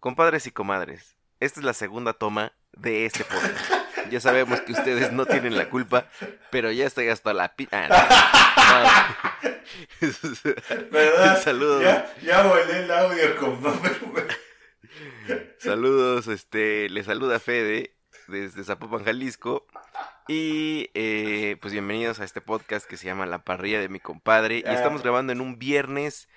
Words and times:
Compadres 0.00 0.46
y 0.46 0.50
comadres, 0.50 1.16
esta 1.40 1.60
es 1.60 1.64
la 1.66 1.74
segunda 1.74 2.14
toma 2.14 2.52
de 2.72 3.04
este 3.04 3.22
podcast. 3.24 3.70
Ya 4.10 4.18
sabemos 4.18 4.60
que 4.62 4.72
ustedes 4.72 5.12
no 5.12 5.26
tienen 5.26 5.56
la 5.58 5.68
culpa, 5.68 6.06
pero 6.50 6.70
ya 6.72 6.86
estoy 6.86 7.08
hasta 7.08 7.34
la 7.34 7.54
pi... 7.54 7.68
Ah, 7.70 9.36
¿Verdad? 10.90 11.42
Saludos. 11.44 11.82
Ya, 11.82 12.10
ya 12.22 12.42
volé 12.42 12.78
el 12.84 12.90
audio, 12.90 13.36
compadre. 13.36 13.90
Saludos, 15.58 16.28
este, 16.28 16.88
le 16.88 17.04
saluda 17.04 17.38
Fede 17.38 17.94
desde 18.26 18.64
Zapopan, 18.64 19.04
Jalisco. 19.04 19.66
Y 20.28 20.90
eh, 20.94 21.56
pues 21.60 21.72
bienvenidos 21.74 22.20
a 22.20 22.24
este 22.24 22.40
podcast 22.40 22.88
que 22.88 22.96
se 22.96 23.04
llama 23.06 23.26
La 23.26 23.44
parrilla 23.44 23.80
de 23.80 23.88
mi 23.90 24.00
compadre. 24.00 24.58
Y 24.58 24.64
Ah. 24.66 24.72
estamos 24.74 25.02
grabando 25.02 25.32
en 25.32 25.40
un 25.42 25.58
viernes 25.58 26.28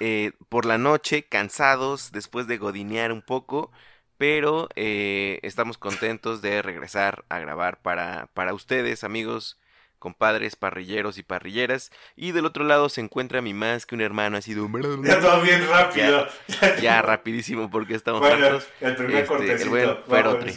eh, 0.00 0.32
por 0.48 0.64
la 0.66 0.78
noche, 0.78 1.24
cansados, 1.24 2.12
después 2.12 2.46
de 2.46 2.58
godinear 2.58 3.12
un 3.12 3.22
poco. 3.22 3.70
Pero 4.16 4.68
eh, 4.74 5.38
estamos 5.42 5.78
contentos 5.78 6.42
de 6.42 6.60
regresar 6.60 7.24
a 7.28 7.38
grabar 7.38 7.80
para, 7.80 8.26
para 8.34 8.52
ustedes, 8.52 9.04
amigos, 9.04 9.60
compadres, 10.00 10.56
parrilleros 10.56 11.18
y 11.18 11.22
parrilleras. 11.22 11.92
Y 12.16 12.32
del 12.32 12.44
otro 12.44 12.64
lado 12.64 12.88
se 12.88 13.00
encuentra 13.00 13.42
mi 13.42 13.54
más 13.54 13.86
que 13.86 13.94
un 13.94 14.00
hermano, 14.00 14.36
ha 14.36 14.40
sido 14.42 14.68
Ya 15.04 15.20
todo 15.20 15.40
bien 15.42 15.68
rápido. 15.68 16.26
ya 16.82 17.00
rapidísimo 17.02 17.70
porque 17.70 17.94
estamos 17.94 18.20
Bueno, 18.20 18.46
hartos. 18.46 18.66
el 18.80 18.96
primer 18.96 19.22
Este, 19.22 19.62
el 19.62 19.68
buen 19.68 19.96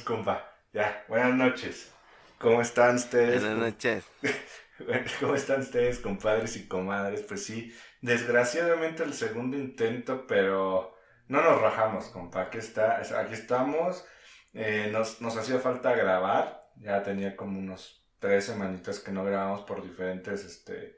compa. 0.04 0.52
Ya, 0.74 1.06
buenas 1.08 1.36
noches. 1.36 1.92
¿Cómo 2.40 2.62
están 2.62 2.96
ustedes? 2.96 3.42
Buenas 3.42 3.60
noches. 3.60 4.06
¿Cómo 5.20 5.36
están 5.36 5.62
ustedes, 5.62 6.00
compadres 6.00 6.56
y 6.58 6.68
comadres? 6.68 7.22
Pues 7.22 7.46
sí, 7.46 7.74
desgraciadamente 8.02 9.04
el 9.04 9.14
segundo 9.14 9.58
intento, 9.58 10.26
pero 10.28 10.96
no 11.28 11.42
nos 11.42 11.62
rajamos, 11.62 12.06
compa. 12.06 12.42
Aquí, 12.44 12.58
está, 12.58 12.98
aquí 13.20 13.34
estamos. 13.34 14.06
Eh, 14.54 14.90
nos, 14.92 15.22
nos 15.22 15.38
hacía 15.38 15.60
falta 15.60 15.94
grabar. 15.96 16.70
Ya 16.78 17.04
tenía 17.04 17.36
como 17.36 17.60
unos 17.60 18.06
tres 18.20 18.46
semanitas 18.46 19.00
que 19.00 19.12
no 19.12 19.24
grabamos 19.24 19.62
por 19.62 19.84
diferentes 19.84 20.44
este, 20.46 20.96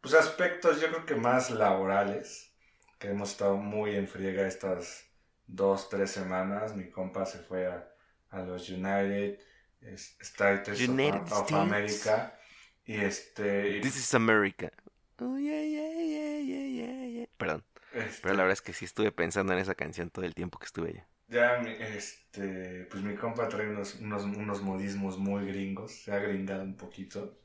pues 0.00 0.14
aspectos, 0.14 0.80
yo 0.80 0.88
creo 0.88 1.06
que 1.06 1.14
más 1.16 1.50
laborales. 1.50 2.54
Que 2.98 3.08
hemos 3.10 3.32
estado 3.32 3.56
muy 3.56 3.96
en 3.96 4.06
friega 4.06 4.46
estas 4.46 5.04
dos, 5.46 5.88
tres 5.88 6.10
semanas. 6.12 6.76
Mi 6.76 6.88
compa 6.90 7.26
se 7.26 7.38
fue 7.38 7.66
a, 7.66 7.88
a 8.30 8.40
los 8.42 8.68
United 8.70 9.38
es- 9.80 10.16
States 10.20 10.80
of- 10.80 10.88
United 10.88 11.20
of, 11.22 11.26
States. 11.32 11.52
America. 11.52 12.38
Y 12.84 12.96
este. 12.96 13.80
This 13.80 13.96
is 13.96 14.14
America. 14.14 14.70
Oh, 15.18 15.38
yeah, 15.38 15.62
yeah, 15.62 15.92
yeah, 15.92 16.40
yeah, 16.40 16.66
yeah, 16.66 17.06
yeah. 17.06 17.26
Perdón, 17.36 17.64
este, 17.92 18.22
pero 18.22 18.34
la 18.34 18.42
verdad 18.42 18.54
es 18.54 18.62
que 18.62 18.72
sí 18.72 18.84
estuve 18.84 19.12
pensando 19.12 19.52
en 19.52 19.60
esa 19.60 19.74
canción 19.74 20.10
todo 20.10 20.24
el 20.24 20.34
tiempo 20.34 20.58
que 20.58 20.66
estuve 20.66 20.90
allá. 20.90 21.06
Ya, 21.28 21.62
este, 21.62 22.86
pues 22.90 23.02
mi 23.02 23.14
compa 23.14 23.48
trae 23.48 23.68
unos, 23.70 23.94
unos, 23.94 24.24
unos 24.24 24.62
modismos 24.62 25.16
muy 25.16 25.46
gringos, 25.46 25.92
se 25.92 26.12
ha 26.12 26.18
gringado 26.18 26.62
un 26.62 26.76
poquito. 26.76 27.38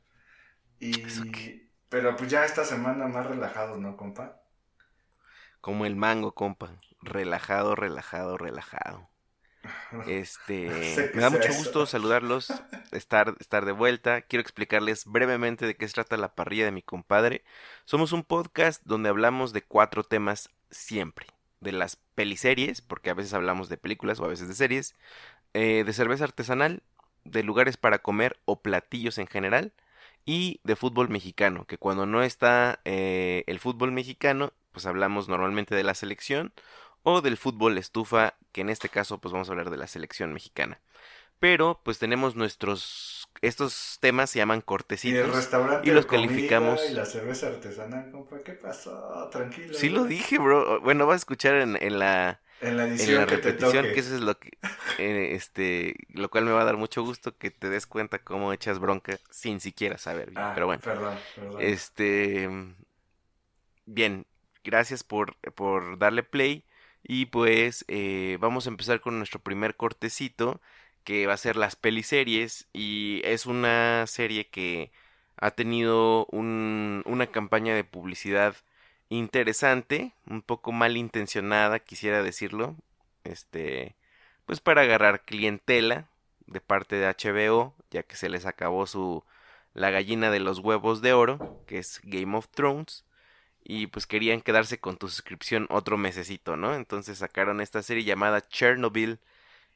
Y, 0.79 1.69
pero 1.87 2.15
pues 2.15 2.29
ya 2.29 2.43
esta 2.43 2.65
semana 2.65 3.07
más 3.07 3.25
relajados, 3.27 3.79
¿no, 3.79 3.95
compa? 3.95 4.41
Como 5.61 5.85
el 5.85 5.95
mango, 5.95 6.33
compa. 6.33 6.81
Relajado, 7.01 7.75
relajado, 7.75 8.37
relajado. 8.37 9.09
Este, 10.05 10.69
No 10.69 10.83
sé 10.83 11.11
qué 11.11 11.17
me 11.17 11.21
da 11.21 11.29
mucho 11.29 11.51
eso. 11.51 11.53
gusto 11.53 11.85
saludarlos, 11.85 12.63
estar, 12.91 13.35
estar 13.39 13.65
de 13.65 13.71
vuelta. 13.71 14.21
Quiero 14.21 14.41
explicarles 14.41 15.05
brevemente 15.05 15.65
de 15.65 15.75
qué 15.75 15.87
se 15.87 15.93
trata 15.95 16.17
la 16.17 16.35
parrilla 16.35 16.65
de 16.65 16.71
mi 16.71 16.81
compadre. 16.81 17.43
Somos 17.85 18.11
un 18.13 18.23
podcast 18.23 18.81
donde 18.85 19.09
hablamos 19.09 19.53
de 19.53 19.61
cuatro 19.63 20.03
temas 20.03 20.49
siempre. 20.71 21.27
De 21.59 21.71
las 21.71 21.95
peliseries, 22.15 22.81
porque 22.81 23.09
a 23.09 23.13
veces 23.15 23.33
hablamos 23.33 23.69
de 23.69 23.77
películas 23.77 24.19
o 24.19 24.25
a 24.25 24.29
veces 24.29 24.47
de 24.47 24.53
series. 24.55 24.95
eh, 25.53 25.83
de 25.85 25.93
cerveza 25.93 26.23
artesanal, 26.25 26.83
de 27.23 27.43
lugares 27.43 27.77
para 27.77 27.99
comer 27.99 28.39
o 28.45 28.61
platillos 28.61 29.17
en 29.17 29.27
general. 29.27 29.73
Y 30.25 30.59
de 30.63 30.75
fútbol 30.75 31.09
mexicano, 31.09 31.65
que 31.65 31.77
cuando 31.77 32.05
no 32.05 32.21
está 32.21 32.79
eh, 32.85 33.43
el 33.47 33.59
fútbol 33.59 33.91
mexicano, 33.93 34.51
pues 34.73 34.85
hablamos 34.85 35.29
normalmente 35.29 35.73
de 35.73 35.83
la 35.83 35.93
selección 35.95 36.53
o 37.09 37.21
del 37.21 37.37
fútbol 37.37 37.77
estufa, 37.77 38.35
que 38.51 38.61
en 38.61 38.69
este 38.69 38.89
caso 38.89 39.19
pues 39.19 39.31
vamos 39.31 39.49
a 39.49 39.51
hablar 39.53 39.69
de 39.69 39.77
la 39.77 39.87
selección 39.87 40.33
mexicana. 40.33 40.79
Pero 41.39 41.81
pues 41.83 41.99
tenemos 41.99 42.35
nuestros 42.35 43.29
estos 43.41 43.97
temas 44.01 44.31
se 44.31 44.39
llaman 44.39 44.59
Y 44.59 44.61
el 44.61 44.65
cortecitos. 44.65 45.35
restaurante 45.35 45.87
y 45.87 45.91
los 45.91 46.05
comida 46.05 46.27
calificamos. 46.27 46.81
Y 46.89 46.93
la 46.93 47.05
cerveza 47.05 47.47
artesanal, 47.47 48.11
compa, 48.11 48.41
¿qué 48.43 48.53
pasó? 48.53 49.29
Tranquilo. 49.31 49.73
Sí 49.73 49.89
lo 49.89 50.05
dije, 50.05 50.39
bro. 50.39 50.81
Bueno, 50.81 51.05
vas 51.05 51.15
a 51.15 51.17
escuchar 51.17 51.55
en, 51.55 51.77
en 51.81 51.99
la 51.99 52.41
En 52.59 52.75
la 52.77 52.83
en 52.83 52.89
edición 52.91 53.15
la 53.15 53.25
que 53.27 53.37
te 53.37 53.51
repetición 53.51 53.83
toque. 53.83 53.93
que 53.93 53.99
eso 53.99 54.15
es 54.15 54.21
lo 54.21 54.39
que 54.39 54.57
eh, 54.97 55.35
este 55.35 55.95
lo 56.09 56.29
cual 56.29 56.45
me 56.45 56.51
va 56.51 56.61
a 56.61 56.65
dar 56.65 56.77
mucho 56.77 57.03
gusto 57.03 57.37
que 57.37 57.51
te 57.51 57.69
des 57.69 57.85
cuenta 57.87 58.19
cómo 58.19 58.51
echas 58.53 58.79
bronca 58.79 59.19
sin 59.29 59.59
siquiera 59.59 59.97
saber. 59.99 60.31
Ah, 60.35 60.51
Pero 60.55 60.65
bueno. 60.65 60.81
Perdón, 60.83 61.15
perdón. 61.35 61.61
Este. 61.61 62.49
Bien, 63.85 64.25
gracias 64.63 65.03
por, 65.03 65.35
por 65.55 65.97
darle 65.97 66.23
play. 66.23 66.65
Y 67.07 67.27
pues 67.27 67.85
eh, 67.89 68.37
vamos 68.41 68.67
a 68.67 68.71
empezar 68.71 69.01
con 69.01 69.17
nuestro 69.19 69.39
primer 69.41 69.75
cortecito, 69.77 70.61
que 71.05 71.27
va 71.27 71.33
a 71.33 71.37
ser 71.37 71.55
las 71.57 71.75
peliseries. 71.77 72.67
Y 72.73 73.21
es 73.25 73.45
una 73.47 74.05
serie 74.07 74.47
que 74.49 74.91
ha 75.37 75.51
tenido 75.51 76.25
un- 76.31 77.03
una 77.05 77.27
campaña 77.27 77.75
de 77.75 77.83
publicidad 77.85 78.55
interesante, 79.09 80.13
un 80.29 80.41
poco 80.41 80.71
malintencionada, 80.71 81.79
quisiera 81.79 82.23
decirlo. 82.23 82.75
Este, 83.23 83.95
pues 84.45 84.59
para 84.61 84.81
agarrar 84.81 85.23
clientela 85.23 86.07
de 86.47 86.61
parte 86.61 86.95
de 86.97 87.07
HBO, 87.07 87.73
ya 87.91 88.03
que 88.03 88.15
se 88.17 88.29
les 88.29 88.45
acabó 88.45 88.87
su 88.87 89.23
la 89.73 89.91
gallina 89.91 90.31
de 90.31 90.39
los 90.39 90.59
huevos 90.59 91.01
de 91.01 91.13
oro, 91.13 91.61
que 91.67 91.77
es 91.79 91.99
Game 92.03 92.35
of 92.37 92.47
Thrones, 92.49 93.05
y 93.67 93.87
pues 93.87 94.07
querían 94.07 94.41
quedarse 94.41 94.79
con 94.79 94.97
tu 94.97 95.09
suscripción 95.09 95.67
otro 95.69 95.97
mesecito, 95.97 96.57
¿no? 96.57 96.75
Entonces 96.75 97.17
sacaron 97.19 97.61
esta 97.61 97.83
serie 97.83 98.05
llamada 98.05 98.41
Chernobyl 98.47 99.19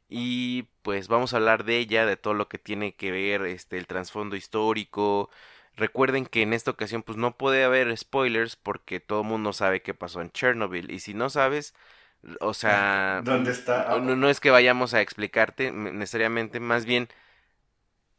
y 0.10 0.64
pues 0.84 1.08
vamos 1.08 1.34
a 1.34 1.38
hablar 1.38 1.64
de 1.66 1.78
ella, 1.80 2.06
de 2.06 2.18
todo 2.18 2.34
lo 2.34 2.50
que 2.50 2.58
tiene 2.60 2.96
que 2.96 3.12
ver 3.12 3.44
este 3.46 3.78
el 3.78 3.88
trasfondo 3.88 4.36
histórico. 4.36 5.30
Recuerden 5.76 6.26
que 6.26 6.42
en 6.44 6.54
esta 6.54 6.72
ocasión 6.72 7.04
pues 7.04 7.18
no 7.18 7.38
puede 7.38 7.64
haber 7.64 7.96
spoilers 7.98 8.56
porque 8.58 9.00
todo 9.00 9.22
el 9.22 9.28
mundo 9.28 9.54
sabe 9.54 9.82
qué 9.82 9.94
pasó 9.94 10.22
en 10.22 10.32
Chernobyl 10.32 10.92
y 10.92 11.00
si 11.00 11.14
no 11.14 11.30
sabes, 11.30 11.74
o 12.42 12.54
sea, 12.54 13.26
¿Dónde 13.26 13.52
está? 13.52 14.00
no, 14.00 14.30
es 14.30 14.40
que 14.40 14.52
vayamos 14.52 14.94
a 14.94 15.02
explicarte 15.02 15.72
necesariamente, 15.72 16.60
más 16.60 16.86
bien 16.86 17.10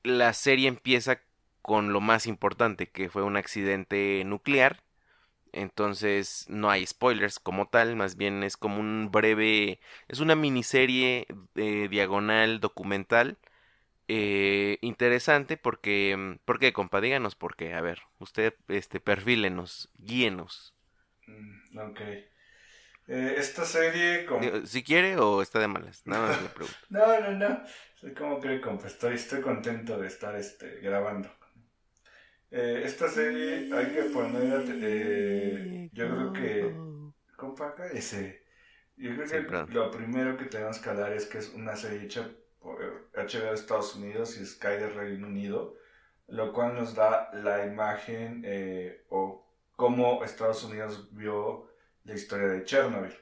la 0.02 0.32
serie 0.32 0.68
empieza 0.68 1.20
con 1.62 1.92
lo 1.92 2.00
más 2.00 2.26
importante, 2.26 2.88
que 2.90 3.08
fue 3.08 3.22
un 3.22 3.36
accidente 3.36 4.22
nuclear. 4.26 4.82
Entonces 5.52 6.46
no 6.48 6.70
hay 6.70 6.86
spoilers 6.86 7.38
como 7.38 7.68
tal, 7.68 7.96
más 7.96 8.16
bien 8.16 8.42
es 8.42 8.56
como 8.56 8.80
un 8.80 9.10
breve, 9.12 9.80
es 10.08 10.20
una 10.20 10.34
miniserie 10.34 11.26
eh, 11.56 11.88
diagonal 11.90 12.60
documental 12.60 13.38
eh, 14.08 14.78
interesante 14.82 15.56
porque, 15.56 16.14
mm, 16.16 16.44
¿por 16.44 16.58
qué, 16.58 16.72
compa? 16.72 17.00
Díganos 17.00 17.34
por 17.34 17.56
qué. 17.56 17.74
A 17.74 17.80
ver, 17.80 18.00
usted, 18.18 18.54
este, 18.68 19.00
perfílenos, 19.00 19.88
guíenos. 19.98 20.74
Mm, 21.26 21.78
Ok. 21.78 22.00
Eh, 23.08 23.34
esta 23.36 23.64
serie, 23.64 24.24
como... 24.26 24.64
Si 24.64 24.84
quiere 24.84 25.16
o 25.16 25.42
está 25.42 25.58
de 25.58 25.68
malas, 25.68 26.02
nada 26.06 26.28
más 26.28 26.42
le 26.42 26.48
pregunto. 26.54 26.78
No, 26.90 27.20
no, 27.20 27.32
no. 27.32 27.62
Soy 27.96 28.14
como 28.14 28.38
cree, 28.40 28.60
compa. 28.60 28.86
Estoy, 28.86 29.14
estoy 29.14 29.40
contento 29.40 29.98
de 29.98 30.06
estar 30.08 30.34
este, 30.36 30.80
grabando. 30.80 31.28
Eh, 32.52 32.82
esta 32.84 33.08
serie 33.08 33.72
hay 33.74 33.86
que 33.86 34.02
poner. 34.04 34.62
eh, 34.68 35.88
yo 35.92 36.08
creo 36.08 36.32
que. 36.32 36.74
Compa, 37.34 37.74
ese. 37.92 38.42
Yo 38.96 39.16
creo 39.16 39.66
que 39.66 39.72
lo 39.72 39.90
primero 39.90 40.36
que 40.36 40.44
tenemos 40.44 40.78
que 40.78 40.90
hablar 40.90 41.12
es 41.12 41.26
que 41.26 41.38
es 41.38 41.52
una 41.54 41.74
serie 41.74 42.04
hecha 42.04 42.28
por 42.60 43.10
HBO 43.14 43.46
de 43.48 43.54
Estados 43.54 43.96
Unidos 43.96 44.38
y 44.38 44.44
Sky 44.44 44.68
de 44.68 44.90
Reino 44.90 45.26
Unido, 45.26 45.74
lo 46.28 46.52
cual 46.52 46.74
nos 46.74 46.94
da 46.94 47.30
la 47.32 47.64
imagen 47.64 48.42
eh, 48.44 49.04
o 49.08 49.50
cómo 49.74 50.22
Estados 50.22 50.62
Unidos 50.62 51.08
vio 51.12 51.68
la 52.04 52.14
historia 52.14 52.48
de 52.48 52.64
Chernobyl. 52.64 53.16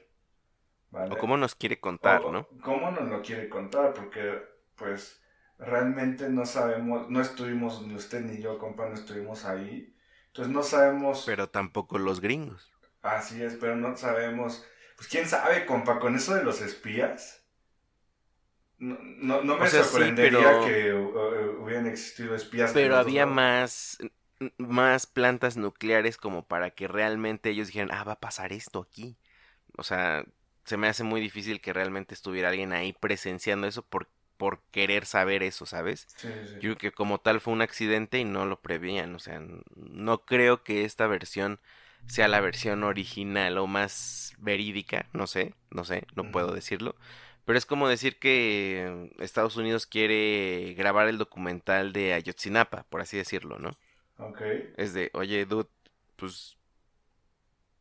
O 0.91 1.17
cómo 1.17 1.37
nos 1.37 1.55
quiere 1.55 1.79
contar, 1.79 2.21
¿no? 2.29 2.45
Cómo 2.61 2.91
nos 2.91 3.07
lo 3.07 3.21
quiere 3.21 3.47
contar, 3.47 3.93
porque 3.93 4.43
pues 4.75 5.20
realmente 5.61 6.27
no 6.29 6.45
sabemos, 6.45 7.09
no 7.09 7.21
estuvimos, 7.21 7.85
ni 7.85 7.93
usted 7.93 8.21
ni 8.21 8.41
yo, 8.41 8.57
compa, 8.57 8.89
no 8.89 8.95
estuvimos 8.95 9.45
ahí. 9.45 9.95
Entonces 10.27 10.53
no 10.53 10.63
sabemos... 10.63 11.23
Pero 11.25 11.49
tampoco 11.49 11.99
los 11.99 12.19
gringos. 12.19 12.71
Así 13.01 13.41
es, 13.41 13.55
pero 13.55 13.75
no 13.75 13.95
sabemos... 13.95 14.65
Pues 14.95 15.07
quién 15.07 15.27
sabe, 15.27 15.65
compa, 15.65 15.99
con 15.99 16.15
eso 16.15 16.35
de 16.35 16.43
los 16.43 16.61
espías. 16.61 17.43
No, 18.77 19.43
no, 19.43 19.57
me 19.57 19.67
sorprendería 19.67 20.61
que 20.65 20.93
hubieran 20.93 21.85
existido 21.85 22.35
espías. 22.35 22.71
Pero 22.73 22.97
había 22.97 23.27
más, 23.27 23.99
más 24.57 25.05
plantas 25.05 25.57
nucleares 25.57 26.17
como 26.17 26.47
para 26.47 26.71
que 26.71 26.87
realmente 26.87 27.51
ellos 27.51 27.67
dijeran, 27.67 27.91
ah, 27.91 28.03
va 28.03 28.13
a 28.13 28.19
pasar 28.19 28.53
esto 28.53 28.79
aquí. 28.79 29.17
O 29.77 29.83
sea, 29.83 30.25
se 30.65 30.77
me 30.77 30.87
hace 30.87 31.03
muy 31.03 31.21
difícil 31.21 31.61
que 31.61 31.73
realmente 31.73 32.15
estuviera 32.15 32.49
alguien 32.49 32.73
ahí 32.73 32.93
presenciando 32.93 33.67
eso 33.67 33.83
por, 33.83 34.07
por 34.41 34.61
querer 34.71 35.05
saber 35.05 35.43
eso, 35.43 35.65
¿sabes? 35.67 36.07
Sí, 36.17 36.27
sí. 36.47 36.57
Yo 36.59 36.69
creo 36.71 36.77
que 36.77 36.91
como 36.91 37.19
tal 37.19 37.41
fue 37.41 37.53
un 37.53 37.61
accidente 37.61 38.19
y 38.19 38.25
no 38.25 38.45
lo 38.45 38.61
prevían. 38.61 39.15
O 39.15 39.19
sea, 39.19 39.41
no 39.75 40.25
creo 40.25 40.63
que 40.63 40.85
esta 40.85 41.07
versión 41.07 41.59
sea 42.07 42.27
la 42.27 42.41
versión 42.41 42.83
original 42.83 43.57
o 43.59 43.67
más 43.67 44.33
verídica. 44.39 45.07
No 45.13 45.27
sé, 45.27 45.53
no 45.71 45.83
sé, 45.85 46.05
no 46.15 46.25
puedo 46.25 46.53
decirlo. 46.53 46.95
Pero 47.45 47.57
es 47.57 47.65
como 47.65 47.87
decir 47.89 48.19
que 48.19 49.11
Estados 49.19 49.57
Unidos 49.57 49.85
quiere 49.87 50.73
grabar 50.77 51.07
el 51.07 51.17
documental 51.17 51.93
de 51.93 52.13
Ayotzinapa, 52.13 52.85
por 52.89 53.01
así 53.01 53.17
decirlo, 53.17 53.59
¿no? 53.59 53.71
Ok. 54.17 54.41
Es 54.75 54.93
de, 54.93 55.09
oye, 55.13 55.45
dude, 55.45 55.69
pues 56.17 56.57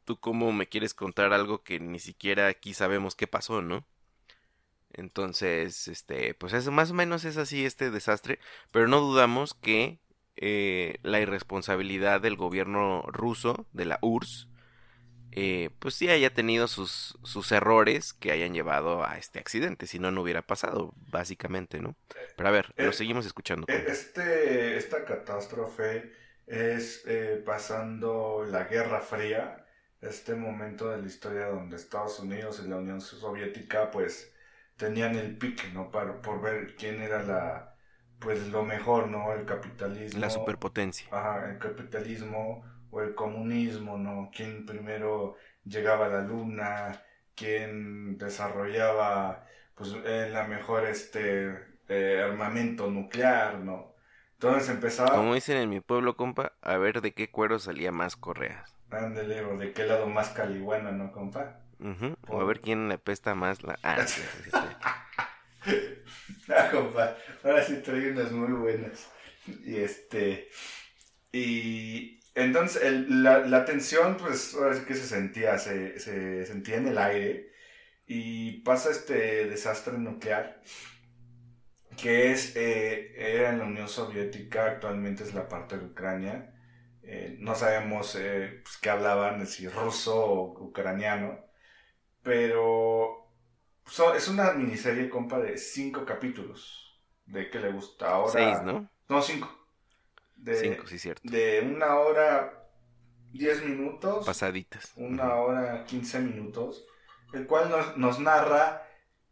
tú 0.05 0.19
cómo 0.21 0.53
me 0.53 0.69
quieres 0.69 0.93
contar 0.95 1.33
algo 1.33 1.63
que 1.63 1.81
ni 1.81 1.99
siquiera 2.01 2.49
aquí 2.49 2.75
sabemos 2.75 3.15
qué 3.15 3.27
pasó, 3.27 3.63
¿no? 3.63 3.85
Entonces, 4.93 5.89
este, 5.89 6.35
pues 6.35 6.53
eso 6.53 6.71
más 6.73 6.91
o 6.91 6.95
menos 6.95 7.25
es 7.25 7.37
así 7.37 7.65
este 7.65 7.91
desastre, 7.91 8.39
pero 8.73 8.89
no 8.89 9.01
dudamos 9.01 9.55
que 9.55 9.99
eh, 10.37 10.97
la 11.03 11.21
irresponsabilidad 11.21 12.21
del 12.21 12.37
gobierno 12.37 13.03
ruso, 13.09 13.67
de 13.73 13.85
la 13.85 13.99
URSS, 14.03 14.49
eh, 15.33 15.71
pues 15.79 15.95
sí 15.95 16.09
haya 16.09 16.35
tenido 16.35 16.67
sus, 16.67 17.17
sus 17.23 17.53
errores 17.53 18.13
que 18.13 18.33
hayan 18.33 18.53
llevado 18.53 19.05
a 19.05 19.17
este 19.17 19.39
accidente, 19.39 19.87
si 19.87 20.01
no, 20.01 20.11
no 20.11 20.23
hubiera 20.23 20.43
pasado, 20.43 20.93
básicamente, 21.11 21.81
¿no? 21.81 21.95
Pero 22.37 22.49
a 22.49 22.53
ver, 22.53 22.73
lo 22.77 22.91
eh, 22.91 22.93
seguimos 22.93 23.27
escuchando. 23.27 23.67
Eh, 23.69 23.85
este, 23.87 24.77
esta 24.77 25.05
catástrofe 25.05 26.13
es 26.47 27.05
pasando 27.45 28.45
la 28.49 28.65
Guerra 28.65 29.01
Fría, 29.01 29.65
este 30.01 30.35
momento 30.35 30.89
de 30.89 31.01
la 31.01 31.07
historia 31.07 31.47
donde 31.47 31.77
Estados 31.77 32.19
Unidos 32.19 32.61
y 32.65 32.69
la 32.69 32.77
Unión 32.77 33.01
Soviética 33.01 33.91
pues 33.93 34.33
tenían 34.81 35.15
el 35.15 35.37
pique, 35.37 35.69
¿no? 35.75 35.91
Para, 35.91 36.23
por 36.23 36.41
ver 36.41 36.75
quién 36.75 37.03
era 37.03 37.23
la, 37.23 37.75
pues 38.19 38.49
lo 38.49 38.65
mejor, 38.65 39.09
¿no? 39.09 39.33
El 39.35 39.45
capitalismo. 39.45 40.19
La 40.19 40.31
superpotencia. 40.31 41.07
Ajá, 41.13 41.51
el 41.51 41.59
capitalismo 41.59 42.65
o 42.91 43.03
el 43.03 43.15
comunismo, 43.15 43.99
¿no? 43.99 44.31
Quién 44.35 44.65
primero 44.65 45.37
llegaba 45.65 46.07
a 46.07 46.09
la 46.09 46.23
luna, 46.23 47.03
quién 47.37 48.17
desarrollaba 48.17 49.47
pues 49.75 49.95
la 49.95 50.45
mejor 50.45 50.87
este 50.87 51.55
eh, 51.89 52.23
armamento 52.23 52.91
nuclear, 52.91 53.59
¿no? 53.59 53.95
Entonces 54.33 54.71
empezaba... 54.71 55.15
Como 55.15 55.35
dicen 55.35 55.59
en 55.59 55.69
mi 55.69 55.81
pueblo, 55.81 56.17
compa, 56.17 56.53
a 56.63 56.77
ver 56.79 57.03
de 57.03 57.13
qué 57.13 57.31
cuero 57.31 57.59
salía 57.59 57.93
más 57.93 58.17
correas. 58.17 58.75
Ándale, 58.91 59.43
o 59.45 59.59
de 59.59 59.73
qué 59.73 59.85
lado 59.85 60.07
más 60.07 60.31
caliguana, 60.31 60.91
¿no, 60.91 61.13
compa? 61.13 61.61
O 62.29 62.41
a 62.41 62.45
ver 62.45 62.61
quién 62.61 62.89
le 62.89 62.99
pesta 62.99 63.35
más 63.35 63.63
la... 63.63 63.79
Ah, 63.83 64.05
ah, 66.49 66.69
compa, 66.71 67.17
ahora 67.43 67.63
sí 67.63 67.77
trae 67.77 68.13
unas 68.13 68.33
muy 68.33 68.53
buenas. 68.53 69.11
Y 69.65 69.77
este... 69.77 70.49
Y, 71.33 72.21
entonces, 72.35 72.83
la, 73.09 73.41
la, 73.41 73.65
tensión, 73.65 74.17
pues, 74.17 74.55
ahora 74.55 74.75
sí 74.75 74.85
que 74.85 74.95
se 74.95 75.07
sentía, 75.07 75.59
se, 75.59 75.99
se, 76.01 76.45
sentía 76.47 76.77
en 76.77 76.89
el 76.89 76.99
aire 76.99 77.53
y 78.07 78.63
pasa 78.63 78.91
este 78.91 79.47
desastre 79.47 79.97
nuclear 79.97 80.61
que 82.01 82.33
es, 82.33 82.57
eh, 82.57 83.13
era 83.17 83.51
en 83.51 83.59
la 83.59 83.65
Unión 83.65 83.89
Soviética, 83.89 84.67
actualmente 84.67 85.23
es 85.23 85.35
la 85.35 85.49
parte 85.49 85.79
de 85.79 85.87
Ucrania. 85.87 86.55
Eh, 87.03 87.37
no 87.39 87.55
sabemos 87.55 88.17
eh, 88.19 88.61
pues, 88.63 88.77
qué 88.79 88.91
hablaban, 88.91 89.47
si 89.47 89.69
ruso 89.69 90.17
o 90.17 90.65
ucraniano, 90.65 91.39
pero 92.23 93.27
es 94.15 94.29
una 94.29 94.53
miniserie, 94.53 95.09
compa, 95.09 95.39
de 95.39 95.59
cinco 95.59 96.05
capítulos. 96.05 97.01
¿De 97.27 97.49
qué 97.51 97.61
le 97.61 97.73
gusta 97.73 98.11
ahora? 98.11 98.33
Seis, 98.33 98.63
¿no? 98.63 98.89
No, 99.09 99.23
cinco 99.23 99.61
de, 100.43 100.81
sí, 100.87 100.99
cierto. 100.99 101.23
de 101.25 101.61
una 101.61 101.97
hora 101.97 102.69
10 103.33 103.65
minutos. 103.65 104.27
Pasaditas. 104.27 104.93
Una 104.97 105.35
hora 105.37 105.85
15 105.85 106.21
minutos. 106.21 106.87
El 107.33 107.47
cual 107.47 107.71
nos, 107.71 107.97
nos 107.97 108.19
narra 108.19 108.87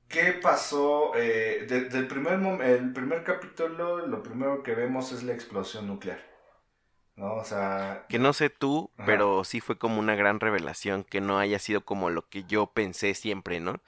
qué 0.06 0.32
pasó. 0.32 1.12
Eh, 1.17 1.67
del 1.69 2.06
primer 2.06 2.41
el 2.62 2.93
primer 2.93 3.25
capítulo, 3.25 4.06
lo 4.06 4.23
primero 4.23 4.62
que 4.62 4.75
vemos 4.75 5.12
es 5.12 5.23
la 5.23 5.32
explosión 5.32 5.87
nuclear. 5.87 6.27
¿No? 7.19 7.35
O 7.35 7.44
sea. 7.44 8.06
Que 8.09 8.19
no 8.19 8.32
sé 8.32 8.49
tú, 8.49 8.91
pero 9.05 9.44
sí 9.44 9.61
fue 9.61 9.76
como 9.76 9.99
una 9.99 10.15
gran 10.15 10.41
revelación 10.41 11.05
que 11.05 11.20
no 11.20 11.38
haya 11.38 11.59
sido 11.59 11.85
como 11.85 12.11
lo 12.11 12.29
que 12.29 12.44
yo 12.44 12.69
pensé 12.69 13.15
siempre, 13.15 13.61
¿no? 13.61 13.81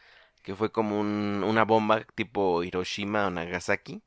Que 0.43 0.55
fue 0.55 0.73
como 0.73 0.99
un, 1.01 1.45
una 1.47 1.65
bomba 1.65 2.03
tipo 2.15 2.65
Hiroshima 2.65 3.27
o 3.27 3.31
Nagasaki 3.31 4.03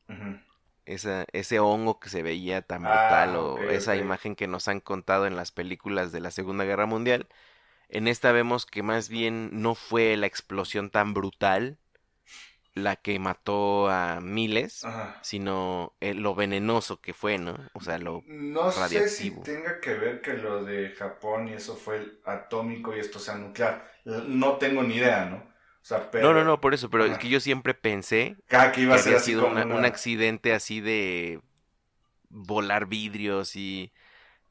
esa, 0.86 1.26
ese 1.32 1.60
hongo 1.60 2.00
que 2.00 2.10
se 2.10 2.24
veía 2.24 2.62
tan 2.62 2.82
brutal 2.82 3.36
ah, 3.36 3.40
o 3.40 3.60
esa 3.70 3.96
imagen 3.96 4.36
que 4.36 4.48
nos 4.48 4.68
han 4.68 4.80
contado 4.80 5.26
en 5.26 5.36
las 5.36 5.52
películas 5.52 6.12
de 6.12 6.20
la 6.20 6.32
Segunda 6.32 6.66
Guerra 6.66 6.86
Mundial. 6.86 7.28
En 7.90 8.08
esta 8.08 8.32
vemos 8.32 8.66
que 8.66 8.84
más 8.84 9.10
bien 9.10 9.50
no 9.62 9.76
fue 9.76 10.18
la 10.18 10.28
explosión 10.28 10.90
tan 10.90 11.14
brutal 11.14 11.78
la 12.76 12.96
que 12.96 13.20
mató 13.20 13.90
a 13.90 14.20
miles, 14.20 14.84
sino 15.22 15.96
eh, 16.00 16.14
lo 16.14 16.34
venenoso 16.34 17.02
que 17.02 17.14
fue, 17.14 17.38
¿no? 17.38 17.58
O 17.74 17.82
sea, 17.82 18.00
lo 18.00 18.24
no 18.26 18.72
sé 18.72 19.08
si 19.10 19.32
tenga 19.42 19.80
que 19.80 19.94
ver 19.94 20.22
que 20.22 20.34
lo 20.34 20.64
de 20.64 20.90
Japón 20.90 21.48
y 21.48 21.54
eso 21.54 21.76
fue 21.76 22.20
atómico 22.26 22.96
y 22.96 23.00
esto 23.00 23.20
sea 23.20 23.36
nuclear. 23.36 23.88
No 24.06 24.58
tengo 24.58 24.84
ni 24.84 24.96
idea, 24.96 25.26
¿no? 25.26 25.54
No, 26.14 26.34
no, 26.34 26.46
no, 26.46 26.62
por 26.62 26.74
eso, 26.74 26.90
pero 26.90 27.06
es 27.06 27.18
que 27.18 27.28
yo 27.28 27.42
siempre 27.42 27.74
pensé 27.74 28.38
ah, 28.52 28.72
que, 28.72 28.82
iba 28.82 28.96
a 28.96 29.00
ser 29.00 29.20
sido 29.20 29.48
un 29.48 29.86
accidente 29.86 30.54
así 30.54 30.80
de 30.80 31.42
volar 32.30 32.86
vidrios 32.86 33.58
y 33.58 33.92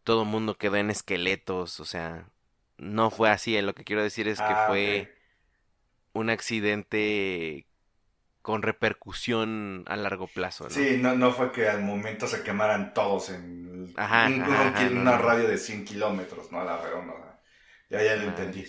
todo 0.05 0.23
el 0.23 0.29
mundo 0.29 0.59
quedó 0.59 0.77
en 0.77 0.91
esqueletos, 0.91 1.81
o 1.81 1.87
sea, 1.87 2.29
no 2.77 3.11
fue 3.11 3.31
así, 3.31 3.59
lo 3.63 3.75
que 3.75 3.85
quiero 3.85 4.03
decir 4.03 4.29
es 4.29 4.39
que 4.39 4.45
ah, 4.45 4.67
fue 4.69 5.15
un 6.13 6.29
accidente 6.29 7.67
con 8.43 8.63
repercusión 8.63 9.85
a 9.87 9.97
largo 9.97 10.27
plazo, 10.27 10.65
¿no? 10.65 10.71
Sí, 10.71 10.99
no, 11.01 11.15
no 11.15 11.33
fue 11.33 11.53
que 11.53 11.69
al 11.69 11.83
momento 11.83 12.27
se 12.27 12.43
quemaran 12.43 12.93
todos 12.93 13.31
en, 13.31 13.95
una 13.95 15.19
radio 15.19 15.49
de 15.49 15.59
100 15.59 15.85
kilómetros, 15.85 16.51
¿no? 16.53 16.61
A 16.61 16.65
la 16.65 16.83
redonda. 16.83 17.41
Ya, 17.89 18.03
ya 18.03 18.17
lo 18.17 18.23
entendí. 18.23 18.65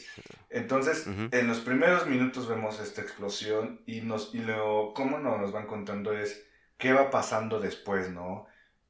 Entonces, 0.50 1.08
en 1.08 1.48
los 1.48 1.62
primeros 1.62 2.06
minutos 2.08 2.48
vemos 2.50 2.82
esta 2.82 3.02
explosión 3.02 3.82
y, 3.86 4.02
nos, 4.02 4.36
y 4.36 4.40
lo, 4.40 4.94
cómo 4.94 5.18
nos 5.18 5.54
van 5.54 5.66
contando 5.66 6.12
es 6.12 6.46
qué 6.78 6.92
va 6.92 7.10
pasando 7.10 7.62
después, 7.62 8.10
¿no? 8.10 8.48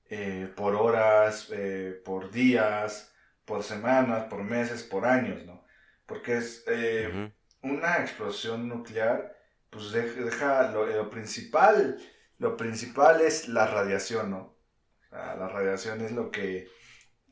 Eh, 0.10 0.52
por 0.56 0.76
horas, 0.76 1.50
eh, 1.52 2.02
por 2.04 2.32
días, 2.32 3.14
por 3.46 3.62
semanas, 3.62 4.24
por 4.24 4.44
meses, 4.44 4.82
por 4.82 5.06
años, 5.06 5.46
¿no? 5.46 5.64
Porque 6.08 6.38
es 6.38 6.64
eh, 6.68 7.32
una 7.62 7.98
explosión 7.98 8.68
nuclear, 8.68 9.38
pues 9.74 9.92
deja, 9.92 10.72
lo, 10.72 11.10
principal, 11.10 11.98
lo 12.38 12.56
principal 12.56 13.22
es 13.22 13.48
la 13.50 13.68
radiación, 13.68 14.32
¿no? 14.32 14.54
la 15.12 15.48
radiación 15.48 16.02
es 16.02 16.12
lo 16.12 16.32
que 16.32 16.68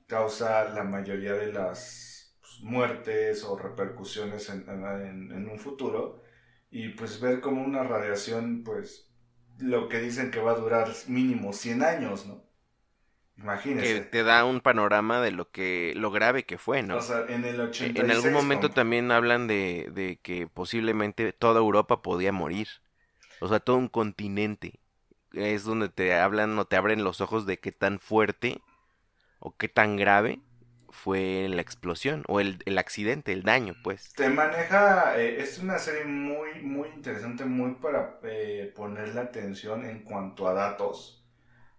causa 0.07 0.69
la 0.69 0.83
mayoría 0.83 1.33
de 1.33 1.51
las 1.51 2.37
muertes 2.61 3.43
o 3.43 3.57
repercusiones 3.57 4.49
en, 4.49 4.67
en, 4.69 5.49
un 5.49 5.57
futuro 5.57 6.21
y 6.69 6.89
pues 6.89 7.19
ver 7.19 7.41
como 7.41 7.63
una 7.63 7.83
radiación 7.83 8.63
pues 8.63 9.11
lo 9.57 9.89
que 9.89 9.99
dicen 9.99 10.31
que 10.31 10.39
va 10.39 10.51
a 10.51 10.59
durar 10.59 10.89
mínimo 11.07 11.53
100 11.53 11.83
años, 11.83 12.25
¿no? 12.25 12.43
Imagínese. 13.41 13.93
Que 13.93 14.01
te 14.01 14.23
da 14.23 14.45
un 14.45 14.61
panorama 14.61 15.21
de 15.21 15.31
lo 15.31 15.49
que 15.49 15.93
lo 15.95 16.11
grave 16.11 16.45
que 16.45 16.57
fue, 16.57 16.83
¿no? 16.83 16.97
O 16.97 17.01
sea, 17.01 17.25
en 17.27 17.43
el 17.45 17.59
86, 17.59 18.03
En 18.03 18.11
algún 18.11 18.33
momento 18.33 18.69
también 18.69 19.11
hablan 19.11 19.47
de, 19.47 19.89
de, 19.91 20.19
que 20.21 20.47
posiblemente 20.47 21.33
toda 21.33 21.59
Europa 21.59 22.01
podía 22.01 22.31
morir. 22.31 22.67
O 23.39 23.47
sea, 23.47 23.59
todo 23.59 23.77
un 23.77 23.87
continente. 23.87 24.79
es 25.33 25.63
donde 25.63 25.89
te 25.89 26.13
hablan 26.13 26.57
o 26.59 26.65
te 26.65 26.75
abren 26.75 27.03
los 27.03 27.21
ojos 27.21 27.45
de 27.45 27.59
qué 27.59 27.71
tan 27.71 27.99
fuerte 27.99 28.61
o 29.39 29.55
qué 29.55 29.67
tan 29.67 29.97
grave 29.97 30.41
fue 30.91 31.47
la 31.49 31.61
explosión 31.61 32.23
o 32.27 32.39
el, 32.39 32.77
accidente, 32.77 33.31
el 33.31 33.43
daño, 33.43 33.75
pues. 33.83 34.13
Te 34.13 34.29
maneja, 34.29 35.19
eh, 35.19 35.41
es 35.41 35.59
una 35.59 35.79
serie 35.79 36.05
muy, 36.05 36.61
muy 36.61 36.89
interesante, 36.89 37.45
muy 37.45 37.75
para 37.75 38.19
eh, 38.23 38.71
ponerle 38.75 39.21
atención 39.21 39.85
en 39.85 40.03
cuanto 40.03 40.47
a 40.47 40.53
datos, 40.53 41.20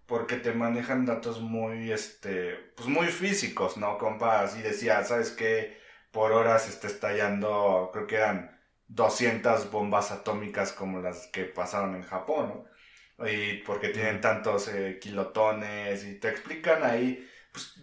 porque 0.06 0.36
te 0.36 0.52
manejan 0.52 1.06
datos 1.06 1.40
muy, 1.40 1.92
este, 1.92 2.54
pues 2.76 2.88
muy 2.88 3.06
físicos, 3.08 3.76
¿no, 3.76 3.98
compa? 3.98 4.40
Así 4.40 4.62
decía, 4.62 5.02
¿sabes 5.04 5.30
qué? 5.30 5.78
Por 6.10 6.32
horas 6.32 6.68
está 6.68 6.86
estallando, 6.88 7.90
creo 7.92 8.06
que 8.06 8.16
eran 8.16 8.60
200 8.88 9.70
bombas 9.70 10.10
atómicas 10.10 10.72
como 10.72 11.00
las 11.00 11.28
que 11.28 11.44
pasaron 11.44 11.94
en 11.94 12.02
Japón, 12.02 12.64
¿no? 13.18 13.28
Y 13.28 13.58
porque 13.58 13.88
tienen 13.88 14.20
tantos 14.20 14.68
eh, 14.68 14.98
kilotones 15.00 16.04
y 16.04 16.18
te 16.18 16.28
explican 16.28 16.82
ahí 16.82 17.28
pues, 17.52 17.74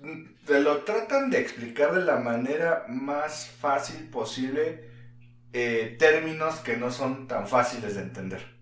te 0.45 0.59
lo 0.61 0.79
tratan 0.83 1.29
de 1.29 1.39
explicar 1.39 1.93
de 1.93 2.03
la 2.03 2.17
manera 2.17 2.85
más 2.89 3.47
fácil 3.47 4.09
posible 4.09 4.89
eh, 5.53 5.95
términos 5.99 6.55
que 6.55 6.75
no 6.75 6.91
son 6.91 7.27
tan 7.27 7.47
fáciles 7.47 7.95
de 7.95 8.01
entender. 8.01 8.59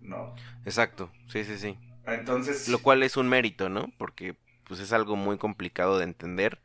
¿No? 0.00 0.34
Exacto, 0.64 1.12
sí, 1.28 1.44
sí, 1.44 1.56
sí. 1.56 1.78
Entonces... 2.06 2.68
Lo 2.68 2.80
cual 2.80 3.02
es 3.02 3.16
un 3.16 3.28
mérito, 3.28 3.68
¿no? 3.68 3.90
Porque 3.98 4.36
pues 4.64 4.80
es 4.80 4.92
algo 4.92 5.16
muy 5.16 5.38
complicado 5.38 5.98
de 5.98 6.04
entender 6.04 6.60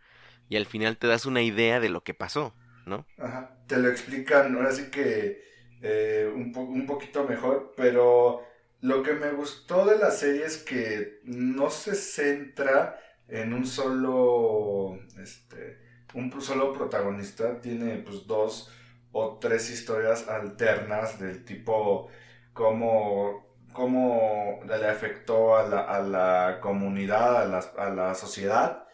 y 0.49 0.55
al 0.55 0.65
final 0.65 0.97
te 0.97 1.07
das 1.07 1.25
una 1.25 1.41
idea 1.41 1.79
de 1.79 1.89
lo 1.89 2.03
que 2.03 2.13
pasó, 2.13 2.53
¿no? 2.85 3.05
Ajá, 3.17 3.57
te 3.67 3.77
lo 3.77 3.89
explican, 3.89 4.55
ahora 4.55 4.71
sí 4.71 4.89
que 4.91 5.43
eh, 5.81 6.31
un, 6.33 6.55
un 6.55 6.85
poquito 6.85 7.23
mejor, 7.23 7.73
pero 7.75 8.43
lo 8.81 9.01
que 9.03 9.13
me 9.13 9.31
gustó 9.31 9.85
de 9.85 9.97
la 9.97 10.11
serie 10.11 10.45
es 10.45 10.57
que 10.57 11.19
no 11.23 11.69
se 11.69 11.95
centra 11.95 12.99
en 13.27 13.53
un 13.53 13.65
solo, 13.65 14.99
este, 15.19 15.79
un 16.13 16.31
solo 16.41 16.73
protagonista, 16.73 17.59
tiene 17.59 17.97
pues 17.97 18.27
dos 18.27 18.71
o 19.11 19.39
tres 19.39 19.69
historias 19.71 20.27
alternas 20.27 21.19
del 21.19 21.43
tipo 21.43 22.07
cómo, 22.53 23.46
cómo 23.77 24.59
le 24.65 24.87
afectó 24.87 25.55
a 25.55 25.67
la, 25.67 25.81
a 25.81 26.01
la 26.01 26.59
comunidad, 26.61 27.43
a 27.43 27.45
la, 27.45 27.59
a 27.77 27.89
la 27.91 28.15
sociedad, 28.15 28.87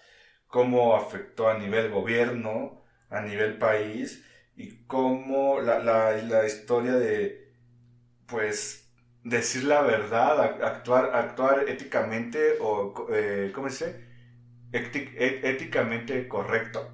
cómo 0.47 0.97
afectó 0.97 1.47
a 1.47 1.57
nivel 1.57 1.89
gobierno, 1.89 2.83
a 3.09 3.21
nivel 3.21 3.57
país 3.57 4.25
y 4.57 4.83
cómo 4.85 5.61
la, 5.61 6.45
historia 6.45 6.95
de 6.95 7.49
pues 8.25 8.93
decir 9.23 9.63
la 9.63 9.83
verdad, 9.83 10.61
actuar, 10.61 11.15
actuar 11.15 11.63
éticamente 11.69 12.57
o, 12.59 12.93
eh, 13.09 13.53
¿cómo 13.55 13.69
se 13.69 13.85
dice? 13.85 15.17
E-, 15.17 15.49
éticamente 15.49 16.27
correcto, 16.27 16.91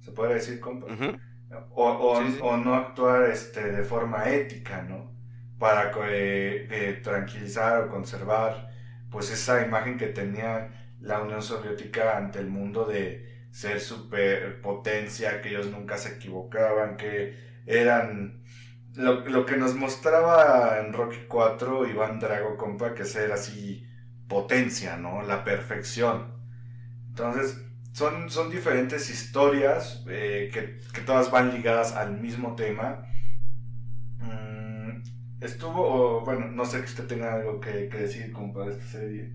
se 0.00 0.10
puede 0.10 0.34
decir, 0.34 0.58
compa. 0.58 0.88
o, 1.70 1.90
o, 2.42 2.56
no 2.56 2.74
actuar 2.74 3.30
este, 3.30 3.70
de 3.70 3.84
forma 3.84 4.28
ética, 4.28 4.82
¿no? 4.82 4.99
Para 5.60 5.92
eh, 6.08 6.66
eh, 6.70 7.00
tranquilizar 7.02 7.82
o 7.82 7.88
conservar 7.88 8.70
pues 9.10 9.30
esa 9.30 9.64
imagen 9.64 9.96
que 9.98 10.08
tenía 10.08 10.96
la 11.00 11.20
Unión 11.20 11.42
Soviética 11.42 12.16
ante 12.16 12.40
el 12.40 12.48
mundo 12.48 12.84
de 12.84 13.46
ser 13.52 13.80
superpotencia, 13.80 15.40
que 15.40 15.50
ellos 15.50 15.66
nunca 15.66 15.96
se 15.98 16.16
equivocaban, 16.16 16.96
que 16.96 17.36
eran 17.66 18.42
lo, 18.96 19.20
lo, 19.28 19.46
que 19.46 19.56
nos 19.56 19.74
mostraba 19.76 20.80
en 20.80 20.92
Rocky 20.92 21.26
4 21.28 21.88
Iván 21.88 22.18
Drago, 22.18 22.56
compa, 22.56 22.94
que 22.94 23.04
ser 23.04 23.30
así 23.32 23.86
potencia, 24.28 24.96
¿no? 24.96 25.22
La 25.22 25.44
perfección. 25.44 26.34
Entonces, 27.08 27.60
son, 27.92 28.30
son 28.30 28.50
diferentes 28.50 29.10
historias 29.10 30.04
eh, 30.08 30.50
que, 30.52 31.00
todas 31.02 31.30
van 31.30 31.52
ligadas 31.52 31.92
al 31.92 32.18
mismo 32.20 32.54
tema. 32.54 33.06
Estuvo, 35.40 36.20
bueno, 36.20 36.48
no 36.48 36.64
sé 36.66 36.80
que 36.80 36.86
usted 36.86 37.06
tenga 37.06 37.34
algo 37.34 37.60
que, 37.60 37.88
decir 37.88 38.32
para 38.32 38.70
esta 38.70 38.86
serie. 38.86 39.32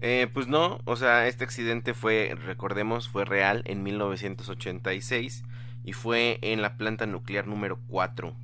Eh, 0.00 0.28
pues 0.32 0.48
no, 0.48 0.80
o 0.84 0.96
sea, 0.96 1.26
este 1.28 1.44
accidente 1.44 1.94
fue, 1.94 2.36
recordemos, 2.44 3.08
fue 3.08 3.24
real 3.24 3.62
en 3.66 3.82
1986 3.82 5.44
y 5.84 5.92
fue 5.92 6.38
en 6.42 6.62
la 6.62 6.76
planta 6.76 7.06
nuclear 7.06 7.46
número 7.46 7.78
4, 7.88 8.34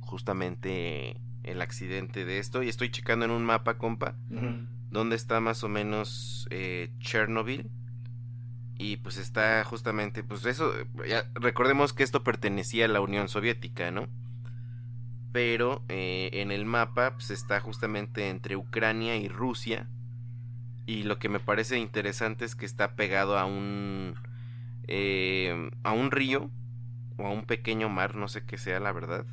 justamente 0.00 1.20
el 1.42 1.62
accidente 1.62 2.24
de 2.24 2.38
esto. 2.38 2.62
Y 2.62 2.68
estoy 2.68 2.90
checando 2.90 3.24
en 3.24 3.30
un 3.30 3.44
mapa, 3.44 3.78
compa, 3.78 4.14
donde 4.90 5.16
está 5.16 5.40
más 5.40 5.64
o 5.64 5.68
menos 5.68 6.46
eh, 6.50 6.90
Chernobyl. 6.98 7.70
Y 8.78 8.96
pues 8.96 9.16
está 9.16 9.62
justamente, 9.64 10.24
pues 10.24 10.44
eso, 10.44 10.72
ya, 11.06 11.30
recordemos 11.34 11.92
que 11.92 12.02
esto 12.02 12.24
pertenecía 12.24 12.86
a 12.86 12.88
la 12.88 13.00
Unión 13.00 13.28
Soviética, 13.28 13.90
¿no? 13.90 14.08
Pero 15.32 15.82
eh, 15.88 16.30
en 16.34 16.50
el 16.50 16.64
mapa 16.64 17.14
pues 17.14 17.30
está 17.30 17.60
justamente 17.60 18.28
entre 18.28 18.56
Ucrania 18.56 19.16
y 19.16 19.28
Rusia. 19.28 19.88
Y 20.86 21.04
lo 21.04 21.18
que 21.18 21.28
me 21.28 21.40
parece 21.40 21.78
interesante 21.78 22.44
es 22.44 22.54
que 22.54 22.66
está 22.66 22.96
pegado 22.96 23.38
a 23.38 23.44
un, 23.44 24.14
eh, 24.88 25.70
a 25.84 25.92
un 25.92 26.10
río 26.10 26.50
o 27.16 27.26
a 27.26 27.30
un 27.30 27.44
pequeño 27.44 27.88
mar, 27.88 28.16
no 28.16 28.28
sé 28.28 28.44
qué 28.44 28.58
sea 28.58 28.80
la 28.80 28.92
verdad 28.92 29.24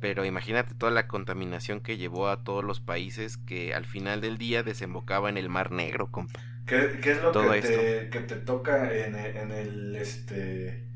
pero 0.00 0.24
imagínate 0.24 0.74
toda 0.74 0.90
la 0.90 1.06
contaminación 1.06 1.80
que 1.80 1.98
llevó 1.98 2.28
a 2.28 2.42
todos 2.42 2.64
los 2.64 2.80
países 2.80 3.36
que 3.36 3.74
al 3.74 3.84
final 3.84 4.20
del 4.20 4.38
día 4.38 4.62
desembocaba 4.62 5.28
en 5.28 5.36
el 5.36 5.48
Mar 5.48 5.70
Negro, 5.70 6.10
compa. 6.10 6.40
¿Qué, 6.66 6.98
es 7.04 7.22
lo 7.22 7.32
que, 7.32 7.60
te, 7.60 8.10
que, 8.10 8.20
te, 8.20 8.36
toca 8.36 8.92
en, 8.94 9.16
en, 9.16 9.50
el 9.50 9.96
este 9.96 10.86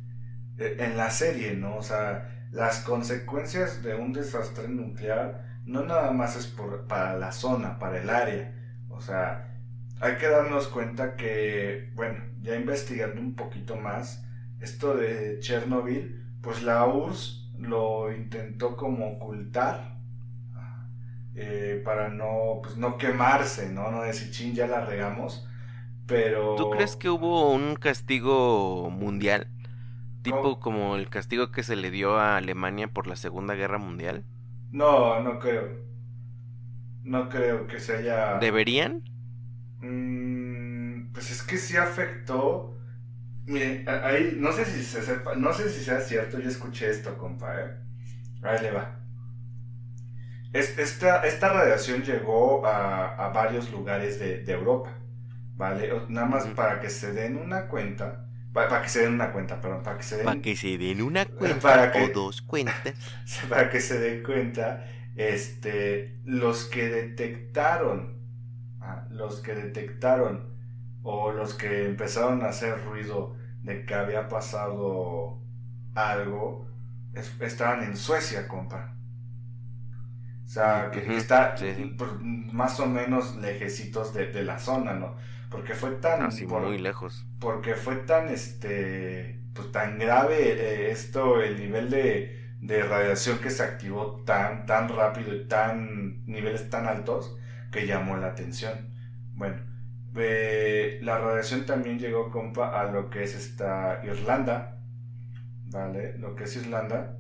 e, 0.57 0.77
en 0.79 0.97
la 0.97 1.11
serie, 1.11 1.55
no? 1.55 1.77
O 1.77 1.83
sea, 1.83 2.44
las 2.55 2.85
consecuencias 2.85 3.83
de 3.83 3.97
un 3.97 4.13
desastre 4.13 4.69
nuclear 4.69 5.45
no 5.67 5.85
nada 5.85 6.13
más 6.13 6.37
es 6.37 6.47
por, 6.47 6.87
para 6.87 7.19
la 7.19 7.33
zona, 7.33 7.81
para 7.81 8.01
el 8.01 8.09
área. 8.09 8.55
O 8.89 9.01
sea, 9.01 9.59
hay 10.01 10.19
que 10.19 10.29
darnos 10.29 10.69
cuenta 10.69 11.17
que, 11.17 11.91
bueno, 11.97 12.23
ya 12.43 12.55
investigando 12.55 13.21
un 13.21 13.35
poquito 13.35 13.77
más, 13.77 14.25
esto 14.61 14.97
de 14.97 15.41
Chernobyl, 15.41 16.25
pues 16.43 16.63
la 16.63 16.87
URSS 16.87 17.51
lo 17.59 18.13
intentó 18.13 18.77
como 18.77 19.15
ocultar 19.15 19.99
eh, 21.35 21.83
para 21.85 22.09
no, 22.09 22.61
pues 22.63 22.77
no 22.77 22.99
quemarse, 22.99 23.73
¿no? 23.73 23.91
No 23.91 24.03
decir, 24.03 24.31
chin, 24.31 24.55
ya 24.55 24.69
la 24.69 24.85
regamos, 24.85 25.45
pero... 26.07 26.55
¿Tú 26.55 26.71
crees 26.71 26.95
que 26.95 27.09
hubo 27.09 27.51
un 27.51 27.75
castigo 27.75 28.91
mundial? 28.91 29.49
Tipo 30.25 30.59
como 30.59 30.97
el 30.97 31.09
castigo 31.09 31.53
que 31.53 31.63
se 31.63 31.77
le 31.77 31.93
dio 31.93 32.17
a 32.19 32.37
Alemania 32.37 32.89
por 32.89 33.07
la 33.07 33.15
Segunda 33.15 33.55
Guerra 33.55 33.79
Mundial. 33.79 34.25
No, 34.73 35.23
no 35.23 35.39
creo. 35.39 35.69
No 37.05 37.29
creo 37.29 37.69
que 37.69 37.79
se 37.79 37.99
haya... 37.99 38.39
¿Deberían? 38.39 39.05
Mm, 39.81 41.13
pues 41.13 41.31
es 41.31 41.43
que 41.43 41.59
sí 41.59 41.77
afectó 41.77 42.75
Mire, 43.47 43.85
ahí, 43.87 44.37
no 44.39 44.53
sé 44.53 44.65
si 44.65 44.83
se 44.83 45.03
sepa, 45.03 45.35
no 45.35 45.53
sé 45.53 45.69
si 45.69 45.85
sea 45.85 46.01
cierto, 46.01 46.39
yo 46.39 46.49
escuché 46.49 46.89
esto, 46.89 47.19
compa, 47.19 47.61
¿eh? 47.61 47.75
Ahí 48.43 48.63
le 48.63 48.71
va. 48.71 49.01
esta, 50.53 51.21
esta 51.27 51.49
radiación 51.51 52.03
llegó 52.03 52.67
a, 52.67 53.31
varios 53.35 53.71
lugares 53.71 54.19
de, 54.19 54.51
Europa, 54.51 54.91
¿vale? 55.57 55.93
Nada 56.09 56.27
más 56.27 56.47
para 56.49 56.81
que 56.81 56.89
se 56.89 57.13
den 57.13 57.37
una 57.37 57.67
cuenta, 57.67 58.27
para, 58.55 58.81
que 58.81 58.89
se 58.89 59.01
den 59.01 59.15
una 59.15 59.33
cuenta, 59.33 59.61
perdón, 59.61 59.83
para 59.83 59.99
que 59.99 60.03
se 60.05 60.17
den... 60.17 60.25
Para 60.25 60.41
que 60.41 60.57
se 60.57 60.79
den 60.79 61.03
una 61.03 61.27
cuenta 61.39 61.93
o 61.97 62.09
dos 62.09 62.41
cuentas. 62.41 62.95
Para 63.49 63.69
que 63.69 63.81
se 63.81 63.99
den 63.99 64.23
cuenta, 64.23 64.87
este, 65.17 66.21
los 66.25 66.65
que 66.65 66.89
detectaron, 66.89 68.23
ah, 68.81 69.07
los 69.11 69.41
que 69.41 69.55
detectaron 69.55 70.55
o 71.03 71.33
los 71.33 71.55
que 71.55 71.85
empezaron 71.85 72.43
a 72.43 72.49
hacer 72.51 72.83
ruido 72.85 73.37
de 73.63 73.85
que 73.85 73.95
había 73.95 74.29
pasado 74.29 75.43
algo, 75.95 76.69
estaban 77.41 77.83
en 77.83 77.97
Suecia, 77.97 78.49
compa. 78.49 78.97
O 80.45 80.49
sea, 80.49 80.91
que 80.93 81.17
está 81.17 81.57
más 82.53 82.79
o 82.79 82.87
menos 82.87 83.37
lejecitos 83.37 84.15
de, 84.15 84.43
la 84.45 84.59
zona, 84.59 84.93
¿no? 84.93 85.17
Porque 85.55 85.75
fue 85.75 85.93
tan... 85.93 86.23
Así, 86.23 86.47
muy 86.47 86.79
lejos. 86.79 87.27
Porque 87.39 87.75
fue 87.75 87.97
tan, 87.97 88.29
este, 88.29 89.41
pues 89.55 89.71
tan 89.71 89.99
grave 90.01 90.37
eh, 90.37 90.91
esto, 90.91 91.41
el 91.41 91.59
nivel 91.59 91.91
de, 91.91 92.57
de 92.61 92.83
radiación 92.83 93.39
que 93.39 93.51
se 93.51 93.63
activó 93.63 94.25
tan, 94.25 94.67
tan 94.67 94.89
rápido 94.89 95.33
y 95.33 95.47
tan, 95.47 96.25
niveles 96.27 96.69
tan 96.71 96.87
altos, 96.87 97.37
que 97.71 97.87
llamó 97.87 98.17
la 98.17 98.29
atención. 98.29 98.93
Bueno, 99.35 99.63
eh, 100.17 100.99
la 101.03 101.19
radiación 101.19 101.67
también 101.67 102.01
llegó, 102.01 102.31
compa, 102.33 102.81
a 102.81 102.91
lo 102.91 103.09
que 103.11 103.23
es 103.23 103.37
esta 103.37 104.01
Irlanda, 104.05 104.81
¿vale? 105.71 106.19
Lo 106.19 106.35
que 106.35 106.45
es 106.45 106.57
Irlanda. 106.57 107.19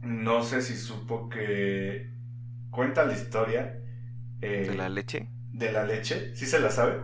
No 0.00 0.42
sé 0.42 0.62
si 0.62 0.74
supo 0.76 1.28
que 1.28 2.10
cuenta 2.70 3.04
la 3.04 3.12
historia. 3.12 3.78
eh, 4.40 4.66
¿De 4.66 4.74
la 4.74 4.88
leche? 4.88 5.28
De 5.52 5.72
la 5.72 5.84
leche. 5.84 6.34
¿Sí 6.36 6.46
se 6.46 6.60
la 6.60 6.70
sabe? 6.70 7.00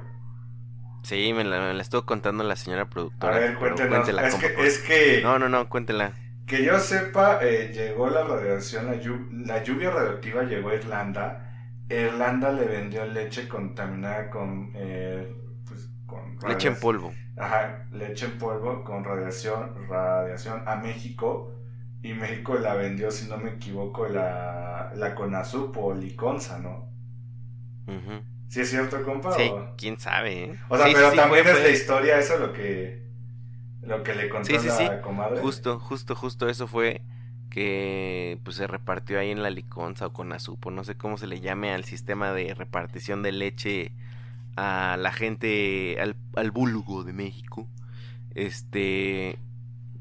Sí, 1.03 1.33
me 1.33 1.45
la, 1.45 1.61
me 1.61 1.75
la 1.75 1.83
estuvo 1.83 2.05
contando 2.07 2.45
la 2.45 2.55
señora 2.57 2.85
A 2.85 2.91
productora. 2.91 3.39
ver, 3.39 3.59
pero 3.59 3.77
cuéntenos. 3.77 3.89
cuéntela, 3.89 4.23
es, 4.27 4.35
que, 4.35 4.67
es 4.67 4.79
que, 4.79 5.23
No, 5.23 5.39
no, 5.39 5.49
no, 5.49 5.69
cuéntela. 5.69 6.15
que 6.47 6.65
yo 6.65 6.79
sepa, 6.79 7.39
eh, 7.43 7.71
llegó 7.75 8.09
la 8.11 8.25
radiación, 8.25 8.87
la, 8.87 8.95
llu- 8.97 9.29
la 9.47 9.63
lluvia 9.63 9.91
radioactiva 9.91 10.45
llegó 10.45 10.71
a 10.71 10.75
Irlanda. 10.77 11.45
Irlanda 11.89 12.53
le 12.53 12.67
vendió 12.67 13.05
leche 13.07 13.49
contaminada 13.49 14.31
con, 14.31 14.73
eh, 14.75 15.35
pues, 15.67 15.91
con 16.07 16.39
Leche 16.49 16.69
en 16.69 16.77
polvo. 16.77 17.13
Ajá, 17.37 17.87
leche 17.93 18.27
en 18.27 18.39
polvo 18.39 18.83
con 18.85 19.05
radiación, 19.05 19.89
radiación 19.89 20.63
a 20.67 20.77
México. 20.77 21.55
Y 22.03 22.13
México 22.15 22.55
la 22.57 22.75
vendió, 22.75 23.11
si 23.11 23.29
no 23.29 23.39
me 23.39 23.51
equivoco, 23.53 24.07
la, 24.09 24.93
la 24.95 25.15
Conasup 25.17 25.77
o 25.79 25.95
Liconza, 25.95 26.59
¿no? 26.59 26.89
Ujú. 27.89 28.23
¿Sí 28.49 28.61
es 28.61 28.71
cierto, 28.71 29.03
compa? 29.03 29.31
Sí, 29.35 29.53
o- 29.53 29.77
quién 29.77 29.99
sabe, 29.99 30.45
¿eh? 30.45 30.57
O 30.69 30.77
sea, 30.77 30.87
Sí, 30.87 30.93
pero 30.95 31.11
sí, 31.11 31.17
también 31.17 31.45
fue- 31.45 31.53
es 31.53 31.59
fue- 31.59 31.67
de 31.69 31.73
historia 31.73 32.19
eso 32.19 32.39
lo 32.39 32.53
que 32.53 32.99
lo 33.85 34.03
que 34.03 34.15
le 34.15 34.29
contó 34.29 34.49
Sí, 34.49 34.59
sí, 34.59 34.69
la 34.69 34.77
sí. 34.77 35.01
comadre. 35.01 35.41
Justo, 35.41 35.79
justo, 35.81 36.15
justo 36.15 36.49
eso 36.49 36.67
fue 36.67 37.03
que 37.51 38.39
pues 38.45 38.57
se 38.57 38.67
repartió 38.67 39.19
ahí 39.19 39.31
en 39.31 39.43
la 39.43 39.51
liconza 39.51 40.07
o 40.07 40.13
con 40.13 40.33
azupo, 40.33 40.71
no 40.71 40.85
sé 40.85 40.97
cómo 40.97 41.17
se 41.17 41.27
le 41.27 41.41
llame 41.41 41.73
al 41.73 41.85
sistema 41.85 42.33
de 42.33 42.55
repartición 42.55 43.23
de 43.23 43.33
leche 43.33 43.93
a 44.57 44.97
la 44.99 45.13
gente, 45.13 45.99
al, 46.01 46.17
al 46.37 46.51
vulgo 46.51 47.05
de 47.05 47.13
México. 47.13 47.69
Este, 48.35 49.39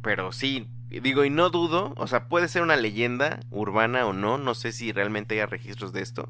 pero 0.01 0.31
sí, 0.31 0.67
digo, 0.89 1.25
y 1.25 1.29
no 1.29 1.49
dudo, 1.49 1.93
o 1.97 2.07
sea, 2.07 2.27
puede 2.29 2.47
ser 2.47 2.61
una 2.63 2.75
leyenda 2.75 3.39
urbana 3.51 4.05
o 4.05 4.13
no, 4.13 4.37
no 4.37 4.55
sé 4.55 4.71
si 4.71 4.91
realmente 4.91 5.35
haya 5.35 5.45
registros 5.47 5.93
de 5.93 6.01
esto, 6.01 6.29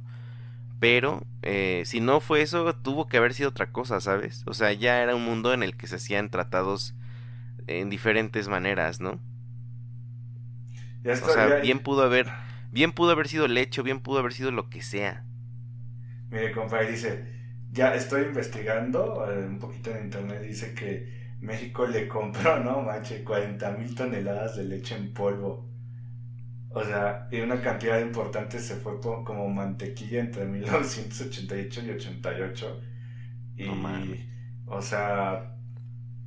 pero 0.79 1.23
eh, 1.43 1.83
si 1.85 1.99
no 2.01 2.19
fue 2.21 2.41
eso, 2.41 2.73
tuvo 2.75 3.07
que 3.07 3.17
haber 3.17 3.33
sido 3.33 3.49
otra 3.49 3.71
cosa, 3.71 4.01
¿sabes? 4.01 4.43
O 4.47 4.53
sea, 4.53 4.73
ya 4.73 5.01
era 5.03 5.15
un 5.15 5.25
mundo 5.25 5.53
en 5.53 5.63
el 5.63 5.75
que 5.77 5.87
se 5.87 5.95
hacían 5.97 6.29
tratados 6.29 6.95
en 7.67 7.89
diferentes 7.89 8.47
maneras, 8.49 9.01
¿no? 9.01 9.21
Ya 11.03 11.13
O 11.19 11.29
está, 11.29 11.29
sea, 11.29 11.49
ya- 11.49 11.55
bien 11.59 11.79
pudo 11.79 12.01
haber, 12.03 12.33
bien 12.71 12.91
pudo 12.91 13.11
haber 13.11 13.27
sido 13.27 13.47
leche, 13.47 13.81
bien 13.83 13.99
pudo 13.99 14.17
haber 14.19 14.33
sido 14.33 14.51
lo 14.51 14.69
que 14.69 14.81
sea. 14.81 15.25
Mire, 16.29 16.51
compa, 16.51 16.83
y 16.83 16.87
dice, 16.91 17.25
ya 17.71 17.93
estoy 17.95 18.23
investigando 18.23 19.25
eh, 19.29 19.45
un 19.45 19.59
poquito 19.59 19.91
en 19.91 20.05
internet, 20.05 20.41
dice 20.41 20.73
que 20.73 21.35
México 21.41 21.85
le 21.87 22.07
compró, 22.07 22.59
no 22.59 22.81
manche, 22.81 23.23
40 23.23 23.71
mil 23.71 23.93
toneladas 23.95 24.55
de 24.55 24.63
leche 24.65 24.95
en 24.95 25.13
polvo. 25.13 25.65
O 26.79 26.83
sea, 26.85 27.27
y 27.31 27.39
una 27.41 27.59
cantidad 27.61 27.99
importante 27.99 28.59
se 28.59 28.75
fue 28.77 28.99
como 29.01 29.49
mantequilla 29.49 30.19
entre 30.19 30.45
1988 30.47 31.81
y 31.85 31.89
88. 31.91 32.81
Y, 33.57 33.65
No 33.65 33.75
mames. 33.75 34.21
o 34.65 34.81
sea, 34.81 35.57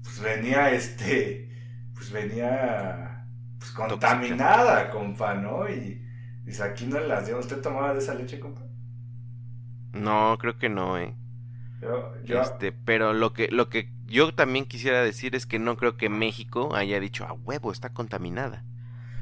pues 0.02 0.20
venía 0.20 0.70
este, 0.72 1.48
pues 1.94 2.10
venía 2.10 3.28
pues 3.58 3.70
contaminada, 3.72 4.90
compa, 4.90 5.34
¿no? 5.34 5.68
Y 5.68 6.02
dice, 6.44 6.64
aquí 6.64 6.86
no 6.86 6.98
las 7.00 7.26
dio. 7.26 7.38
¿Usted 7.38 7.60
tomaba 7.62 7.92
de 7.92 8.00
esa 8.00 8.14
leche, 8.14 8.40
compa? 8.40 8.62
No, 9.92 10.36
creo 10.40 10.58
que 10.58 10.68
no, 10.68 10.98
eh. 10.98 11.16
Yo, 11.80 12.12
yo, 12.24 12.42
Este, 12.42 12.72
pero 12.72 13.12
lo 13.12 13.32
que, 13.32 13.48
lo 13.50 13.68
que 13.68 13.92
yo 14.06 14.34
también 14.34 14.66
quisiera 14.66 15.02
decir 15.02 15.34
es 15.36 15.46
que 15.46 15.58
no 15.58 15.76
creo 15.76 15.96
que 15.96 16.08
México 16.08 16.74
haya 16.74 17.00
dicho 17.00 17.24
a 17.26 17.32
huevo, 17.32 17.72
está 17.72 17.92
contaminada. 17.92 18.64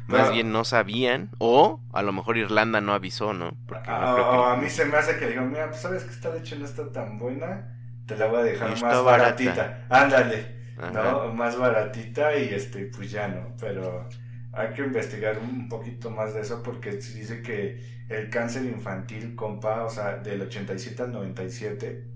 Más 0.08 0.32
bien 0.32 0.50
no 0.52 0.64
sabían, 0.64 1.30
o 1.38 1.80
a 1.92 2.02
lo 2.02 2.12
mejor 2.12 2.36
Irlanda 2.38 2.80
no 2.80 2.92
avisó, 2.94 3.32
¿no? 3.34 3.56
Porque 3.66 3.90
no 3.90 4.14
creo 4.14 4.30
que- 4.30 4.36
a- 4.36 4.52
a 4.52 4.56
mí 4.56 4.68
se 4.70 4.84
me 4.86 4.96
hace 4.96 5.18
que 5.18 5.26
digo, 5.28 5.42
mira, 5.42 5.68
pues 5.68 5.80
sabes 5.80 6.04
que 6.04 6.10
esta 6.10 6.34
leche 6.34 6.56
no 6.58 6.64
está 6.64 6.90
tan 6.90 7.18
buena, 7.18 7.76
te 8.06 8.16
la 8.16 8.26
voy 8.26 8.40
a 8.40 8.42
dejar 8.44 8.70
más 8.70 8.80
barata. 8.80 9.02
baratita. 9.04 9.86
Ándale, 9.90 10.56
Ajá. 10.78 10.90
¿no? 11.12 11.32
Más 11.34 11.58
baratita 11.58 12.36
y 12.36 12.48
este, 12.54 12.86
pues 12.86 13.10
ya 13.10 13.28
no, 13.28 13.54
pero 13.60 14.08
hay 14.52 14.72
que 14.72 14.82
investigar 14.82 15.38
un 15.38 15.68
poquito 15.68 16.10
más 16.10 16.32
de 16.34 16.40
eso 16.40 16.62
porque 16.62 16.92
dice 16.92 17.42
que 17.42 17.98
el 18.08 18.30
cáncer 18.30 18.64
infantil, 18.64 19.34
compa, 19.34 19.84
o 19.84 19.90
sea, 19.90 20.16
del 20.16 20.40
87 20.40 21.02
al 21.02 21.12
97 21.12 22.08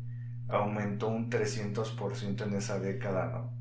aumentó 0.49 1.09
un 1.09 1.29
300% 1.29 2.45
en 2.45 2.55
esa 2.55 2.79
década, 2.79 3.27
¿no? 3.33 3.53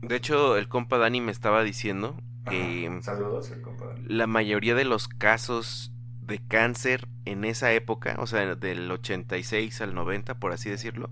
De 0.00 0.16
hecho, 0.16 0.56
el 0.56 0.68
compa 0.68 0.96
Dani 0.96 1.20
me 1.20 1.30
estaba 1.32 1.62
diciendo 1.62 2.16
Ajá. 2.58 3.02
Saludos, 3.02 3.50
el 3.52 3.60
compa. 3.60 3.94
la 4.04 4.26
mayoría 4.26 4.74
de 4.74 4.84
los 4.84 5.08
casos 5.08 5.92
de 6.22 6.38
cáncer 6.38 7.08
en 7.24 7.44
esa 7.44 7.72
época, 7.72 8.16
o 8.18 8.26
sea, 8.26 8.54
del 8.54 8.90
86 8.90 9.80
al 9.80 9.94
90, 9.94 10.38
por 10.38 10.52
así 10.52 10.70
decirlo, 10.70 11.10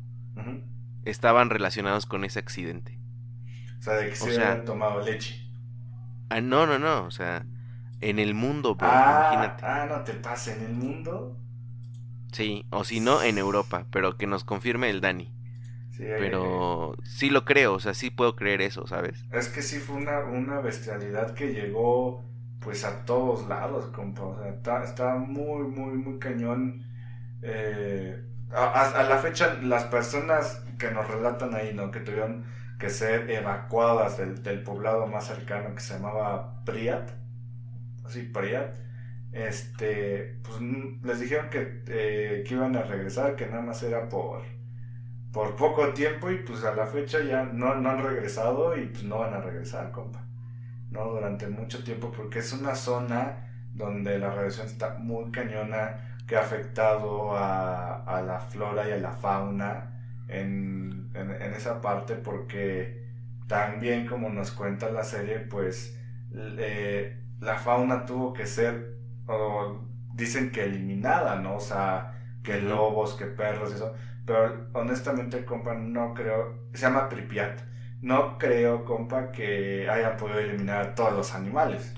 estaban 1.04 1.50
relacionados 1.50 2.06
con 2.06 2.24
ese 2.24 2.38
accidente. 2.38 2.98
O 3.78 3.82
sea, 3.82 3.94
de 3.94 4.06
que 4.08 4.12
O 4.12 4.16
se 4.16 4.32
sea, 4.34 4.50
habían 4.52 4.64
tomado 4.64 5.00
leche. 5.02 5.50
Ah, 6.30 6.40
no, 6.40 6.66
no, 6.66 6.78
no, 6.78 7.04
o 7.04 7.10
sea, 7.10 7.46
en 8.00 8.18
el 8.18 8.34
mundo, 8.34 8.74
bro, 8.74 8.88
Ah, 8.90 9.30
imagínate. 9.32 9.64
ah, 9.64 9.86
no 9.88 10.02
te 10.04 10.14
pasa 10.14 10.54
en 10.54 10.62
el 10.64 10.74
mundo. 10.74 11.36
Sí, 12.32 12.66
o 12.70 12.84
si 12.84 13.00
no, 13.00 13.22
en 13.22 13.38
Europa, 13.38 13.86
pero 13.90 14.16
que 14.18 14.26
nos 14.26 14.44
confirme 14.44 14.90
el 14.90 15.00
Dani. 15.00 15.32
Sí, 15.98 16.04
eh, 16.04 16.14
Pero 16.16 16.94
sí 17.02 17.28
lo 17.28 17.44
creo, 17.44 17.74
o 17.74 17.80
sea, 17.80 17.92
sí 17.92 18.10
puedo 18.10 18.36
creer 18.36 18.62
eso, 18.62 18.86
¿sabes? 18.86 19.24
Es 19.32 19.48
que 19.48 19.62
sí 19.62 19.78
fue 19.80 19.96
una, 19.96 20.20
una 20.20 20.60
bestialidad 20.60 21.34
que 21.34 21.52
llegó 21.52 22.24
pues 22.60 22.84
a 22.84 23.04
todos 23.04 23.48
lados, 23.48 23.86
compa. 23.86 24.22
O 24.22 24.38
sea, 24.40 24.48
está, 24.50 24.84
está 24.84 25.16
muy, 25.16 25.66
muy, 25.66 25.94
muy 25.94 26.20
cañón. 26.20 26.84
Eh, 27.42 28.22
a, 28.52 29.02
la 29.08 29.18
fecha, 29.18 29.54
las 29.60 29.84
personas 29.84 30.64
que 30.78 30.92
nos 30.92 31.08
relatan 31.08 31.52
ahí, 31.54 31.74
¿no? 31.74 31.90
Que 31.90 31.98
tuvieron 31.98 32.44
que 32.78 32.90
ser 32.90 33.28
evacuadas 33.28 34.18
del, 34.18 34.40
del 34.44 34.62
poblado 34.62 35.08
más 35.08 35.26
cercano 35.26 35.74
que 35.74 35.80
se 35.80 35.94
llamaba 35.94 36.62
Priat. 36.64 37.10
Así, 38.04 38.22
Priat. 38.22 38.76
Este, 39.32 40.38
pues 40.44 40.60
les 41.02 41.20
dijeron 41.20 41.50
que, 41.50 41.82
eh, 41.88 42.44
que 42.46 42.54
iban 42.54 42.76
a 42.76 42.82
regresar, 42.82 43.34
que 43.34 43.46
nada 43.46 43.62
más 43.62 43.82
era 43.82 44.08
por, 44.08 44.42
por 45.32 45.56
poco 45.56 45.92
tiempo 45.92 46.30
y 46.30 46.38
pues 46.38 46.64
a 46.64 46.74
la 46.74 46.86
fecha 46.86 47.20
ya 47.20 47.44
no, 47.44 47.74
no 47.76 47.90
han 47.90 48.02
regresado 48.02 48.76
y 48.76 48.86
pues 48.86 49.04
no 49.04 49.18
van 49.18 49.34
a 49.34 49.40
regresar, 49.40 49.90
compa. 49.92 50.24
No 50.90 51.04
durante 51.10 51.48
mucho 51.48 51.84
tiempo 51.84 52.12
porque 52.16 52.38
es 52.40 52.52
una 52.52 52.74
zona 52.74 53.46
donde 53.74 54.18
la 54.18 54.30
radiación 54.30 54.66
está 54.66 54.94
muy 54.98 55.30
cañona 55.30 56.16
que 56.26 56.36
ha 56.36 56.40
afectado 56.40 57.36
a, 57.36 58.02
a 58.04 58.22
la 58.22 58.40
flora 58.40 58.88
y 58.88 58.92
a 58.92 58.98
la 58.98 59.12
fauna 59.12 60.00
en, 60.28 61.10
en, 61.14 61.30
en 61.30 61.54
esa 61.54 61.80
parte 61.80 62.14
porque 62.16 63.06
también 63.46 64.06
como 64.06 64.28
nos 64.30 64.50
cuenta 64.52 64.90
la 64.90 65.04
serie 65.04 65.40
pues 65.40 65.98
eh, 66.34 67.22
la 67.40 67.56
fauna 67.58 68.04
tuvo 68.04 68.32
que 68.32 68.46
ser 68.46 68.98
o 69.26 69.80
dicen 70.14 70.50
que 70.50 70.64
eliminada, 70.64 71.36
¿no? 71.36 71.56
O 71.56 71.60
sea, 71.60 72.14
que 72.42 72.60
lobos, 72.60 73.14
que 73.14 73.26
perros 73.26 73.70
y 73.72 73.74
eso. 73.74 73.94
Pero 74.28 74.68
honestamente, 74.74 75.46
compa, 75.46 75.74
no 75.74 76.12
creo. 76.12 76.68
Se 76.74 76.82
llama 76.82 77.08
Pripyat. 77.08 77.62
No 78.02 78.36
creo, 78.36 78.84
compa, 78.84 79.32
que 79.32 79.88
hayan 79.88 80.18
podido 80.18 80.38
eliminar 80.38 80.80
a 80.82 80.94
todos 80.94 81.14
los 81.14 81.34
animales. 81.34 81.94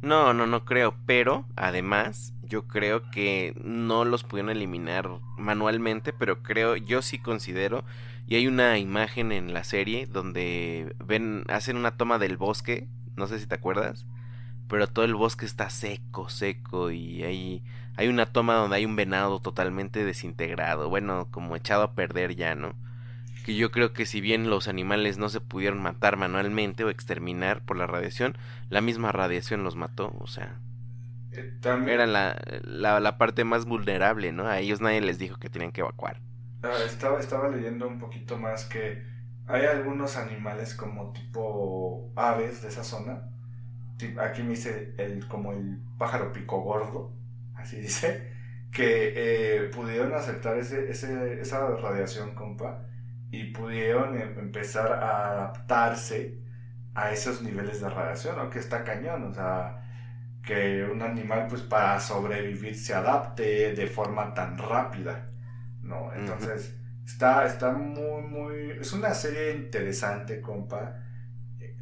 No, 0.00 0.32
no, 0.32 0.46
no 0.46 0.64
creo, 0.64 0.94
pero 1.06 1.44
además 1.56 2.34
yo 2.42 2.68
creo 2.68 3.10
que 3.10 3.54
no 3.64 4.04
los 4.04 4.22
pudieron 4.22 4.50
eliminar 4.50 5.10
manualmente, 5.36 6.12
pero 6.12 6.42
creo, 6.44 6.76
yo 6.76 7.02
sí 7.02 7.18
considero, 7.18 7.84
y 8.28 8.36
hay 8.36 8.46
una 8.46 8.78
imagen 8.78 9.32
en 9.32 9.52
la 9.52 9.64
serie 9.64 10.06
donde 10.06 10.94
ven, 11.04 11.44
hacen 11.48 11.76
una 11.76 11.96
toma 11.96 12.18
del 12.18 12.36
bosque, 12.36 12.88
no 13.16 13.26
sé 13.26 13.40
si 13.40 13.46
te 13.46 13.56
acuerdas, 13.56 14.06
pero 14.72 14.88
todo 14.88 15.06
el 15.06 15.14
bosque 15.16 15.46
está 15.46 15.70
seco, 15.70 16.30
seco, 16.30 16.90
y 16.92 17.24
hay, 17.24 17.64
hay 17.96 18.08
una 18.08 18.26
toma 18.26 18.56
donde 18.56 18.78
hay 18.78 18.86
un 18.86 18.96
venado 18.96 19.40
totalmente 19.40 20.04
desintegrado, 20.04 20.90
bueno, 20.90 21.28
como 21.32 21.56
echado 21.56 21.84
a 21.84 21.94
perder 21.94 22.36
ya, 22.36 22.56
¿no? 22.56 22.76
que 23.44 23.56
yo 23.56 23.70
creo 23.72 23.92
que 23.92 24.06
si 24.06 24.20
bien 24.20 24.50
los 24.50 24.68
animales 24.68 25.18
no 25.18 25.28
se 25.28 25.40
pudieron 25.40 25.82
matar 25.82 26.16
manualmente 26.16 26.84
o 26.84 26.90
exterminar 26.90 27.64
por 27.64 27.76
la 27.76 27.86
radiación, 27.86 28.36
la 28.70 28.80
misma 28.80 29.12
radiación 29.12 29.64
los 29.64 29.76
mató, 29.76 30.14
o 30.20 30.26
sea, 30.26 30.60
Eh, 31.32 31.58
también, 31.60 31.98
era 31.98 32.06
la, 32.06 32.40
la, 32.64 32.98
la 33.00 33.18
parte 33.18 33.44
más 33.44 33.66
vulnerable, 33.66 34.32
¿no? 34.32 34.46
A 34.48 34.58
ellos 34.60 34.80
nadie 34.80 35.00
les 35.00 35.18
dijo 35.18 35.38
que 35.38 35.50
tenían 35.50 35.72
que 35.72 35.80
evacuar. 35.82 36.20
ah, 36.62 36.82
estaba, 36.86 37.20
estaba 37.20 37.48
leyendo 37.48 37.86
un 37.88 37.98
poquito 37.98 38.36
más 38.38 38.64
que 38.66 39.04
hay 39.46 39.64
algunos 39.66 40.16
animales 40.16 40.74
como 40.74 41.12
tipo 41.12 42.12
aves 42.16 42.62
de 42.62 42.68
esa 42.68 42.84
zona. 42.84 43.31
Aquí 44.20 44.42
me 44.42 44.50
dice 44.50 44.94
el, 44.98 45.26
como 45.28 45.52
el 45.52 45.78
pájaro 45.98 46.32
pico 46.32 46.60
gordo, 46.62 47.12
así 47.54 47.76
dice, 47.80 48.32
que 48.72 49.12
eh, 49.16 49.68
pudieron 49.70 50.14
aceptar 50.14 50.56
ese, 50.58 50.90
ese, 50.90 51.40
esa 51.40 51.68
radiación, 51.76 52.34
compa, 52.34 52.86
y 53.30 53.52
pudieron 53.52 54.16
em- 54.20 54.38
empezar 54.38 54.92
a 54.92 55.30
adaptarse 55.32 56.40
a 56.94 57.12
esos 57.12 57.42
niveles 57.42 57.80
de 57.80 57.88
radiación, 57.90 58.36
¿no? 58.36 58.50
Que 58.50 58.58
está 58.58 58.84
cañón, 58.84 59.24
o 59.24 59.34
sea, 59.34 59.78
que 60.44 60.84
un 60.84 61.02
animal 61.02 61.46
pues 61.48 61.62
para 61.62 62.00
sobrevivir 62.00 62.76
se 62.76 62.94
adapte 62.94 63.74
de 63.74 63.86
forma 63.86 64.34
tan 64.34 64.58
rápida, 64.58 65.30
¿no? 65.82 66.12
Entonces, 66.14 66.76
está, 67.06 67.46
está 67.46 67.72
muy, 67.72 68.22
muy, 68.22 68.70
es 68.80 68.92
una 68.92 69.14
serie 69.14 69.54
interesante, 69.56 70.40
compa. 70.40 70.96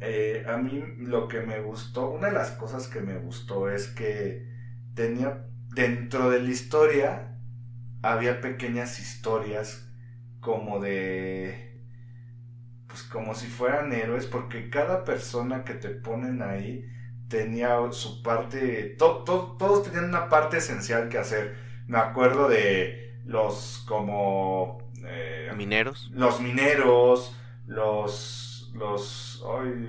Eh, 0.01 0.43
a 0.47 0.57
mí 0.57 0.83
lo 0.97 1.27
que 1.27 1.41
me 1.41 1.61
gustó, 1.61 2.09
una 2.09 2.27
de 2.27 2.33
las 2.33 2.51
cosas 2.51 2.87
que 2.87 3.01
me 3.01 3.19
gustó 3.19 3.69
es 3.69 3.87
que 3.87 4.49
tenía, 4.95 5.45
dentro 5.69 6.31
de 6.31 6.41
la 6.41 6.49
historia, 6.49 7.37
había 8.01 8.41
pequeñas 8.41 8.99
historias 8.99 9.87
como 10.39 10.79
de, 10.79 11.85
pues 12.87 13.03
como 13.03 13.35
si 13.35 13.45
fueran 13.45 13.93
héroes, 13.93 14.25
porque 14.25 14.71
cada 14.71 15.03
persona 15.03 15.63
que 15.63 15.75
te 15.75 15.89
ponen 15.89 16.41
ahí, 16.41 16.83
tenía 17.27 17.77
su 17.91 18.23
parte, 18.23 18.95
todos 18.97 19.83
tenían 19.83 20.05
una 20.05 20.29
parte 20.29 20.57
esencial 20.57 21.09
que 21.09 21.19
hacer. 21.19 21.55
Me 21.87 21.99
acuerdo 21.99 22.49
de 22.49 23.19
los 23.25 23.85
como... 23.87 24.91
Eh, 25.05 25.51
mineros. 25.55 26.09
Los 26.11 26.41
mineros, 26.41 27.35
los... 27.67 28.50
los 28.73 29.43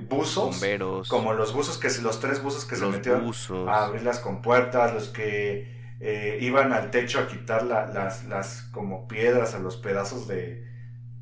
buzos. 0.09 0.61
Bomberos. 0.61 1.09
Como 1.09 1.33
los 1.33 1.53
buzos 1.53 1.79
que 1.79 1.88
los 2.03 2.21
tres 2.21 2.42
buzos 2.42 2.64
que 2.64 2.77
se 2.77 2.87
metieron 2.87 3.33
a 3.68 3.85
abrir 3.85 4.03
las 4.03 4.18
compuertas, 4.18 4.92
los 4.92 5.09
que 5.09 5.73
eh, 6.01 6.38
iban 6.40 6.73
al 6.73 6.90
techo 6.90 7.21
a 7.21 7.29
quitar 7.29 7.62
las, 7.64 8.25
las 8.25 8.62
como 8.73 9.07
piedras 9.07 9.55
a 9.55 9.59
los 9.59 9.77
pedazos 9.77 10.27
de... 10.27 10.66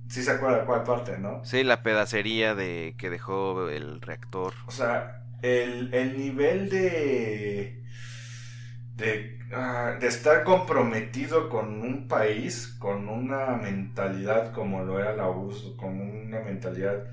Sí 0.09 0.25
se 0.25 0.33
acuerda 0.33 0.64
cuál 0.64 0.83
parte, 0.83 1.18
¿no? 1.18 1.44
Sí, 1.44 1.62
la 1.62 1.83
pedacería 1.83 2.55
de 2.55 2.96
que 2.99 3.11
dejó 3.11 3.68
el 3.68 4.01
reactor. 4.01 4.55
O 4.66 4.73
sea, 4.73 5.23
el, 5.42 6.16
nivel 6.16 6.68
de, 6.68 7.85
ah, 9.55 9.96
de, 10.01 10.07
estar 10.07 10.42
comprometido 10.44 11.49
con 11.49 11.83
un 11.83 12.09
país, 12.09 12.75
con 12.79 13.09
una 13.09 13.57
mentalidad 13.57 14.53
como 14.53 14.83
lo 14.83 14.99
era 14.99 15.14
la 15.14 15.29
URSS, 15.29 15.77
con 15.77 16.01
una 16.01 16.40
mentalidad 16.40 17.05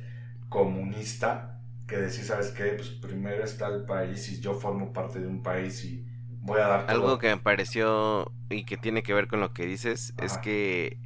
comunista, 0.50 1.62
que 1.88 1.98
decir, 1.98 2.26
¿sabes 2.26 2.52
qué? 2.52 2.74
Pues 2.74 2.90
primero 2.90 3.44
está 3.44 3.68
el 3.68 3.86
país 3.86 4.30
y 4.30 4.42
yo 4.42 4.54
formo 4.54 4.94
parte 4.94 5.20
de 5.20 5.28
un 5.28 5.42
país 5.42 5.84
y 5.86 6.06
voy 6.42 6.60
a 6.60 6.68
dar 6.68 6.86
Algo 6.90 7.18
que 7.18 7.30
me 7.30 7.38
pareció 7.38 8.32
y 8.50 8.64
que 8.64 8.78
tiene 8.78 9.04
que 9.04 9.14
ver 9.14 9.28
con 9.28 9.40
lo 9.40 9.54
que 9.54 9.66
dices 9.66 10.14
es 10.22 10.38
que 10.38 11.00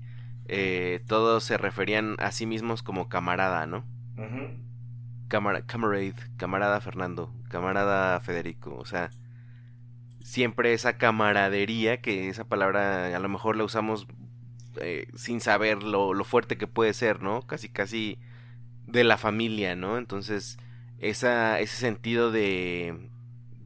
eh, 0.47 1.03
todos 1.07 1.43
se 1.43 1.57
referían 1.57 2.15
a 2.19 2.31
sí 2.31 2.45
mismos 2.45 2.83
como 2.83 3.09
camarada, 3.09 3.65
¿no? 3.65 3.85
camarade, 5.29 6.13
camarada 6.37 6.81
Fernando, 6.81 7.33
camarada 7.49 8.19
Federico, 8.19 8.75
o 8.75 8.85
sea, 8.85 9.11
siempre 10.23 10.73
esa 10.73 10.97
camaradería, 10.97 12.01
que 12.01 12.29
esa 12.29 12.43
palabra 12.43 13.15
a 13.15 13.19
lo 13.19 13.29
mejor 13.29 13.55
la 13.55 13.63
usamos 13.63 14.07
eh, 14.81 15.07
sin 15.15 15.41
saber 15.41 15.83
lo, 15.83 16.13
fuerte 16.23 16.57
que 16.57 16.67
puede 16.67 16.93
ser, 16.93 17.21
¿no? 17.21 17.41
Casi, 17.43 17.69
casi 17.69 18.19
de 18.91 19.03
la 19.03 19.17
familia, 19.17 19.75
¿no? 19.75 19.97
Entonces, 19.97 20.57
esa, 20.99 21.59
ese 21.59 21.77
sentido 21.77 22.31
de, 22.31 23.09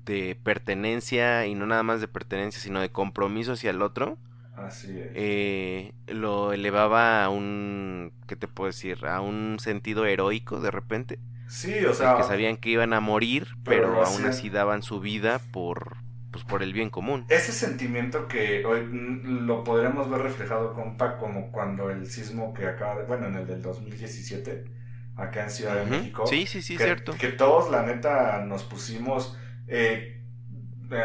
de 0.05 0.37
pertenencia, 0.43 1.45
y 1.47 1.55
no 1.55 1.65
nada 1.65 1.83
más 1.83 2.01
de 2.01 2.07
pertenencia, 2.07 2.61
sino 2.61 2.81
de 2.81 2.91
compromiso 2.91 3.53
hacia 3.53 3.71
el 3.71 3.81
otro, 3.81 4.17
Así 4.55 4.97
es. 4.97 5.11
Eh, 5.15 5.93
lo 6.07 6.53
elevaba 6.53 7.25
a 7.25 7.29
un, 7.29 8.13
¿qué 8.27 8.35
te 8.35 8.47
puedo 8.47 8.67
decir? 8.67 9.05
A 9.05 9.21
un 9.21 9.57
sentido 9.59 10.05
heroico 10.05 10.61
de 10.61 10.71
repente. 10.71 11.19
Sí, 11.47 11.85
o 11.85 11.93
sea. 11.93 12.17
Que 12.17 12.23
sabían 12.23 12.57
que 12.57 12.69
iban 12.69 12.93
a 12.93 12.99
morir, 12.99 13.47
pero, 13.63 14.03
aún 14.03 14.25
así 14.25 14.49
daban 14.49 14.81
su 14.81 14.99
vida 14.99 15.41
por, 15.51 15.97
pues, 16.31 16.43
por 16.43 16.63
el 16.63 16.73
bien 16.73 16.89
común. 16.89 17.25
Ese 17.29 17.51
sentimiento 17.51 18.27
que 18.27 18.65
hoy 18.65 18.87
lo 19.23 19.63
podremos 19.63 20.09
ver 20.09 20.21
reflejado, 20.21 20.73
compa, 20.73 21.17
como 21.17 21.51
cuando 21.51 21.89
el 21.89 22.07
sismo 22.07 22.53
que 22.53 22.65
acaba 22.65 23.01
de. 23.01 23.05
Bueno, 23.05 23.27
en 23.27 23.35
el 23.35 23.47
del 23.47 23.61
2017, 23.61 24.65
acá 25.15 25.43
en 25.43 25.49
Ciudad 25.49 25.75
de 25.75 25.85
México. 25.85 26.25
Sí, 26.27 26.45
sí, 26.45 26.61
sí, 26.61 26.77
que, 26.77 26.83
cierto. 26.83 27.13
Que 27.17 27.29
todos, 27.29 27.71
la 27.71 27.83
neta, 27.83 28.43
nos 28.45 28.63
pusimos. 28.63 29.37
Eh, 29.67 30.23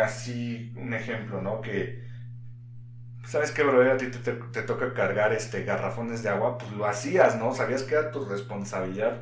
así, 0.02 0.72
un 0.76 0.94
ejemplo, 0.94 1.40
¿no? 1.40 1.60
Que. 1.60 2.08
¿Sabes 3.24 3.52
qué, 3.52 3.62
bro? 3.62 3.92
A 3.92 3.96
ti 3.96 4.06
te, 4.06 4.32
te, 4.32 4.62
toca 4.62 4.92
cargar 4.94 5.32
este 5.32 5.64
garrafones 5.64 6.22
de 6.22 6.30
agua, 6.30 6.58
pues 6.58 6.72
lo 6.72 6.86
hacías, 6.86 7.36
¿no? 7.36 7.54
Sabías 7.54 7.82
que 7.82 7.94
era 7.94 8.10
tu 8.10 8.24
responsabilidad 8.24 9.20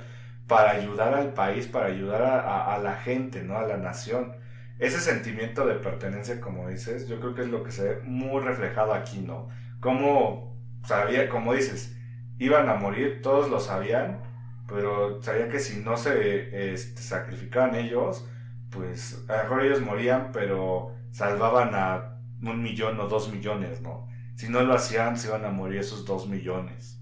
para 0.49 0.71
ayudar 0.71 1.15
al 1.15 1.35
país, 1.35 1.67
para 1.67 1.87
ayudar 1.87 2.23
a, 2.23 2.79
la 2.79 2.95
gente, 2.97 3.43
¿no? 3.43 3.59
A 3.59 3.63
la 3.63 3.77
nación. 3.77 4.35
Ese 4.79 4.99
sentimiento 4.99 5.67
de 5.67 5.75
pertenencia, 5.75 6.41
como 6.41 6.69
dices, 6.69 7.07
yo 7.07 7.21
creo 7.21 7.35
que 7.35 7.43
es 7.43 7.49
lo 7.49 7.63
que 7.63 7.71
se 7.71 7.85
ve 7.85 8.01
muy 8.03 8.41
reflejado 8.41 8.95
aquí, 8.95 9.19
¿no? 9.19 9.49
Como 9.81 10.57
sabía, 10.85 11.29
como 11.29 11.53
dices, 11.53 11.95
iban 12.39 12.69
a 12.71 12.75
morir, 12.75 13.21
todos 13.23 13.51
lo 13.51 13.61
sabían, 13.61 14.23
pero 14.69 15.21
sabían 15.23 15.51
que 15.51 15.59
si 15.59 15.81
no 15.81 15.97
se 15.97 16.73
este, 16.73 17.01
sacrificaban 17.01 17.75
ellos, 17.75 18.29
pues 18.71 19.25
a 19.29 19.39
lo 19.39 19.43
mejor 19.45 19.65
ellos 19.65 19.81
morían, 19.81 20.31
pero 20.31 20.95
salvaban 21.11 21.75
a 21.75 22.21
un 22.43 22.63
millón 22.63 23.01
o 23.01 23.09
dos 23.09 23.33
millones, 23.33 23.81
¿no? 23.81 24.07
Si 24.37 24.49
no 24.49 24.63
lo 24.63 24.75
hacían, 24.75 25.17
se 25.17 25.29
iban 25.29 25.45
a 25.47 25.51
morir 25.51 25.79
esos 25.81 26.05
dos 26.05 26.29
millones. 26.29 27.01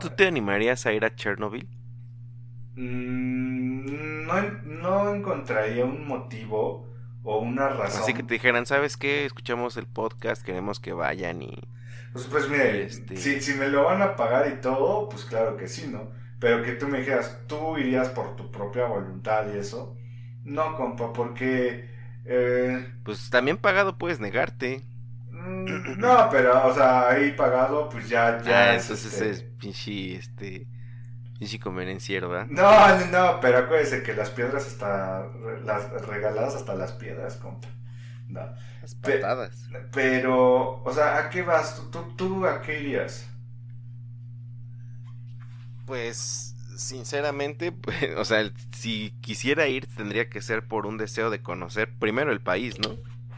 ¿Tú 0.00 0.10
te 0.10 0.26
animarías 0.26 0.84
a 0.86 0.92
ir 0.92 1.04
a 1.04 1.14
Chernobyl? 1.14 1.68
Mm, 2.74 4.26
no, 4.26 4.42
no 4.64 5.14
encontraría 5.14 5.84
un 5.84 6.06
motivo 6.06 6.92
o 7.22 7.38
una 7.38 7.68
razón. 7.68 8.02
Así 8.02 8.12
que 8.12 8.24
te 8.24 8.34
dijeran, 8.34 8.66
¿sabes 8.66 8.96
qué? 8.96 9.24
Escuchamos 9.24 9.76
el 9.76 9.86
podcast, 9.86 10.44
queremos 10.44 10.80
que 10.80 10.92
vayan 10.92 11.42
y... 11.42 11.56
Pues, 12.12 12.26
pues 12.26 12.48
mire, 12.48 12.84
este 12.84 13.16
si, 13.16 13.40
si 13.40 13.54
me 13.54 13.68
lo 13.68 13.84
van 13.84 14.02
a 14.02 14.16
pagar 14.16 14.50
y 14.52 14.60
todo, 14.60 15.08
pues 15.08 15.24
claro 15.24 15.56
que 15.56 15.68
sí, 15.68 15.88
¿no? 15.88 16.10
Pero 16.38 16.62
que 16.62 16.72
tú 16.72 16.88
me 16.88 16.98
dijeras, 16.98 17.40
tú 17.46 17.78
irías 17.78 18.08
por 18.10 18.36
tu 18.36 18.50
propia 18.50 18.86
voluntad 18.86 19.46
y 19.52 19.58
eso. 19.58 19.96
No, 20.44 20.76
compa, 20.76 21.12
porque... 21.12 21.88
Eh, 22.24 22.94
pues 23.04 23.30
también 23.30 23.56
pagado 23.56 23.96
puedes 23.98 24.20
negarte. 24.20 24.82
Mm, 25.30 25.98
no, 25.98 26.28
pero, 26.30 26.66
o 26.66 26.74
sea, 26.74 27.08
ahí 27.08 27.32
pagado, 27.32 27.88
pues 27.88 28.08
ya... 28.08 28.40
ya 28.42 28.70
ah, 28.70 28.74
entonces 28.74 29.12
este 29.12 29.30
es 29.30 29.42
pinche, 29.42 30.16
este 30.16 30.66
si 31.44 31.58
convenenciero, 31.58 32.30
¿verdad? 32.30 32.46
No, 32.48 32.88
no, 32.98 33.06
no, 33.06 33.40
pero 33.40 33.58
acuérdese 33.58 34.02
que 34.02 34.14
las 34.14 34.30
piedras 34.30 34.66
hasta. 34.66 35.26
Las 35.64 35.90
regaladas 36.06 36.54
hasta 36.54 36.74
las 36.74 36.92
piedras, 36.92 37.36
compa. 37.36 37.68
No. 38.28 38.40
Las 38.80 38.94
patadas. 38.94 39.68
pero, 39.92 40.82
o 40.82 40.92
sea, 40.92 41.18
¿a 41.18 41.30
qué 41.30 41.42
vas? 41.42 41.82
¿Tú, 41.92 42.14
tú 42.16 42.46
a 42.46 42.62
qué 42.62 42.80
irías? 42.80 43.28
Pues, 45.86 46.54
sinceramente, 46.76 47.72
pues, 47.72 47.96
o 48.16 48.24
sea, 48.24 48.50
si 48.72 49.12
quisiera 49.20 49.66
ir, 49.68 49.86
tendría 49.86 50.28
que 50.28 50.42
ser 50.42 50.66
por 50.66 50.86
un 50.86 50.98
deseo 50.98 51.30
de 51.30 51.42
conocer 51.42 51.94
primero 51.98 52.32
el 52.32 52.40
país, 52.40 52.78
¿no? 52.78 52.96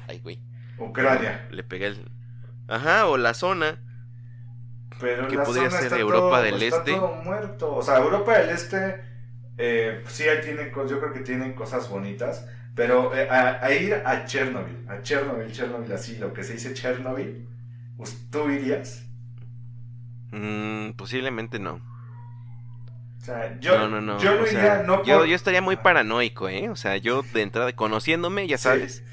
Ay, 0.08 0.18
güey. 0.20 0.40
Ucrania. 0.78 1.46
Le 1.50 1.62
pegué 1.62 1.86
el. 1.86 2.10
Ajá, 2.66 3.06
o 3.06 3.16
la 3.16 3.34
zona 3.34 3.80
pero 5.00 5.28
que 5.28 5.38
podría 5.38 5.70
ser 5.70 5.92
Europa 5.94 6.42
del 6.42 6.62
Este. 6.62 6.92
Todo 6.92 7.14
muerto. 7.22 7.76
O 7.76 7.82
sea, 7.82 7.98
Europa 7.98 8.38
del 8.38 8.50
Este, 8.50 9.00
eh, 9.56 10.02
sí, 10.08 10.24
ahí 10.24 10.40
tiene, 10.42 10.72
yo 10.74 11.00
creo 11.00 11.12
que 11.12 11.20
tienen 11.20 11.54
cosas 11.54 11.88
bonitas. 11.88 12.46
Pero 12.74 13.12
eh, 13.12 13.28
a, 13.28 13.72
ir 13.72 13.92
a 13.92 14.24
Chernobyl, 14.24 14.88
a 14.88 15.02
Chernobyl, 15.02 15.50
Chernobyl, 15.50 15.92
así, 15.92 16.16
lo 16.16 16.32
que 16.32 16.44
se 16.44 16.52
dice 16.52 16.74
Chernobyl, 16.74 17.48
¿tú 18.30 18.48
irías? 18.50 19.04
Mm, 20.30 20.90
posiblemente 20.92 21.58
no. 21.58 21.80
O 23.28 23.30
sea, 23.30 23.58
yo 23.60 23.78
no, 23.78 23.88
no, 23.88 24.00
no. 24.00 24.18
Yo, 24.18 24.36
no 24.36 24.46
iría, 24.46 24.82
no 24.86 25.04
yo, 25.04 25.26
yo, 25.26 25.36
estaría 25.36 25.60
muy 25.60 25.76
paranoico, 25.76 26.48
¿eh? 26.48 26.70
O 26.70 26.76
sea, 26.76 26.96
yo 26.96 27.22
de 27.34 27.42
entrada, 27.42 27.74
conociéndome, 27.74 28.46
ya 28.46 28.58
sabes. 28.58 29.02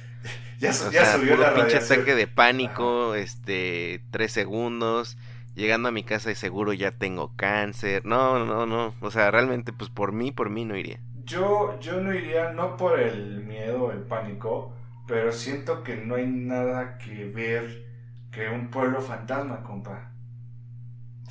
Ya, 0.58 0.72
ya 0.72 1.18
subió 1.18 1.36
la 1.36 1.54
pinche 1.54 1.76
ataque 1.76 2.16
de 2.16 2.28
pánico, 2.28 3.14
este, 3.14 4.02
tres 4.12 4.32
segundos 4.32 5.18
llegando 5.54 5.90
a 5.90 5.92
mi 5.92 6.04
casa 6.04 6.32
y 6.32 6.36
seguro 6.36 6.72
ya 6.72 6.92
tengo 6.92 7.34
cáncer. 7.36 8.06
No, 8.06 8.46
no, 8.46 8.66
no. 8.66 8.96
O 9.02 9.12
sea, 9.12 9.32
realmente, 9.32 9.74
pues 9.74 9.90
por 9.90 10.14
mí, 10.14 10.32
por 10.32 10.50
mí 10.50 10.64
no 10.64 10.78
iría. 10.78 11.02
Yo, 11.26 11.78
yo 11.82 12.00
no 12.00 12.14
iría, 12.14 12.54
no 12.54 12.78
por 12.78 13.02
el 13.02 13.44
miedo 13.44 13.84
o 13.84 13.92
el 13.92 14.04
pánico, 14.04 14.74
pero 15.06 15.34
siento 15.34 15.84
que 15.84 15.98
no 15.98 16.16
hay 16.16 16.28
nada 16.28 16.98
que 17.00 17.26
ver 17.26 17.86
que 18.32 18.48
un 18.48 18.70
pueblo 18.70 19.02
fantasma, 19.02 19.62
compa. 19.62 20.15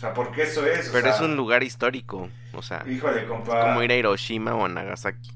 Sea, 0.04 0.12
porque 0.12 0.42
eso 0.42 0.66
es. 0.66 0.90
Pero 0.90 1.08
es 1.08 1.20
un 1.20 1.34
lugar 1.34 1.62
histórico. 1.62 2.28
O 2.52 2.60
sea, 2.60 2.84
híjole, 2.86 3.24
compa. 3.26 3.58
Es 3.58 3.64
como 3.64 3.82
ir 3.82 3.90
a 3.90 3.96
Hiroshima 3.96 4.54
o 4.54 4.66
a 4.66 4.68
Nagasaki. 4.68 5.30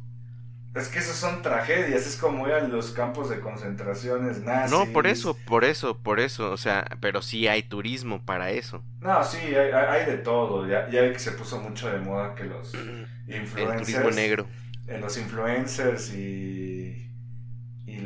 Es 0.74 0.88
que 0.88 0.98
esas 0.98 1.16
son 1.16 1.40
tragedias, 1.40 2.06
es 2.06 2.16
como 2.16 2.46
ir 2.46 2.52
a 2.52 2.60
los 2.60 2.90
campos 2.90 3.30
de 3.30 3.40
concentraciones 3.40 4.42
nazis. 4.42 4.70
No, 4.70 4.84
por 4.92 5.06
eso, 5.06 5.34
por 5.46 5.64
eso, 5.64 5.96
por 5.96 6.20
eso, 6.20 6.52
o 6.52 6.58
sea, 6.58 6.86
pero 7.00 7.22
sí 7.22 7.48
hay 7.48 7.62
turismo 7.62 8.22
para 8.24 8.50
eso. 8.50 8.84
No, 9.00 9.24
sí, 9.24 9.38
hay, 9.38 10.04
de 10.04 10.18
todo, 10.18 10.68
ya, 10.68 10.88
ya 10.90 11.10
que 11.10 11.18
se 11.18 11.32
puso 11.32 11.58
mucho 11.58 11.90
de 11.90 11.98
moda 11.98 12.34
que 12.34 12.44
los 12.44 12.72
influencers... 13.26 13.58
El 13.58 13.78
turismo 13.78 14.10
negro. 14.10 14.46
En 14.86 15.00
los 15.00 15.16
influencers 15.16 16.12
y. 16.12 17.10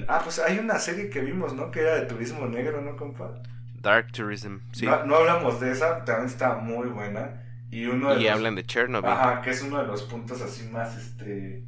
Ah, 0.07 0.21
pues 0.23 0.39
hay 0.39 0.59
una 0.59 0.79
serie 0.79 1.11
que 1.11 1.21
vimos, 1.21 1.53
¿no? 1.55 1.73
Que 1.73 1.81
era 1.81 1.97
de 1.97 2.07
turismo 2.07 2.47
negro, 2.47 2.81
¿no, 2.81 2.97
compa? 2.97 3.43
Dark 3.83 4.13
Tourism, 4.13 4.59
sí. 4.73 4.87
No, 4.87 5.05
no 5.05 5.17
hablamos 5.17 5.61
de 5.61 5.73
esa, 5.73 6.05
también 6.05 6.27
está 6.29 6.55
muy 6.55 6.89
buena. 6.89 7.43
Y 7.71 7.87
uno 7.87 8.11
de 8.15 8.21
y 8.21 8.25
los- 8.25 8.31
hablan 8.31 8.55
de 8.55 8.65
Chernobyl. 8.65 9.11
Ajá, 9.11 9.41
que 9.43 9.51
es 9.51 9.63
uno 9.63 9.79
de 9.79 9.87
los 9.87 10.03
puntos 10.05 10.41
así 10.43 10.69
más, 10.71 10.97
este, 10.97 11.65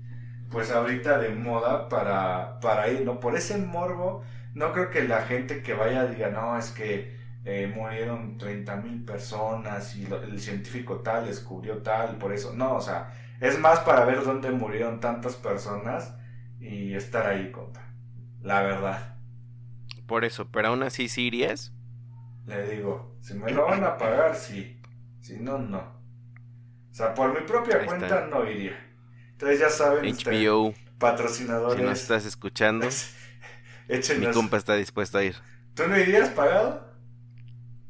pues 0.51 0.71
ahorita 0.71 1.19
de 1.19 1.31
moda 1.31 1.89
para, 1.89 2.61
para 2.61 2.89
ir, 2.89 3.05
¿no? 3.05 3.21
Por 3.21 3.37
ese 3.37 3.59
morbo, 3.59 4.23
no 4.55 4.73
creo 4.73 4.91
que 4.91 5.03
la 5.09 5.23
gente 5.23 5.63
que 5.63 5.75
vaya 5.75 6.07
diga, 6.07 6.29
no, 6.31 6.57
es 6.59 6.71
que 6.71 7.15
eh, 7.45 7.71
murieron 7.75 8.39
30 8.39 8.77
mil 8.77 9.05
personas 9.05 9.97
y 9.97 10.07
lo- 10.07 10.23
el 10.23 10.41
científico 10.41 11.01
tal 11.01 11.27
descubrió 11.27 11.79
tal, 11.83 12.17
por 12.17 12.33
eso, 12.33 12.53
no, 12.55 12.77
o 12.77 12.81
sea, 12.81 13.13
es 13.41 13.59
más 13.59 13.81
para 13.81 14.05
ver 14.07 14.23
dónde 14.25 14.51
murieron 14.51 15.01
tantas 15.01 15.35
personas 15.37 16.15
y 16.61 16.95
estar 16.95 17.27
ahí, 17.27 17.51
compa, 17.53 17.83
la 18.43 18.63
verdad. 18.63 19.17
Por 20.07 20.25
eso, 20.25 20.49
pero 20.51 20.69
aún 20.69 20.83
así, 20.83 21.09
¿sí 21.09 21.25
irías? 21.27 21.74
Le 22.47 22.69
digo, 22.71 23.17
si 23.21 23.35
me 23.35 23.51
lo 23.53 23.65
van 23.67 23.85
a 23.85 23.97
pagar, 23.97 24.35
sí. 24.37 24.81
Si 25.21 25.37
no, 25.39 25.59
no. 25.59 25.79
O 25.79 26.95
sea, 26.95 27.15
por 27.15 27.33
mi 27.39 27.47
propia 27.47 27.79
Ahí 27.79 27.87
cuenta 27.87 28.07
está. 28.07 28.27
no 28.27 28.49
iría. 28.49 28.79
Entonces 29.33 29.59
ya 29.59 29.71
saben, 29.71 30.05
este, 30.05 30.31
HBO, 30.49 30.75
patrocinadores. 30.99 31.79
si 31.79 31.83
nos 31.83 32.01
estás 32.01 32.25
escuchando, 32.27 32.87
mi 33.89 33.95
échenos. 33.97 34.35
compa 34.37 34.57
está 34.59 34.77
dispuesto 34.77 35.19
a 35.19 35.25
ir. 35.25 35.35
¿Tú 35.75 35.89
no 35.89 35.99
irías 35.99 36.29
pagado? 36.31 36.93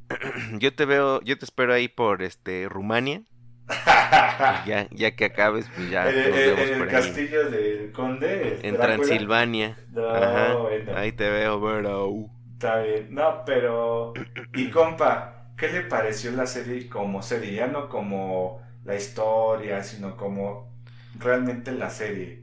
Yo 0.58 0.74
te 0.74 0.84
veo, 0.84 1.20
yo 1.22 1.36
te 1.38 1.44
espero 1.44 1.72
ahí 1.74 1.88
por 1.88 2.22
este 2.22 2.68
Rumania. 2.68 3.22
ya, 4.66 4.86
ya 4.90 5.16
que 5.16 5.24
acabes, 5.24 5.66
pues 5.74 5.90
ya 5.90 6.08
en, 6.10 6.16
nos 6.30 6.36
vemos 6.38 6.60
en 6.60 6.68
el 6.72 6.78
por 6.78 6.88
ahí. 6.88 6.94
castillo 6.94 7.50
del 7.50 7.92
conde. 7.92 8.58
En. 8.62 8.76
Transilvania. 8.76 9.78
No, 9.90 10.08
Ajá. 10.08 10.54
bueno, 10.56 10.96
Ahí 10.96 11.12
te 11.12 11.28
veo, 11.30 11.58
bro. 11.60 12.30
Está 12.64 12.80
bien. 12.80 13.08
No, 13.10 13.44
pero... 13.44 14.14
Y 14.54 14.70
compa, 14.70 15.48
¿qué 15.56 15.68
le 15.68 15.82
pareció 15.82 16.32
la 16.32 16.46
serie 16.46 16.88
como 16.88 17.22
serie? 17.22 17.54
Ya 17.54 17.66
no 17.66 17.88
como 17.88 18.62
la 18.84 18.96
historia, 18.96 19.82
sino 19.82 20.16
como 20.16 20.72
realmente 21.18 21.72
la 21.72 21.90
serie. 21.90 22.42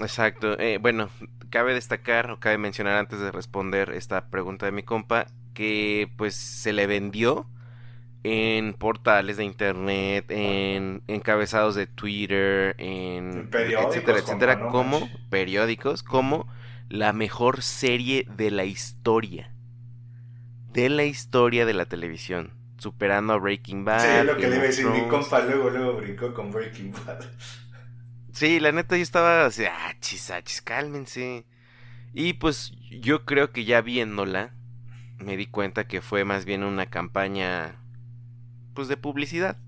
Exacto. 0.00 0.58
Eh, 0.58 0.78
bueno, 0.78 1.08
cabe 1.50 1.74
destacar 1.74 2.30
o 2.30 2.40
cabe 2.40 2.58
mencionar 2.58 2.96
antes 2.96 3.20
de 3.20 3.30
responder 3.30 3.90
esta 3.90 4.28
pregunta 4.28 4.66
de 4.66 4.72
mi 4.72 4.82
compa 4.82 5.26
que 5.54 6.10
pues 6.16 6.34
se 6.34 6.72
le 6.72 6.86
vendió 6.86 7.46
en 8.24 8.74
portales 8.74 9.36
de 9.36 9.44
internet, 9.44 10.26
en 10.30 11.02
encabezados 11.06 11.76
de 11.76 11.86
Twitter, 11.86 12.74
en 12.78 13.32
En 13.32 13.50
periódicos, 13.50 13.94
etcétera, 13.94 14.18
etcétera, 14.18 14.68
como 14.68 15.08
periódicos, 15.30 16.02
como 16.02 16.48
la 16.88 17.12
mejor 17.12 17.62
serie 17.62 18.26
de 18.36 18.50
la 18.50 18.64
historia. 18.64 19.52
De 20.72 20.88
la 20.88 21.04
historia 21.04 21.64
de 21.66 21.74
la 21.74 21.86
televisión, 21.86 22.52
superando 22.78 23.32
a 23.32 23.38
Breaking 23.38 23.84
Bad. 23.84 24.00
Sí, 24.00 24.08
es 24.08 24.24
lo 24.24 24.36
que 24.36 24.48
le 24.48 24.56
iba 24.56 24.64
a 24.64 24.66
decir. 24.66 24.86
Mi 24.86 25.08
compa 25.08 25.40
luego, 25.40 25.70
luego 25.70 25.96
brincó 25.96 26.34
con 26.34 26.52
Breaking 26.52 26.92
Bad. 26.92 27.24
Sí, 28.32 28.60
la 28.60 28.72
neta 28.72 28.96
yo 28.96 29.02
estaba 29.02 29.46
así, 29.46 29.64
ah, 29.64 29.94
chis, 30.00 30.30
ah, 30.30 30.42
chis, 30.42 30.60
cálmense. 30.60 31.46
Y 32.12 32.34
pues 32.34 32.72
yo 32.90 33.24
creo 33.24 33.50
que 33.52 33.64
ya 33.64 33.80
viéndola, 33.80 34.54
me 35.18 35.36
di 35.36 35.46
cuenta 35.46 35.86
que 35.86 36.02
fue 36.02 36.24
más 36.24 36.44
bien 36.44 36.62
una 36.62 36.86
campaña, 36.86 37.80
pues 38.74 38.88
de 38.88 38.96
publicidad, 38.96 39.58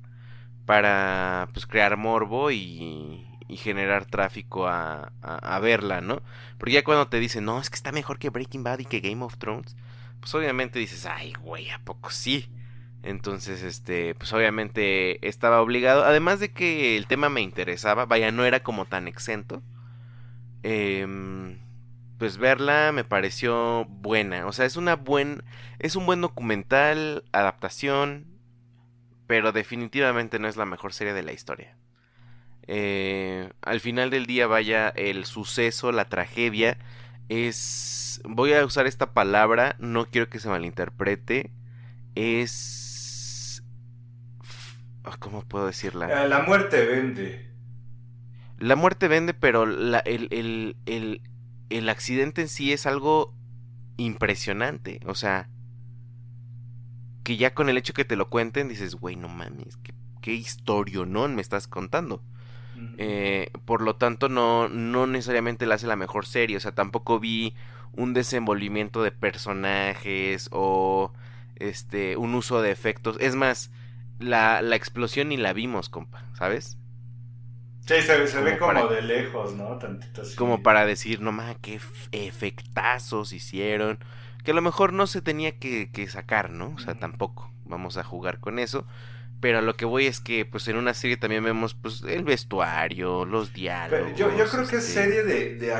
para 0.66 1.48
pues 1.54 1.66
crear 1.66 1.96
morbo 1.96 2.50
y, 2.50 3.27
y 3.48 3.56
generar 3.56 4.04
tráfico 4.04 4.68
a, 4.68 5.10
verla, 5.60 6.00
¿no? 6.00 6.22
Porque 6.58 6.74
ya 6.74 6.84
cuando 6.84 7.08
te 7.08 7.18
dicen, 7.18 7.44
no, 7.44 7.60
es 7.60 7.70
que 7.70 7.76
está 7.76 7.92
mejor 7.92 8.18
que 8.18 8.30
Breaking 8.30 8.62
Bad 8.62 8.80
y 8.80 8.84
que 8.84 9.00
Game 9.00 9.24
of 9.24 9.38
Thrones, 9.38 9.76
pues 10.20 10.34
obviamente 10.34 10.78
dices, 10.78 11.06
ay, 11.06 11.32
güey, 11.40 11.70
¿a 11.70 11.78
poco 11.80 12.10
sí? 12.10 12.50
Entonces, 13.02 13.62
este, 13.62 14.14
pues 14.14 14.32
obviamente 14.32 15.26
estaba 15.26 15.62
obligado. 15.62 16.04
Además 16.04 16.40
de 16.40 16.52
que 16.52 16.96
el 16.96 17.06
tema 17.06 17.28
me 17.30 17.40
interesaba, 17.40 18.04
vaya, 18.06 18.30
no 18.32 18.44
era 18.44 18.60
como 18.62 18.84
tan 18.84 19.08
exento. 19.08 19.62
em, 20.62 21.58
pues 22.18 22.36
verla 22.38 22.92
me 22.92 23.04
pareció 23.04 23.86
buena. 23.86 24.46
O 24.46 24.52
sea, 24.52 24.66
es 24.66 24.76
una 24.76 24.96
buen, 24.96 25.42
es 25.78 25.96
un 25.96 26.06
buen 26.06 26.20
documental, 26.20 27.24
adaptación, 27.32 28.26
pero 29.26 29.52
definitivamente 29.52 30.38
no 30.38 30.48
es 30.48 30.56
la 30.56 30.66
mejor 30.66 30.92
serie 30.92 31.14
de 31.14 31.22
la 31.22 31.32
historia. 31.32 31.77
Eh, 32.68 33.50
al 33.62 33.80
final 33.80 34.10
del 34.10 34.26
día, 34.26 34.46
vaya, 34.46 34.90
el 34.90 35.24
suceso, 35.24 35.90
la 35.92 36.08
tragedia, 36.08 36.78
es, 37.28 38.20
voy 38.24 38.52
a 38.52 38.64
usar 38.64 38.86
esta 38.86 39.12
palabra, 39.14 39.76
no 39.78 40.06
quiero 40.06 40.28
que 40.28 40.38
se 40.38 40.48
malinterprete, 40.50 41.50
es... 42.14 43.62
ah, 45.04 45.16
¿Cómo 45.18 45.42
puedo 45.42 45.66
decirla? 45.66 46.24
Eh, 46.24 46.28
La 46.28 46.40
muerte 46.40 46.84
vende. 46.86 47.48
La 48.58 48.76
muerte 48.76 49.08
vende, 49.08 49.34
pero 49.34 49.66
la- 49.66 50.00
el, 50.00 50.28
el, 50.30 50.76
el, 50.86 51.22
el 51.70 51.88
accidente 51.88 52.42
en 52.42 52.48
sí 52.48 52.72
es 52.72 52.86
algo 52.86 53.34
impresionante. 53.96 55.00
O 55.06 55.14
sea, 55.14 55.48
que 57.24 57.36
ya 57.36 57.54
con 57.54 57.68
el 57.68 57.76
hecho 57.76 57.92
que 57.92 58.04
te 58.04 58.16
lo 58.16 58.30
cuenten 58.30 58.68
dices, 58.68 58.94
güey, 58.94 59.16
no 59.16 59.28
mames, 59.28 59.76
qué, 59.82 59.94
qué 60.22 60.32
historionón 60.34 61.34
me 61.34 61.42
estás 61.42 61.68
contando. 61.68 62.22
Eh, 62.96 63.50
por 63.64 63.82
lo 63.82 63.96
tanto, 63.96 64.28
no, 64.28 64.68
no 64.68 65.06
necesariamente 65.06 65.66
la 65.66 65.76
hace 65.76 65.86
la 65.86 65.96
mejor 65.96 66.26
serie. 66.26 66.56
O 66.56 66.60
sea, 66.60 66.74
tampoco 66.74 67.20
vi 67.20 67.54
un 67.92 68.14
desenvolvimiento 68.14 69.02
de 69.02 69.12
personajes 69.12 70.48
o 70.52 71.12
este 71.56 72.16
un 72.16 72.34
uso 72.34 72.62
de 72.62 72.70
efectos. 72.72 73.16
Es 73.20 73.34
más, 73.36 73.70
la, 74.18 74.62
la 74.62 74.76
explosión 74.76 75.28
ni 75.28 75.36
la 75.36 75.52
vimos, 75.52 75.88
compa, 75.88 76.24
¿sabes? 76.34 76.78
Sí, 77.86 78.02
se, 78.02 78.26
se 78.28 78.40
ve 78.42 78.58
como 78.58 78.72
como 78.72 78.86
para- 78.86 78.94
de 78.94 79.02
lejos, 79.02 79.54
¿no? 79.54 79.78
Tantito 79.78 80.22
así. 80.22 80.36
Como 80.36 80.62
para 80.62 80.86
decir, 80.86 81.20
no 81.20 81.32
mames, 81.32 81.58
qué 81.60 81.80
efectazos 82.12 83.32
hicieron. 83.32 83.98
Que 84.44 84.52
a 84.52 84.54
lo 84.54 84.62
mejor 84.62 84.92
no 84.92 85.06
se 85.06 85.20
tenía 85.22 85.58
que, 85.58 85.90
que 85.90 86.06
sacar, 86.08 86.50
¿no? 86.50 86.74
O 86.76 86.78
sea, 86.78 86.94
tampoco. 86.94 87.50
Vamos 87.64 87.96
a 87.96 88.04
jugar 88.04 88.40
con 88.40 88.58
eso. 88.58 88.86
Pero 89.40 89.58
a 89.58 89.62
lo 89.62 89.74
que 89.74 89.84
voy 89.84 90.06
es 90.06 90.18
que, 90.20 90.44
pues 90.44 90.66
en 90.66 90.76
una 90.76 90.94
serie 90.94 91.16
también 91.16 91.44
vemos, 91.44 91.74
pues, 91.74 92.02
el 92.02 92.24
vestuario, 92.24 93.24
los 93.24 93.52
diálogos. 93.52 94.18
Yo, 94.18 94.36
yo 94.36 94.46
creo 94.48 94.66
que 94.66 94.76
es 94.76 94.88
este, 94.88 95.02
serie 95.04 95.22
de, 95.22 95.54
de, 95.56 95.72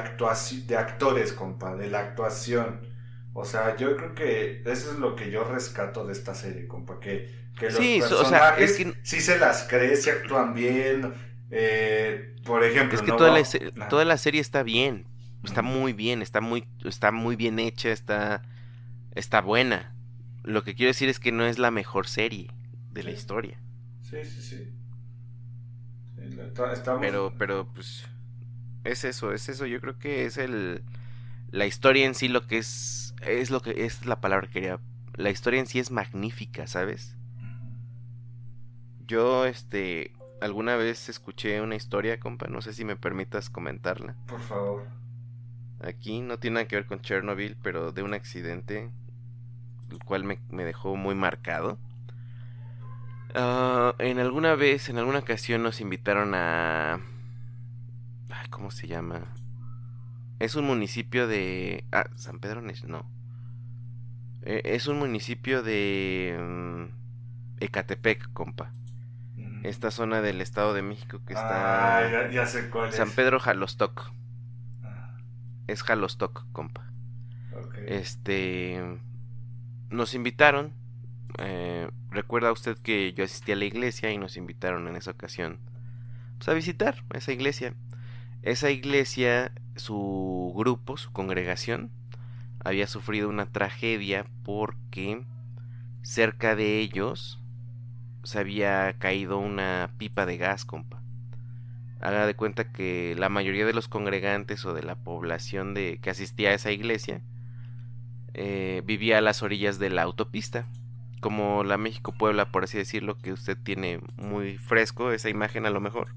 de 0.67 0.77
actores, 0.77 1.33
compa, 1.33 1.75
de 1.75 1.89
la 1.89 2.01
actuación. 2.01 2.81
O 3.33 3.45
sea, 3.45 3.77
yo 3.77 3.97
creo 3.97 4.15
que 4.15 4.63
eso 4.65 4.93
es 4.93 4.99
lo 4.99 5.17
que 5.17 5.31
yo 5.31 5.43
rescato 5.45 6.07
de 6.07 6.13
esta 6.13 6.35
serie, 6.35 6.69
compa, 6.69 7.01
que, 7.01 7.29
que 7.59 7.67
los 7.67 7.75
Sí, 7.75 8.01
so- 8.01 8.21
o 8.21 8.25
sea, 8.25 8.39
personajes 8.55 8.71
es 8.71 8.77
que- 8.77 8.95
sí 9.03 9.21
se 9.21 9.39
las 9.39 9.65
cree, 9.69 9.97
se 9.97 10.13
actúan 10.13 10.55
bien. 10.55 11.13
Eh, 11.51 12.37
por 12.45 12.63
ejemplo, 12.63 12.95
Es 12.97 13.03
que 13.03 13.11
no 13.11 13.17
toda, 13.17 13.31
va- 13.31 13.41
la, 13.75 13.89
toda 13.89 14.05
la 14.05 14.19
serie 14.19 14.41
está 14.41 14.63
bien. 14.63 15.07
Está 15.45 15.63
muy 15.63 15.93
bien, 15.93 16.21
está 16.23 16.41
muy, 16.41 16.65
está 16.85 17.11
muy 17.13 17.35
bien 17.37 17.59
hecha, 17.59 17.91
está, 17.91 18.43
está 19.15 19.41
buena. 19.41 19.95
Lo 20.45 20.63
que 20.65 20.75
quiero 20.75 20.89
decir 20.91 21.09
es 21.09 21.19
que 21.21 21.33
no 21.33 21.45
es 21.45 21.59
la 21.59 21.71
mejor 21.71 22.07
serie 22.09 22.51
de 22.93 23.03
la 23.03 23.11
historia. 23.11 23.59
Sí, 24.03 24.17
sí, 24.25 24.43
sí. 24.43 24.73
Estamos- 26.73 27.01
Pero, 27.01 27.35
pero, 27.39 27.67
pues, 27.73 28.05
es 28.85 29.05
eso, 29.05 29.33
es 29.33 29.49
eso. 29.49 29.67
Yo 29.67 29.81
creo 29.81 29.99
que 29.99 30.25
es 30.25 30.37
el, 30.39 30.83
la 31.51 31.67
historia 31.67 32.07
en 32.07 32.15
sí 32.15 32.29
lo 32.29 32.47
que 32.47 32.59
es, 32.59 33.15
es 33.23 33.51
lo 33.51 33.61
que 33.63 33.85
es 33.85 34.07
la 34.07 34.21
palabra 34.21 34.47
que 34.49 34.55
quería. 34.55 34.81
La 35.15 35.31
historia 35.31 35.61
en 35.61 35.67
sí 35.67 35.79
es 35.79 35.91
magnífica, 35.91 36.67
¿sabes? 36.67 37.17
Yo, 39.07 39.47
este, 39.47 40.13
alguna 40.41 40.77
vez 40.77 41.09
escuché 41.09 41.61
una 41.63 41.77
historia, 41.77 42.21
compa, 42.21 42.47
no 42.49 42.61
sé 42.61 42.73
si 42.73 42.85
me 42.85 42.97
permitas 42.97 43.51
comentarla. 43.51 44.17
Por 44.27 44.41
favor. 44.41 44.87
Aquí 45.81 46.21
no 46.21 46.39
tiene 46.39 46.55
nada 46.55 46.69
que 46.69 46.77
ver 46.77 46.87
con 46.87 47.01
Chernobyl, 47.01 47.57
pero 47.63 47.93
de 47.93 48.03
un 48.03 48.13
accidente, 48.15 48.91
el 49.91 49.99
cual 50.05 50.25
me, 50.25 50.41
me 50.51 50.65
dejó 50.65 50.97
muy 50.97 51.15
marcado. 51.15 51.79
Ah, 53.35 53.95
en 53.99 54.19
alguna 54.19 54.55
vez, 54.55 54.89
en 54.89 54.99
alguna 54.99 55.19
ocasión 55.21 55.63
nos 55.63 55.81
invitaron 55.81 56.35
a... 56.35 56.95
Ay, 58.31 58.49
¿Cómo 58.51 58.71
se 58.71 58.87
llama? 58.89 59.35
Es 60.39 60.55
un 60.55 60.67
municipio 60.67 61.27
de... 61.27 61.85
Ah, 61.93 62.07
San 62.17 62.39
Pedro 62.39 62.63
no. 62.63 63.11
Eh, 64.43 64.63
es 64.65 64.87
un 64.87 64.99
municipio 64.99 65.63
de... 65.63 66.37
mm, 66.41 66.85
Ecatepec, 67.65 68.33
compa. 68.33 68.73
Esta 69.65 69.91
zona 69.91 70.21
del 70.21 70.41
Estado 70.41 70.73
de 70.73 70.83
México 70.83 71.21
que 71.27 71.35
está... 71.35 71.99
Ah, 71.99 72.11
ya, 72.11 72.31
ya 72.31 72.47
sé 72.47 72.71
cuál 72.71 72.91
es. 72.91 72.95
San 72.95 73.11
Pedro 73.11 73.41
Jalostoc. 73.41 74.13
Ah, 74.85 75.17
Es 75.67 75.83
Jalostoc, 75.83 76.47
compa. 76.53 76.91
ok. 77.53 77.75
Este. 77.87 79.01
Nos 79.91 80.15
invitaron. 80.15 80.73
Eh, 81.39 81.91
Recuerda 82.11 82.53
usted 82.53 82.79
que 82.79 83.13
yo 83.13 83.25
asistí 83.25 83.53
a 83.53 83.57
la 83.57 83.67
iglesia 83.67 84.11
y 84.11 84.19
nos 84.19 84.37
invitaron 84.37 84.89
en 84.89 84.97
esa 84.97 85.11
ocasión 85.11 85.59
pues, 86.39 86.49
a 86.49 86.55
visitar 86.55 87.05
esa 87.13 87.33
iglesia. 87.33 87.75
Esa 88.43 88.71
iglesia, 88.71 89.53
su 89.77 90.55
grupo, 90.57 90.97
su 90.97 91.13
congregación, 91.13 91.91
había 92.65 92.87
sufrido 92.87 93.29
una 93.29 93.47
tragedia 93.47 94.27
porque 94.43 95.23
cerca 96.03 96.57
de 96.57 96.79
ellos 96.79 97.41
se 98.23 98.39
había 98.39 98.95
caído 98.99 99.39
una 99.39 99.91
pipa 99.99 100.25
de 100.25 100.39
gas, 100.39 100.65
compa. 100.65 101.03
Haga 102.01 102.27
de 102.27 102.35
cuenta 102.35 102.73
que 102.73 103.15
la 103.19 103.29
mayoría 103.29 103.67
de 103.67 103.75
los 103.75 103.89
congregantes 103.89 104.65
o 104.65 104.73
de 104.73 104.83
la 104.83 104.95
población 104.95 105.75
de 105.75 105.99
que 106.01 106.11
asistía 106.11 106.51
a 106.51 106.55
esa 106.55 106.71
iglesia 106.71 107.21
eh, 108.35 108.83
vivía 108.87 109.19
a 109.19 109.21
las 109.21 109.43
orillas 109.43 109.79
de 109.79 109.91
la 109.91 110.03
autopista, 110.03 110.65
como 111.19 111.65
la 111.65 111.79
México 111.79 112.13
Puebla, 112.13 112.51
por 112.51 112.65
así 112.65 112.79
decirlo, 112.79 113.19
que 113.19 113.33
usted 113.33 113.57
tiene 113.57 114.01
muy 114.17 114.59
fresco 114.59 115.13
esa 115.13 115.29
imagen 115.29 115.67
a 115.67 115.71
lo 115.71 115.81
mejor. 115.81 116.15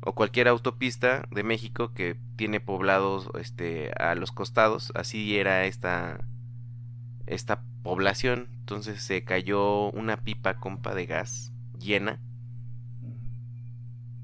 O 0.00 0.14
cualquier 0.14 0.48
autopista 0.48 1.26
de 1.30 1.42
México 1.42 1.94
que 1.94 2.16
tiene 2.36 2.60
poblados 2.60 3.30
este 3.40 3.90
a 3.98 4.14
los 4.14 4.32
costados 4.32 4.92
así 4.94 5.38
era 5.38 5.64
esta 5.64 6.26
esta 7.26 7.62
población. 7.82 8.48
Entonces 8.60 9.02
se 9.02 9.24
cayó 9.24 9.90
una 9.90 10.18
pipa 10.18 10.58
compa 10.58 10.94
de 10.94 11.06
gas 11.06 11.52
llena. 11.78 12.20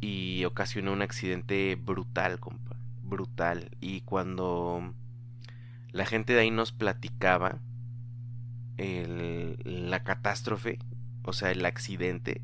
Y 0.02 0.44
ocasionó 0.44 0.92
un 0.92 1.02
accidente 1.02 1.76
brutal 1.76 2.40
compa 2.40 2.70
brutal. 3.10 3.70
Y 3.80 4.00
cuando 4.02 4.94
la 5.92 6.06
gente 6.06 6.32
de 6.32 6.40
ahí 6.40 6.50
nos 6.50 6.72
platicaba 6.72 7.58
el, 8.80 9.58
la 9.64 10.02
catástrofe 10.02 10.78
o 11.22 11.32
sea 11.32 11.50
el 11.50 11.64
accidente 11.64 12.42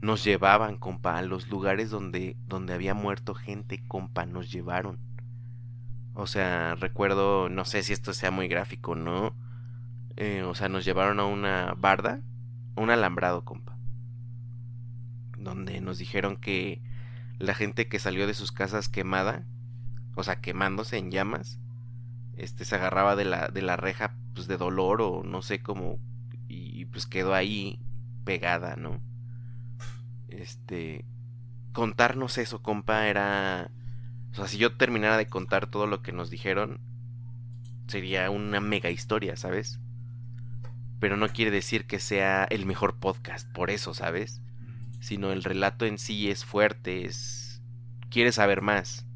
nos 0.00 0.24
llevaban, 0.24 0.78
compa, 0.78 1.18
a 1.18 1.22
los 1.22 1.48
lugares 1.48 1.90
donde, 1.90 2.36
donde 2.46 2.72
había 2.72 2.94
muerto 2.94 3.34
gente, 3.34 3.82
compa, 3.86 4.24
nos 4.24 4.50
llevaron. 4.50 4.98
O 6.14 6.26
sea, 6.26 6.74
recuerdo, 6.74 7.48
no 7.48 7.64
sé 7.64 7.82
si 7.82 7.92
esto 7.92 8.12
sea 8.14 8.30
muy 8.30 8.48
gráfico, 8.48 8.94
¿no? 8.94 9.34
Eh, 10.16 10.42
o 10.42 10.54
sea, 10.54 10.68
nos 10.68 10.84
llevaron 10.84 11.20
a 11.20 11.24
una 11.24 11.74
barda, 11.76 12.22
un 12.76 12.90
alambrado, 12.90 13.44
compa. 13.44 13.76
Donde 15.38 15.80
nos 15.80 15.98
dijeron 15.98 16.36
que 16.36 16.82
la 17.38 17.54
gente 17.54 17.88
que 17.88 17.98
salió 17.98 18.26
de 18.26 18.34
sus 18.34 18.52
casas 18.52 18.88
quemada, 18.88 19.44
o 20.14 20.22
sea, 20.22 20.40
quemándose 20.40 20.96
en 20.96 21.10
llamas, 21.10 21.58
este 22.36 22.64
se 22.64 22.74
agarraba 22.74 23.16
de 23.16 23.26
la, 23.26 23.48
de 23.48 23.62
la 23.62 23.76
reja, 23.76 24.16
pues 24.34 24.46
de 24.46 24.56
dolor 24.56 25.02
o 25.02 25.22
no 25.24 25.42
sé 25.42 25.62
cómo, 25.62 25.98
y 26.48 26.84
pues 26.86 27.06
quedó 27.06 27.34
ahí 27.34 27.78
pegada, 28.24 28.76
¿no? 28.76 29.00
este, 30.30 31.04
contarnos 31.72 32.38
eso, 32.38 32.62
compa, 32.62 33.06
era... 33.08 33.70
O 34.32 34.34
sea, 34.34 34.46
si 34.46 34.58
yo 34.58 34.76
terminara 34.76 35.16
de 35.16 35.26
contar 35.26 35.66
todo 35.68 35.86
lo 35.86 36.02
que 36.02 36.12
nos 36.12 36.30
dijeron, 36.30 36.80
sería 37.88 38.30
una 38.30 38.60
mega 38.60 38.90
historia, 38.90 39.36
¿sabes? 39.36 39.80
Pero 41.00 41.16
no 41.16 41.28
quiere 41.28 41.50
decir 41.50 41.86
que 41.86 41.98
sea 41.98 42.44
el 42.44 42.64
mejor 42.64 43.00
podcast, 43.00 43.50
por 43.52 43.70
eso, 43.70 43.92
¿sabes? 43.92 44.40
Sino 45.00 45.32
el 45.32 45.42
relato 45.42 45.84
en 45.84 45.98
sí 45.98 46.30
es 46.30 46.44
fuerte, 46.44 47.04
es... 47.04 47.62
Quiere 48.08 48.32
saber 48.32 48.60
más. 48.60 49.06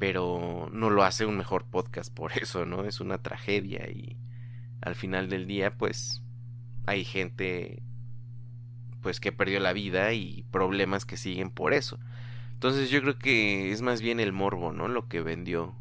Pero 0.00 0.68
no 0.72 0.90
lo 0.90 1.04
hace 1.04 1.26
un 1.26 1.36
mejor 1.36 1.66
podcast 1.66 2.12
por 2.12 2.32
eso, 2.36 2.66
¿no? 2.66 2.84
Es 2.84 2.98
una 3.00 3.18
tragedia 3.22 3.88
y 3.88 4.16
al 4.80 4.96
final 4.96 5.28
del 5.28 5.46
día, 5.46 5.76
pues, 5.78 6.24
hay 6.86 7.04
gente 7.04 7.84
pues 9.02 9.20
que 9.20 9.32
perdió 9.32 9.60
la 9.60 9.72
vida 9.72 10.12
y 10.12 10.44
problemas 10.50 11.06
que 11.06 11.16
siguen 11.16 11.50
por 11.50 11.72
eso. 11.72 11.98
Entonces 12.52 12.90
yo 12.90 13.00
creo 13.00 13.18
que 13.18 13.72
es 13.72 13.80
más 13.80 14.02
bien 14.02 14.20
el 14.20 14.32
morbo, 14.32 14.72
¿no? 14.72 14.88
Lo 14.88 15.08
que 15.08 15.22
vendió 15.22 15.74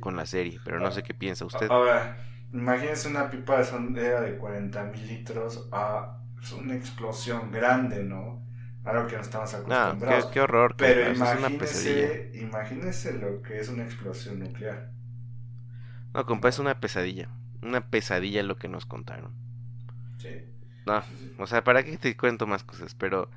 con 0.00 0.16
la 0.16 0.26
serie, 0.26 0.60
pero 0.64 0.80
no 0.80 0.90
sé 0.90 1.00
ah, 1.00 1.02
qué 1.02 1.14
piensa 1.14 1.46
usted. 1.46 1.70
Ahora, 1.70 2.16
imagínese 2.52 3.08
una 3.08 3.30
pipa 3.30 3.58
de 3.58 3.64
sondera 3.64 4.20
de 4.20 4.36
40 4.36 4.84
mil 4.84 5.06
litros, 5.06 5.68
ah, 5.72 6.18
es 6.42 6.52
una 6.52 6.74
explosión 6.74 7.50
grande, 7.50 8.02
¿no? 8.02 8.42
Algo 8.84 9.06
que 9.06 9.14
no 9.14 9.22
estamos 9.22 9.54
acostumbrados. 9.54 10.26
No, 10.26 10.30
qué, 10.32 10.40
horror. 10.40 10.74
Pero 10.76 11.12
imagínese, 11.12 12.30
imagínese 12.34 13.12
lo 13.14 13.40
que 13.42 13.60
es 13.60 13.68
una 13.68 13.84
explosión 13.84 14.40
nuclear. 14.40 14.90
No, 16.14 16.26
compa, 16.26 16.48
es 16.48 16.58
una 16.58 16.80
pesadilla. 16.80 17.28
Una 17.62 17.88
pesadilla 17.88 18.42
lo 18.42 18.56
que 18.56 18.68
nos 18.68 18.86
contaron. 18.86 19.34
Sí. 20.18 20.30
No, 20.84 21.02
o 21.38 21.46
sea, 21.46 21.62
¿para 21.62 21.84
qué 21.84 21.96
te 21.96 22.16
cuento 22.16 22.46
más 22.46 22.64
cosas? 22.64 22.94
Pero. 22.94 23.30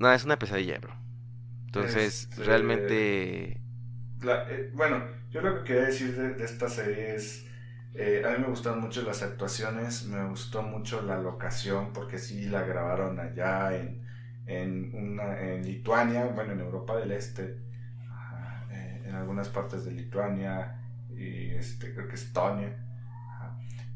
No, 0.00 0.12
es 0.12 0.24
una 0.24 0.38
pesadilla, 0.38 0.78
bro. 0.80 0.94
Entonces, 1.66 2.28
este, 2.30 2.42
realmente. 2.42 3.60
Eh, 4.24 4.70
bueno, 4.74 5.04
yo 5.30 5.40
lo 5.40 5.58
que 5.58 5.64
quería 5.64 5.84
decir 5.84 6.16
de, 6.16 6.44
esta 6.44 6.68
serie 6.68 7.14
es. 7.14 7.46
Eh, 7.94 8.22
a 8.26 8.30
mí 8.30 8.38
me 8.38 8.48
gustaron 8.48 8.80
mucho 8.80 9.02
las 9.02 9.22
actuaciones, 9.22 10.06
me 10.06 10.24
gustó 10.26 10.62
mucho 10.62 11.02
la 11.02 11.18
locación, 11.18 11.92
porque 11.92 12.18
sí 12.18 12.46
la 12.46 12.62
grabaron 12.62 13.20
allá 13.20 13.76
en, 13.76 14.01
en, 14.46 14.94
una, 14.94 15.40
en 15.40 15.64
Lituania, 15.64 16.26
bueno, 16.26 16.52
en 16.52 16.60
Europa 16.60 16.96
del 16.96 17.12
Este, 17.12 17.58
eh, 18.70 19.02
en 19.04 19.14
algunas 19.14 19.48
partes 19.48 19.84
de 19.84 19.92
Lituania, 19.92 20.80
y 21.10 21.50
este, 21.50 21.92
creo 21.94 22.08
que 22.08 22.14
Estonia. 22.14 22.76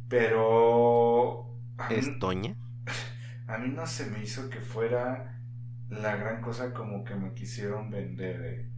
Pero 0.09 1.47
¿Es 1.91 2.19
Toña? 2.19 2.55
A 3.49 3.59
mí 3.59 3.69
no 3.69 3.87
se 3.87 4.07
me 4.11 4.23
hizo 4.23 4.49
que 4.51 4.61
fuera 4.61 5.41
la 5.89 6.17
gran 6.17 6.41
cosa 6.41 6.73
como 6.73 7.05
que 7.05 7.15
me 7.15 7.33
quisieron 7.33 7.91
vender. 7.91 8.45
Eh. 8.45 8.76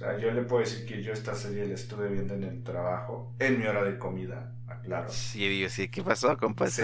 O 0.00 0.02
sea, 0.02 0.16
yo 0.16 0.30
le 0.30 0.40
puedo 0.40 0.62
decir 0.62 0.86
que 0.86 1.02
yo 1.02 1.12
esta 1.12 1.34
serie 1.34 1.66
la 1.66 1.74
estuve 1.74 2.08
viendo 2.08 2.32
en 2.32 2.44
el 2.44 2.62
trabajo, 2.62 3.34
en 3.38 3.58
mi 3.58 3.66
hora 3.66 3.84
de 3.84 3.98
comida, 3.98 4.50
claro. 4.82 5.10
Sí, 5.10 5.46
digo, 5.46 5.68
sí, 5.68 5.88
¿qué 5.88 6.02
pasó, 6.02 6.38
compa? 6.38 6.68
Sí, 6.70 6.80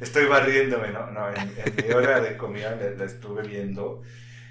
estoy 0.00 0.26
barriéndome, 0.26 0.90
¿no? 0.90 1.08
No, 1.12 1.28
en, 1.30 1.86
mi 1.86 1.94
hora 1.94 2.20
de 2.20 2.36
comida 2.36 2.74
la, 2.74 3.04
estuve 3.04 3.46
viendo. 3.46 4.02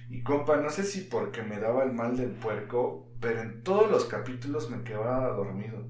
Y 0.09 0.21
compa, 0.21 0.55
no 0.55 0.69
sé 0.69 0.85
si 0.85 1.01
porque 1.01 1.41
me 1.41 1.59
daba 1.59 1.83
el 1.83 1.91
mal 1.91 2.15
del 2.15 2.29
puerco, 2.29 3.11
pero 3.19 3.41
en 3.41 3.63
todos 3.63 3.91
los 3.91 4.05
capítulos 4.05 4.69
me 4.69 4.81
quedaba 4.83 5.33
dormido. 5.33 5.85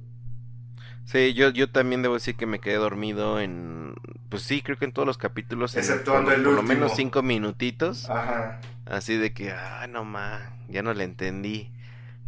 Sí, 1.06 1.36
yo, 1.36 1.50
yo 1.52 1.70
también 1.70 2.02
debo 2.02 2.16
decir 2.16 2.34
que 2.34 2.48
me 2.48 2.58
quedé 2.58 2.78
dormido 2.78 3.40
en. 3.40 3.94
Pues 4.30 4.42
sí, 4.42 4.64
creo 4.64 4.78
que 4.80 4.86
en 4.86 4.94
todos 4.94 5.06
los 5.06 5.20
capítulos. 5.20 5.78
Exceptuando 5.78 6.32
el 6.32 6.42
por, 6.42 6.56
por 6.56 6.64
lo 6.64 6.64
menos 6.64 6.94
cinco 6.96 7.22
minutitos. 7.22 8.10
Ajá. 8.10 8.62
Así 8.88 9.16
de 9.16 9.32
que, 9.32 9.52
ah, 9.52 9.86
no 9.88 10.06
más, 10.06 10.42
ya 10.70 10.82
no 10.82 10.96
le 10.96 11.04
entendí. 11.04 11.72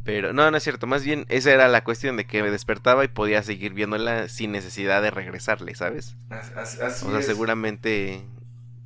Pero 0.03 0.33
no, 0.33 0.49
no 0.49 0.57
es 0.57 0.63
cierto. 0.63 0.87
Más 0.87 1.03
bien, 1.03 1.25
esa 1.29 1.51
era 1.51 1.67
la 1.67 1.83
cuestión 1.83 2.17
de 2.17 2.25
que 2.25 2.41
me 2.41 2.51
despertaba 2.51 3.03
y 3.03 3.07
podía 3.09 3.43
seguir 3.43 3.73
viéndola 3.73 4.27
sin 4.29 4.51
necesidad 4.51 5.01
de 5.01 5.11
regresarle, 5.11 5.75
¿sabes? 5.75 6.15
Así, 6.55 7.05
o 7.05 7.11
sea, 7.11 7.21
seguramente. 7.21 8.21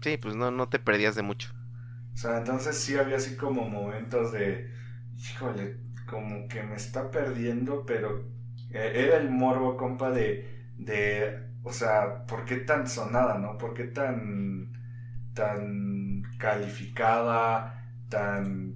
Sí, 0.02 0.18
pues 0.18 0.36
no, 0.36 0.52
no 0.52 0.70
te 0.70 0.80
perdías 0.80 1.16
de 1.16 1.24
mucho. 1.24 1.50
O 2.14 2.18
sea, 2.18 2.38
entonces 2.38 2.78
sí 2.78 2.98
había 2.98 3.18
así 3.18 3.36
como 3.36 3.68
momentos 3.68 4.32
de. 4.34 4.70
Híjole, 5.18 5.78
como 6.10 6.48
que 6.48 6.64
me 6.64 6.76
está 6.76 7.10
perdiendo, 7.12 7.86
pero 7.86 8.24
eh, 8.72 8.92
era 8.96 9.18
el 9.18 9.30
morbo, 9.30 9.78
compa, 9.78 10.12
de, 10.12 10.48
de, 10.78 11.40
o 11.64 11.72
sea, 11.72 12.26
¿por 12.26 12.46
qué 12.46 12.58
tan 12.58 12.88
sonada, 12.88 13.38
no? 13.38 13.58
¿Por 13.58 13.74
qué 13.74 13.86
tan, 13.86 14.72
tan 15.34 16.24
calificada, 16.38 17.86
tan, 18.10 18.75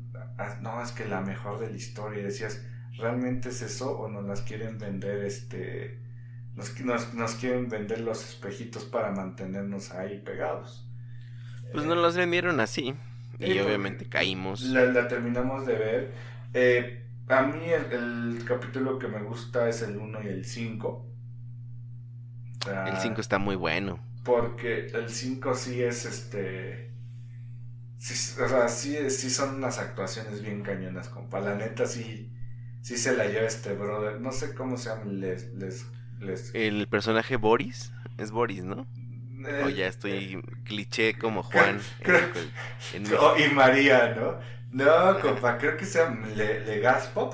no, 0.62 0.82
es 0.82 0.92
que 0.92 1.06
la 1.06 1.22
mejor 1.22 1.60
de 1.60 1.70
la 1.70 1.76
historia, 1.76 2.24
decías, 2.24 2.66
¿realmente 2.98 3.50
es 3.50 3.62
eso 3.62 3.98
o 3.98 4.10
nos 4.10 4.26
las 4.26 4.42
quieren 4.42 4.78
vender, 4.78 5.24
este, 5.24 6.00
nos, 6.56 6.80
nos, 6.82 7.14
nos 7.14 7.36
quieren 7.36 7.70
vender 7.70 8.02
los 8.02 8.24
espejitos 8.24 8.86
para 8.86 9.12
mantenernos 9.12 9.92
ahí 9.92 10.20
pegados? 10.20 10.88
Pues 11.72 11.86
nos 11.86 11.98
los 11.98 12.16
vendieron 12.16 12.60
así. 12.60 12.96
Y 13.40 13.58
obviamente 13.60 14.10
caímos. 14.10 14.62
La, 14.64 14.84
la, 14.86 15.08
terminamos 15.08 15.66
de 15.66 15.74
ver. 15.74 16.12
Eh, 16.54 17.06
a 17.30 17.44
mí 17.44 17.62
el, 17.70 18.44
capítulo 18.46 19.00
que 19.00 19.08
me 19.08 19.22
gusta 19.22 19.70
es 19.70 19.82
el 19.82 19.98
1 19.98 20.24
y 20.24 20.28
el 20.28 20.46
5. 20.46 21.06
el 22.88 22.98
5 22.98 23.22
está 23.22 23.38
muy 23.38 23.56
bueno. 23.56 24.00
Porque 24.26 24.88
el 24.88 25.10
5 25.10 25.56
sí 25.56 25.82
es 25.82 26.06
este. 26.06 26.89
O 28.00 28.48
sea, 28.48 28.70
sí, 28.70 29.10
sí, 29.10 29.30
son 29.30 29.56
unas 29.56 29.78
actuaciones 29.78 30.42
bien 30.42 30.64
cañonas, 30.64 31.10
compa. 31.10 31.42
La 31.42 31.56
neta 31.56 31.86
sí, 31.86 32.32
sí 32.82 32.98
se 32.98 33.16
la 33.16 33.26
lleva 33.26 33.46
este 33.46 33.74
brother. 33.74 34.22
No 34.22 34.32
sé 34.32 34.54
cómo 34.56 34.78
se 34.78 34.90
llama. 34.90 35.04
Les, 35.06 35.54
les, 35.54 35.86
les... 36.20 36.56
El 36.56 36.88
personaje 36.88 37.36
Boris. 37.36 37.92
Es 38.18 38.32
Boris, 38.32 38.64
¿no? 38.64 38.88
Eh, 39.46 39.64
o 39.66 39.70
ya 39.70 39.88
estoy 39.88 40.36
eh, 40.36 40.42
cliché 40.64 41.18
como 41.18 41.44
Juan. 41.44 41.80
y 43.38 43.54
María, 43.54 44.16
¿no? 44.16 44.40
No, 44.72 45.20
compa, 45.20 45.58
creo 45.58 45.76
que 45.76 45.86
sea 45.86 46.10
Le, 46.10 46.62
Legaspop. 46.62 47.34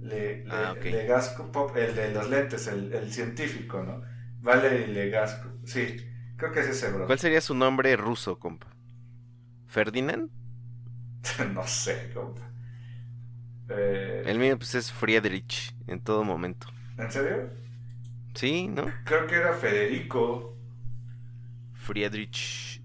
Le, 0.00 0.44
le, 0.44 0.50
ah, 0.50 0.74
el 0.80 1.94
de 1.94 2.12
los 2.12 2.30
lentes, 2.30 2.66
el, 2.66 2.92
el 2.92 3.12
científico, 3.12 3.82
¿no? 3.82 4.02
Vale, 4.40 4.86
Legaspop. 4.88 5.52
Sí, 5.64 5.96
creo 6.36 6.52
que 6.52 6.60
es 6.60 6.68
ese, 6.68 6.90
bro. 6.90 7.06
¿Cuál 7.06 7.18
sería 7.18 7.40
su 7.40 7.54
nombre 7.54 7.96
ruso, 7.96 8.38
compa? 8.38 8.77
¿Ferdinand? 9.78 10.28
no 11.54 11.66
sé, 11.66 12.10
compa. 12.14 12.42
Eh, 13.68 14.22
El 14.26 14.38
mío 14.38 14.56
pues 14.58 14.74
es 14.74 14.92
Friedrich 14.92 15.74
en 15.86 16.00
todo 16.00 16.24
momento. 16.24 16.68
¿En 16.98 17.10
serio? 17.10 17.50
Sí, 18.34 18.68
¿no? 18.68 18.92
Creo 19.04 19.26
que 19.26 19.36
era 19.36 19.52
Federico. 19.54 20.54
Friedrich 21.74 22.82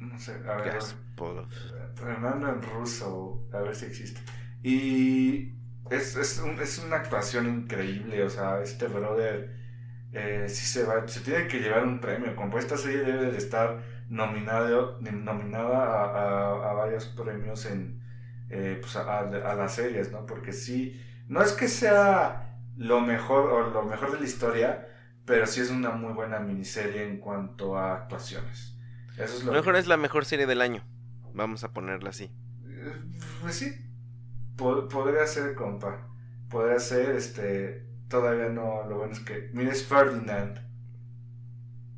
No 0.00 0.18
sé, 0.18 0.32
a 0.46 0.56
ver. 0.56 0.64
Gaspolov. 0.64 1.50
Fernando 1.94 2.48
en 2.48 2.62
ruso, 2.62 3.48
a 3.52 3.60
ver 3.60 3.74
si 3.74 3.86
existe. 3.86 4.20
Y 4.62 5.54
es, 5.90 6.16
es, 6.16 6.38
un- 6.38 6.60
es 6.60 6.78
una 6.78 6.96
actuación 6.96 7.46
increíble, 7.48 8.22
o 8.24 8.30
sea, 8.30 8.62
este 8.62 8.86
brother 8.86 9.56
eh, 10.12 10.46
sí 10.48 10.66
se 10.66 10.84
va, 10.84 11.06
se 11.08 11.20
tiene 11.20 11.48
que 11.48 11.60
llevar 11.60 11.84
un 11.84 12.00
premio, 12.00 12.36
como 12.36 12.58
esta 12.58 12.76
serie 12.76 13.02
debe 13.02 13.30
de 13.32 13.38
estar 13.38 13.82
nominado, 14.08 14.98
nominada 15.00 15.78
a, 15.78 16.04
a- 16.04 16.70
a 16.70 16.72
varios 16.74 17.06
premios 17.06 17.66
en, 17.66 18.02
eh, 18.50 18.78
pues 18.80 18.96
a, 18.96 19.20
a 19.20 19.54
las 19.54 19.74
series, 19.74 20.10
¿no? 20.12 20.24
Porque 20.26 20.52
sí, 20.52 21.00
no 21.28 21.42
es 21.42 21.52
que 21.52 21.68
sea 21.68 22.58
lo 22.76 23.00
mejor 23.00 23.50
o 23.50 23.70
lo 23.70 23.82
mejor 23.84 24.12
de 24.12 24.20
la 24.20 24.24
historia, 24.26 24.88
pero 25.24 25.46
sí 25.46 25.60
es 25.60 25.70
una 25.70 25.90
muy 25.90 26.12
buena 26.14 26.38
miniserie 26.40 27.06
en 27.08 27.18
cuanto 27.18 27.76
a 27.76 27.94
actuaciones. 27.94 28.78
Eso 29.18 29.36
es 29.36 29.44
lo 29.44 29.52
lo 29.52 29.58
mejor 29.58 29.74
que- 29.74 29.80
es 29.80 29.86
la 29.86 29.96
mejor 29.96 30.24
serie 30.24 30.46
del 30.46 30.60
año. 30.62 30.82
Vamos 31.34 31.64
a 31.64 31.72
ponerla 31.72 32.10
así. 32.10 32.30
Eh, 32.66 32.92
Pues 33.42 33.56
sí, 33.56 33.72
po- 34.56 34.88
podría 34.88 35.26
ser, 35.26 35.54
compa. 35.54 36.08
Podría 36.48 36.78
ser, 36.78 37.10
este. 37.16 37.86
Todavía 38.08 38.48
no. 38.48 38.84
Lo 38.88 38.96
bueno 38.98 39.12
es 39.12 39.20
que. 39.20 39.50
Mira, 39.52 39.70
es 39.72 39.84
Ferdinand. 39.84 40.60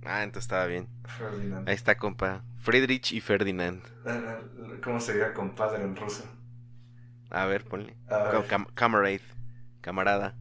Ah, 0.05 0.23
entonces 0.23 0.45
estaba 0.45 0.67
bien. 0.67 0.89
Ferdinand. 1.19 1.69
Ahí 1.69 1.75
está, 1.75 1.97
compa. 1.97 2.43
Friedrich 2.59 3.13
y 3.13 3.21
Ferdinand. 3.21 3.83
¿Cómo 4.83 5.01
sería 5.01 5.33
compadre 5.35 5.83
en 5.85 5.95
ruso? 5.97 6.25
A 7.31 7.45
ver, 7.47 7.65
ponle. 7.65 7.97
A 8.09 8.19
ver, 8.19 8.31
Co- 8.33 8.47
cam- 8.49 8.73
camarade. 8.75 9.21
Camarada. 9.81 10.35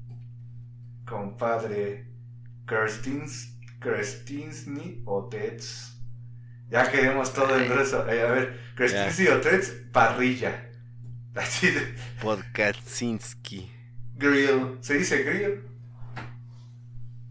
compadre. 1.06 2.08
Kerstins, 2.68 3.58
Kerstinsny 3.82 5.02
Otets. 5.06 5.98
Ya 6.70 6.90
queremos 6.92 7.34
todo 7.34 7.56
en 7.56 7.64
Ay. 7.64 7.70
ruso. 7.78 8.08
Eh, 8.08 8.22
a 8.22 8.32
ver, 8.32 8.60
Kerstinsny 8.78 9.28
Otets, 9.28 9.70
parrilla. 9.92 10.70
Así 11.36 11.72
de. 11.72 11.96
Grill. 14.16 14.78
¿Se 14.82 14.96
dice 14.96 15.24
grill? 15.24 15.62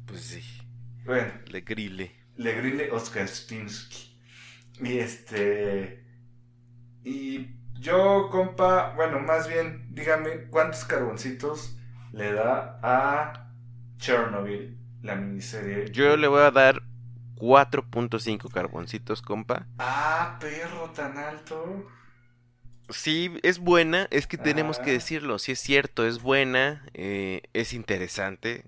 Pues 0.07 0.22
sí. 0.22 0.43
Bueno. 1.05 1.33
Le 1.47 1.61
grille. 1.61 2.12
Legrile 2.39 2.91
Oskarstinsky. 2.93 4.18
Y 4.80 4.99
este. 4.99 6.05
Y 7.05 7.49
yo, 7.74 8.28
compa, 8.30 8.95
bueno, 8.97 9.20
más 9.20 9.49
bien, 9.49 9.89
dígame 9.95 10.49
cuántos 10.49 10.84
carboncitos 10.84 11.76
le 12.12 12.32
da 12.32 12.78
a 12.82 13.53
Chernobyl, 13.99 14.78
la 15.03 15.16
miniserie. 15.16 15.91
Yo 15.91 16.16
le 16.16 16.28
voy 16.28 16.43
a 16.43 16.51
dar 16.51 16.82
4.5 17.36 18.51
carboncitos, 18.53 19.22
compa. 19.22 19.66
Ah, 19.78 20.39
perro 20.41 20.91
tan 20.91 21.18
alto. 21.18 21.86
Sí, 22.91 23.32
es 23.43 23.59
buena, 23.59 24.07
es 24.11 24.26
que 24.26 24.39
tenemos 24.39 24.78
que 24.78 24.91
Ah. 24.91 24.95
decirlo, 24.95 25.39
sí 25.39 25.53
es 25.53 25.61
cierto, 25.61 26.07
es 26.07 26.22
buena, 26.22 26.86
eh, 26.95 27.43
es 27.53 27.72
interesante, 27.74 28.64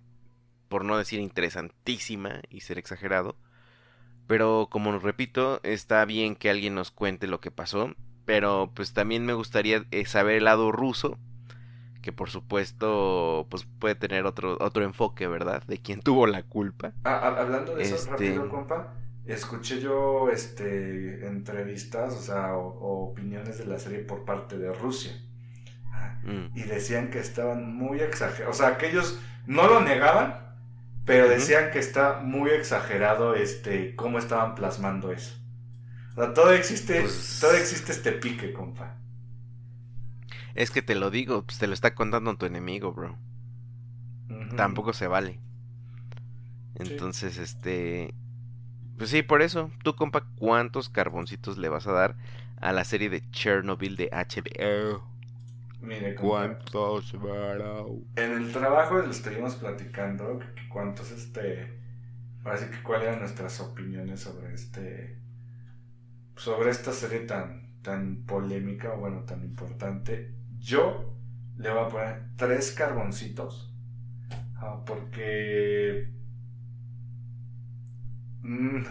por 0.68 0.84
no 0.84 0.98
decir 0.98 1.20
interesantísima 1.20 2.40
y 2.50 2.60
ser 2.60 2.78
exagerado, 2.78 3.36
pero 4.30 4.68
como 4.70 4.96
repito, 5.00 5.58
está 5.64 6.04
bien 6.04 6.36
que 6.36 6.50
alguien 6.50 6.76
nos 6.76 6.92
cuente 6.92 7.26
lo 7.26 7.40
que 7.40 7.50
pasó, 7.50 7.96
pero 8.24 8.70
pues 8.76 8.92
también 8.92 9.26
me 9.26 9.32
gustaría 9.32 9.84
eh, 9.90 10.06
saber 10.06 10.36
el 10.36 10.44
lado 10.44 10.70
ruso, 10.70 11.18
que 12.00 12.12
por 12.12 12.30
supuesto 12.30 13.48
pues 13.50 13.66
puede 13.80 13.96
tener 13.96 14.26
otro, 14.26 14.56
otro 14.60 14.84
enfoque, 14.84 15.26
¿verdad? 15.26 15.64
De 15.66 15.78
quién 15.78 16.00
tuvo 16.00 16.28
la 16.28 16.44
culpa. 16.44 16.92
Ah, 17.02 17.34
hablando 17.40 17.74
de 17.74 17.82
eso 17.82 17.96
Este- 17.96 18.10
rápido, 18.12 18.48
compa, 18.48 18.94
escuché 19.26 19.80
yo 19.80 20.30
este 20.30 21.26
entrevistas, 21.26 22.14
o 22.14 22.20
sea, 22.22 22.54
o, 22.54 22.68
o 22.68 23.10
opiniones 23.10 23.58
de 23.58 23.66
la 23.66 23.80
serie 23.80 23.98
por 23.98 24.24
parte 24.24 24.58
de 24.58 24.72
Rusia. 24.72 25.10
Mm. 26.22 26.56
y 26.56 26.62
decían 26.62 27.10
que 27.10 27.18
estaban 27.18 27.74
muy 27.74 27.98
exagerados. 28.00 28.54
O 28.54 28.62
sea, 28.62 28.78
que 28.78 28.90
ellos 28.90 29.18
no 29.46 29.66
lo 29.66 29.80
negaban, 29.80 30.49
pero 31.04 31.28
decían 31.28 31.70
que 31.72 31.78
está 31.78 32.20
muy 32.20 32.50
exagerado 32.50 33.34
este 33.34 33.94
cómo 33.96 34.18
estaban 34.18 34.54
plasmando 34.54 35.10
eso. 35.12 35.34
O 36.12 36.14
sea, 36.22 36.34
todo 36.34 36.52
existe, 36.52 37.00
Pues- 37.00 37.38
todo 37.40 37.52
existe 37.54 37.92
este 37.92 38.12
pique, 38.12 38.52
compa. 38.52 38.96
Es 40.54 40.70
que 40.70 40.82
te 40.82 40.94
lo 40.94 41.10
digo, 41.10 41.44
pues 41.44 41.58
te 41.58 41.66
lo 41.66 41.74
está 41.74 41.94
contando 41.94 42.36
tu 42.36 42.46
enemigo, 42.46 42.92
bro. 42.92 43.16
Tampoco 44.56 44.92
se 44.92 45.06
vale. 45.06 45.40
Sí. 46.80 46.90
Entonces, 46.90 47.38
este... 47.38 48.14
Pues 48.98 49.10
sí, 49.10 49.22
por 49.22 49.42
eso. 49.42 49.70
Tú, 49.82 49.94
compa, 49.94 50.26
¿cuántos 50.36 50.88
carboncitos 50.88 51.56
le 51.56 51.68
vas 51.68 51.86
a 51.86 51.92
dar 51.92 52.16
a 52.60 52.72
la 52.72 52.84
serie 52.84 53.08
de 53.08 53.28
Chernobyl 53.30 53.96
de 53.96 54.10
HBO? 54.12 55.09
Mire, 55.80 56.14
bro? 56.14 56.22
en 58.16 58.32
el 58.32 58.52
trabajo 58.52 58.98
lo 58.98 59.10
estuvimos 59.10 59.54
platicando 59.56 60.38
que- 60.38 60.68
cuántos 60.68 61.10
este 61.10 61.78
sí 62.58 62.64
que 62.70 62.82
cuáles 62.82 63.08
eran 63.08 63.20
nuestras 63.20 63.60
opiniones 63.60 64.20
sobre 64.20 64.54
este 64.54 65.18
sobre 66.36 66.70
esta 66.70 66.92
serie 66.92 67.20
tan 67.20 67.80
tan 67.82 68.24
polémica 68.26 68.92
o 68.94 68.98
bueno 68.98 69.24
tan 69.24 69.42
importante. 69.42 70.34
Yo 70.58 71.16
le 71.56 71.70
voy 71.70 71.80
a 71.84 71.88
poner 71.88 72.22
tres 72.36 72.72
carboncitos 72.72 73.74
ah, 74.56 74.82
porque 74.86 76.10
mm, 78.42 78.82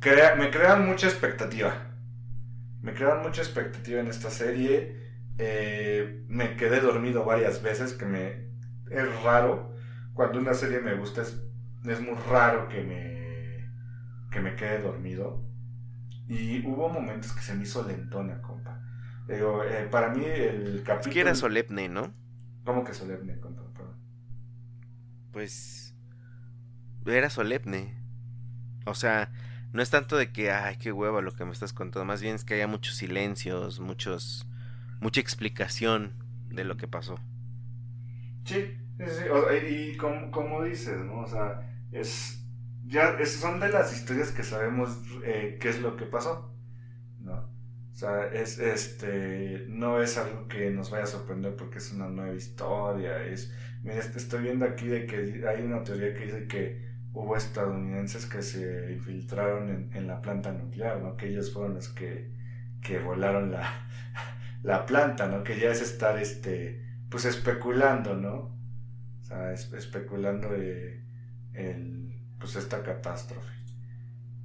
crea- 0.00 0.34
me 0.36 0.50
crean 0.50 0.86
mucha 0.86 1.06
expectativa. 1.08 1.72
Me 2.82 2.92
crean 2.94 3.22
mucha 3.22 3.42
expectativa 3.42 4.00
en 4.00 4.08
esta 4.08 4.30
serie 4.30 5.03
eh, 5.38 6.24
me 6.28 6.56
quedé 6.56 6.80
dormido 6.80 7.24
varias 7.24 7.62
veces, 7.62 7.94
que 7.94 8.06
me 8.06 8.50
es 8.90 9.22
raro. 9.22 9.74
Cuando 10.12 10.38
una 10.38 10.54
serie 10.54 10.80
me 10.80 10.94
gusta 10.94 11.22
es, 11.22 11.42
es 11.84 12.00
muy 12.00 12.14
raro 12.28 12.68
que 12.68 12.82
me 12.82 13.14
que 14.30 14.40
me 14.40 14.56
quede 14.56 14.82
dormido. 14.82 15.42
Y 16.28 16.66
hubo 16.66 16.88
momentos 16.88 17.32
que 17.32 17.40
se 17.40 17.54
me 17.54 17.62
hizo 17.62 17.86
lentona, 17.86 18.40
compa. 18.42 18.80
Digo, 19.28 19.62
eh, 19.62 19.88
para 19.90 20.08
mí 20.08 20.24
el 20.24 20.76
Es 20.76 20.82
capítulo... 20.82 21.12
que 21.12 21.20
era 21.20 21.34
solemne, 21.34 21.88
¿no? 21.88 22.12
¿Cómo 22.64 22.82
que 22.84 22.94
solemne, 22.94 23.38
compa? 23.40 23.62
Perdón. 23.72 23.96
Pues... 25.32 25.94
Era 27.06 27.30
solemne. 27.30 28.02
O 28.86 28.94
sea, 28.94 29.30
no 29.72 29.82
es 29.82 29.90
tanto 29.90 30.16
de 30.16 30.32
que, 30.32 30.50
ay, 30.50 30.78
qué 30.78 30.92
hueva 30.92 31.20
lo 31.20 31.32
que 31.32 31.44
me 31.44 31.52
estás 31.52 31.72
contando. 31.72 32.04
Más 32.04 32.20
bien 32.20 32.34
es 32.34 32.44
que 32.44 32.54
haya 32.54 32.66
muchos 32.66 32.96
silencios, 32.96 33.80
muchos... 33.80 34.48
Mucha 35.04 35.20
explicación 35.20 36.14
de 36.50 36.64
lo 36.64 36.76
que 36.76 36.88
pasó. 36.88 37.20
Sí, 38.44 38.56
sí, 38.98 39.04
sí, 39.06 39.24
o- 39.30 39.52
y 39.54 39.96
como, 39.96 40.30
como 40.30 40.62
dices, 40.64 40.98
¿no? 40.98 41.20
O 41.20 41.26
sea, 41.26 41.60
es, 41.92 42.44
ya 42.86 43.10
es- 43.18 43.32
son 43.40 43.60
de 43.60 43.68
las 43.70 43.92
historias 43.94 44.32
que 44.32 44.42
sabemos 44.42 44.98
eh, 45.24 45.58
qué 45.60 45.70
es 45.70 45.80
lo 45.80 45.96
que 45.96 46.04
pasó, 46.06 46.54
¿no? 47.20 47.34
O 47.92 47.96
sea, 47.96 48.26
es, 48.32 48.58
este, 48.58 49.66
no 49.68 50.02
es 50.02 50.18
algo 50.18 50.48
que 50.48 50.70
nos 50.70 50.90
vaya 50.90 51.04
a 51.04 51.06
sorprender 51.06 51.56
porque 51.56 51.78
es 51.78 51.92
una 51.92 52.08
nueva 52.08 52.34
historia, 52.34 53.22
es, 53.24 53.52
mira, 53.82 53.98
est- 54.00 54.16
estoy 54.16 54.42
viendo 54.44 54.66
aquí 54.66 54.86
de 54.88 55.06
que 55.06 55.44
hay 55.48 55.62
una 55.64 55.84
teoría 55.84 56.14
que 56.14 56.26
dice 56.26 56.48
que 56.48 56.84
hubo 57.14 57.36
estadounidenses 57.36 58.26
que 58.26 58.42
se 58.42 58.92
infiltraron 58.94 59.70
en, 59.70 59.90
en 59.94 60.06
la 60.08 60.22
planta 60.22 60.52
nuclear, 60.52 61.00
¿no? 61.02 61.16
Que 61.16 61.28
ellos 61.28 61.52
fueron 61.52 61.74
los 61.74 61.88
que, 61.90 62.32
que 62.82 62.98
volaron 63.00 63.52
la, 63.52 63.88
la 64.64 64.84
planta, 64.86 65.28
¿no? 65.28 65.44
Que 65.44 65.58
ya 65.60 65.70
es 65.70 65.80
estar, 65.80 66.18
este, 66.18 66.82
pues 67.10 67.24
especulando, 67.26 68.16
¿no? 68.16 68.58
O 69.20 69.22
sea, 69.22 69.52
es- 69.52 69.72
especulando 69.72 70.48
eh, 70.56 71.04
el, 71.52 72.12
pues 72.40 72.56
esta 72.56 72.82
catástrofe. 72.82 73.52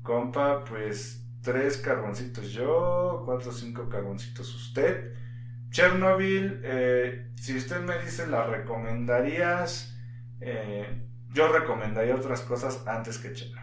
Compa, 0.03 0.63
pues 0.65 1.25
tres 1.41 1.77
carboncitos 1.77 2.51
yo, 2.51 3.23
cuatro 3.25 3.49
o 3.49 3.53
cinco 3.53 3.89
carboncitos 3.89 4.53
usted. 4.55 5.13
Chernobyl, 5.71 6.61
eh, 6.63 7.31
si 7.35 7.55
usted 7.57 7.81
me 7.81 7.97
dice 7.99 8.27
la 8.27 8.45
recomendarías, 8.45 9.95
eh, 10.41 11.05
yo 11.33 11.51
recomendaría 11.51 12.15
otras 12.15 12.41
cosas 12.41 12.83
antes 12.87 13.17
que 13.19 13.33
Chernobyl. 13.33 13.59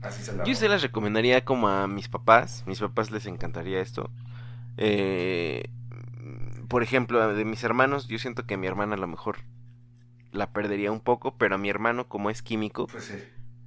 Así 0.00 0.22
se 0.22 0.32
la 0.32 0.38
Yo 0.44 0.52
voy. 0.52 0.54
se 0.54 0.68
las 0.68 0.80
recomendaría 0.82 1.44
como 1.44 1.68
a 1.68 1.88
mis 1.88 2.08
papás. 2.08 2.62
Mis 2.66 2.78
papás 2.80 3.10
les 3.10 3.26
encantaría 3.26 3.80
esto. 3.80 4.12
Eh, 4.78 5.70
por 6.68 6.82
ejemplo, 6.82 7.34
de 7.34 7.44
mis 7.44 7.64
hermanos, 7.64 8.08
yo 8.08 8.18
siento 8.18 8.46
que 8.46 8.54
a 8.54 8.58
mi 8.58 8.66
hermana 8.66 8.94
a 8.94 8.98
lo 8.98 9.06
mejor 9.06 9.38
la 10.32 10.52
perdería 10.52 10.92
un 10.92 11.00
poco, 11.00 11.36
pero 11.38 11.56
a 11.56 11.58
mi 11.58 11.68
hermano, 11.70 12.08
como 12.08 12.30
es 12.30 12.42
químico 12.42 12.88
Pues 12.88 13.04
sí. 13.06 13.14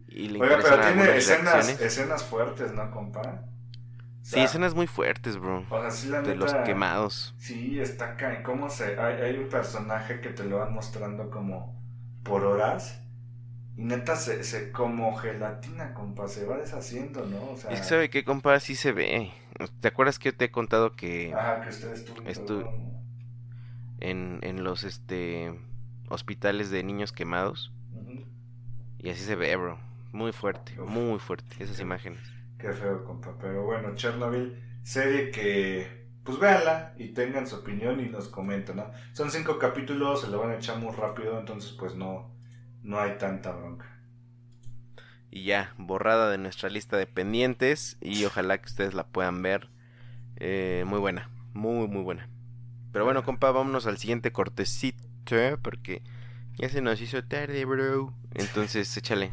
y 0.08 0.30
le 0.30 0.40
Oiga, 0.40 0.58
pero 0.62 0.80
tiene 0.82 1.18
escenas, 1.18 2.24
fuertes, 2.24 2.74
¿no, 2.74 2.92
compa? 2.92 3.22
Sí, 4.24 4.44
escenas 4.44 4.74
muy 4.76 4.88
fuertes, 4.88 5.38
bro. 5.38 5.60
O 5.60 5.80
sea, 5.80 5.92
sí, 5.92 6.08
la 6.08 6.22
de 6.22 6.34
neta, 6.34 6.40
los 6.40 6.54
quemados. 6.56 7.36
Sí, 7.38 7.80
está 7.80 8.16
ca- 8.18 8.44
¿Cómo 8.44 8.70
se.? 8.70 9.00
Hay, 9.00 9.16
hay 9.22 9.38
un 9.38 9.50
personaje 9.50 10.22
que 10.22 10.30
te 10.30 10.44
lo 10.44 10.58
van 10.60 10.74
mostrando 10.74 11.30
como 11.30 11.76
por 12.24 12.44
horas. 12.46 13.01
Y 13.78 13.84
neta, 13.84 14.16
se, 14.16 14.44
se 14.44 14.72
como 14.72 15.16
gelatina, 15.16 15.94
compa. 15.94 16.28
Se 16.28 16.46
va 16.46 16.58
deshaciendo, 16.58 17.26
¿no? 17.26 17.52
O 17.52 17.58
sea. 17.58 17.72
Es 17.72 17.80
que 17.80 17.86
sabe 17.86 18.10
qué, 18.10 18.24
compa, 18.24 18.60
sí 18.60 18.76
se 18.76 18.92
ve. 18.92 19.32
¿Te 19.80 19.88
acuerdas 19.88 20.20
que 20.20 20.32
yo 20.32 20.38
te 20.38 20.46
he 20.46 20.52
contado 20.52 20.96
que 20.96 21.36
Ajá, 21.38 21.62
que 21.62 21.70
usted 21.70 21.94
estuvo. 21.94 22.18
Estu- 22.26 22.68
en, 24.00 24.40
en 24.42 24.64
los 24.64 24.84
este 24.84 25.58
hospitales 26.10 26.70
de 26.72 26.84
niños 26.84 27.12
quemados? 27.12 27.72
Y 29.00 29.10
así 29.10 29.24
se 29.24 29.36
ve, 29.36 29.56
bro. 29.56 29.80
Muy 30.14 30.32
fuerte, 30.32 30.78
Uf. 30.80 30.90
muy 30.90 31.20
fuerte 31.20 31.64
esas 31.64 31.80
imágenes. 31.80 32.22
Qué 32.58 32.72
feo, 32.74 33.04
compa. 33.04 33.36
Pero 33.40 33.64
bueno, 33.66 33.96
Chernobyl, 33.96 34.56
serie 34.84 35.32
que. 35.32 36.02
Pues 36.24 36.38
véanla 36.40 36.94
y 36.98 37.14
tengan 37.14 37.48
su 37.48 37.56
opinión 37.58 38.00
y 38.00 38.08
nos 38.10 38.28
comenten, 38.28 38.76
¿no? 38.78 38.92
Son 39.14 39.32
cinco 39.32 39.58
capítulos, 39.58 40.22
se 40.22 40.28
lo 40.28 40.40
van 40.40 40.52
a 40.52 40.56
echar 40.58 40.78
muy 40.78 40.94
rápido, 40.96 41.40
entonces 41.40 41.72
pues 41.80 41.96
no, 41.96 42.31
no 42.84 43.00
hay 43.00 43.18
tanta 43.18 43.52
bronca. 43.52 43.86
Y 45.30 45.46
ya, 45.46 45.74
borrada 45.78 46.30
de 46.30 46.38
nuestra 46.38 46.70
lista 46.70 46.98
de 46.98 47.08
pendientes. 47.08 47.98
Y 48.02 48.26
ojalá 48.26 48.58
que 48.58 48.66
ustedes 48.66 48.94
la 48.94 49.06
puedan 49.06 49.42
ver. 49.42 49.70
Eh, 50.38 50.84
muy 50.86 51.00
buena, 51.00 51.30
muy, 51.54 51.88
muy 51.88 52.04
buena. 52.04 52.30
Pero 52.92 53.06
bueno, 53.06 53.24
compa, 53.24 53.52
vámonos 53.52 53.88
al 53.88 53.98
siguiente 53.98 54.32
cortecito. 54.32 55.02
Porque 55.62 56.02
ya 56.58 56.68
se 56.68 56.82
nos 56.82 57.00
hizo 57.02 57.24
tarde, 57.24 57.64
bro. 57.64 58.14
Entonces, 58.34 58.96
échale. 58.98 59.32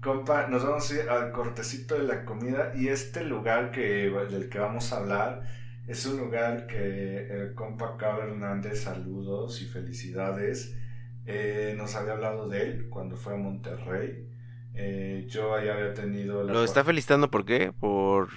Compa, 0.00 0.46
nos 0.48 0.64
vamos 0.64 0.90
a 0.90 0.94
ir 0.94 1.08
al 1.08 1.32
cortecito 1.32 1.96
de 1.96 2.04
la 2.04 2.24
comida 2.24 2.72
y 2.74 2.88
este 2.88 3.24
lugar 3.24 3.72
que, 3.72 4.10
del 4.30 4.48
que 4.48 4.58
vamos 4.58 4.92
a 4.92 4.98
hablar 4.98 5.42
es 5.88 6.06
un 6.06 6.18
lugar 6.18 6.66
que 6.66 7.26
el 7.28 7.54
compa 7.54 7.96
Cabo 7.96 8.22
Hernández, 8.22 8.84
saludos 8.84 9.60
y 9.60 9.66
felicidades, 9.66 10.76
eh, 11.28 11.74
nos 11.76 11.94
había 11.94 12.12
hablado 12.12 12.48
de 12.48 12.62
él 12.62 12.88
cuando 12.90 13.16
fue 13.16 13.34
a 13.34 13.36
Monterrey. 13.36 14.28
Eh, 14.74 15.26
yo 15.28 15.54
ahí 15.54 15.68
había 15.68 15.94
tenido 15.94 16.42
la 16.44 16.52
¿Lo 16.52 16.64
está 16.64 16.84
felicitando 16.84 17.30
por 17.30 17.44
qué? 17.44 17.72
¿Por, 17.72 18.30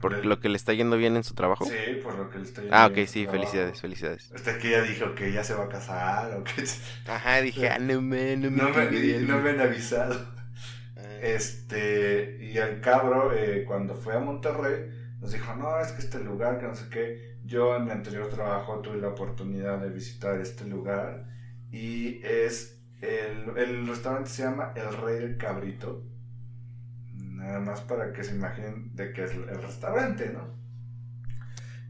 por 0.00 0.14
el- 0.14 0.28
lo 0.28 0.40
que 0.40 0.48
le 0.48 0.56
está 0.56 0.72
yendo 0.72 0.96
bien 0.96 1.16
en 1.16 1.24
su 1.24 1.34
trabajo? 1.34 1.66
Sí, 1.66 1.94
por 2.02 2.16
lo 2.16 2.28
que 2.30 2.38
le 2.38 2.44
estoy 2.44 2.64
Ah, 2.70 2.86
ok, 2.86 2.98
sí, 3.06 3.26
felicidades, 3.26 3.80
felicidades. 3.80 4.32
Este 4.34 4.58
que 4.58 4.70
ya 4.70 4.82
dijo 4.82 5.14
que 5.14 5.32
ya 5.32 5.44
se 5.44 5.54
va 5.54 5.64
a 5.64 5.68
casar 5.68 6.34
o 6.34 6.44
que 6.44 6.62
Ajá, 7.06 7.40
dije, 7.40 7.68
ah, 7.68 7.78
no 7.78 8.00
me, 8.00 8.36
no 8.36 8.50
me, 8.50 8.62
no 8.62 8.72
me, 8.72 9.20
no 9.26 9.38
me 9.38 9.50
han 9.50 9.60
avisado. 9.60 10.14
Ah. 10.96 11.18
Este, 11.22 12.38
y 12.40 12.56
el 12.58 12.80
cabro, 12.80 13.32
eh, 13.34 13.64
cuando 13.66 13.94
fue 13.94 14.14
a 14.16 14.20
Monterrey, 14.20 14.90
nos 15.20 15.32
dijo, 15.32 15.54
no, 15.54 15.78
es 15.80 15.92
que 15.92 16.00
este 16.02 16.20
lugar, 16.20 16.58
que 16.58 16.66
no 16.66 16.74
sé 16.74 16.88
qué. 16.90 17.38
Yo 17.44 17.76
en 17.76 17.84
mi 17.84 17.90
anterior 17.90 18.28
trabajo 18.28 18.80
tuve 18.80 18.98
la 18.98 19.08
oportunidad 19.08 19.80
de 19.80 19.90
visitar 19.90 20.40
este 20.40 20.64
lugar 20.64 21.26
y 21.72 22.20
es, 22.24 22.80
el, 23.02 23.56
el 23.58 23.88
restaurante 23.88 24.30
se 24.30 24.44
llama 24.44 24.72
El 24.76 24.96
Rey 24.96 25.16
del 25.20 25.38
Cabrito. 25.38 26.04
Nada 27.14 27.60
más 27.60 27.80
para 27.82 28.12
que 28.12 28.24
se 28.24 28.34
imaginen 28.34 28.94
de 28.96 29.12
qué 29.12 29.24
es 29.24 29.32
el 29.34 29.62
restaurante, 29.62 30.30
¿no? 30.30 30.52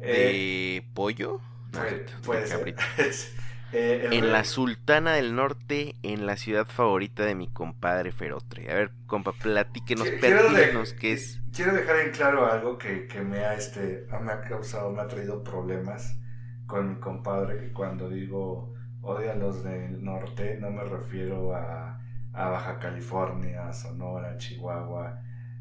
Eh, 0.00 0.42
¿De 0.78 0.84
pollo? 0.94 1.40
No, 1.72 1.86
puede, 1.86 2.04
de 2.30 2.40
puede 2.40 2.46
ser. 2.46 2.58
cabrito. 2.58 2.82
Eh, 3.74 4.06
En 4.10 4.30
Rey- 4.30 4.30
la 4.30 4.44
Sultana 4.44 5.14
del 5.14 5.34
Norte, 5.34 5.96
en 6.04 6.24
la 6.24 6.36
ciudad 6.36 6.68
favorita 6.68 7.24
de 7.24 7.34
mi 7.34 7.48
compadre 7.48 8.12
Ferotre. 8.12 8.70
A 8.70 8.74
ver, 8.76 8.92
compa, 9.06 9.32
platíquenos, 9.32 10.12
perfílenos 10.12 10.92
qué 10.94 11.14
es. 11.14 11.40
Quiero 11.54 11.74
dejar 11.74 11.96
en 12.00 12.10
claro 12.12 12.46
algo 12.46 12.78
que, 12.78 13.06
que 13.06 13.20
me 13.20 13.40
ha 13.44 13.54
este 13.54 14.06
me 14.22 14.32
ha 14.32 14.40
causado, 14.42 14.90
me 14.90 15.02
ha 15.02 15.08
traído 15.08 15.42
problemas 15.44 16.18
con 16.66 16.88
mi 16.88 17.00
compadre, 17.00 17.58
que 17.58 17.72
cuando 17.72 18.08
digo 18.08 18.74
odia 19.02 19.32
a 19.32 19.36
los 19.36 19.62
del 19.64 20.02
norte, 20.02 20.56
no 20.60 20.70
me 20.70 20.84
refiero 20.84 21.54
a, 21.54 22.00
a 22.32 22.48
Baja 22.48 22.78
California, 22.78 23.72
Sonora, 23.72 24.36
Chihuahua, 24.38 25.20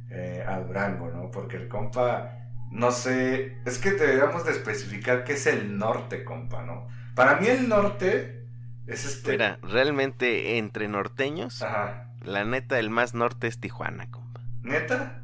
eh, 0.09 0.43
a 0.47 0.59
Durango, 0.59 1.09
¿no? 1.09 1.31
Porque 1.31 1.57
el 1.57 1.67
compa, 1.67 2.31
no 2.71 2.91
sé, 2.91 3.57
es 3.65 3.77
que 3.79 3.91
deberíamos 3.91 4.45
de 4.45 4.51
especificar 4.51 5.23
qué 5.23 5.33
es 5.33 5.47
el 5.47 5.77
norte, 5.77 6.23
compa, 6.23 6.63
¿no? 6.63 6.87
Para 7.15 7.39
mí 7.39 7.47
el 7.47 7.67
norte 7.67 8.45
es 8.87 9.05
este... 9.05 9.31
Mira, 9.31 9.57
realmente 9.63 10.57
entre 10.57 10.87
norteños, 10.87 11.61
Ajá. 11.61 12.13
la 12.23 12.45
neta, 12.45 12.79
el 12.79 12.89
más 12.89 13.13
norte 13.13 13.47
es 13.47 13.59
Tijuana, 13.59 14.09
compa. 14.11 14.41
¿Neta? 14.61 15.23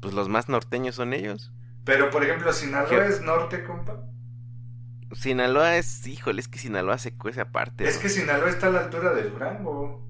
Pues 0.00 0.14
los 0.14 0.28
más 0.28 0.48
norteños 0.48 0.94
son 0.94 1.12
ellos. 1.12 1.52
Pero, 1.84 2.10
por 2.10 2.24
ejemplo, 2.24 2.52
Sinaloa 2.52 2.88
¿Qué? 2.88 3.06
es 3.06 3.20
norte, 3.22 3.62
compa. 3.64 4.00
Sinaloa 5.14 5.76
es, 5.76 6.06
híjole, 6.06 6.40
es 6.40 6.48
que 6.48 6.58
Sinaloa 6.58 6.98
se 6.98 7.14
cuece 7.16 7.40
aparte. 7.40 7.86
Es 7.86 7.94
bro. 7.94 8.02
que 8.02 8.08
Sinaloa 8.08 8.50
está 8.50 8.68
a 8.68 8.70
la 8.70 8.80
altura 8.80 9.12
de 9.14 9.30
Durango. 9.30 10.02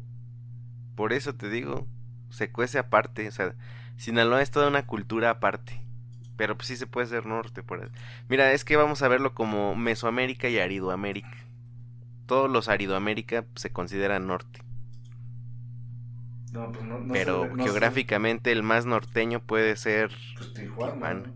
Por 0.94 1.12
eso 1.12 1.34
te 1.34 1.48
digo, 1.48 1.86
se 2.30 2.50
cuece 2.50 2.78
aparte. 2.78 3.28
O 3.28 3.32
sea, 3.32 3.55
Sinaloa 3.96 4.42
es 4.42 4.50
toda 4.50 4.68
una 4.68 4.86
cultura 4.86 5.30
aparte. 5.30 5.80
Pero 6.36 6.57
pues 6.57 6.68
sí 6.68 6.76
se 6.76 6.86
puede 6.86 7.07
ser 7.07 7.26
norte. 7.26 7.62
Por. 7.62 7.90
Mira, 8.28 8.52
es 8.52 8.64
que 8.64 8.76
vamos 8.76 9.02
a 9.02 9.09
verlo 9.09 9.34
como 9.34 9.76
Mesoamérica 9.76 10.48
y 10.48 10.59
Aridoamérica. 10.59 11.36
Todos 12.26 12.50
los 12.50 12.68
Aridoamérica 12.68 13.44
se 13.55 13.70
consideran 13.70 14.26
norte. 14.26 14.62
No, 16.52 16.70
pues 16.72 16.84
no, 16.84 17.00
no 17.00 17.12
pero 17.12 17.42
sé, 17.42 17.48
no 17.50 17.57
sé. 17.57 17.62
geográficamente 17.64 18.52
el 18.52 18.62
más 18.62 18.86
norteño 18.86 19.40
puede 19.40 19.76
ser... 19.76 20.12
Pues 20.36 20.55
Tijuana. 20.55 20.94
Tijuana. 20.94 21.32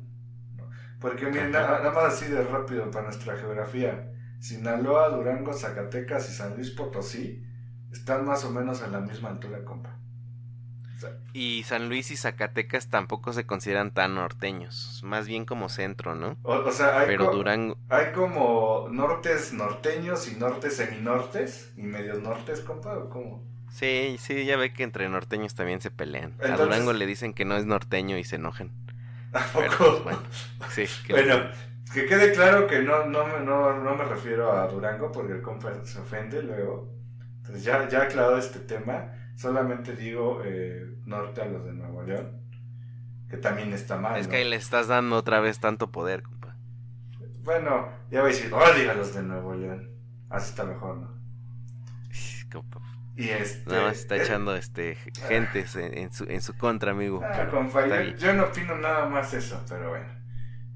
Porque 1.01 1.27
miren, 1.27 1.53
nada, 1.53 1.79
nada 1.79 1.93
más 1.93 2.15
así 2.15 2.27
de 2.27 2.43
rápido 2.43 2.91
para 2.91 3.05
nuestra 3.05 3.37
geografía. 3.37 4.13
Sinaloa, 4.41 5.09
Durango, 5.11 5.53
Zacatecas 5.53 6.29
y 6.31 6.33
San 6.33 6.55
Luis 6.55 6.71
Potosí 6.71 7.45
están 7.93 8.25
más 8.25 8.45
o 8.45 8.51
menos 8.51 8.83
a 8.83 8.89
la 8.89 9.01
misma 9.01 9.31
altura, 9.31 9.65
compa. 9.65 9.97
O 10.97 11.01
sea, 11.01 11.11
Y 11.33 11.63
San 11.63 11.89
Luis 11.89 12.11
y 12.11 12.17
Zacatecas 12.17 12.89
tampoco 12.89 13.33
se 13.33 13.47
consideran 13.47 13.93
tan 13.93 14.17
norteños. 14.17 15.01
Más 15.05 15.29
bien 15.29 15.45
como 15.45 15.69
centro, 15.69 16.15
¿no? 16.15 16.37
o, 16.43 16.55
o 16.55 16.73
sea, 16.73 17.01
hay, 17.01 17.07
Pero 17.07 17.31
Durango... 17.31 17.77
hay 17.89 18.13
como 18.13 18.89
nortes 18.91 19.53
norteños 19.53 20.31
y 20.31 20.37
nortes 20.37 20.77
seminortes 20.77 21.73
y 21.77 21.83
medios 21.83 22.21
nortes, 22.21 22.61
compa, 22.61 22.97
¿o 22.99 23.09
cómo? 23.09 23.45
Sí, 23.71 24.17
sí, 24.19 24.45
ya 24.45 24.57
ve 24.57 24.73
que 24.73 24.83
entre 24.83 25.09
norteños 25.09 25.55
también 25.55 25.81
se 25.81 25.91
pelean. 25.91 26.35
A 26.43 26.57
Durango 26.57 26.93
le 26.93 27.07
dicen 27.07 27.35
que 27.35 27.45
no 27.45 27.57
es 27.57 27.67
norteño 27.67 28.19
y 28.19 28.25
se 28.25 28.37
enojan. 28.37 28.73
¿A 29.33 29.45
Pero, 29.55 29.71
poco? 29.71 30.03
pues, 30.03 30.05
bueno, 30.05 30.23
sí, 30.71 30.85
que- 31.07 31.13
Bueno, 31.13 31.35
que 31.93 32.07
quede 32.07 32.33
claro 32.33 32.67
que 32.67 32.83
no, 32.83 33.07
no, 33.07 33.27
me- 33.27 33.41
no, 33.45 33.79
no 33.83 33.95
me 33.95 34.05
refiero 34.05 34.53
a 34.53 34.67
Durango 34.69 35.11
porque 35.13 35.33
el 35.35 35.43
compa 35.43 35.73
se 35.85 35.99
ofende 36.01 36.43
luego. 36.43 36.93
Entonces 37.39 37.65
ya, 37.65 37.89
ya 37.89 38.03
aclarado 38.03 38.37
este 38.39 38.59
tema, 38.61 39.13
solamente 39.37 39.95
digo 39.97 40.43
eh, 40.45 40.97
norte 41.07 41.41
a 41.43 41.47
los 41.47 41.65
de 41.65 41.73
Nuevo 41.73 42.03
León, 42.03 42.43
que 43.31 43.37
también 43.39 43.73
está 43.73 43.97
mal. 43.97 44.19
es 44.19 44.27
¿no? 44.27 44.31
que 44.33 44.37
ahí 44.39 44.49
le 44.49 44.57
estás 44.57 44.89
dando 44.89 45.17
otra 45.17 45.41
vez 45.41 45.59
tanto 45.59 45.91
poder, 45.91 46.23
compa. 46.23 46.57
Bueno, 47.43 47.89
ya 48.11 48.21
voy 48.21 48.31
a 48.33 48.35
decir, 48.35 48.53
odio 48.53 48.91
a 48.91 48.95
los 48.95 49.15
de 49.15 49.23
Nuevo 49.23 49.55
León. 49.55 49.91
Así 50.29 50.51
está 50.51 50.65
mejor, 50.65 50.99
¿no? 50.99 51.19
Compa, 52.53 52.81
Y 53.19 53.31
este... 53.31 53.69
Nada 53.69 53.89
más 53.89 53.99
está 53.99 54.15
eh, 54.15 54.23
echando 54.23 54.55
este 54.55 54.97
gentes 55.27 55.75
en, 55.75 55.99
en 55.99 56.13
su, 56.13 56.23
en 56.25 56.41
su 56.41 56.57
contra, 56.57 56.93
amigo. 56.93 57.21
Ah, 57.25 57.49
compa, 57.51 57.85
yo, 58.17 58.33
no 58.33 58.45
opino 58.45 58.79
nada 58.79 59.07
más 59.09 59.35
eso, 59.35 59.61
pero 59.69 59.91
bueno. 59.91 60.07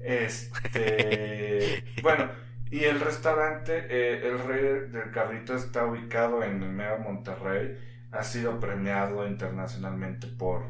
Este. 0.01 1.85
bueno, 2.03 2.29
y 2.69 2.83
el 2.83 2.99
restaurante, 2.99 3.87
eh, 3.89 4.27
el 4.27 4.39
Rey 4.39 4.89
del 4.91 5.11
Cabrito, 5.11 5.55
está 5.55 5.85
ubicado 5.85 6.43
en 6.43 6.61
el 6.61 6.69
mero 6.69 6.99
Monterrey. 6.99 7.77
Ha 8.11 8.23
sido 8.23 8.59
premiado 8.59 9.25
internacionalmente 9.25 10.27
por 10.27 10.65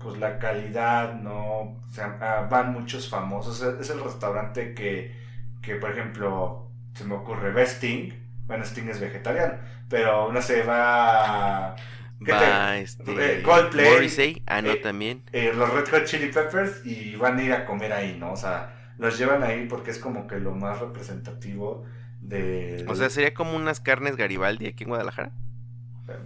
pues 0.00 0.18
la 0.18 0.40
calidad, 0.40 1.14
¿no? 1.14 1.36
O 1.36 1.88
sea, 1.92 2.18
ah, 2.20 2.48
van 2.50 2.72
muchos 2.72 3.08
famosos. 3.08 3.62
Es, 3.62 3.80
es 3.80 3.90
el 3.90 4.02
restaurante 4.02 4.74
que, 4.74 5.14
que, 5.62 5.76
por 5.76 5.92
ejemplo, 5.92 6.68
se 6.94 7.04
me 7.04 7.14
ocurre, 7.14 7.52
ve 7.52 7.62
Sting. 7.62 8.12
Bueno, 8.46 8.64
Sting 8.64 8.88
es 8.88 8.98
vegetariano, 8.98 9.54
pero 9.92 10.32
no 10.32 10.42
sé, 10.42 10.64
va. 10.64 11.76
¿qué 12.24 12.32
Va, 12.32 12.38
te- 12.76 12.82
este... 12.82 13.38
eh, 13.40 13.42
Coldplay, 13.42 13.84
Morrissey, 13.84 14.42
ah, 14.46 14.62
no, 14.62 14.70
eh, 14.72 14.76
también. 14.76 15.22
eh, 15.32 15.52
los 15.54 15.70
Red 15.72 15.88
Hot 15.90 16.04
Chili 16.06 16.28
Peppers 16.32 16.84
y 16.86 17.16
van 17.16 17.38
a 17.38 17.42
ir 17.44 17.52
a 17.52 17.64
comer 17.66 17.92
ahí, 17.92 18.16
¿no? 18.18 18.32
O 18.32 18.36
sea, 18.36 18.94
los 18.98 19.18
llevan 19.18 19.42
ahí 19.42 19.66
porque 19.68 19.90
es 19.92 19.98
como 19.98 20.26
que 20.26 20.38
lo 20.40 20.52
más 20.54 20.80
representativo 20.80 21.84
de... 22.20 22.84
O 22.88 22.94
sea, 22.94 23.10
sería 23.10 23.34
como 23.34 23.56
unas 23.56 23.80
carnes 23.80 24.16
Garibaldi 24.16 24.66
aquí 24.66 24.84
en 24.84 24.90
Guadalajara. 24.90 25.32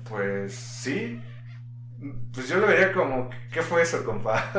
Pues 0.08 0.54
sí. 0.54 1.20
Pues 2.32 2.48
yo 2.48 2.58
lo 2.58 2.66
vería 2.66 2.92
como, 2.92 3.30
¿qué 3.52 3.62
fue 3.62 3.82
eso, 3.82 4.04
compa? 4.04 4.50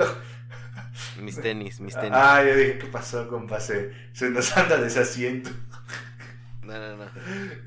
Mis 1.15 1.39
tenis, 1.41 1.79
mis 1.81 1.95
tenis. 1.99 2.13
Ah, 2.13 2.43
yo 2.43 2.55
dije, 2.55 2.77
¿qué 2.79 2.87
pasó, 2.87 3.27
compa? 3.27 3.59
Se, 3.59 3.91
se 4.13 4.29
nos 4.29 4.55
anda 4.57 4.77
deshaciendo. 4.77 5.49
No, 6.67 6.79
no, 6.79 6.97
no. 6.97 7.11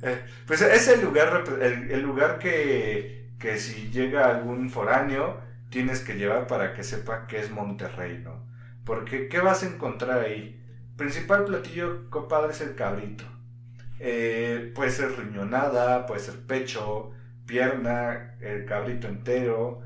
Eh, 0.03 0.25
Pues 0.47 0.63
es 0.63 0.89
el 0.89 1.03
lugar, 1.03 1.45
el 1.61 2.01
lugar 2.03 2.39
que, 2.39 3.31
que 3.39 3.59
si 3.59 3.91
llega 3.91 4.29
algún 4.29 4.71
foráneo, 4.71 5.41
tienes 5.71 6.01
que 6.01 6.15
llevar 6.17 6.47
para 6.47 6.75
que 6.75 6.83
sepa 6.85 7.27
que 7.27 7.39
es 7.39 7.51
Monterrey, 7.51 8.21
¿no? 8.25 8.47
Porque, 8.85 9.29
¿qué 9.29 9.41
vas 9.41 9.63
a 9.63 9.67
encontrar 9.67 10.21
ahí? 10.21 10.61
Principal 10.97 11.45
platillo, 11.45 12.11
compadre, 12.11 12.53
es 12.53 12.61
el 12.61 12.75
cabrito. 12.75 13.25
Eh, 13.99 14.73
puede 14.75 14.91
ser 14.91 15.13
riñonada, 15.19 16.07
puede 16.07 16.21
ser 16.21 16.47
pecho, 16.47 17.13
pierna, 17.47 18.37
el 18.41 18.65
cabrito 18.67 19.09
entero. 19.09 19.83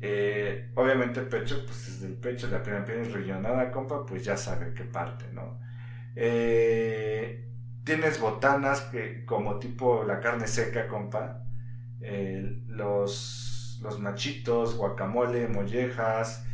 Eh, 0.00 0.70
obviamente 0.76 1.20
el 1.20 1.28
pecho, 1.28 1.64
pues 1.66 1.88
es 1.88 2.00
del 2.00 2.14
pecho, 2.14 2.48
la 2.48 2.62
primera 2.62 2.84
pierna 2.84 3.04
es 3.04 3.12
riñonada, 3.12 3.70
compa, 3.72 4.06
pues 4.06 4.24
ya 4.24 4.36
sabe 4.36 4.74
qué 4.74 4.84
parte, 4.84 5.26
¿no? 5.32 5.60
Eh, 6.16 7.49
tienes 7.90 8.20
botanas 8.20 8.82
que 8.82 9.24
como 9.24 9.58
tipo 9.58 10.04
la 10.04 10.20
carne 10.20 10.46
seca, 10.46 10.86
compa. 10.86 11.42
los, 12.68 13.80
los 13.82 13.98
machitos, 13.98 14.76
guacamole, 14.76 15.48
mollejas, 15.48 16.46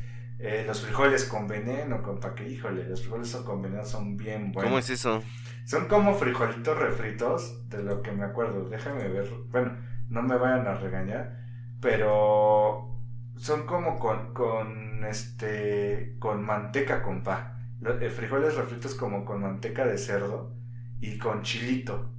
los 0.66 0.80
frijoles 0.80 1.24
con 1.26 1.46
veneno, 1.46 2.02
compa, 2.02 2.34
que 2.34 2.48
híjole, 2.48 2.88
los 2.88 3.02
frijoles 3.02 3.36
con 3.36 3.60
veneno 3.60 3.84
son 3.84 4.16
bien 4.16 4.50
buenos. 4.50 4.70
¿Cómo 4.70 4.78
es 4.78 4.88
eso? 4.88 5.22
Son 5.66 5.88
como 5.88 6.14
frijolitos 6.14 6.78
refritos, 6.78 7.68
de 7.68 7.82
lo 7.82 8.00
que 8.00 8.12
me 8.12 8.24
acuerdo. 8.24 8.70
Déjame 8.70 9.06
ver. 9.06 9.30
Bueno, 9.50 9.76
no 10.08 10.22
me 10.22 10.38
vayan 10.38 10.66
a 10.66 10.74
regañar. 10.74 11.36
Pero 11.82 12.98
son 13.36 13.66
como 13.66 13.98
con, 13.98 14.32
con 14.32 15.04
este, 15.04 16.16
con 16.18 16.42
manteca, 16.42 17.02
compa. 17.02 17.58
Los, 17.82 18.00
eh, 18.00 18.08
frijoles 18.08 18.54
refritos 18.54 18.94
como 18.94 19.26
con 19.26 19.42
manteca 19.42 19.84
de 19.84 19.98
cerdo 19.98 20.56
y 21.00 21.18
con 21.18 21.42
chilito. 21.42 22.12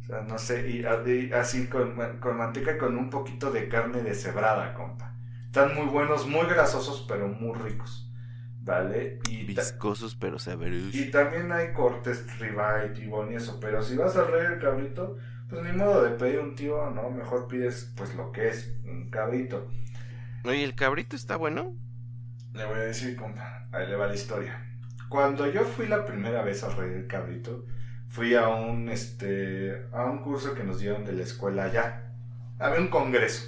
O 0.00 0.06
sea, 0.06 0.22
no 0.22 0.38
sé, 0.38 0.68
y, 0.70 0.84
así 1.32 1.66
con, 1.66 1.96
con 2.20 2.36
manteca 2.36 2.76
con 2.76 2.96
un 2.96 3.10
poquito 3.10 3.50
de 3.50 3.68
carne 3.68 4.02
deshebrada, 4.02 4.74
compa. 4.74 5.16
Están 5.46 5.74
muy 5.74 5.86
buenos, 5.86 6.26
muy 6.26 6.46
grasosos, 6.46 7.04
pero 7.08 7.28
muy 7.28 7.56
ricos. 7.58 8.04
¿vale? 8.64 9.18
Y 9.30 9.44
Viscosos 9.44 10.16
pero 10.16 10.38
sabrosos. 10.38 10.94
Y 10.94 11.10
también 11.10 11.52
hay 11.52 11.72
cortes 11.72 12.26
ribeye, 12.38 12.90
tibón 12.94 13.32
y 13.32 13.36
eso, 13.36 13.58
pero 13.60 13.82
si 13.82 13.96
vas 13.96 14.16
a 14.16 14.24
reír 14.24 14.52
el 14.52 14.58
cabrito, 14.58 15.16
pues 15.48 15.62
ni 15.62 15.72
modo 15.72 16.02
de 16.02 16.10
pedir 16.10 16.40
un 16.40 16.54
tío, 16.54 16.90
¿no? 16.90 17.10
Mejor 17.10 17.46
pides 17.46 17.92
pues 17.96 18.14
lo 18.14 18.32
que 18.32 18.48
es, 18.48 18.74
un 18.84 19.10
cabrito. 19.10 19.68
Oye, 20.44 20.64
¿el 20.64 20.74
cabrito 20.74 21.14
está 21.14 21.36
bueno? 21.36 21.76
Le 22.52 22.64
voy 22.64 22.76
a 22.76 22.84
decir, 22.84 23.16
compa, 23.16 23.68
ahí 23.72 23.86
le 23.86 23.96
va 23.96 24.06
la 24.06 24.14
historia. 24.14 24.73
Cuando 25.08 25.50
yo 25.50 25.64
fui 25.64 25.86
la 25.86 26.04
primera 26.04 26.42
vez 26.42 26.64
a 26.64 26.70
reír 26.70 26.92
el 26.92 27.06
cabrito, 27.06 27.66
fui 28.08 28.34
a 28.34 28.48
un, 28.48 28.88
este, 28.88 29.86
a 29.92 30.04
un 30.04 30.18
curso 30.18 30.54
que 30.54 30.64
nos 30.64 30.80
dieron 30.80 31.04
de 31.04 31.12
la 31.12 31.22
escuela 31.22 31.64
allá. 31.64 32.12
Había 32.58 32.80
un 32.80 32.88
congreso. 32.88 33.46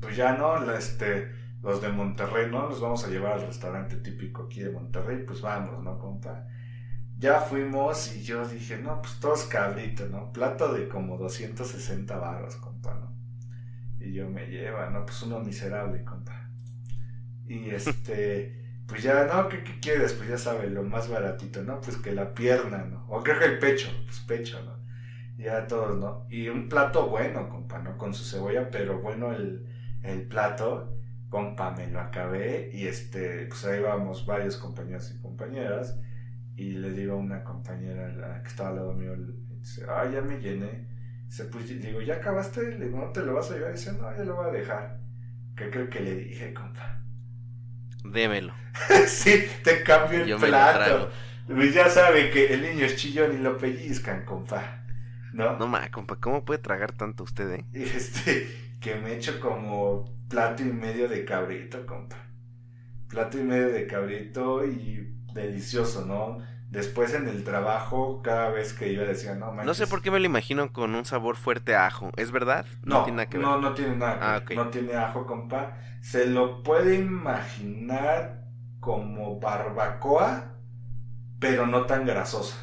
Pues 0.00 0.16
ya 0.16 0.32
no, 0.36 0.72
este 0.72 1.42
los 1.62 1.80
de 1.80 1.90
Monterrey, 1.90 2.50
¿no? 2.50 2.68
Los 2.68 2.80
vamos 2.80 3.04
a 3.04 3.08
llevar 3.08 3.34
al 3.34 3.46
restaurante 3.46 3.96
típico 3.96 4.44
aquí 4.44 4.62
de 4.62 4.70
Monterrey, 4.70 5.24
pues 5.24 5.40
vamos, 5.40 5.82
¿no, 5.82 5.98
compa? 5.98 6.46
Ya 7.18 7.40
fuimos 7.40 8.16
y 8.16 8.22
yo 8.22 8.46
dije, 8.46 8.78
no, 8.78 9.00
pues 9.00 9.20
todos 9.20 9.44
cabritos, 9.44 10.10
¿no? 10.10 10.32
Plato 10.32 10.72
de 10.74 10.88
como 10.88 11.16
260 11.18 12.16
baros, 12.16 12.56
compa, 12.56 12.94
¿no? 12.94 13.12
Y 14.04 14.12
yo 14.12 14.28
me 14.28 14.46
lleva, 14.46 14.90
¿no? 14.90 15.04
Pues 15.06 15.22
uno 15.22 15.38
miserable, 15.38 16.02
compa. 16.04 16.50
Y 17.46 17.70
este, 17.70 18.61
pues 18.92 19.02
ya, 19.02 19.24
¿no? 19.24 19.48
¿Qué, 19.48 19.64
¿Qué, 19.64 19.80
quieres? 19.80 20.12
Pues 20.12 20.28
ya 20.28 20.36
sabe, 20.36 20.68
lo 20.68 20.82
más 20.82 21.08
baratito, 21.08 21.62
¿no? 21.62 21.80
Pues 21.80 21.96
que 21.96 22.12
la 22.12 22.34
pierna, 22.34 22.84
¿no? 22.84 23.06
O 23.08 23.22
creo 23.22 23.38
que 23.38 23.46
el 23.46 23.58
pecho, 23.58 23.88
pues 24.04 24.20
pecho, 24.20 24.62
¿no? 24.62 24.76
Ya 25.42 25.66
todos, 25.66 25.96
¿no? 25.98 26.26
Y 26.28 26.48
un 26.48 26.68
plato 26.68 27.08
bueno, 27.08 27.48
compa, 27.48 27.78
¿no? 27.78 27.96
Con 27.96 28.12
su 28.12 28.22
cebolla, 28.24 28.70
pero 28.70 29.00
bueno 29.00 29.32
el, 29.32 29.66
el 30.02 30.28
plato 30.28 30.94
compa, 31.30 31.70
me 31.70 31.86
lo 31.86 32.00
acabé 32.00 32.68
y 32.74 32.86
este, 32.86 33.46
pues 33.46 33.64
ahí 33.64 33.80
vamos 33.80 34.26
varios 34.26 34.58
compañeros 34.58 35.10
y 35.16 35.22
compañeras 35.22 35.98
y 36.56 36.72
le 36.72 36.92
digo 36.92 37.14
a 37.14 37.16
una 37.16 37.42
compañera 37.42 38.42
que 38.42 38.48
estaba 38.48 38.68
al 38.68 38.76
lado 38.76 38.92
mío, 38.92 39.14
dice, 39.58 39.86
ah, 39.88 40.06
ya 40.12 40.20
me 40.20 40.38
llené. 40.38 40.86
Dice, 41.24 41.44
pues 41.46 41.68
digo, 41.68 42.02
¿ya 42.02 42.16
acabaste? 42.16 42.76
Le 42.76 42.84
digo, 42.86 42.98
¿no 42.98 43.10
te 43.12 43.22
lo 43.22 43.32
vas 43.32 43.50
a 43.50 43.54
llevar? 43.54 43.72
Dice, 43.72 43.92
no, 43.94 44.14
ya 44.14 44.24
lo 44.24 44.36
voy 44.36 44.48
a 44.50 44.52
dejar. 44.52 45.00
¿Qué 45.56 45.70
creo 45.70 45.88
que 45.88 46.00
le 46.00 46.14
dije, 46.16 46.52
compa? 46.52 47.02
Démelo. 48.04 48.54
sí, 49.06 49.48
te 49.62 49.82
cambio 49.82 50.24
el 50.24 50.36
plato. 50.36 51.10
Pues 51.46 51.74
ya 51.74 51.88
sabe 51.88 52.30
que 52.30 52.54
el 52.54 52.62
niño 52.62 52.86
es 52.86 52.96
chillón 52.96 53.34
y 53.34 53.38
lo 53.38 53.58
pellizcan, 53.58 54.24
compa. 54.24 54.84
¿No? 55.32 55.58
No 55.58 55.66
ma, 55.66 55.90
compa, 55.90 56.16
¿cómo 56.16 56.44
puede 56.44 56.60
tragar 56.60 56.92
tanto 56.92 57.24
usted, 57.24 57.50
eh? 57.52 57.64
Este, 57.72 58.76
que 58.80 58.96
me 58.96 59.14
echo 59.14 59.40
como 59.40 60.04
plato 60.28 60.62
y 60.62 60.66
medio 60.66 61.08
de 61.08 61.24
cabrito, 61.24 61.84
compa. 61.86 62.16
Plato 63.08 63.38
y 63.38 63.42
medio 63.42 63.68
de 63.68 63.86
cabrito 63.86 64.64
y 64.64 65.14
delicioso, 65.34 66.04
¿no? 66.06 66.38
Después 66.72 67.12
en 67.12 67.28
el 67.28 67.44
trabajo, 67.44 68.22
cada 68.22 68.48
vez 68.48 68.72
que 68.72 68.90
iba 68.90 69.04
decía, 69.04 69.34
no 69.34 69.52
No 69.52 69.74
sé 69.74 69.86
por 69.86 70.00
qué 70.00 70.10
me 70.10 70.18
lo 70.18 70.24
imagino 70.24 70.72
con 70.72 70.94
un 70.94 71.04
sabor 71.04 71.36
fuerte 71.36 71.74
a 71.74 71.86
ajo. 71.86 72.12
¿Es 72.16 72.30
verdad? 72.30 72.64
No, 72.82 73.00
no 73.00 73.04
tiene 73.04 73.16
nada 73.18 73.28
que 73.28 73.36
ver. 73.36 73.46
No, 73.46 73.60
no 73.60 73.74
tiene 73.74 73.96
nada 73.96 74.42
que 74.46 74.54
ah. 74.54 74.56
No 74.56 74.70
tiene 74.70 74.94
ajo, 74.94 75.26
compa. 75.26 75.76
Se 76.00 76.24
lo 76.24 76.62
puede 76.62 76.94
imaginar 76.94 78.46
como 78.80 79.38
barbacoa, 79.38 80.54
pero 81.38 81.66
no 81.66 81.84
tan 81.84 82.06
grasosa. 82.06 82.56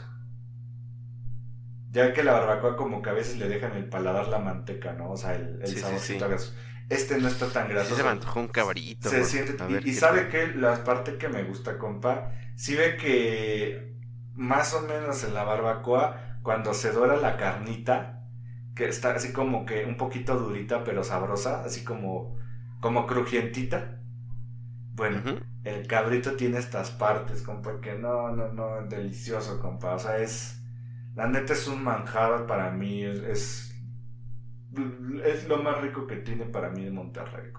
Ya 1.92 2.12
que 2.12 2.24
la 2.24 2.34
barbacoa 2.34 2.78
como 2.78 3.04
que 3.04 3.12
a 3.12 3.14
veces 3.14 3.38
le 3.38 3.48
dejan 3.48 3.74
el 3.74 3.90
paladar 3.90 4.28
la 4.30 4.40
manteca, 4.40 4.94
¿no? 4.94 5.12
O 5.12 5.18
sea, 5.18 5.36
el, 5.36 5.62
el 5.62 5.78
saborcito 5.78 6.28
este 6.90 7.20
no 7.20 7.28
está 7.28 7.48
tan 7.48 7.70
grasoso. 7.70 7.96
se 7.96 8.04
me 8.04 8.10
antojó 8.10 8.40
un 8.40 8.48
cabrito. 8.48 9.08
Se 9.08 9.24
siente, 9.24 9.56
y, 9.86 9.94
sabe 9.94 10.30
que 10.30 10.48
la 10.48 10.84
parte 10.84 11.20
que 11.20 11.30
me 11.30 11.44
gusta, 11.44 11.78
compa, 11.78 12.32
sí 12.56 12.76
ve 12.76 12.98
que 12.98 13.99
más 14.40 14.74
o 14.74 14.82
menos 14.82 15.26
en 15.26 15.34
la 15.34 15.44
barbacoa, 15.44 16.40
cuando 16.44 16.74
se 16.74 16.94
dora 16.94 17.18
la 17.18 17.36
carnita, 17.36 18.24
que 18.74 18.88
está 18.88 19.12
así 19.12 19.34
como 19.34 19.66
que 19.66 19.84
un 19.84 19.98
poquito 19.98 20.38
durita 20.38 20.86
pero 20.86 21.04
sabrosa, 21.04 21.66
así 21.66 21.84
como, 21.84 22.38
como 22.80 23.06
crujientita. 23.06 24.00
Bueno, 24.96 25.22
el 25.66 25.88
cabrito 25.88 26.38
tiene 26.38 26.58
estas 26.58 26.90
partes, 26.92 27.42
compa, 27.42 27.82
que 27.82 27.96
no, 27.96 28.32
no, 28.32 28.54
no, 28.54 28.82
delicioso, 28.88 29.60
compa. 29.60 29.96
O 29.96 30.00
sea, 30.00 30.18
es, 30.20 30.64
la 31.16 31.28
neta 31.28 31.52
es 31.52 31.68
un 31.68 31.84
manjar 31.84 32.48
para 32.48 32.72
mí, 32.72 33.04
es 33.04 33.66
es 35.26 35.48
lo 35.48 35.58
más 35.58 35.82
rico 35.82 36.08
que 36.08 36.18
tiene 36.18 36.46
para 36.46 36.70
mí 36.70 36.86
en 36.86 36.94
Monterrey. 36.94 37.52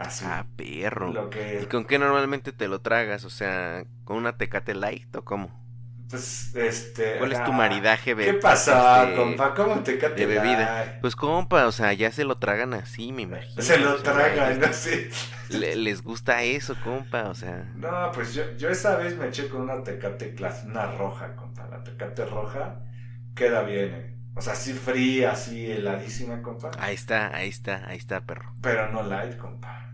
Así. 0.00 0.24
Ah, 0.26 0.46
perro. 0.56 1.30
¿Y 1.60 1.66
con 1.66 1.84
qué 1.84 1.98
normalmente 1.98 2.52
te 2.52 2.68
lo 2.68 2.80
tragas? 2.80 3.24
O 3.24 3.30
sea, 3.30 3.84
¿con 4.04 4.16
una 4.16 4.38
Tecate 4.38 4.74
Light 4.74 5.14
o 5.14 5.24
cómo? 5.24 5.60
Pues, 6.08 6.54
este... 6.56 7.18
¿Cuál 7.18 7.32
es 7.32 7.44
tu 7.44 7.52
maridaje, 7.52 8.16
¿Qué 8.16 8.34
pasa, 8.34 9.04
este, 9.04 9.16
compa? 9.16 9.54
¿Cómo 9.54 9.80
Tecate 9.82 10.14
De 10.14 10.26
bebida. 10.26 10.98
Pues, 11.02 11.14
compa, 11.14 11.66
o 11.66 11.72
sea, 11.72 11.92
ya 11.92 12.10
se 12.10 12.24
lo 12.24 12.38
tragan 12.38 12.72
así, 12.72 13.12
me 13.12 13.22
imagino. 13.22 13.62
Se 13.62 13.78
lo 13.78 13.96
tragan 14.02 14.64
así. 14.64 15.08
les 15.50 16.02
gusta 16.02 16.42
eso, 16.42 16.74
compa, 16.82 17.28
o 17.28 17.34
sea... 17.34 17.70
No, 17.76 18.10
pues 18.12 18.34
yo, 18.34 18.42
yo 18.56 18.70
esa 18.70 18.96
vez 18.96 19.16
me 19.16 19.28
eché 19.28 19.48
con 19.48 19.60
una 19.60 19.84
Tecate 19.84 20.34
clase, 20.34 20.66
una 20.66 20.90
roja, 20.90 21.36
compa. 21.36 21.68
La 21.68 21.84
Tecate 21.84 22.24
roja 22.24 22.80
queda 23.34 23.62
bien, 23.62 23.94
eh. 23.94 24.16
O 24.34 24.40
sea, 24.40 24.54
así 24.54 24.72
fría, 24.72 25.32
así 25.32 25.70
heladísima, 25.70 26.40
compa. 26.40 26.70
Ahí 26.78 26.94
está, 26.94 27.34
ahí 27.34 27.48
está, 27.48 27.86
ahí 27.86 27.98
está, 27.98 28.22
perro. 28.22 28.52
Pero 28.62 28.90
no 28.90 29.02
light, 29.02 29.36
compa. 29.36 29.89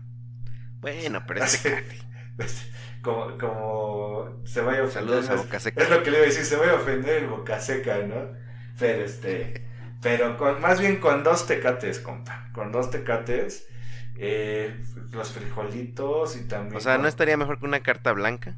Bueno, 0.79 1.23
pero 1.27 1.43
es 1.43 1.63
como, 3.01 3.37
como 3.37 4.41
se 4.45 4.61
vaya 4.61 4.81
a 4.81 4.83
ofender. 4.83 5.23
Saludos 5.23 5.29
a 5.29 5.35
Boca 5.35 5.59
Seca. 5.59 5.81
Es 5.81 5.89
lo 5.89 6.03
que 6.03 6.11
le 6.11 6.17
iba 6.17 6.25
a 6.25 6.29
decir, 6.29 6.45
se 6.45 6.55
vaya 6.55 6.73
a 6.73 6.75
ofender 6.75 7.23
el 7.23 7.29
Boca 7.29 7.59
Seca, 7.59 7.97
¿no? 8.05 8.33
Pero 8.77 9.05
este, 9.05 9.67
pero 10.01 10.37
con, 10.37 10.61
más 10.61 10.79
bien 10.79 10.99
con 10.99 11.23
dos 11.23 11.47
tecates, 11.47 11.99
compa. 11.99 12.49
Con 12.53 12.71
dos 12.71 12.91
tecates, 12.91 13.67
eh, 14.15 14.83
los 15.11 15.31
frijolitos 15.31 16.35
y 16.35 16.47
también. 16.47 16.77
O 16.77 16.79
sea, 16.79 16.97
¿no 16.97 17.07
estaría 17.07 17.37
mejor 17.37 17.59
que 17.59 17.65
una 17.65 17.81
carta 17.81 18.13
blanca? 18.13 18.55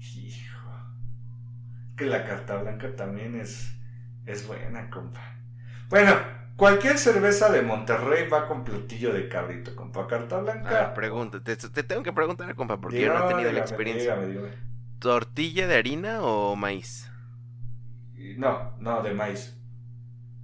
Hijo. 0.00 0.70
Que 1.96 2.06
la 2.06 2.24
carta 2.24 2.56
blanca 2.56 2.94
también 2.96 3.38
es 3.40 3.76
es 4.26 4.46
buena, 4.46 4.90
compa. 4.90 5.20
Bueno, 5.88 6.16
cualquier 6.56 6.98
cerveza 6.98 7.50
de 7.50 7.62
Monterrey 7.62 8.28
va 8.28 8.48
con 8.48 8.64
platillo 8.64 9.12
de 9.12 9.28
cabrito, 9.28 9.74
compa. 9.76 10.06
Carta 10.06 10.38
blanca. 10.38 10.86
Ah, 10.86 10.94
pregunta, 10.94 11.40
te, 11.42 11.56
tengo 11.56 12.02
que 12.02 12.12
preguntar, 12.12 12.54
compa, 12.54 12.78
porque 12.80 13.00
yo 13.02 13.12
no 13.12 13.24
he 13.24 13.32
tenido 13.32 13.52
la 13.52 13.60
experiencia. 13.60 14.16
¿Tortilla 14.98 15.66
de 15.66 15.76
harina 15.76 16.22
o 16.22 16.56
maíz? 16.56 17.10
No, 18.36 18.72
no, 18.78 19.02
de 19.02 19.14
maíz. 19.14 19.56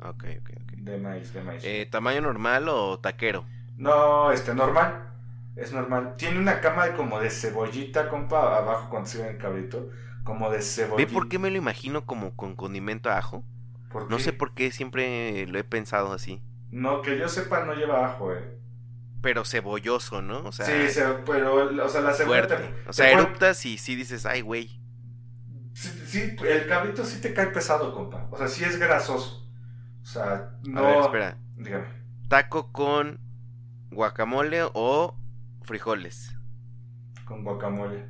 Ok, 0.01 0.25
ok, 0.41 0.51
ok. 0.63 0.73
De 0.77 0.99
maíz, 0.99 1.33
de 1.33 1.43
maíz. 1.43 1.63
Eh, 1.65 1.89
¿Tamaño 1.91 2.21
normal 2.21 2.69
o 2.69 2.99
taquero? 2.99 3.45
No, 3.77 4.31
este, 4.33 4.55
normal. 4.55 5.11
Es 5.57 5.73
normal. 5.73 6.15
Tiene 6.17 6.39
una 6.39 6.61
cama 6.61 6.87
de 6.87 6.95
como 6.95 7.21
de 7.21 7.31
cebollita, 7.31 8.09
compa, 8.09 8.57
abajo 8.57 8.89
cuando 8.91 9.09
sirve 9.09 9.31
el 9.31 9.39
cabrito. 9.39 9.91
Como 10.25 10.51
de 10.51 10.63
cebollita. 10.63 10.97
¿Ve 10.97 11.13
por 11.13 11.29
qué 11.29 11.39
me 11.39 11.51
lo 11.51 11.57
imagino 11.57 12.07
como 12.07 12.37
con 12.37 12.55
condimento 12.55 13.11
a 13.11 13.19
ajo? 13.19 13.45
No 14.09 14.19
sé 14.19 14.33
por 14.33 14.55
qué 14.55 14.71
siempre 14.71 15.47
lo 15.47 15.59
he 15.59 15.65
pensado 15.65 16.13
así. 16.13 16.43
No, 16.71 17.03
que 17.03 17.19
yo 17.19 17.29
sepa 17.29 17.65
no 17.65 17.75
lleva 17.75 18.07
ajo, 18.07 18.33
eh. 18.35 18.59
pero 19.21 19.45
cebolloso, 19.45 20.23
¿no? 20.23 20.41
O 20.45 20.53
sea, 20.53 20.67
sí, 20.67 21.01
pero, 21.27 21.85
o 21.85 21.89
sea, 21.89 22.01
la 22.01 22.13
cebolla 22.13 22.47
te- 22.47 22.89
O 22.89 22.93
sea, 22.93 23.11
eruptas 23.11 23.65
y 23.67 23.79
sí 23.79 23.95
dices, 23.95 24.27
ay, 24.27 24.41
güey. 24.41 24.81
Sí, 25.75 25.89
sí, 26.07 26.37
el 26.47 26.67
cabrito 26.67 27.05
sí 27.05 27.21
te 27.21 27.33
cae 27.33 27.47
pesado, 27.49 27.95
compa. 27.95 28.29
O 28.31 28.37
sea, 28.37 28.49
sí 28.49 28.65
es 28.65 28.79
grasoso. 28.79 29.49
O 30.03 30.05
sea, 30.05 30.51
no. 30.65 30.81
A 30.81 30.83
ver, 30.83 31.01
espera. 31.01 31.39
Dígame. 31.57 31.87
Taco 32.29 32.73
con 32.73 33.21
guacamole 33.91 34.63
o 34.75 35.15
frijoles. 35.63 36.35
Con 37.25 37.45
guacamole. 37.45 38.09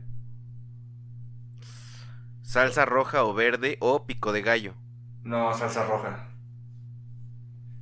Salsa 2.43 2.85
roja 2.85 3.25
o 3.25 3.35
verde 3.35 3.77
o 3.81 4.07
pico 4.07 4.33
de 4.33 4.43
gallo. 4.43 4.75
No, 5.25 5.41
salsa 5.55 5.85
roja. 5.87 6.15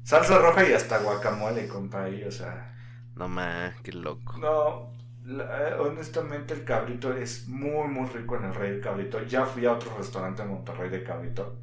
Salsa 0.02 0.36
roja 0.38 0.68
y 0.68 0.74
hasta 0.74 0.98
guacamole, 0.98 1.66
compa. 1.66 2.04
Ahí, 2.04 2.22
o 2.24 2.30
sea. 2.30 2.74
No 3.14 3.28
más, 3.28 3.80
qué 3.82 3.92
loco. 3.92 4.34
No, 4.34 4.92
la- 5.24 5.70
eh, 5.70 5.74
honestamente 5.74 6.54
el 6.54 6.64
cabrito 6.64 7.12
es 7.16 7.48
muy, 7.48 7.88
muy 7.88 8.06
rico 8.08 8.36
en 8.36 8.44
el 8.44 8.54
Rey 8.54 8.72
del 8.72 8.80
Cabrito. 8.80 9.22
Ya 9.24 9.44
fui 9.46 9.66
a 9.66 9.72
otro 9.72 9.96
restaurante 9.96 10.42
en 10.42 10.48
Monterrey 10.48 10.88
de 10.90 11.02
cabrito 11.02 11.58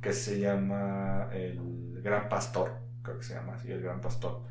que 0.00 0.12
se 0.12 0.40
llama 0.40 1.28
el 1.32 2.00
Gran 2.02 2.28
Pastor, 2.28 2.72
creo 3.02 3.18
que 3.18 3.24
se 3.24 3.34
llama 3.34 3.54
así, 3.54 3.70
el 3.72 3.82
Gran 3.82 4.00
Pastor. 4.00 4.44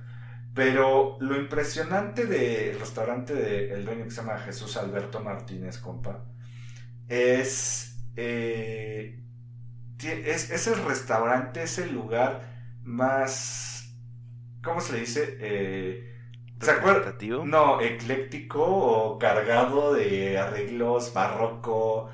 Pero 0.54 1.18
lo 1.22 1.38
impresionante 1.40 2.26
del 2.28 2.80
restaurante 2.80 3.34
del 3.36 3.86
dueño 3.86 4.06
que 4.06 4.12
se 4.12 4.22
llama 4.22 4.40
Jesús 4.40 4.78
Alberto 4.78 5.22
Martínez, 5.22 5.80
compa, 5.80 6.26
es, 7.08 8.04
eh, 8.16 9.24
es, 10.08 10.50
es 10.50 10.68
el 10.68 10.84
restaurante, 10.86 11.64
es 11.64 11.78
el 11.80 11.94
lugar 11.94 12.48
más, 12.84 13.94
¿cómo 14.64 14.82
se 14.82 14.94
le 14.94 15.00
dice? 15.02 15.38
Eh, 15.40 16.16
¿Se 16.62 16.72
acuerda? 16.72 17.16
No, 17.46 17.80
ecléctico 17.82 18.64
o 18.66 19.18
cargado 19.20 19.94
de 19.94 20.38
arreglos 20.38 21.14
barroco, 21.14 22.10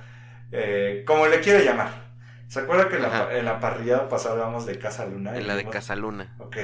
eh, 0.51 1.03
como 1.07 1.25
le 1.27 1.39
quiera 1.39 1.61
llamar. 1.63 2.05
¿Se 2.47 2.59
acuerda 2.59 2.87
que 2.89 2.97
en 2.97 3.01
la, 3.01 3.37
en 3.37 3.45
la 3.45 3.59
parrillada 3.59 4.07
pasada 4.07 4.35
hablamos 4.35 4.65
de 4.67 4.77
Casa 4.77 5.05
Luna? 5.07 5.35
En 5.35 5.47
la 5.47 5.53
de 5.55 5.63
Dijimos- 5.63 5.73
Casaluna. 5.73 6.35
Ok. 6.39 6.57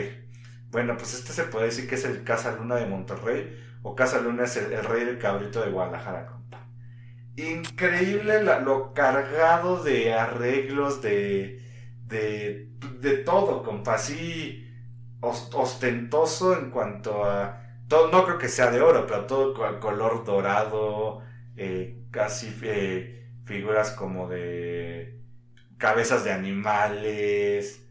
Bueno, 0.69 0.95
pues 0.95 1.15
este 1.15 1.33
se 1.33 1.43
puede 1.45 1.65
decir 1.65 1.89
que 1.89 1.95
es 1.95 2.05
el 2.05 2.23
Casa 2.23 2.51
Luna 2.55 2.75
de 2.75 2.85
Monterrey 2.85 3.59
o 3.81 3.95
Casa 3.95 4.21
Luna 4.21 4.43
es 4.43 4.55
el, 4.57 4.71
el 4.71 4.85
rey 4.85 5.03
del 5.03 5.17
cabrito 5.17 5.61
de 5.65 5.71
Guadalajara, 5.71 6.27
compa. 6.27 6.59
Increíble 7.37 8.43
la- 8.43 8.59
lo 8.59 8.93
cargado 8.93 9.83
de 9.83 10.13
arreglos, 10.13 11.01
de, 11.01 11.61
de, 12.07 12.69
de 12.99 13.17
todo, 13.17 13.63
compa. 13.63 13.95
Así 13.95 14.67
os- 15.21 15.49
ostentoso 15.53 16.57
en 16.57 16.71
cuanto 16.71 17.25
a... 17.25 17.59
Todo, 17.87 18.11
no 18.11 18.25
creo 18.25 18.37
que 18.37 18.49
sea 18.49 18.71
de 18.71 18.81
oro, 18.81 19.05
pero 19.07 19.25
todo 19.25 19.53
co- 19.53 19.79
color 19.79 20.23
dorado, 20.25 21.21
eh, 21.57 22.05
casi 22.11 22.53
eh, 22.63 23.29
figuras 23.45 23.91
como 23.91 24.27
de 24.29 25.19
cabezas 25.77 26.23
de 26.23 26.31
animales. 26.33 27.85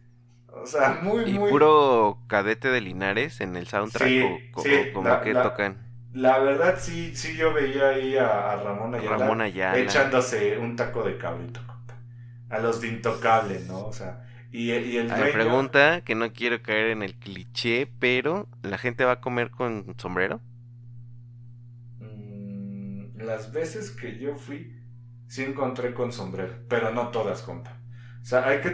O 0.49 0.66
sea, 0.66 1.01
muy, 1.03 1.26
Y 1.26 1.32
muy... 1.32 1.51
puro 1.51 2.18
cadete 2.28 2.68
de 2.68 2.80
Linares 2.80 3.41
en 3.41 3.57
el 3.57 3.66
soundtrack. 3.68 4.09
Sí, 4.09 4.20
o, 4.20 4.61
o- 4.61 4.62
sí, 4.62 4.70
como 4.93 5.09
la- 5.09 5.20
que 5.20 5.34
la- 5.34 5.43
tocan. 5.43 5.89
La 6.12 6.38
verdad, 6.40 6.76
sí, 6.80 7.14
sí, 7.16 7.36
yo 7.36 7.52
veía 7.52 7.90
ahí 7.90 8.16
a, 8.16 8.52
a 8.52 8.56
Ramón 8.56 8.94
Ayala, 8.94 9.16
Ramón 9.16 9.40
Ayala. 9.40 9.78
echándose 9.78 10.58
un 10.58 10.76
taco 10.76 11.02
de 11.04 11.16
cabrito, 11.18 11.61
compa. 11.66 11.94
A 12.48 12.58
los 12.58 12.80
de 12.80 12.88
Intocable, 12.88 13.61
¿no? 13.61 13.86
O 13.86 13.92
sea, 13.92 14.24
y, 14.50 14.72
y 14.72 14.96
el 14.96 15.14
dueño... 15.14 15.32
pregunta, 15.32 16.02
que 16.02 16.14
no 16.14 16.32
quiero 16.32 16.62
caer 16.62 16.90
en 16.90 17.02
el 17.02 17.14
cliché, 17.18 17.86
pero 17.98 18.48
¿la 18.62 18.78
gente 18.78 19.04
va 19.04 19.12
a 19.12 19.20
comer 19.20 19.50
con 19.50 19.94
sombrero? 19.98 20.40
Mm, 21.98 23.20
las 23.22 23.52
veces 23.52 23.90
que 23.90 24.18
yo 24.18 24.36
fui, 24.36 24.76
sí 25.26 25.42
encontré 25.44 25.94
con 25.94 26.12
sombrero, 26.12 26.54
pero 26.68 26.90
no 26.92 27.11
todas, 27.11 27.42
compa. 27.42 27.80
O 28.22 28.24
sea, 28.24 28.46
hay 28.48 28.61
que, 28.61 28.68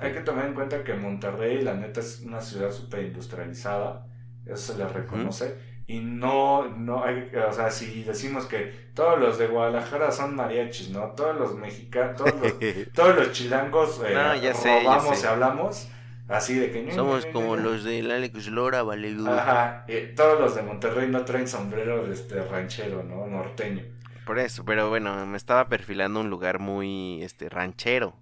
hay 0.00 0.12
que 0.12 0.20
tomar 0.20 0.46
en 0.46 0.54
cuenta 0.54 0.84
que 0.84 0.94
Monterrey, 0.94 1.62
la 1.62 1.74
neta, 1.74 2.00
es 2.00 2.20
una 2.20 2.40
ciudad 2.40 2.70
súper 2.72 3.04
industrializada, 3.04 4.06
eso 4.44 4.72
se 4.72 4.78
le 4.78 4.86
reconoce. 4.88 5.56
Y 5.90 5.98
no, 5.98 6.68
no 6.68 7.02
hay, 7.04 7.32
o 7.48 7.52
sea, 7.52 7.68
si 7.72 8.04
decimos 8.04 8.46
que 8.46 8.90
todos 8.94 9.18
los 9.18 9.38
de 9.38 9.48
Guadalajara 9.48 10.12
son 10.12 10.36
mariachis, 10.36 10.90
¿no? 10.90 11.10
Todos 11.16 11.36
los 11.36 11.56
mexicanos, 11.56 12.16
todos 12.16 12.34
los, 12.40 12.54
todos 12.94 13.16
los 13.16 13.32
chilangos 13.32 14.00
eh, 14.06 14.14
No, 14.14 14.36
ya 14.36 14.54
sé, 14.54 14.68
ya 14.84 14.98
robamos 14.98 15.18
sé. 15.18 15.26
y 15.26 15.26
hablamos 15.26 15.88
así 16.28 16.54
de 16.60 16.70
que... 16.70 16.92
Somos 16.92 17.26
como 17.26 17.56
los 17.56 17.82
del 17.82 18.08
Alex 18.12 18.46
Lora, 18.46 18.84
vale. 18.84 19.16
Ajá, 19.26 19.84
eh, 19.88 20.12
todos 20.16 20.38
los 20.40 20.54
de 20.54 20.62
Monterrey 20.62 21.08
no 21.08 21.24
traen 21.24 21.48
sombrero 21.48 22.06
de 22.06 22.14
este 22.14 22.40
ranchero, 22.44 23.02
¿no? 23.02 23.26
Norteño. 23.26 23.82
Por 24.24 24.38
eso, 24.38 24.64
pero 24.64 24.88
bueno, 24.90 25.26
me 25.26 25.36
estaba 25.36 25.68
perfilando 25.68 26.20
un 26.20 26.30
lugar 26.30 26.60
muy 26.60 27.20
este 27.24 27.48
ranchero. 27.48 28.14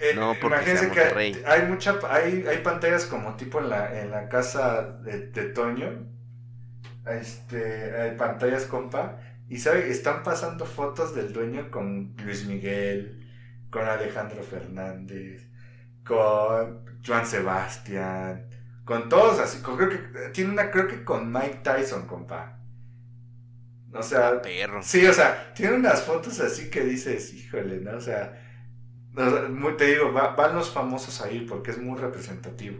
Eh, 0.00 0.12
No, 0.14 0.36
porque 0.40 0.46
imagínense 0.46 0.78
sea 0.78 0.90
que 0.90 1.00
Monterrey. 1.00 1.42
hay 1.44 1.62
mucha 1.62 1.98
hay, 2.08 2.44
hay 2.48 2.58
pantallas 2.58 3.06
como 3.06 3.34
tipo 3.36 3.58
en 3.58 3.68
la 3.68 4.00
en 4.00 4.10
la 4.12 4.28
casa 4.28 4.82
de, 5.02 5.26
de 5.28 5.44
Toño 5.46 6.06
este 7.12 7.96
hay 8.00 8.16
pantallas 8.16 8.66
compa 8.66 9.20
y 9.48 9.58
sabe 9.58 9.90
están 9.90 10.22
pasando 10.22 10.66
fotos 10.66 11.14
del 11.14 11.32
dueño 11.32 11.70
con 11.70 12.14
Luis 12.24 12.46
Miguel 12.46 13.26
con 13.70 13.84
Alejandro 13.86 14.42
Fernández 14.42 15.48
con 16.04 16.84
Juan 17.06 17.26
Sebastián 17.26 18.48
con 18.84 19.08
todos 19.08 19.38
así 19.40 19.60
con- 19.62 19.76
creo 19.76 19.90
que 19.90 20.30
tiene 20.32 20.50
una 20.52 20.70
creo 20.70 20.88
que 20.88 21.04
con 21.04 21.30
Mike 21.32 21.60
Tyson 21.64 22.06
compa 22.06 22.58
o 23.92 24.02
sea 24.02 24.40
Perro. 24.42 24.82
Sí, 24.82 25.06
o 25.06 25.12
sea, 25.12 25.52
tiene 25.54 25.74
unas 25.76 26.02
fotos 26.02 26.40
así 26.40 26.68
que 26.70 26.82
dices, 26.84 27.32
híjole, 27.32 27.80
¿no? 27.80 27.96
O 27.96 28.00
sea, 28.00 28.38
muy- 29.50 29.76
te 29.76 29.86
digo, 29.86 30.12
va- 30.12 30.34
van 30.36 30.54
los 30.54 30.70
famosos 30.70 31.20
ahí 31.22 31.40
porque 31.48 31.70
es 31.70 31.78
muy 31.78 31.98
representativo. 31.98 32.78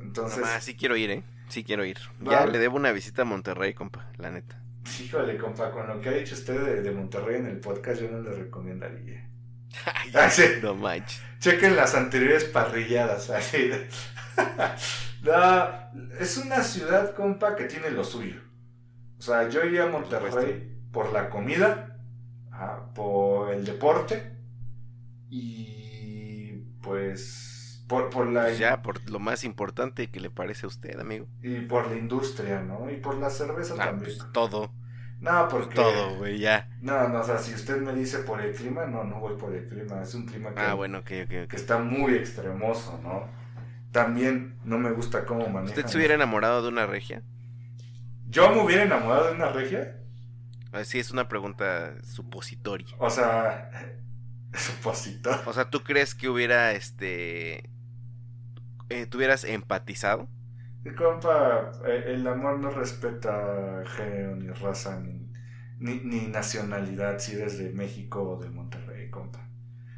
Entonces, 0.00 0.38
Nomás, 0.38 0.64
sí 0.64 0.74
quiero 0.74 0.96
ir, 0.96 1.10
¿eh? 1.10 1.22
Sí 1.48 1.64
quiero 1.64 1.84
ir. 1.84 1.98
Ya 2.20 2.46
le 2.46 2.58
debo 2.58 2.76
una 2.76 2.92
visita 2.92 3.22
a 3.22 3.24
Monterrey, 3.24 3.74
compa, 3.74 4.10
la 4.18 4.30
neta. 4.30 4.58
híjole, 5.00 5.36
compa, 5.36 5.70
con 5.70 5.86
lo 5.86 6.00
que 6.00 6.08
ha 6.08 6.12
dicho 6.12 6.34
usted 6.34 6.60
de, 6.60 6.82
de 6.82 6.90
Monterrey 6.90 7.36
en 7.36 7.46
el 7.46 7.58
podcast, 7.60 8.00
yo 8.00 8.10
no 8.10 8.20
le 8.20 8.30
recomendaría. 8.32 9.28
Ay, 9.94 10.10
Ah, 10.14 10.30
sí. 10.30 10.44
No 10.62 10.74
manches. 10.74 11.20
Chequen 11.40 11.76
las 11.76 11.94
anteriores 11.94 12.44
parrilladas, 12.44 13.30
así 13.30 13.70
No, 15.22 16.12
es 16.18 16.36
una 16.38 16.62
ciudad, 16.62 17.14
compa, 17.14 17.54
que 17.56 17.64
tiene 17.64 17.90
lo 17.90 18.02
suyo. 18.04 18.40
O 19.18 19.22
sea, 19.22 19.48
yo 19.48 19.64
iría 19.64 19.84
a 19.84 19.88
Monterrey 19.88 20.68
por 20.90 21.12
la 21.12 21.30
comida, 21.30 21.96
ajá, 22.50 22.92
por 22.94 23.50
el 23.52 23.64
deporte 23.64 24.32
y 25.30 26.52
pues 26.82 27.51
por, 27.92 28.10
por 28.10 28.26
la 28.28 28.44
Pues 28.44 28.58
ya, 28.58 28.82
por 28.82 29.08
lo 29.10 29.18
más 29.18 29.44
importante 29.44 30.10
que 30.10 30.20
le 30.20 30.30
parece 30.30 30.66
a 30.66 30.68
usted, 30.68 30.98
amigo. 30.98 31.26
y 31.42 31.60
por 31.60 31.88
la 31.88 31.96
industria, 31.96 32.60
¿no? 32.62 32.90
Y 32.90 32.96
por 32.96 33.16
la 33.18 33.28
cerveza 33.30 33.74
Ah, 33.78 33.86
también. 33.86 34.12
pues 34.18 34.32
todo. 34.32 34.72
No, 35.20 35.46
porque 35.48 35.74
todo, 35.76 36.16
güey, 36.16 36.38
ya. 36.40 36.68
no, 36.80 37.08
no, 37.08 37.20
o 37.20 37.24
sea, 37.24 37.38
si 37.38 37.54
usted 37.54 37.80
me 37.80 37.94
dice 37.94 38.18
por 38.20 38.40
el 38.40 38.52
clima, 38.54 38.86
no, 38.86 39.04
no 39.04 39.20
voy 39.20 39.36
por 39.36 39.54
el 39.54 39.68
clima, 39.68 40.02
es 40.02 40.14
un 40.14 40.26
clima 40.26 40.52
que, 40.52 40.60
Ah, 40.60 40.74
bueno, 40.74 40.98
ok, 40.98 41.10
ok, 41.24 41.32
ok. 41.44 41.48
que 41.50 41.56
está 41.56 41.78
muy 41.78 42.14
extremoso, 42.14 42.98
¿no? 43.04 43.28
También 43.92 44.56
no 44.64 44.78
me 44.78 44.90
gusta 44.90 45.24
cómo 45.26 45.46
manejan. 45.46 45.68
¿Usted 45.78 45.86
se 45.86 45.98
hubiera 45.98 46.14
enamorado 46.14 46.62
de 46.62 46.68
una 46.68 46.86
regia? 46.86 47.22
¿Yo 48.28 48.50
me 48.50 48.62
hubiera 48.62 48.82
enamorado 48.84 49.26
de 49.28 49.34
una 49.34 49.50
regia? 49.50 49.98
Así 50.72 50.98
es 50.98 51.10
una 51.10 51.28
pregunta 51.28 51.94
supositoria. 52.02 52.86
O 52.98 53.10
sea, 53.10 53.70
supositor. 54.54 55.40
O 55.46 55.52
sea, 55.52 55.70
¿tú 55.70 55.82
crees 55.84 56.14
que 56.14 56.28
hubiera, 56.28 56.72
este... 56.72 57.68
Eh, 58.92 59.06
¿Tuvieras 59.06 59.44
empatizado? 59.44 60.28
Compa, 60.98 61.72
eh, 61.86 62.04
el 62.08 62.26
amor 62.26 62.58
no 62.58 62.68
respeta 62.68 63.82
género, 63.86 64.36
ni 64.36 64.50
raza, 64.50 65.00
ni, 65.00 65.32
ni, 65.78 66.00
ni 66.00 66.26
nacionalidad, 66.26 67.18
si 67.18 67.32
eres 67.36 67.56
de 67.56 67.70
México 67.70 68.22
o 68.22 68.36
de 68.36 68.50
Monterrey, 68.50 69.08
compa. 69.08 69.48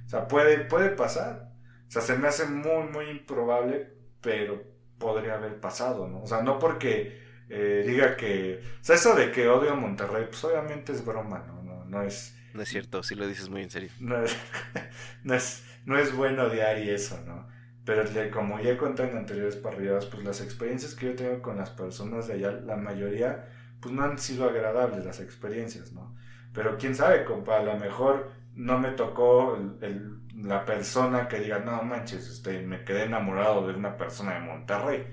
O 0.06 0.08
sea, 0.08 0.28
puede, 0.28 0.58
puede 0.66 0.90
pasar. 0.90 1.50
O 1.88 1.90
sea, 1.90 2.02
se 2.02 2.16
me 2.16 2.28
hace 2.28 2.46
muy, 2.46 2.84
muy 2.92 3.10
improbable, 3.10 3.90
pero 4.20 4.62
podría 4.96 5.34
haber 5.34 5.58
pasado, 5.58 6.06
¿no? 6.06 6.22
O 6.22 6.26
sea, 6.28 6.42
no 6.42 6.60
porque 6.60 7.18
eh, 7.48 7.82
diga 7.84 8.16
que... 8.16 8.60
O 8.80 8.84
sea, 8.84 8.94
eso 8.94 9.16
de 9.16 9.32
que 9.32 9.48
odio 9.48 9.72
a 9.72 9.76
Monterrey, 9.76 10.26
pues 10.26 10.44
obviamente 10.44 10.92
es 10.92 11.04
broma, 11.04 11.44
¿no? 11.48 11.64
No, 11.64 11.84
no 11.84 12.02
es... 12.02 12.38
No 12.52 12.62
es 12.62 12.68
cierto, 12.68 13.02
sí 13.02 13.16
lo 13.16 13.26
dices 13.26 13.48
muy 13.48 13.62
en 13.62 13.70
serio. 13.70 13.90
no 13.98 14.22
es, 14.22 14.36
no 15.24 15.34
es, 15.34 15.64
no 15.84 15.98
es 15.98 16.14
bueno 16.14 16.44
odiar 16.44 16.78
y 16.78 16.90
eso, 16.90 17.20
¿no? 17.26 17.52
Pero 17.84 18.02
como 18.32 18.60
ya 18.60 18.76
conté 18.78 19.04
en 19.10 19.16
anteriores 19.18 19.56
parrilladas, 19.56 20.06
pues 20.06 20.24
las 20.24 20.40
experiencias 20.40 20.94
que 20.94 21.06
yo 21.06 21.14
tengo 21.16 21.42
con 21.42 21.56
las 21.58 21.70
personas 21.70 22.26
de 22.28 22.34
allá, 22.34 22.52
la 22.52 22.76
mayoría, 22.76 23.48
pues 23.80 23.94
no 23.94 24.02
han 24.04 24.18
sido 24.18 24.48
agradables 24.48 25.04
las 25.04 25.20
experiencias, 25.20 25.92
¿no? 25.92 26.14
Pero 26.52 26.78
quién 26.78 26.94
sabe, 26.94 27.24
compa, 27.24 27.58
a 27.58 27.62
lo 27.62 27.76
mejor 27.76 28.30
no 28.54 28.78
me 28.78 28.90
tocó 28.92 29.56
el- 29.56 29.76
el- 29.82 30.20
la 30.48 30.64
persona 30.64 31.28
que 31.28 31.40
diga, 31.40 31.58
no 31.58 31.82
manches, 31.82 32.28
este, 32.28 32.62
me 32.62 32.84
quedé 32.84 33.04
enamorado 33.04 33.66
de 33.66 33.74
una 33.74 33.96
persona 33.96 34.34
de 34.34 34.40
Monterrey. 34.40 35.06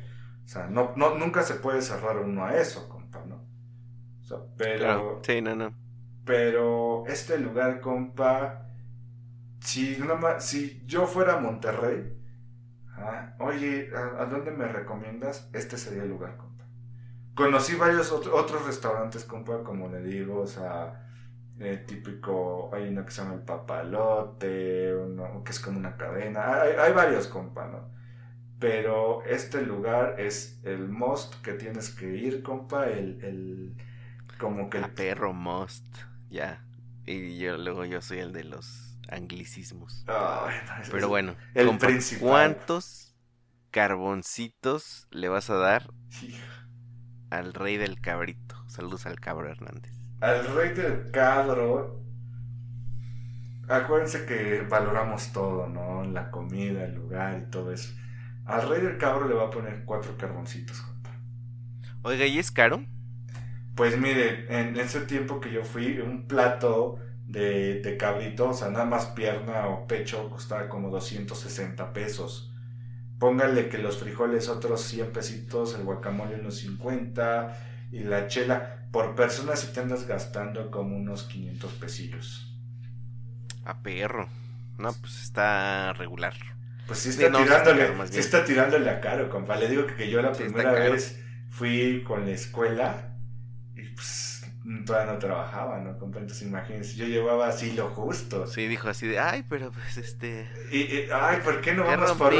O 0.46 0.48
sea, 0.48 0.68
no, 0.68 0.94
no, 0.96 1.16
nunca 1.16 1.44
se 1.44 1.56
puede 1.56 1.82
cerrar 1.82 2.18
uno 2.18 2.46
a 2.46 2.56
eso, 2.56 2.88
compa, 2.90 3.24
¿no? 3.26 3.46
O 4.22 4.24
sea, 4.24 4.38
pero... 4.58 4.78
Claro. 4.80 5.22
Sí, 5.26 5.42
no, 5.42 5.56
no. 5.56 5.74
Pero 6.26 7.06
este 7.08 7.38
lugar, 7.40 7.82
compa, 7.82 8.70
si, 9.60 9.98
más- 10.20 10.46
si 10.46 10.82
yo 10.86 11.06
fuera 11.08 11.36
a 11.36 11.40
Monterrey, 11.40 12.21
ah, 13.02 13.36
oye, 13.40 13.92
¿a, 13.96 14.26
dónde 14.26 14.52
me 14.52 14.68
recomiendas? 14.68 15.50
Este 15.54 15.78
sería 15.78 16.04
el 16.04 16.10
lugar, 16.10 16.38
compa. 16.38 16.66
Conocí 17.36 17.76
varios 17.76 18.12
ot- 18.14 18.32
otros 18.34 18.66
restaurantes, 18.66 19.26
compa, 19.26 19.64
como 19.64 19.90
le 19.90 20.02
digo, 20.02 20.42
o 20.42 20.48
sea, 20.48 21.08
eh, 21.60 21.84
típico, 21.88 22.70
hay 22.74 22.90
uno 22.90 23.06
que 23.06 23.12
se 23.12 23.22
llama 23.24 23.36
el 23.36 23.42
Papalote, 23.42 24.96
uno 24.96 25.44
que 25.44 25.52
es 25.52 25.60
como 25.60 25.80
una 25.80 25.98
cadena, 25.98 26.62
hay, 26.62 26.94
varios, 26.94 27.28
compa, 27.28 27.68
¿no? 27.68 27.92
Pero 28.60 29.24
este 29.26 29.62
lugar 29.64 30.20
es 30.20 30.60
el 30.64 30.88
most 30.90 31.42
que 31.42 31.54
tienes 31.54 31.90
que 31.92 32.08
ir, 32.16 32.44
compa, 32.44 32.88
el, 32.88 33.24
el 33.24 33.76
como 34.40 34.70
que 34.70 34.78
el 34.80 34.90
perro 34.92 35.34
most. 35.34 35.86
Ya. 36.30 36.64
Y 37.06 37.38
yo 37.40 37.58
luego 37.58 37.86
yo 37.86 38.02
soy 38.02 38.20
el 38.20 38.32
de 38.32 38.44
los 38.44 38.91
anglicismos. 39.10 40.06
Es- 40.82 40.90
Pero 40.90 41.08
bueno, 41.10 41.36
el 41.54 41.68
compa, 41.68 41.88
principal. 41.88 42.28
¿cuántos 42.30 43.16
carboncitos 43.72 45.08
le 45.12 45.30
vas 45.30 45.50
a 45.50 45.56
dar 45.56 45.92
Sí. 46.10 46.36
al 47.30 47.54
rey 47.54 47.78
del 47.78 48.00
cabrito? 48.02 48.56
Saludos 48.68 49.06
al 49.06 49.20
cabro 49.20 49.50
Hernández. 49.50 49.94
Al 50.22 50.46
rey 50.56 50.74
del 50.74 51.12
cadro. 51.12 52.00
Acuérdense 53.68 54.26
que 54.26 54.66
valoramos 54.70 55.32
todo, 55.32 55.68
¿no? 55.68 56.04
La 56.04 56.30
comida, 56.32 56.84
el 56.84 56.96
lugar 56.96 57.44
y 57.48 57.50
todo 57.52 57.72
eso. 57.72 57.94
Al 58.46 58.68
rey 58.68 58.82
del 58.82 58.98
cabro 58.98 59.28
le 59.28 59.34
va 59.36 59.46
a 59.48 59.50
poner 59.50 59.86
cuatro 59.86 60.18
carboncitos, 60.18 60.82
compa. 60.82 61.12
Oiga, 62.02 62.26
¿y 62.26 62.38
es 62.40 62.52
caro? 62.52 62.84
Pues 63.76 63.98
mire, 63.98 64.46
en 64.60 64.78
ese 64.78 65.02
tiempo 65.02 65.40
que 65.40 65.52
yo 65.52 65.64
fui, 65.64 66.00
un 66.00 66.28
plato 66.28 66.98
de, 67.32 67.82
de 67.82 67.98
cabrito, 67.98 68.50
o 68.50 68.54
sea, 68.54 68.70
nada 68.70 68.86
más 68.86 69.08
pierna 69.08 69.68
o 69.68 69.88
pecho, 69.88 70.30
costaba 70.30 70.68
como 70.70 70.90
260 70.90 71.94
pesos. 71.94 72.54
Póngale 73.20 73.70
que 73.70 73.78
los 73.78 73.98
frijoles 74.00 74.50
otros 74.50 74.82
100 74.82 75.12
pesitos, 75.12 75.76
el 75.76 75.84
guacamole 75.84 76.36
unos 76.40 76.58
50 76.58 77.58
y 77.92 78.00
la 78.04 78.28
chela 78.28 78.88
por 78.92 79.16
persona 79.16 79.56
si 79.56 79.72
te 79.72 79.80
andas 79.80 80.08
gastando 80.08 80.70
como 80.72 80.98
unos 80.98 81.24
500 81.24 81.74
pesillos. 81.74 82.54
A 83.64 83.82
perro. 83.82 84.28
No, 84.78 84.92
pues 84.94 85.22
está 85.22 85.94
regular. 85.94 86.34
Pues 86.88 87.00
sí 87.00 87.12
Sí, 87.12 87.24
está 87.24 87.30
no, 87.30 87.38
sí 87.38 87.44
está 87.44 87.64
tirándole, 87.64 87.98
caro, 87.98 88.08
sí 88.08 88.20
está 88.20 88.46
tirándole 88.46 88.90
a 88.90 89.00
caro, 89.00 89.30
compa. 89.30 89.56
Le 89.56 89.70
digo 89.70 89.86
que, 89.88 89.96
que 89.96 90.10
yo 90.10 90.22
la 90.22 90.34
Sí 90.34 90.44
primera 90.44 90.74
vez 90.74 91.24
fui 91.50 92.04
con 92.04 92.26
la 92.26 92.32
escuela 92.32 93.16
y 93.76 93.84
pues 93.90 94.31
todavía 94.86 95.14
no 95.14 95.20
trabajaba, 95.20 95.80
¿no? 95.80 95.92
Entonces 95.92 96.42
imagínense, 96.44 96.96
yo 96.96 97.06
llevaba 97.06 97.48
así 97.48 97.74
lo 97.74 97.90
justo. 97.90 98.48
Sí, 98.48 98.68
dijo 98.68 98.90
así 98.90 99.08
de, 99.08 99.20
ay, 99.20 99.46
pero 99.48 99.72
pues 99.72 99.98
este... 99.98 100.48
Y, 100.72 100.82
y, 100.82 101.08
ay, 101.14 101.40
¿por 101.44 101.62
qué 101.62 101.74
no 101.74 101.84
¿Qué 101.84 101.96
vamos 101.96 102.12
por 102.14 102.34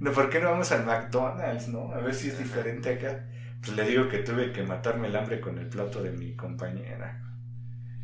no, 0.00 0.12
¿por 0.12 0.30
qué 0.30 0.40
no 0.40 0.50
vamos 0.50 0.70
al 0.72 0.84
McDonald's, 0.84 1.68
no? 1.68 1.92
A 1.92 1.98
ver 1.98 2.14
si 2.14 2.28
es 2.28 2.38
diferente 2.38 2.94
acá. 2.94 3.26
Pues 3.60 3.76
le 3.76 3.84
digo 3.84 4.08
que 4.08 4.18
tuve 4.18 4.52
que 4.52 4.62
matarme 4.62 5.08
el 5.08 5.16
hambre 5.16 5.40
con 5.40 5.58
el 5.58 5.68
plato 5.68 6.02
de 6.02 6.12
mi 6.12 6.36
compañera. 6.36 7.22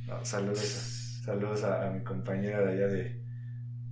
No, 0.06 0.24
saludos, 0.24 1.20
saludos 1.24 1.64
a, 1.64 1.86
a 1.86 1.90
mi 1.90 2.02
compañera 2.02 2.62
de 2.62 2.72
allá 2.72 2.86
de, 2.88 3.22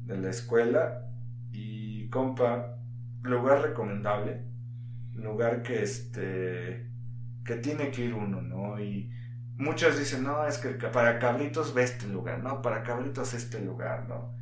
de 0.04 0.16
la 0.16 0.30
escuela. 0.30 1.04
Y 1.52 2.08
compa, 2.08 2.78
lugar 3.22 3.62
recomendable. 3.62 4.44
Lugar 5.14 5.62
que 5.62 5.82
este 5.82 6.86
que 7.44 7.56
tiene 7.56 7.90
que 7.90 8.04
ir 8.04 8.14
uno, 8.14 8.42
¿no? 8.42 8.78
Y 8.78 9.10
muchos 9.58 9.98
dicen, 9.98 10.24
no, 10.24 10.46
es 10.46 10.58
que 10.58 10.70
para 10.70 11.18
cabritos 11.18 11.74
ve 11.74 11.82
este 11.82 12.06
lugar, 12.06 12.42
no, 12.42 12.62
para 12.62 12.82
cabritos 12.82 13.34
este 13.34 13.60
lugar, 13.60 14.08
¿no? 14.08 14.34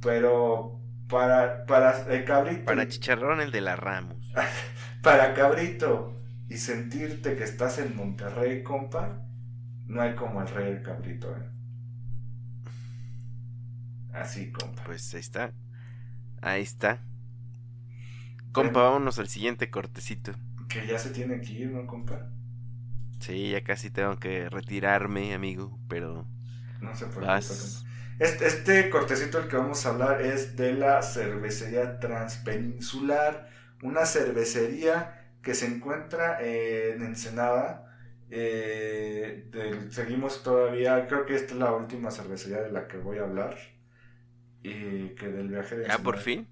Pero 0.00 0.80
para, 1.08 1.64
para 1.66 2.12
el 2.12 2.24
cabrito. 2.24 2.64
Para 2.64 2.88
chicharrón 2.88 3.40
el 3.40 3.52
de 3.52 3.60
la 3.60 3.76
Ramos. 3.76 4.32
Para 5.02 5.34
cabrito 5.34 6.18
y 6.48 6.56
sentirte 6.56 7.36
que 7.36 7.44
estás 7.44 7.78
en 7.78 7.94
Monterrey, 7.94 8.62
compa, 8.62 9.18
no 9.86 10.00
hay 10.00 10.14
como 10.14 10.40
el 10.40 10.48
rey 10.48 10.72
del 10.72 10.82
cabrito, 10.82 11.30
¿eh? 11.36 11.50
Así, 14.14 14.50
compa. 14.50 14.82
Pues 14.84 15.12
ahí 15.12 15.20
está. 15.20 15.52
Ahí 16.40 16.62
está. 16.62 17.02
Compa, 18.52 18.82
vámonos 18.82 19.18
al 19.18 19.28
siguiente 19.28 19.70
cortecito. 19.70 20.32
Que 20.68 20.86
ya 20.86 20.98
se 20.98 21.10
tiene 21.10 21.40
que 21.42 21.52
ir, 21.52 21.70
¿no, 21.70 21.86
compa? 21.86 22.30
Sí, 23.24 23.50
ya 23.50 23.62
casi 23.64 23.90
tengo 23.90 24.16
que 24.18 24.48
retirarme, 24.50 25.34
amigo, 25.34 25.78
pero 25.88 26.26
No 26.80 26.94
se 26.94 27.06
preocupe, 27.06 27.54
vas. 27.54 27.84
Este, 28.18 28.46
este 28.46 28.90
cortecito 28.90 29.38
del 29.38 29.48
que 29.48 29.56
vamos 29.56 29.84
a 29.86 29.90
hablar 29.90 30.22
es 30.22 30.56
de 30.56 30.72
la 30.74 31.02
cervecería 31.02 31.98
Transpeninsular, 31.98 33.48
una 33.82 34.06
cervecería 34.06 35.32
que 35.42 35.54
se 35.54 35.66
encuentra 35.66 36.38
en 36.40 37.02
Ensenada. 37.02 37.80
Eh, 38.30 39.48
del- 39.50 39.92
seguimos 39.92 40.42
todavía, 40.42 41.06
creo 41.08 41.26
que 41.26 41.34
esta 41.34 41.54
es 41.54 41.60
la 41.60 41.72
última 41.72 42.10
cervecería 42.10 42.60
de 42.62 42.70
la 42.72 42.86
que 42.88 42.98
voy 42.98 43.18
a 43.18 43.22
hablar. 43.22 43.56
Y 44.62 45.10
que 45.14 45.28
del 45.28 45.48
viaje 45.48 45.76
de 45.76 45.88
Ya 45.88 45.98
por 45.98 46.18
fin. 46.18 46.46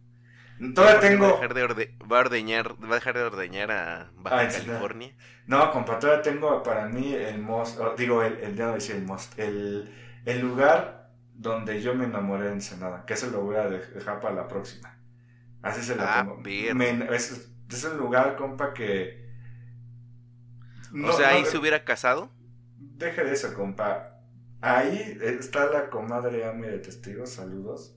Todavía 0.75 1.01
tengo. 1.01 1.25
Va 1.25 1.31
a 1.31 1.33
dejar 1.35 1.55
de, 1.55 1.63
orde- 1.65 1.99
va 2.11 2.17
a 2.19 2.21
ordeñar, 2.21 2.77
va 2.83 2.93
a 2.93 2.95
dejar 2.95 3.15
de 3.17 3.23
ordeñar 3.25 3.71
a 3.71 4.11
Baja 4.17 4.41
Ah. 4.41 4.49
California. 4.49 5.17
No, 5.47 5.71
compa, 5.73 5.99
todavía 5.99 6.23
tengo 6.23 6.63
para 6.63 6.89
mí 6.89 7.13
el 7.15 7.39
most, 7.41 7.79
oh, 7.81 7.95
digo, 7.97 8.23
el, 8.23 8.39
el, 8.39 8.55
ya 8.57 8.67
no 8.67 8.75
decía 8.75 8.95
el 8.97 9.03
most, 9.05 9.39
el, 9.39 9.93
el 10.25 10.41
lugar 10.41 11.11
donde 11.35 11.81
yo 11.83 11.95
me 11.95 12.05
enamoré 12.05 12.47
de 12.47 12.53
Ensenada, 12.53 13.05
que 13.07 13.15
eso 13.15 13.29
lo 13.31 13.41
voy 13.43 13.57
a 13.57 13.69
de- 13.69 13.87
dejar 13.87 14.21
para 14.21 14.35
la 14.35 14.47
próxima. 14.49 14.97
Así 15.63 15.83
se 15.83 15.97
la 15.97 16.21
Ah. 16.21 16.25
Me- 16.75 17.15
es, 17.15 17.51
es 17.69 17.85
un 17.85 17.97
lugar, 17.97 18.37
compa, 18.37 18.73
que... 18.73 19.29
o 21.05 21.13
sea, 21.13 21.31
no, 21.31 21.37
ahí 21.37 21.45
se 21.45 21.59
hubiera 21.59 21.85
casado. 21.85 22.31
Deje 22.79 23.25
de 23.25 23.33
eso, 23.33 23.53
compa. 23.55 24.21
Ahí 24.61 25.19
está 25.21 25.67
la 25.67 25.91
comadre 25.91 26.45
Ame 26.45 26.69
de 26.69 26.79
Testigos, 26.79 27.31
saludos, 27.31 27.97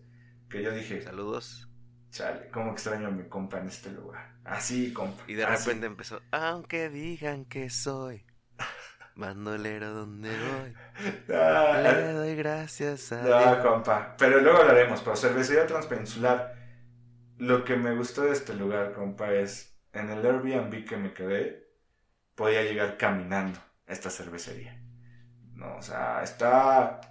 que 0.49 0.63
yo 0.63 0.71
dije, 0.71 1.01
Saludos. 1.01 1.69
Chale, 2.15 2.49
cómo 2.51 2.71
extraño 2.71 3.07
a 3.07 3.11
mi 3.11 3.23
compa 3.27 3.59
en 3.59 3.67
este 3.67 3.91
lugar. 3.91 4.35
Así, 4.45 4.93
compa. 4.93 5.23
Y 5.27 5.33
de 5.35 5.45
así. 5.45 5.65
repente 5.67 5.87
empezó, 5.87 6.21
aunque 6.31 6.89
digan 6.89 7.45
que 7.45 7.69
soy 7.69 8.25
bandolero 9.15 9.91
donde 9.91 10.29
voy, 10.29 10.73
Ah, 11.35 11.79
le 11.83 12.13
doy 12.13 12.35
gracias 12.35 13.11
a 13.11 13.21
No, 13.21 13.37
Dios. 13.39 13.57
compa. 13.57 14.15
Pero 14.17 14.39
luego 14.41 14.59
hablaremos. 14.59 15.01
Pero 15.01 15.15
cervecería 15.15 15.67
transpeninsular. 15.67 16.55
Lo 17.37 17.63
que 17.65 17.75
me 17.75 17.95
gustó 17.95 18.23
de 18.23 18.31
este 18.33 18.53
lugar, 18.55 18.93
compa, 18.93 19.33
es 19.33 19.77
en 19.93 20.09
el 20.09 20.25
Airbnb 20.25 20.85
que 20.85 20.97
me 20.97 21.13
quedé, 21.13 21.67
podía 22.35 22.63
llegar 22.63 22.97
caminando 22.97 23.59
a 23.87 23.93
esta 23.93 24.09
cervecería. 24.09 24.81
No, 25.53 25.77
o 25.77 25.81
sea, 25.81 26.23
está 26.23 27.01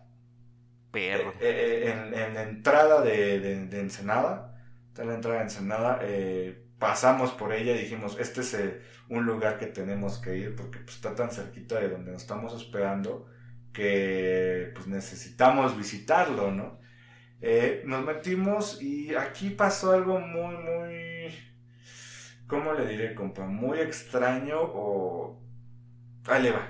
Perro. 0.90 1.32
eh, 1.40 1.84
eh, 1.86 1.90
en, 1.92 2.14
en 2.14 2.34
la 2.34 2.42
entrada 2.42 3.02
de, 3.02 3.40
de- 3.40 3.66
de 3.66 3.80
Ensenada. 3.80 4.53
Está 4.94 5.04
la 5.06 5.14
entrada 5.14 5.38
de 5.38 5.42
Ensenada. 5.42 5.98
eh, 6.02 6.68
pasamos 6.78 7.32
por 7.32 7.52
ella 7.52 7.74
y 7.74 7.78
dijimos, 7.78 8.16
este 8.20 8.42
es 8.42 8.54
eh, 8.54 8.80
un 9.08 9.26
lugar 9.26 9.58
que 9.58 9.66
tenemos 9.66 10.18
que 10.18 10.36
ir 10.36 10.54
porque 10.54 10.78
pues, 10.78 10.94
está 10.94 11.16
tan 11.16 11.32
cerquita 11.32 11.80
de 11.80 11.88
donde 11.88 12.12
nos 12.12 12.22
estamos 12.22 12.52
hospedando 12.52 13.26
que 13.72 14.70
pues 14.72 14.86
necesitamos 14.86 15.76
visitarlo, 15.76 16.52
¿no? 16.52 16.78
Eh, 17.40 17.82
nos 17.86 18.04
metimos 18.04 18.80
y 18.80 19.16
aquí 19.16 19.50
pasó 19.50 19.94
algo 19.94 20.20
muy, 20.20 20.56
muy, 20.58 21.34
¿cómo 22.46 22.72
le 22.74 22.86
diré, 22.86 23.16
compa? 23.16 23.46
Muy 23.46 23.80
extraño 23.80 24.60
o... 24.62 25.42
Ahí 26.28 26.40
le 26.40 26.52
va. 26.52 26.68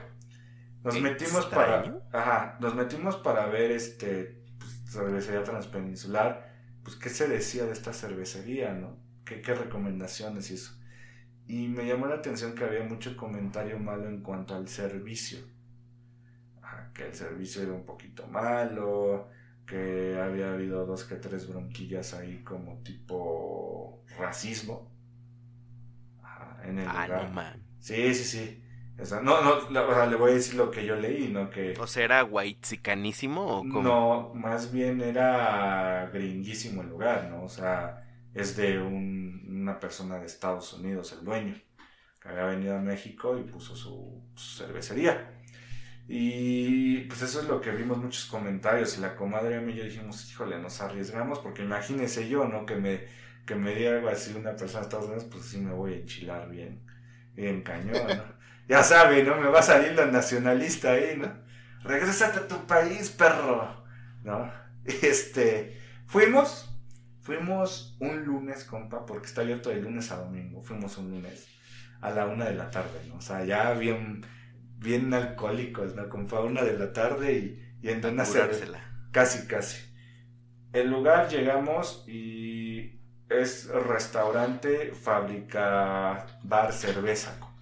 Nos 0.82 0.98
metimos 0.98 1.44
para... 1.44 2.00
Ajá, 2.10 2.56
nos 2.58 2.74
metimos 2.74 3.16
para 3.16 3.44
ver 3.48 3.70
este, 3.72 4.42
pues, 4.58 4.82
cervecería 4.90 5.44
transpeninsular, 5.44 6.53
pues 6.84 6.96
qué 6.96 7.10
se 7.10 7.28
decía 7.28 7.66
de 7.66 7.72
esta 7.72 7.92
cervecería, 7.92 8.74
¿no? 8.74 8.98
¿Qué, 9.24 9.42
qué 9.42 9.54
recomendaciones 9.54 10.50
y 10.50 10.54
eso? 10.54 10.74
Y 11.46 11.68
me 11.68 11.86
llamó 11.86 12.06
la 12.06 12.16
atención 12.16 12.54
que 12.54 12.64
había 12.64 12.84
mucho 12.84 13.16
comentario 13.16 13.78
malo 13.80 14.08
en 14.08 14.22
cuanto 14.22 14.54
al 14.56 14.68
servicio. 14.68 15.40
Ajá, 16.62 16.90
que 16.94 17.04
el 17.06 17.14
servicio 17.14 17.62
era 17.62 17.72
un 17.72 17.84
poquito 17.86 18.26
malo, 18.26 19.28
que 19.66 20.18
había 20.20 20.52
habido 20.52 20.84
dos 20.86 21.04
que 21.04 21.16
tres 21.16 21.48
bronquillas 21.48 22.14
ahí 22.14 22.42
como 22.42 22.82
tipo 22.82 24.04
racismo. 24.18 24.90
Ajá, 26.22 26.58
en 26.68 26.78
el 26.80 26.92
Ah, 26.92 26.92
lugar. 26.92 27.26
no 27.26 27.28
man. 27.28 27.62
Sí, 27.80 28.14
sí, 28.14 28.24
sí. 28.24 28.63
O 29.00 29.04
sea, 29.04 29.20
no, 29.20 29.42
no, 29.42 29.70
la- 29.70 29.82
o 29.86 29.94
sea, 29.94 30.06
le 30.06 30.16
voy 30.16 30.30
a 30.32 30.34
decir 30.34 30.54
lo 30.54 30.70
que 30.70 30.86
yo 30.86 30.94
leí, 30.96 31.28
¿no? 31.28 31.50
Que 31.50 31.74
O 31.80 31.86
sea, 31.86 32.04
¿era 32.04 32.24
whitezicanísimo 32.24 33.44
o 33.58 33.68
cómo? 33.68 33.82
no, 33.82 34.34
más 34.34 34.72
bien 34.72 35.00
era 35.00 36.10
gringuísimo 36.12 36.82
el 36.82 36.90
lugar, 36.90 37.28
¿no? 37.30 37.42
O 37.44 37.48
sea, 37.48 38.06
es 38.34 38.56
de 38.56 38.78
un- 38.78 39.44
una 39.48 39.78
persona 39.80 40.18
de 40.18 40.26
Estados 40.26 40.72
Unidos, 40.74 41.12
el 41.18 41.24
dueño. 41.24 41.54
que 42.20 42.30
había 42.30 42.44
venido 42.46 42.74
a 42.76 42.80
México 42.80 43.38
y 43.38 43.42
puso 43.44 43.76
su, 43.76 44.22
su 44.34 44.56
cervecería. 44.64 45.30
Y 46.08 47.00
pues 47.02 47.22
eso 47.22 47.40
es 47.40 47.48
lo 47.48 47.60
que 47.60 47.70
vimos 47.70 47.98
muchos 47.98 48.26
comentarios. 48.26 48.98
Y 48.98 49.00
la 49.00 49.16
comadre 49.16 49.62
y 49.70 49.74
yo 49.74 49.84
dijimos, 49.84 50.30
híjole, 50.30 50.58
nos 50.58 50.80
arriesgamos, 50.80 51.38
porque 51.40 51.62
imagínese 51.62 52.28
yo, 52.28 52.46
¿no? 52.46 52.66
Que 52.66 52.76
me, 52.76 53.00
que 53.46 53.54
me 53.54 53.74
diga 53.74 53.92
algo 53.96 54.08
así 54.08 54.32
una 54.34 54.56
persona 54.56 54.80
de 54.80 54.84
Estados 54.86 55.06
Unidos, 55.06 55.24
pues 55.30 55.44
sí 55.46 55.58
me 55.58 55.72
voy 55.72 55.94
a 55.94 55.96
enchilar 55.96 56.48
bien, 56.50 56.80
bien 57.34 57.62
cañón, 57.62 57.92
¿no? 58.16 58.33
Ya 58.68 58.82
sabe, 58.82 59.22
¿no? 59.22 59.36
Me 59.36 59.48
va 59.48 59.60
a 59.60 59.62
salir 59.62 59.94
la 59.94 60.06
nacionalista 60.06 60.92
ahí, 60.92 61.16
¿no? 61.16 61.32
Regrésate 61.82 62.38
a 62.40 62.48
tu 62.48 62.66
país, 62.66 63.10
perro, 63.10 63.84
¿no? 64.22 64.52
Este, 64.84 65.80
fuimos, 66.06 66.70
fuimos 67.22 67.96
un 68.00 68.24
lunes, 68.24 68.64
compa, 68.64 69.06
porque 69.06 69.26
está 69.26 69.40
abierto 69.40 69.70
de 69.70 69.76
lunes 69.76 70.10
a 70.10 70.16
domingo, 70.16 70.60
fuimos 70.62 70.98
un 70.98 71.10
lunes 71.10 71.48
a 72.02 72.10
la 72.10 72.26
una 72.26 72.44
de 72.44 72.54
la 72.54 72.70
tarde, 72.70 73.00
¿no? 73.08 73.16
O 73.16 73.20
sea, 73.22 73.44
ya 73.44 73.72
bien, 73.72 74.26
bien 74.76 75.14
alcohólicos, 75.14 75.94
¿no? 75.94 76.08
Compa, 76.10 76.40
una 76.40 76.62
de 76.62 76.78
la 76.78 76.92
tarde 76.92 77.32
y, 77.32 77.76
y 77.80 77.90
en 77.90 78.04
una. 78.04 78.24
Casi, 79.10 79.46
casi. 79.46 79.78
El 80.74 80.90
lugar 80.90 81.28
llegamos 81.28 82.04
y 82.06 83.00
es 83.30 83.68
restaurante, 83.68 84.92
fábrica, 84.92 86.26
bar, 86.42 86.72
cerveza, 86.72 87.38
compa. 87.40 87.53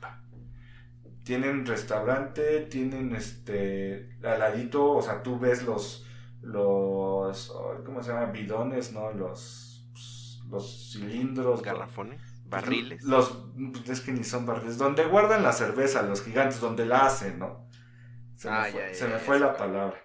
Tienen 1.25 1.65
restaurante, 1.67 2.63
tienen 2.63 3.15
este, 3.15 4.11
al 4.25 4.41
ladito, 4.41 4.93
o 4.93 5.03
sea, 5.03 5.23
tú 5.23 5.39
ves 5.39 5.63
los, 5.65 6.05
los, 6.41 7.53
¿cómo 7.85 8.03
se 8.03 8.11
llama? 8.13 8.27
Bidones, 8.33 8.93
¿no? 8.93 9.13
Los, 9.13 9.87
los 10.51 10.91
cilindros. 10.93 11.63
Garrafones, 11.63 12.21
barriles. 12.45 13.03
Los, 13.03 13.47
es 13.89 14.01
que 14.01 14.13
ni 14.13 14.25
son 14.25 14.47
barriles. 14.47 14.79
Donde 14.79 15.05
guardan 15.07 15.43
la 15.43 15.53
cerveza, 15.53 16.03
los 16.03 16.23
gigantes, 16.23 16.61
donde 16.61 16.87
la 16.87 17.07
hacen, 17.07 17.39
¿no? 17.39 17.69
Se 18.37 18.51
Ah, 18.51 18.63
me 18.65 18.65
fue, 18.65 18.81
ya, 18.81 18.93
ya, 18.93 18.95
se 18.95 19.09
me 19.09 19.19
fue 19.19 19.39
la 19.41 19.57
palabra. 19.57 19.99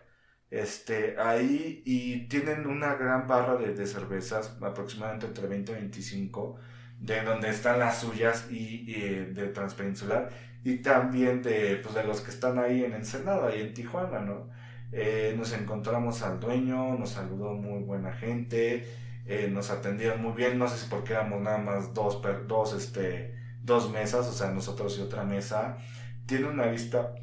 Este, 0.50 1.20
ahí, 1.20 1.84
y 1.86 2.28
tienen 2.30 2.68
una 2.68 2.96
gran 2.96 3.28
barra 3.28 3.58
de, 3.58 3.74
de 3.74 3.86
cervezas, 3.88 4.58
aproximadamente 4.62 5.26
entre 5.28 5.48
20 5.48 5.72
y 5.74 5.76
25, 5.76 6.58
de 7.00 7.22
donde 7.24 7.50
están 7.50 7.80
las 7.80 8.00
suyas 8.02 8.48
y, 8.50 8.90
y, 8.92 8.96
eh, 9.04 9.26
de 9.34 9.48
Transpeninsular, 9.50 10.30
y 10.64 10.78
también 10.78 11.42
de, 11.42 11.78
pues, 11.78 11.96
de 11.96 12.04
los 12.04 12.22
que 12.22 12.32
están 12.32 12.60
ahí 12.60 12.84
en 12.84 12.94
Ensenada 12.94 13.56
y 13.56 13.62
en 13.62 13.74
Tijuana, 13.74 14.20
¿no? 14.20 14.50
Eh, 14.92 15.36
nos 15.38 15.54
encontramos 15.54 16.22
al 16.24 16.40
dueño, 16.40 16.98
nos 16.98 17.12
saludó 17.12 17.54
muy 17.54 17.84
buena 17.84 18.14
gente, 18.14 18.88
eh, 19.26 19.50
nos 19.52 19.70
atendieron 19.70 20.22
muy 20.22 20.34
bien, 20.34 20.58
no 20.58 20.68
sé 20.68 20.78
si 20.78 20.90
porque 20.90 21.14
éramos 21.14 21.42
nada 21.42 21.58
más 21.58 21.94
dos, 21.94 22.22
dos, 22.48 22.74
este, 22.74 23.36
dos 23.64 23.92
mesas, 23.92 24.28
o 24.28 24.32
sea, 24.32 24.52
nosotros 24.52 24.98
y 24.98 25.02
otra 25.02 25.24
mesa. 25.24 25.78
Tiene 26.26 26.48
una 26.48 26.68
vista 26.68 27.14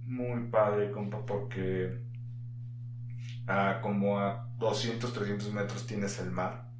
muy 0.00 0.48
padre, 0.50 0.90
compa, 0.90 1.24
porque 1.26 2.00
a 3.46 3.80
como 3.82 4.18
a 4.18 4.48
200, 4.58 5.12
300 5.12 5.52
metros 5.52 5.86
tienes 5.86 6.18
el 6.20 6.30
mar. 6.30 6.70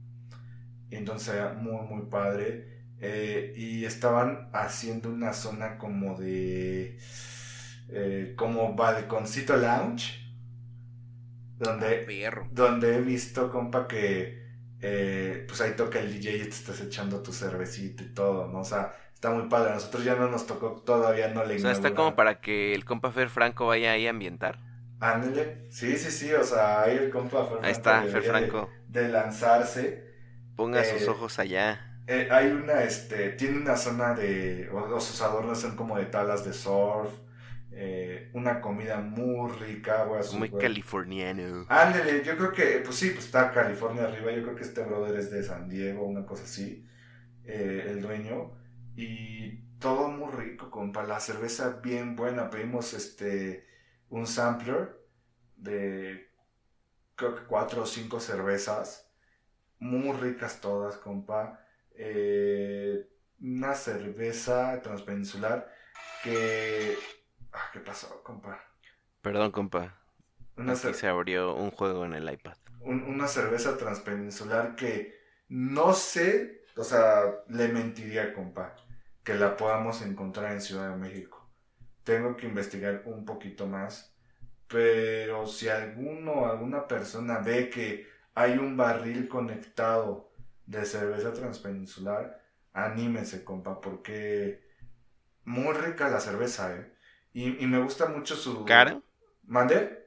Entonces 0.90 1.34
muy, 1.56 1.86
muy 1.86 2.06
padre. 2.06 2.73
Eh, 3.06 3.52
y 3.56 3.84
estaban 3.84 4.48
haciendo 4.54 5.10
una 5.10 5.32
zona 5.34 5.76
como 5.78 6.16
de... 6.18 6.98
eh, 7.90 8.34
como 8.36 8.74
balconcito 8.74 9.56
lounge. 9.56 10.20
Donde 11.58 11.98
Perro. 12.06 12.48
donde 12.50 12.96
he 12.96 13.00
visto, 13.00 13.50
compa, 13.50 13.86
que 13.86 14.42
eh, 14.80 15.44
pues 15.46 15.60
ahí 15.60 15.72
toca 15.76 16.00
el 16.00 16.12
DJ 16.12 16.36
y 16.36 16.42
te 16.44 16.48
estás 16.48 16.80
echando 16.80 17.22
tu 17.22 17.32
cervecita 17.32 18.02
y 18.02 18.08
todo, 18.12 18.48
¿no? 18.48 18.60
O 18.60 18.64
sea, 18.64 18.92
está 19.14 19.30
muy 19.30 19.48
padre. 19.48 19.70
A 19.70 19.74
nosotros 19.74 20.04
ya 20.04 20.14
no 20.16 20.28
nos 20.28 20.46
tocó, 20.46 20.82
todavía 20.84 21.28
no 21.28 21.44
le 21.44 21.56
O 21.56 21.58
sea, 21.58 21.70
está 21.72 21.94
como 21.94 22.16
para 22.16 22.40
que 22.40 22.74
el 22.74 22.84
compa 22.84 23.12
Fer 23.12 23.28
Franco 23.30 23.66
vaya 23.66 23.92
ahí 23.92 24.06
a 24.06 24.10
ambientar. 24.10 24.58
Ándale. 25.00 25.66
Sí, 25.70 25.96
sí, 25.96 26.10
sí, 26.10 26.32
o 26.32 26.42
sea, 26.44 26.82
ahí 26.82 26.96
el 26.96 27.10
compa 27.10 27.46
Fer 27.46 27.58
Ahí 27.62 27.72
está, 27.72 28.02
Franco 28.02 28.12
Fer 28.12 28.22
debería 28.22 28.40
de- 28.40 28.48
Franco. 28.48 28.70
De, 28.88 29.08
lanzarse. 29.08 30.04
Ponga 30.56 30.82
Eh, 30.82 30.84
sus 30.84 31.08
ojos 31.08 31.38
allá. 31.38 31.93
Eh, 32.06 32.28
hay 32.30 32.52
una, 32.52 32.82
este, 32.82 33.30
tiene 33.30 33.58
una 33.58 33.76
zona 33.76 34.14
de, 34.14 34.68
o, 34.70 34.76
o 34.94 35.00
sus 35.00 35.22
adornos 35.22 35.60
son 35.60 35.74
como 35.74 35.96
de 35.96 36.06
tablas 36.06 36.44
de 36.44 36.52
surf, 36.52 37.10
eh, 37.76 38.30
una 38.34 38.60
comida 38.60 39.00
muy 39.00 39.50
rica, 39.52 40.04
güey. 40.04 40.22
Muy 40.36 40.50
californiano. 40.50 41.66
Ándale, 41.68 42.22
yo 42.22 42.36
creo 42.36 42.52
que, 42.52 42.82
pues 42.84 42.96
sí, 42.96 43.10
pues 43.10 43.24
está 43.26 43.50
California 43.52 44.04
arriba, 44.04 44.32
yo 44.32 44.42
creo 44.42 44.54
que 44.54 44.62
este 44.62 44.82
brother 44.84 45.16
es 45.18 45.30
de 45.30 45.42
San 45.42 45.68
Diego, 45.68 46.04
una 46.06 46.26
cosa 46.26 46.44
así, 46.44 46.86
eh, 47.44 47.86
el 47.88 48.02
dueño, 48.02 48.52
y 48.96 49.62
todo 49.78 50.08
muy 50.08 50.30
rico, 50.32 50.70
compa, 50.70 51.02
la 51.04 51.20
cerveza 51.20 51.80
bien 51.82 52.16
buena, 52.16 52.50
pedimos 52.50 52.94
este, 52.94 53.66
un 54.08 54.26
sampler 54.26 55.00
de, 55.56 56.28
creo 57.16 57.34
que 57.34 57.44
cuatro 57.44 57.82
o 57.82 57.86
cinco 57.86 58.20
cervezas, 58.20 59.10
muy 59.80 60.12
ricas 60.16 60.60
todas, 60.60 60.96
compa, 60.96 61.63
eh, 61.94 63.08
una 63.40 63.74
cerveza 63.74 64.80
transpeninsular 64.82 65.72
que, 66.22 66.98
ah, 67.52 67.70
¿qué 67.72 67.80
pasó, 67.80 68.22
compa? 68.22 68.60
Perdón, 69.22 69.50
compa. 69.50 69.98
Una 70.56 70.72
Aquí 70.72 70.94
se 70.94 71.08
abrió 71.08 71.54
un 71.54 71.70
juego 71.70 72.04
en 72.04 72.14
el 72.14 72.32
iPad. 72.32 72.56
un- 72.80 73.02
una 73.04 73.28
cerveza 73.28 73.76
transpeninsular 73.76 74.74
que 74.76 75.14
no 75.48 75.92
sé, 75.94 76.62
o 76.76 76.84
sea, 76.84 77.24
le 77.48 77.68
mentiría, 77.68 78.32
compa, 78.34 78.74
que 79.22 79.34
la 79.34 79.56
podamos 79.56 80.02
encontrar 80.02 80.52
en 80.52 80.60
Ciudad 80.60 80.90
de 80.90 80.96
México. 80.96 81.50
Tengo 82.04 82.36
que 82.36 82.46
investigar 82.46 83.02
un 83.06 83.24
poquito 83.24 83.66
más, 83.66 84.14
pero 84.68 85.46
si 85.46 85.68
alguno, 85.68 86.46
alguna 86.50 86.86
persona 86.88 87.38
ve 87.40 87.70
que 87.70 88.08
hay 88.34 88.58
un 88.58 88.76
barril 88.76 89.28
conectado 89.28 90.33
de 90.66 90.84
cerveza 90.84 91.32
transpeninsular, 91.32 92.42
anímense, 92.72 93.44
compa, 93.44 93.80
porque 93.80 94.62
muy 95.44 95.72
rica 95.74 96.08
la 96.08 96.20
cerveza, 96.20 96.74
¿eh? 96.74 96.92
Y, 97.32 97.62
y 97.62 97.66
me 97.66 97.82
gusta 97.82 98.06
mucho 98.06 98.36
su... 98.36 98.64
¿Caro? 98.64 99.02
¿Mande? 99.44 100.06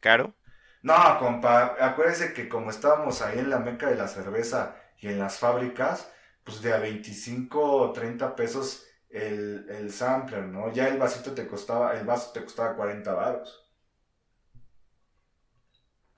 ¿Caro? 0.00 0.34
No, 0.82 1.18
compa, 1.18 1.76
acuérdense 1.80 2.32
que 2.32 2.48
como 2.48 2.70
estábamos 2.70 3.20
ahí 3.22 3.38
en 3.38 3.50
la 3.50 3.58
meca 3.58 3.88
de 3.88 3.96
la 3.96 4.08
cerveza 4.08 4.76
y 4.98 5.08
en 5.08 5.18
las 5.18 5.38
fábricas, 5.38 6.10
pues 6.44 6.62
de 6.62 6.72
a 6.72 6.78
25 6.78 7.60
o 7.60 7.92
30 7.92 8.34
pesos 8.36 8.86
el, 9.10 9.66
el 9.70 9.92
sampler, 9.92 10.44
¿no? 10.44 10.72
Ya 10.72 10.88
el 10.88 10.98
vasito 10.98 11.34
te 11.34 11.46
costaba, 11.46 11.98
el 11.98 12.06
vaso 12.06 12.32
te 12.32 12.42
costaba 12.44 12.76
40 12.76 13.12
baros. 13.12 13.68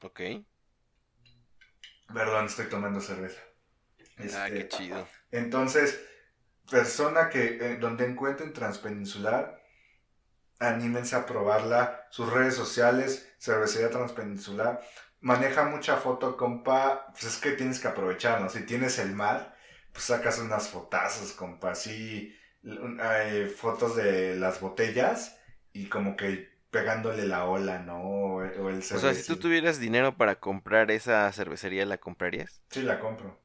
Ok. 0.02 0.20
Perdón, 2.12 2.46
estoy 2.46 2.68
tomando 2.68 3.00
cerveza. 3.00 3.40
Ah, 4.22 4.26
Este, 4.26 4.54
qué 4.54 4.68
chido. 4.68 5.06
Entonces, 5.30 6.00
persona 6.70 7.28
que 7.30 7.58
eh, 7.74 7.76
donde 7.78 8.06
encuentren 8.06 8.52
Transpeninsular, 8.52 9.60
anímense 10.58 11.16
a 11.16 11.26
probarla. 11.26 12.06
Sus 12.10 12.32
redes 12.32 12.54
sociales, 12.54 13.32
Cervecería 13.38 13.90
Transpeninsular. 13.90 14.80
Maneja 15.20 15.64
mucha 15.64 15.96
foto, 15.96 16.36
compa. 16.36 17.06
Pues 17.12 17.24
es 17.24 17.36
que 17.38 17.52
tienes 17.52 17.80
que 17.80 17.88
aprovechar, 17.88 18.40
¿no? 18.40 18.48
Si 18.48 18.64
tienes 18.66 18.98
el 18.98 19.12
mar, 19.14 19.54
pues 19.92 20.04
sacas 20.06 20.38
unas 20.38 20.68
fotazos, 20.68 21.32
compa. 21.32 21.72
Así, 21.72 22.34
un- 22.62 23.00
eh, 23.02 23.46
fotos 23.48 23.96
de 23.96 24.36
las 24.36 24.60
botellas 24.60 25.38
y 25.72 25.88
como 25.88 26.16
que 26.16 26.48
pegándole 26.70 27.26
la 27.26 27.44
ola, 27.46 27.78
¿no? 27.80 28.02
O, 28.02 28.42
el 28.42 28.82
O 28.92 28.98
sea, 28.98 29.14
si 29.14 29.24
tú 29.24 29.36
tuvieras 29.36 29.80
dinero 29.80 30.16
para 30.16 30.38
comprar 30.38 30.90
esa 30.90 31.32
cervecería, 31.32 31.84
¿la 31.86 31.98
comprarías? 31.98 32.62
Sí, 32.70 32.82
la 32.82 32.98
compro. 32.98 33.38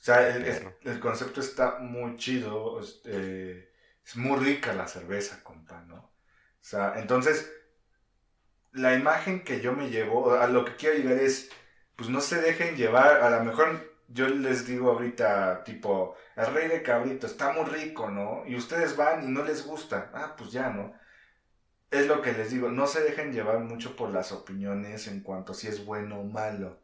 O 0.00 0.04
sea, 0.06 0.28
el, 0.36 0.44
es- 0.44 0.62
concepto 1.00 1.40
está 1.40 1.78
muy 1.80 2.16
chido. 2.16 2.80
este, 2.80 3.70
es 4.04 4.16
muy 4.16 4.38
rica 4.38 4.72
la 4.72 4.86
cerveza, 4.88 5.42
compa, 5.42 5.82
¿no? 5.82 5.96
O 5.96 6.12
sea, 6.68 6.94
entonces, 6.98 7.50
la 8.72 8.94
imagen 8.94 9.42
que 9.44 9.60
yo 9.60 9.72
me 9.72 9.90
llevo, 9.90 10.34
a 10.34 10.46
lo 10.46 10.64
que 10.64 10.76
quiero 10.76 10.96
llegar 10.96 11.18
es, 11.18 11.50
pues 11.96 12.08
no 12.10 12.20
se 12.20 12.40
dejen 12.40 12.76
llevar, 12.76 13.22
a 13.22 13.30
lo 13.30 13.44
mejor 13.44 13.92
yo 14.08 14.28
les 14.28 14.66
digo 14.66 14.90
ahorita, 14.92 15.64
tipo, 15.64 16.14
el 16.36 16.46
rey 16.52 16.68
de 16.68 16.82
cabrito 16.82 17.26
está 17.26 17.52
muy 17.52 17.64
rico, 17.64 18.10
¿no? 18.10 18.44
Y 18.46 18.56
ustedes 18.56 18.96
van 18.96 19.24
y 19.24 19.28
no 19.32 19.42
les 19.44 19.66
gusta. 19.66 20.10
Ah, 20.14 20.34
pues 20.36 20.52
ya, 20.52 20.70
¿no? 20.70 20.92
Es 21.90 22.06
lo 22.06 22.22
que 22.22 22.32
les 22.32 22.50
digo, 22.52 22.70
no 22.70 22.86
se 22.86 23.02
dejen 23.02 23.32
llevar 23.32 23.60
mucho 23.60 23.96
por 23.96 24.10
las 24.10 24.32
opiniones 24.32 25.08
en 25.08 25.20
cuanto 25.22 25.52
a 25.52 25.54
si 25.56 25.68
es 25.68 25.84
bueno 25.86 26.20
o 26.20 26.24
malo 26.24 26.80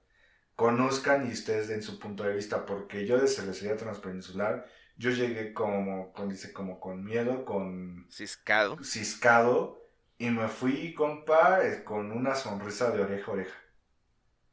conozcan 0.57 1.27
y 1.29 1.33
ustedes 1.33 1.69
den 1.69 1.83
su 1.83 1.99
punto 1.99 2.25
de 2.25 2.35
vista, 2.35 2.67
porque 2.67 3.07
yo 3.07 3.19
de 3.21 3.29
cervecería 3.29 3.77
transpeninsular, 3.77 4.67
yo 4.97 5.11
llegué 5.11 5.53
como, 5.55 6.13
con, 6.13 6.29
dice, 6.29 6.53
como 6.53 6.81
con 6.81 7.05
miedo, 7.05 7.45
con 7.45 8.09
Ciscado. 8.09 8.79
ciscado, 8.83 9.81
y 10.19 10.31
me 10.31 10.49
fui, 10.49 10.95
compa, 10.95 11.65
eh, 11.67 11.85
con 11.85 12.13
una 12.13 12.35
sonrisa 12.35 12.91
de 12.91 13.03
oreja 13.03 13.31
a 13.31 13.35
oreja. 13.35 13.59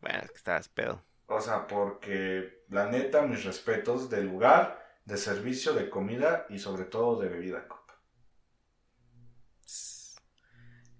Bueno, 0.01 0.19
es 0.23 0.31
que 0.31 0.37
estabas 0.37 0.67
pedo. 0.69 1.05
O 1.27 1.39
sea, 1.39 1.65
porque 1.67 2.63
la 2.69 2.87
neta, 2.87 3.21
mis 3.21 3.45
respetos 3.45 4.09
del 4.09 4.25
lugar, 4.25 4.85
de 5.05 5.15
servicio, 5.17 5.73
de 5.73 5.89
comida 5.89 6.45
y 6.49 6.59
sobre 6.59 6.83
todo 6.85 7.19
de 7.21 7.29
bebida, 7.29 7.67
compa. 7.69 7.95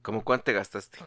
¿Cómo 0.02 0.24
cuánto 0.24 0.46
te 0.46 0.54
gastaste? 0.54 1.00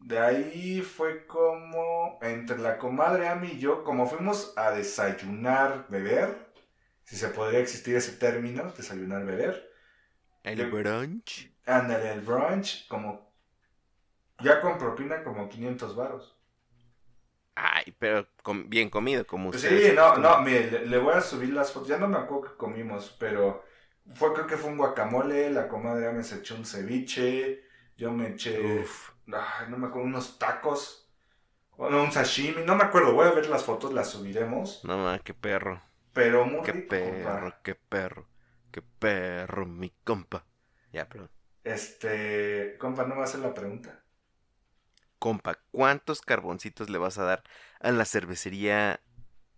De 0.00 0.18
ahí 0.18 0.82
fue 0.82 1.26
como 1.26 2.18
entre 2.22 2.58
la 2.58 2.78
comadre 2.78 3.28
Ami 3.28 3.48
y 3.52 3.58
yo, 3.60 3.84
como 3.84 4.06
fuimos 4.06 4.52
a 4.56 4.70
desayunar, 4.72 5.86
beber, 5.88 6.52
si 7.04 7.16
se 7.16 7.28
podría 7.28 7.60
existir 7.60 7.96
ese 7.96 8.12
término, 8.12 8.72
desayunar, 8.72 9.24
beber. 9.26 9.70
El 10.44 10.58
Yo- 10.58 10.70
brunch. 10.70 11.50
Ándale, 11.66 12.12
el 12.12 12.20
brunch, 12.20 12.86
como 12.88 13.32
ya 14.42 14.60
con 14.60 14.76
propina 14.78 15.22
como 15.22 15.48
500 15.48 15.94
varos. 15.94 16.36
Ay, 17.54 17.94
pero 17.98 18.26
com- 18.42 18.68
bien 18.68 18.88
comido, 18.90 19.26
como 19.26 19.50
ustedes. 19.50 19.82
sí, 19.90 19.92
no, 19.94 20.16
no, 20.16 20.40
mire, 20.42 20.70
le, 20.70 20.86
le 20.86 20.98
voy 20.98 21.14
a 21.14 21.20
subir 21.20 21.50
las 21.52 21.72
fotos. 21.72 21.88
Ya 21.88 21.98
no 21.98 22.08
me 22.08 22.18
acuerdo 22.18 22.50
qué 22.50 22.56
comimos, 22.56 23.16
pero 23.18 23.64
fue, 24.14 24.32
creo 24.32 24.46
que 24.46 24.56
fue 24.56 24.70
un 24.70 24.78
guacamole. 24.78 25.50
La 25.50 25.68
comadre 25.68 26.08
Ami 26.08 26.22
se 26.24 26.36
echó 26.38 26.54
un 26.56 26.64
ceviche. 26.64 27.64
Yo 27.96 28.12
me 28.12 28.28
eché, 28.28 28.82
Uf, 28.82 29.10
ay, 29.34 29.68
no 29.70 29.78
me 29.78 29.86
acuerdo, 29.88 30.08
unos 30.08 30.38
tacos. 30.38 31.08
Bueno, 31.76 32.02
un 32.04 32.12
sashimi. 32.12 32.62
No 32.64 32.76
me 32.76 32.84
acuerdo, 32.84 33.14
voy 33.14 33.26
a 33.28 33.32
ver 33.32 33.48
las 33.48 33.64
fotos, 33.64 33.92
las 33.94 34.10
subiremos. 34.10 34.82
no 34.82 34.98
ma, 34.98 35.18
qué 35.20 35.34
perro. 35.34 35.80
Pero 36.12 36.44
muy 36.46 36.60
Qué 36.62 36.72
rico, 36.72 36.88
perro, 36.92 37.54
compa. 37.54 37.60
qué 37.62 37.74
perro. 37.74 38.28
Qué 38.72 38.82
perro, 38.82 39.66
mi 39.66 39.90
compa. 40.04 40.46
Ya, 40.92 41.08
perdón. 41.08 41.30
Este, 41.64 42.76
compa, 42.78 43.06
no 43.06 43.16
va 43.16 43.22
a 43.22 43.24
hacer 43.24 43.40
la 43.40 43.54
pregunta. 43.54 44.04
Compa, 45.20 45.60
¿cuántos 45.70 46.20
carboncitos 46.20 46.90
le 46.90 46.98
vas 46.98 47.16
a 47.18 47.22
dar 47.24 47.44
a 47.78 47.92
la 47.92 48.04
cervecería 48.04 49.00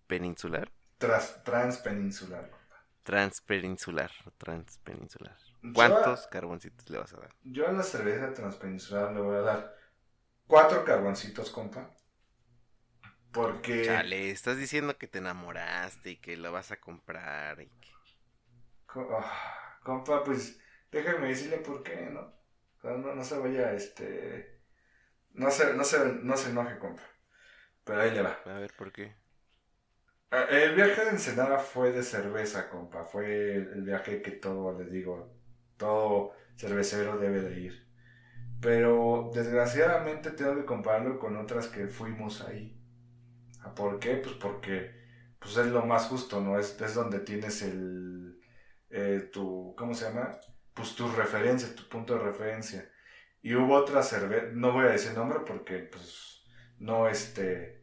peninsular? 0.08 0.72
Tras, 1.02 1.26
transpeninsular, 1.44 2.48
compa. 2.50 2.78
Transpeninsular. 3.04 4.10
Transpeninsular. 4.38 5.38
Yo 5.62 5.72
¿Cuántos 5.74 6.26
carboncitos 6.28 6.88
le 6.90 6.98
vas 6.98 7.12
a 7.14 7.18
dar? 7.18 7.34
Yo 7.44 7.68
a 7.68 7.72
la 7.72 7.84
cerveza 7.84 8.32
transpeninsular 8.34 9.12
le 9.12 9.20
voy 9.20 9.36
a 9.36 9.40
dar 9.42 9.76
cuatro 10.46 10.84
carboncitos, 10.84 11.50
compa. 11.50 11.90
Porque... 13.32 13.82
Chale, 13.82 14.30
estás 14.30 14.56
diciendo 14.56 14.96
que 14.98 15.08
te 15.08 15.18
enamoraste 15.18 16.10
y 16.12 16.16
que 16.16 16.36
la 16.36 16.50
vas 16.50 16.70
a 16.72 16.80
comprar 16.80 17.60
y 17.60 17.68
que... 17.80 17.88
Ah, 18.94 19.78
compa, 19.82 20.22
pues 20.24 20.60
déjame 20.90 21.28
decirle 21.28 21.58
por 21.58 21.82
qué, 21.82 22.06
¿no? 22.10 22.20
O 22.20 22.80
sea, 22.80 22.92
no, 22.92 23.14
no 23.14 23.24
se 23.24 23.38
vaya, 23.38 23.72
este... 23.72 24.60
No 25.34 25.50
se, 25.50 25.74
no, 25.74 25.84
se, 25.84 26.04
no 26.14 26.36
se 26.36 26.50
enoje, 26.50 26.78
compa. 26.78 27.02
Pero 27.84 28.00
ahí 28.02 28.10
le 28.12 28.22
va. 28.22 28.38
A 28.44 28.52
ver, 28.60 28.72
¿por 28.74 28.92
qué? 28.92 29.16
Ah, 30.32 30.46
El 30.50 30.74
viaje 30.74 31.04
de 31.04 31.10
Ensenada 31.10 31.58
fue 31.58 31.92
de 31.92 32.02
cerveza, 32.02 32.68
compa. 32.68 33.04
Fue 33.04 33.54
el 33.56 33.68
el 33.74 33.82
viaje 33.82 34.20
que 34.22 34.32
todo, 34.32 34.76
les 34.78 34.90
digo, 34.90 35.41
todo 35.82 36.32
cervecero 36.56 37.18
debe 37.18 37.42
de 37.42 37.60
ir. 37.60 37.74
Pero 38.60 39.30
desgraciadamente 39.34 40.30
tengo 40.32 40.56
que 40.56 40.64
compararlo 40.64 41.18
con 41.18 41.36
otras 41.36 41.68
que 41.68 41.88
fuimos 41.88 42.42
ahí. 42.42 42.78
¿Ah, 43.60 43.74
¿Por 43.74 43.98
qué? 43.98 44.16
Pues 44.16 44.34
porque 44.36 44.94
pues 45.38 45.56
es 45.56 45.66
lo 45.66 45.82
más 45.84 46.06
justo, 46.06 46.40
¿no? 46.40 46.58
Es, 46.58 46.80
es 46.80 46.94
donde 46.94 47.20
tienes 47.20 47.62
el... 47.62 48.38
eh, 48.90 49.28
tu... 49.32 49.74
¿Cómo 49.76 49.94
se 49.94 50.06
llama? 50.06 50.38
Pues 50.74 50.94
tu 50.94 51.08
referencia, 51.10 51.74
tu 51.74 51.88
punto 51.88 52.14
de 52.14 52.20
referencia. 52.20 52.90
Y 53.42 53.54
hubo 53.54 53.74
otra 53.76 54.02
cerveza, 54.02 54.48
no 54.52 54.72
voy 54.72 54.86
a 54.86 54.90
decir 54.90 55.14
nombre 55.14 55.40
porque 55.46 55.78
pues 55.80 56.44
no 56.78 57.08
este... 57.08 57.82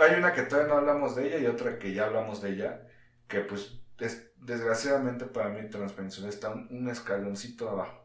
hay 0.00 0.14
una 0.18 0.32
que 0.32 0.42
todavía 0.42 0.72
no 0.72 0.78
hablamos 0.80 1.16
de 1.16 1.28
ella 1.28 1.38
y 1.38 1.46
otra 1.46 1.78
que 1.78 1.92
ya 1.94 2.06
hablamos 2.06 2.42
de 2.42 2.50
ella, 2.50 2.86
que 3.28 3.40
pues 3.40 3.80
es- 3.98 4.27
desgraciadamente 4.40 5.26
para 5.26 5.48
mí 5.50 5.68
Transpeninsular 5.70 6.30
está 6.30 6.50
un, 6.50 6.68
un 6.70 6.88
escaloncito 6.88 7.68
abajo, 7.70 8.04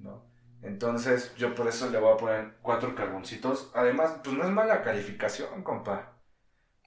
¿no? 0.00 0.24
Entonces 0.62 1.34
yo 1.36 1.54
por 1.54 1.68
eso 1.68 1.90
le 1.90 1.98
voy 2.00 2.14
a 2.14 2.18
poner 2.18 2.56
cuatro 2.62 2.94
carboncitos. 2.94 3.70
Además, 3.74 4.20
pues 4.24 4.36
no 4.36 4.44
es 4.44 4.50
mala 4.50 4.82
calificación, 4.82 5.62
compa. 5.64 6.14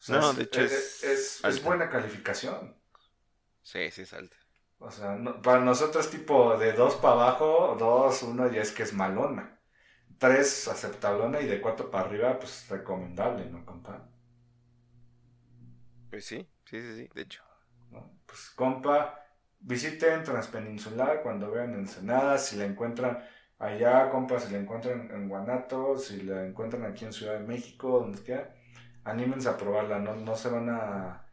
O 0.10 0.16
No, 0.16 0.20
es- 0.20 0.40
de 0.40 0.44
hecho 0.44 0.62
es, 0.64 1.04
es 1.04 1.04
es- 1.04 1.46
es 1.46 1.64
alta. 1.64 1.64
buena 1.64 1.90
calificación. 1.90 2.76
Sí, 3.64 3.90
sí, 3.92 4.06
salta. 4.06 4.38
O 4.80 4.90
sea, 4.92 5.16
no- 5.16 5.42
para 5.42 5.62
nosotros 5.62 6.10
tipo 6.10 6.58
de 6.58 6.74
dos 6.74 6.96
para 6.96 7.14
abajo, 7.14 7.76
dos, 7.80 8.24
uno 8.24 8.52
ya 8.52 8.62
es 8.62 8.72
que 8.72 8.84
es 8.84 8.94
malona. 8.94 9.60
Tres 10.20 10.68
aceptablona 10.68 11.42
y 11.42 11.48
de 11.48 11.62
cuatro 11.62 11.92
para 11.92 12.06
arriba, 12.08 12.40
pues 12.40 12.68
recomendable, 12.70 13.46
¿no, 13.52 13.66
compa? 13.66 14.10
Pues 16.10 16.26
sí, 16.26 16.48
sí, 16.66 16.80
sí, 16.82 16.96
sí, 16.96 17.10
de 17.16 17.22
hecho. 17.22 17.42
Pues 18.30 18.52
compa, 18.52 19.26
visiten 19.60 20.24
Transpeninsular 20.24 21.24
cuando 21.24 21.50
vean 21.50 21.74
Ensenada, 21.74 22.38
si 22.38 22.58
la 22.58 22.66
encuentran 22.66 23.24
allá, 23.58 24.10
compa, 24.12 24.40
si 24.40 24.52
la 24.52 24.60
encuentran 24.60 25.10
en 25.12 25.28
Guanato, 25.28 25.98
si 25.98 26.22
la 26.22 26.46
encuentran 26.46 26.86
aquí 26.86 27.06
en 27.06 27.14
Ciudad 27.14 27.34
de 27.34 27.48
México, 27.48 28.00
donde 28.00 28.22
quiera, 28.22 28.56
anímense 29.04 29.50
a 29.50 29.58
probarla, 29.58 30.00
no, 30.00 30.16
no 30.16 30.36
se 30.36 30.50
van 30.50 30.70
a, 30.70 31.26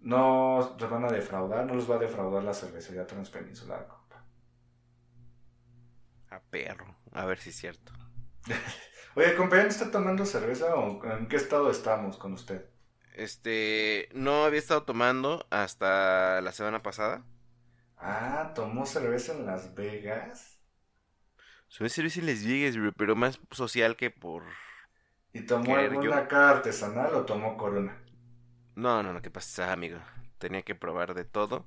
no 0.00 0.76
los 0.78 0.90
van 0.90 1.04
a 1.04 1.12
defraudar, 1.12 1.66
no 1.66 1.74
los 1.74 1.88
va 1.88 1.96
a 1.96 1.98
defraudar 1.98 2.42
la 2.42 2.54
cervecería 2.54 3.06
Transpeninsular, 3.06 3.86
compa. 3.86 4.24
A 6.30 6.40
perro. 6.40 6.96
A 7.12 7.24
ver 7.26 7.38
si 7.38 7.50
es 7.50 7.56
cierto. 7.56 7.92
Oye, 9.14 9.36
compa, 9.36 9.56
¿ya 9.56 9.62
no 9.64 9.68
está 9.68 9.90
tomando 9.90 10.24
cerveza 10.26 10.74
o 10.74 11.04
en 11.04 11.28
qué 11.28 11.36
estado 11.36 11.70
estamos 11.70 12.16
con 12.16 12.32
usted? 12.32 12.69
Este, 13.14 14.08
no 14.14 14.44
había 14.44 14.58
estado 14.58 14.84
tomando 14.84 15.46
hasta 15.50 16.40
la 16.40 16.52
semana 16.52 16.82
pasada. 16.82 17.24
Ah, 17.98 18.50
tomó 18.54 18.84
cerveza 18.84 19.32
en 19.32 19.46
Las 19.46 19.72
Vegas 19.76 20.58
Soy 21.68 21.88
servicio 21.88 22.20
en 22.20 22.26
Las 22.26 22.44
Vegas, 22.44 22.76
pero 22.98 23.16
más 23.16 23.40
social 23.50 23.96
que 23.96 24.10
por... 24.10 24.44
y 25.32 25.40
tomó 25.42 25.74
alguna 25.76 26.28
cara 26.28 26.50
artesanal 26.50 27.14
o 27.14 27.24
tomó 27.24 27.56
corona. 27.56 27.96
No, 28.74 29.02
no, 29.02 29.12
no, 29.12 29.22
¿qué 29.22 29.30
pasa, 29.30 29.72
amigo? 29.72 29.98
Tenía 30.38 30.62
que 30.62 30.74
probar 30.74 31.14
de 31.14 31.24
todo. 31.24 31.66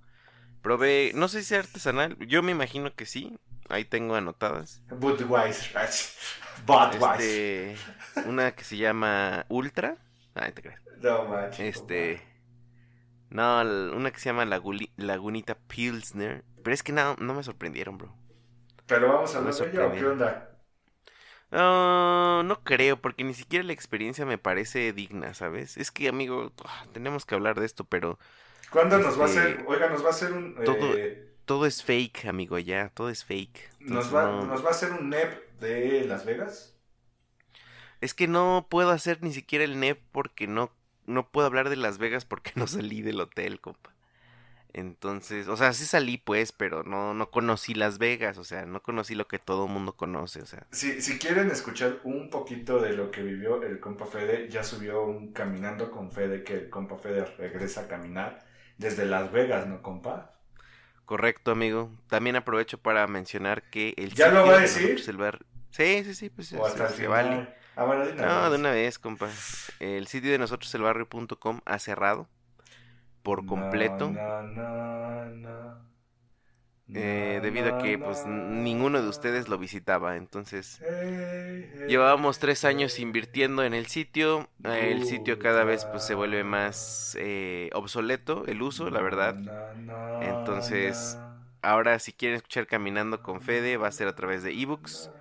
Probé, 0.62 1.12
no 1.16 1.28
sé 1.30 1.44
si 1.44 1.56
es 1.56 1.62
artesanal, 1.62 2.18
yo 2.28 2.44
me 2.44 2.52
imagino 2.54 2.96
que 2.96 3.06
sí. 3.06 3.38
Ahí 3.70 3.86
tengo 3.86 4.16
anotadas. 4.16 4.84
Budweiser. 4.90 5.72
Budweiser. 6.66 7.76
Este, 7.76 7.78
una 8.26 8.56
que 8.56 8.64
se 8.64 8.78
llama 8.78 9.46
Ultra. 9.50 9.98
Ay, 10.36 10.52
te 10.52 10.62
crees. 10.62 10.80
No 11.02 11.26
manches. 11.26 11.70
Este, 11.70 12.22
no, 13.30 13.62
una 13.96 14.12
que 14.12 14.20
se 14.20 14.30
llama 14.30 14.46
Laguli- 14.46 14.92
Lagunita 14.98 15.56
Pilsner. 15.56 16.44
Pero 16.64 16.74
es 16.74 16.84
que 16.84 16.92
no, 16.94 17.16
no 17.18 17.34
me 17.34 17.44
sorprendieron, 17.44 17.98
bro. 17.98 18.14
Pero 18.88 19.10
vamos 19.10 19.36
a 19.36 19.40
hablar 19.40 19.56
de 19.60 19.70
ella 19.70 19.86
o 19.88 19.92
qué 19.94 20.06
onda. 20.06 20.50
Ah, 21.52 22.42
no 22.46 22.64
creo, 22.64 23.00
porque 23.00 23.24
ni 23.24 23.34
siquiera 23.34 23.64
la 23.66 23.74
experiencia 23.74 24.26
me 24.26 24.38
parece 24.40 24.92
digna, 24.94 25.34
¿sabes? 25.36 25.78
Es 25.78 25.92
que, 25.92 26.10
amigo, 26.10 26.52
ah, 26.66 26.86
tenemos 26.94 27.26
que 27.26 27.36
hablar 27.36 27.60
de 27.60 27.66
esto, 27.66 27.86
pero 27.86 28.18
¿Cuándo 28.70 28.98
nos 28.98 29.20
va 29.20 29.24
a 29.24 29.26
Este, 29.28 29.40
hacer? 29.52 29.66
Oiga, 29.68 29.90
nos 29.90 30.04
va 30.04 30.08
a 30.08 30.12
hacer 30.12 30.34
un. 30.34 30.56
todo- 30.64 30.96
eh, 30.98 31.30
todo 31.46 31.66
es 31.66 31.84
fake, 31.84 32.26
amigo, 32.26 32.58
ya, 32.60 32.90
todo 32.90 33.10
es 33.10 33.24
fake. 33.26 33.60
nos, 33.80 34.14
va, 34.14 34.24
no- 34.32 34.48
nos 34.48 34.64
va 34.64 34.70
a 34.70 34.72
hacer 34.72 34.92
un 34.94 35.10
NEP 35.10 35.60
de 35.60 36.06
Las 36.06 36.26
Vegas. 36.26 36.73
Es 38.04 38.14
que 38.14 38.28
no 38.28 38.68
puedo 38.70 38.90
hacer 38.92 39.24
ni 39.24 39.32
siquiera 39.32 39.64
el 39.64 39.74
NEP 39.74 40.02
porque 40.12 40.46
no, 40.46 40.72
no 41.06 41.26
puedo 41.30 41.48
hablar 41.48 41.70
de 41.70 41.78
Las 41.78 42.00
Vegas 42.00 42.26
porque 42.26 42.52
no 42.56 42.68
salí 42.68 43.02
del 43.02 43.22
hotel, 43.22 43.62
compa. 43.62 43.92
Entonces, 44.74 45.48
o 45.48 45.56
sea, 45.56 45.72
sí 45.72 45.86
salí 45.86 46.18
pues, 46.18 46.52
pero 46.52 46.84
no, 46.84 47.14
no 47.14 47.30
conocí 47.30 47.76
Las 47.76 48.00
Vegas, 48.00 48.38
o 48.40 48.44
sea, 48.44 48.66
no 48.66 48.82
conocí 48.82 49.16
lo 49.16 49.28
que 49.28 49.40
todo 49.40 49.68
el 49.68 49.72
mundo 49.72 49.94
conoce, 49.94 50.42
o 50.42 50.46
sea. 50.46 50.66
Si, 50.72 51.02
si 51.02 51.20
quieren 51.20 51.50
escuchar 51.52 52.02
un 52.04 52.30
poquito 52.30 52.80
de 52.80 52.94
lo 52.94 53.12
que 53.12 53.22
vivió 53.22 53.62
el 53.64 53.80
compa 53.80 54.06
Fede, 54.06 54.50
ya 54.50 54.64
subió 54.64 55.04
un 55.04 55.32
Caminando 55.32 55.92
con 55.92 56.12
Fede, 56.12 56.44
que 56.44 56.56
el 56.56 56.70
compa 56.70 56.98
Fede 56.98 57.24
regresa 57.38 57.82
a 57.82 57.88
caminar 57.88 58.44
desde 58.78 59.06
Las 59.06 59.32
Vegas, 59.32 59.68
¿no, 59.68 59.82
compa? 59.82 60.34
Correcto, 61.06 61.52
amigo. 61.52 61.92
También 62.10 62.36
aprovecho 62.36 62.78
para 62.80 63.06
mencionar 63.08 63.62
que 63.64 63.94
el 63.98 64.14
¿Ya 64.14 64.30
lo 64.30 64.46
va 64.46 64.56
a 64.56 64.60
de 64.60 64.62
decir? 64.64 65.18
bar- 65.18 65.40
Sí, 65.72 66.04
sí, 66.04 66.14
sí, 66.16 66.30
pues 66.30 66.54
O 66.54 66.66
hasta 66.66 66.90
se 66.90 67.08
vale. 67.08 67.48
Ah, 67.76 67.86
bueno, 67.86 68.06
de 68.06 68.14
una 68.14 68.26
No, 68.26 68.28
vez. 68.28 68.52
de 68.52 68.56
una 68.58 68.72
vez, 68.72 69.00
compa. 69.00 69.30
El 69.80 70.08
sitio 70.08 70.32
de 70.32 70.38
nosotros, 70.38 70.74
elbarrio.com, 70.76 71.62
ha 71.66 71.80
cerrado 71.80 72.30
por 73.24 73.46
completo. 73.46 74.12
No, 74.12 74.44
no, 74.44 75.26
no, 75.30 75.92
eh, 76.94 77.40
debido 77.42 77.70
a 77.70 77.74
que 77.74 77.98
pues 77.98 78.26
no. 78.26 78.64
ninguno 78.64 79.02
de 79.02 79.08
ustedes 79.08 79.48
lo 79.50 79.58
visitaba. 79.58 80.16
Entonces, 80.18 80.82
Hey, 80.82 81.70
hey, 81.74 81.88
llevábamos 81.88 82.40
tres 82.40 82.66
años 82.66 83.00
invirtiendo 83.00 83.64
en 83.64 83.74
el 83.74 83.88
sitio. 83.88 84.50
Eh, 84.64 84.92
El 84.92 85.04
sitio 85.04 85.40
cada 85.40 85.64
vez 85.64 85.86
pues 85.86 86.04
se 86.04 86.16
vuelve 86.16 86.44
más 86.44 87.16
eh, 87.20 87.70
obsoleto, 87.74 88.46
el 88.48 88.62
uso, 88.62 88.90
la 88.90 89.02
verdad. 89.02 89.40
Entonces. 90.20 91.20
Ahora, 91.62 92.00
si 92.00 92.14
quieren 92.14 92.38
escuchar 92.38 92.68
Caminando 92.68 93.22
con 93.22 93.42
Fede, 93.42 93.78
va 93.78 93.88
a 93.88 93.92
ser 93.92 94.08
a 94.10 94.16
través 94.16 94.44
de 94.44 94.52
ebooks, 94.54 95.12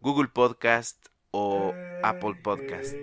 Google 0.00 0.28
Podcast 0.28 1.08
o 1.32 1.74
Apple 2.02 2.34
Podcast. 2.42 2.96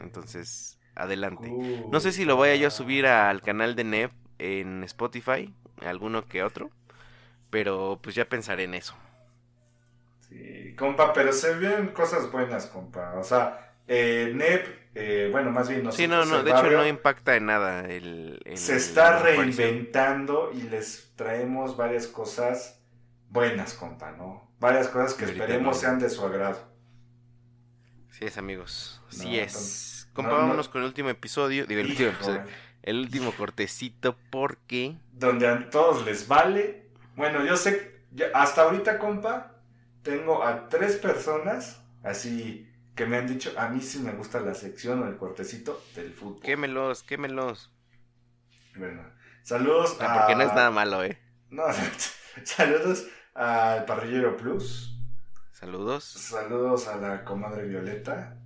Entonces, 0.00 0.78
adelante. 0.94 1.50
No 1.90 2.00
sé 2.00 2.12
si 2.12 2.24
lo 2.24 2.36
vaya 2.36 2.54
yo 2.56 2.68
a 2.68 2.70
subir 2.72 3.06
al 3.06 3.42
canal 3.42 3.74
de 3.74 3.84
Neb 3.84 4.10
en 4.38 4.84
Spotify, 4.84 5.52
alguno 5.84 6.26
que 6.26 6.42
otro. 6.42 6.70
Pero 7.50 7.98
pues 8.02 8.14
ya 8.14 8.28
pensaré 8.28 8.64
en 8.64 8.74
eso. 8.74 8.94
Sí, 10.28 10.74
compa, 10.76 11.12
pero 11.14 11.32
se 11.32 11.54
ven 11.54 11.88
cosas 11.88 12.30
buenas, 12.30 12.66
compa. 12.66 13.14
O 13.16 13.24
sea, 13.24 13.72
eh, 13.86 14.32
NEP, 14.34 14.66
eh, 14.94 15.28
bueno, 15.32 15.50
más 15.50 15.68
bien 15.68 15.84
nosotros. 15.84 15.96
Sí, 15.96 16.06
no, 16.06 16.26
no, 16.26 16.42
de 16.42 16.50
hecho 16.50 16.70
no 16.70 16.86
impacta 16.86 17.36
en 17.36 17.46
nada 17.46 17.86
el... 17.88 18.38
el- 18.44 18.58
Se 18.58 18.76
está 18.76 19.22
reinventando 19.22 20.50
y 20.52 20.62
les 20.62 21.12
traemos 21.16 21.76
varias 21.78 22.06
cosas 22.06 22.82
buenas, 23.30 23.72
compa, 23.72 24.12
¿no? 24.12 24.50
Varias 24.60 24.88
cosas 24.88 25.14
que 25.14 25.24
esperemos 25.24 25.76
no. 25.76 25.80
sean 25.80 25.98
de 25.98 26.10
su 26.10 26.22
agrado. 26.26 26.67
Sí 28.10 28.24
es, 28.24 28.38
amigos. 28.38 29.00
Sí 29.08 29.36
No, 29.36 29.36
es. 29.36 30.08
Compa, 30.12 30.32
no, 30.32 30.36
no. 30.38 30.42
vámonos 30.42 30.68
con 30.68 30.82
el 30.82 30.88
último 30.88 31.08
episodio. 31.10 31.66
Digo, 31.66 31.80
el 31.80 31.90
último 31.90 32.08
episodio. 32.10 32.42
El 32.82 33.00
último 33.00 33.32
cortecito 33.32 34.16
porque... 34.30 34.96
Donde 35.12 35.46
a 35.46 35.70
todos 35.70 36.04
les 36.04 36.26
vale. 36.28 36.86
Bueno, 37.16 37.44
yo 37.44 37.56
sé, 37.56 38.00
hasta 38.34 38.62
ahorita, 38.62 38.98
compa, 38.98 39.56
tengo 40.02 40.44
a 40.44 40.68
tres 40.68 40.96
personas 40.96 41.82
así 42.02 42.64
que 42.94 43.06
me 43.06 43.16
han 43.16 43.26
dicho, 43.28 43.52
a 43.56 43.68
mí 43.68 43.80
sí 43.80 43.98
me 44.00 44.12
gusta 44.12 44.40
la 44.40 44.54
sección 44.54 45.02
o 45.02 45.08
el 45.08 45.16
cortecito 45.16 45.82
del 45.94 46.12
fútbol. 46.12 46.40
Quémelos, 46.42 47.02
quémelos. 47.02 47.70
Bueno, 48.74 49.02
saludos 49.42 49.96
Ah, 50.00 50.14
a... 50.14 50.18
porque 50.20 50.34
no 50.36 50.42
es 50.42 50.48
nada 50.54 50.70
malo, 50.70 51.04
¿eh? 51.04 51.18
No, 51.50 51.62
saludos 52.44 53.06
al 53.34 53.84
Parrillero 53.84 54.36
Plus. 54.36 54.97
Saludos. 55.58 56.04
Saludos 56.04 56.86
a 56.86 56.98
la 56.98 57.24
comadre 57.24 57.66
Violeta. 57.66 58.36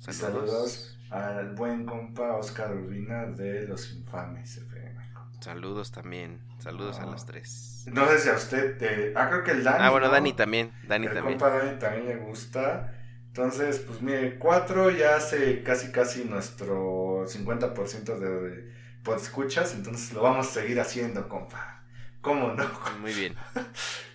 Saludos. 0.00 0.18
saludos 0.18 0.98
al 1.10 1.54
buen 1.54 1.86
compa 1.86 2.34
Oscar 2.34 2.74
Urbina 2.74 3.26
de 3.26 3.68
Los 3.68 3.92
Infames 3.92 4.56
FM. 4.56 5.00
Saludos 5.38 5.92
también. 5.92 6.40
Saludos 6.58 6.98
a 6.98 7.06
los 7.06 7.24
tres. 7.24 7.84
No 7.86 8.08
sé 8.08 8.18
si 8.18 8.30
a 8.30 8.32
usted 8.32 8.76
te... 8.78 9.12
Ah, 9.14 9.28
creo 9.28 9.44
que 9.44 9.52
el 9.52 9.62
Dani. 9.62 9.78
Ah, 9.78 9.90
bueno, 9.90 10.08
¿no? 10.08 10.12
Dani 10.12 10.32
también. 10.32 10.72
Dani 10.88 11.06
el 11.06 11.14
también. 11.14 11.38
compa 11.38 11.56
Dani 11.56 11.78
también 11.78 12.06
le 12.06 12.16
gusta. 12.16 12.92
Entonces, 13.28 13.78
pues 13.86 14.02
mire, 14.02 14.36
cuatro 14.36 14.90
ya 14.90 15.14
hace 15.14 15.62
casi 15.62 15.92
casi 15.92 16.24
nuestro 16.24 17.26
50% 17.28 18.18
de, 18.18 18.28
de 18.28 19.16
escuchas, 19.16 19.72
entonces 19.74 20.12
lo 20.12 20.22
vamos 20.22 20.48
a 20.48 20.50
seguir 20.50 20.80
haciendo, 20.80 21.28
compa. 21.28 21.84
¿Cómo 22.20 22.54
no? 22.54 22.68
Muy 23.00 23.12
bien. 23.12 23.36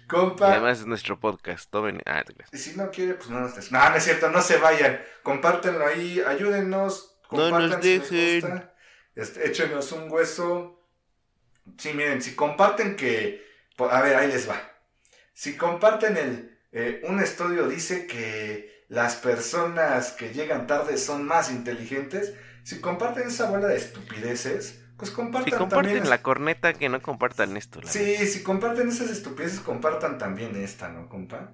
Y 0.49 0.51
además 0.53 0.79
es 0.79 0.85
nuestro 0.87 1.19
podcast. 1.19 1.69
Tomen. 1.69 2.01
Ah, 2.05 2.23
si 2.53 2.75
no 2.75 2.89
quiere, 2.89 3.13
pues 3.13 3.29
no 3.29 3.39
nos 3.41 3.55
des- 3.55 3.71
No, 3.71 3.89
no 3.89 3.95
es 3.95 4.03
cierto, 4.03 4.29
no 4.29 4.41
se 4.41 4.57
vayan. 4.57 5.01
Compártenlo 5.23 5.85
ahí, 5.85 6.21
ayúdennos. 6.25 7.19
No 7.31 7.49
nos 7.49 7.85
si 8.07 8.15
dejen. 8.15 8.69
Este, 9.15 9.47
échenos 9.47 9.91
un 9.91 10.11
hueso. 10.11 10.81
Sí, 11.77 11.93
miren, 11.93 12.21
si 12.21 12.35
comparten 12.35 12.95
que... 12.95 13.47
A 13.77 14.01
ver, 14.01 14.15
ahí 14.15 14.27
les 14.27 14.49
va. 14.49 14.59
Si 15.33 15.55
comparten 15.55 16.17
el... 16.17 16.59
eh, 16.71 17.01
un 17.05 17.19
estudio 17.19 17.67
dice 17.67 18.07
que 18.07 18.83
las 18.89 19.15
personas 19.15 20.11
que 20.13 20.33
llegan 20.33 20.65
tarde 20.67 20.97
son 20.97 21.25
más 21.25 21.51
inteligentes. 21.51 22.33
Si 22.63 22.81
comparten 22.81 23.27
esa 23.27 23.49
bola 23.49 23.67
de 23.67 23.77
estupideces, 23.77 24.78
pues 24.99 25.11
compartan 25.11 25.45
Si 25.45 25.51
comparten 25.57 25.93
también... 25.93 26.09
la 26.09 26.21
corneta, 26.21 26.73
que 26.73 26.89
no 26.89 27.01
compartan 27.01 27.57
esto. 27.57 27.81
la 27.81 27.89
Sí, 27.91 28.17
si 28.27 28.43
comparten 28.43 28.89
esas 28.89 29.09
estupideces, 29.09 29.61
compartan 29.61 30.17
también 30.19 30.55
esta, 30.57 30.89
¿no, 30.89 31.09
compa? 31.09 31.53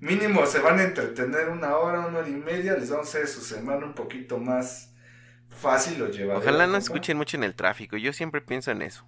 Mínimo 0.00 0.46
se 0.46 0.60
van 0.60 0.78
a 0.78 0.84
entretener 0.84 1.48
una 1.50 1.76
hora, 1.76 2.06
una 2.06 2.18
hora 2.20 2.28
y 2.28 2.32
media, 2.32 2.74
les 2.76 2.90
vamos 2.90 3.06
a 3.06 3.10
hacer 3.10 3.28
su 3.28 3.40
semana 3.42 3.84
un 3.86 3.94
poquito 3.94 4.38
más 4.38 4.94
fácil 5.50 6.02
o 6.02 6.08
llevadera. 6.08 6.38
Ojalá 6.40 6.66
no 6.66 6.78
compa. 6.78 6.78
escuchen 6.78 7.16
mucho 7.16 7.36
en 7.36 7.44
el 7.44 7.54
tráfico. 7.54 7.96
Yo 7.96 8.12
siempre 8.12 8.40
pienso 8.40 8.70
en 8.70 8.82
eso. 8.82 9.06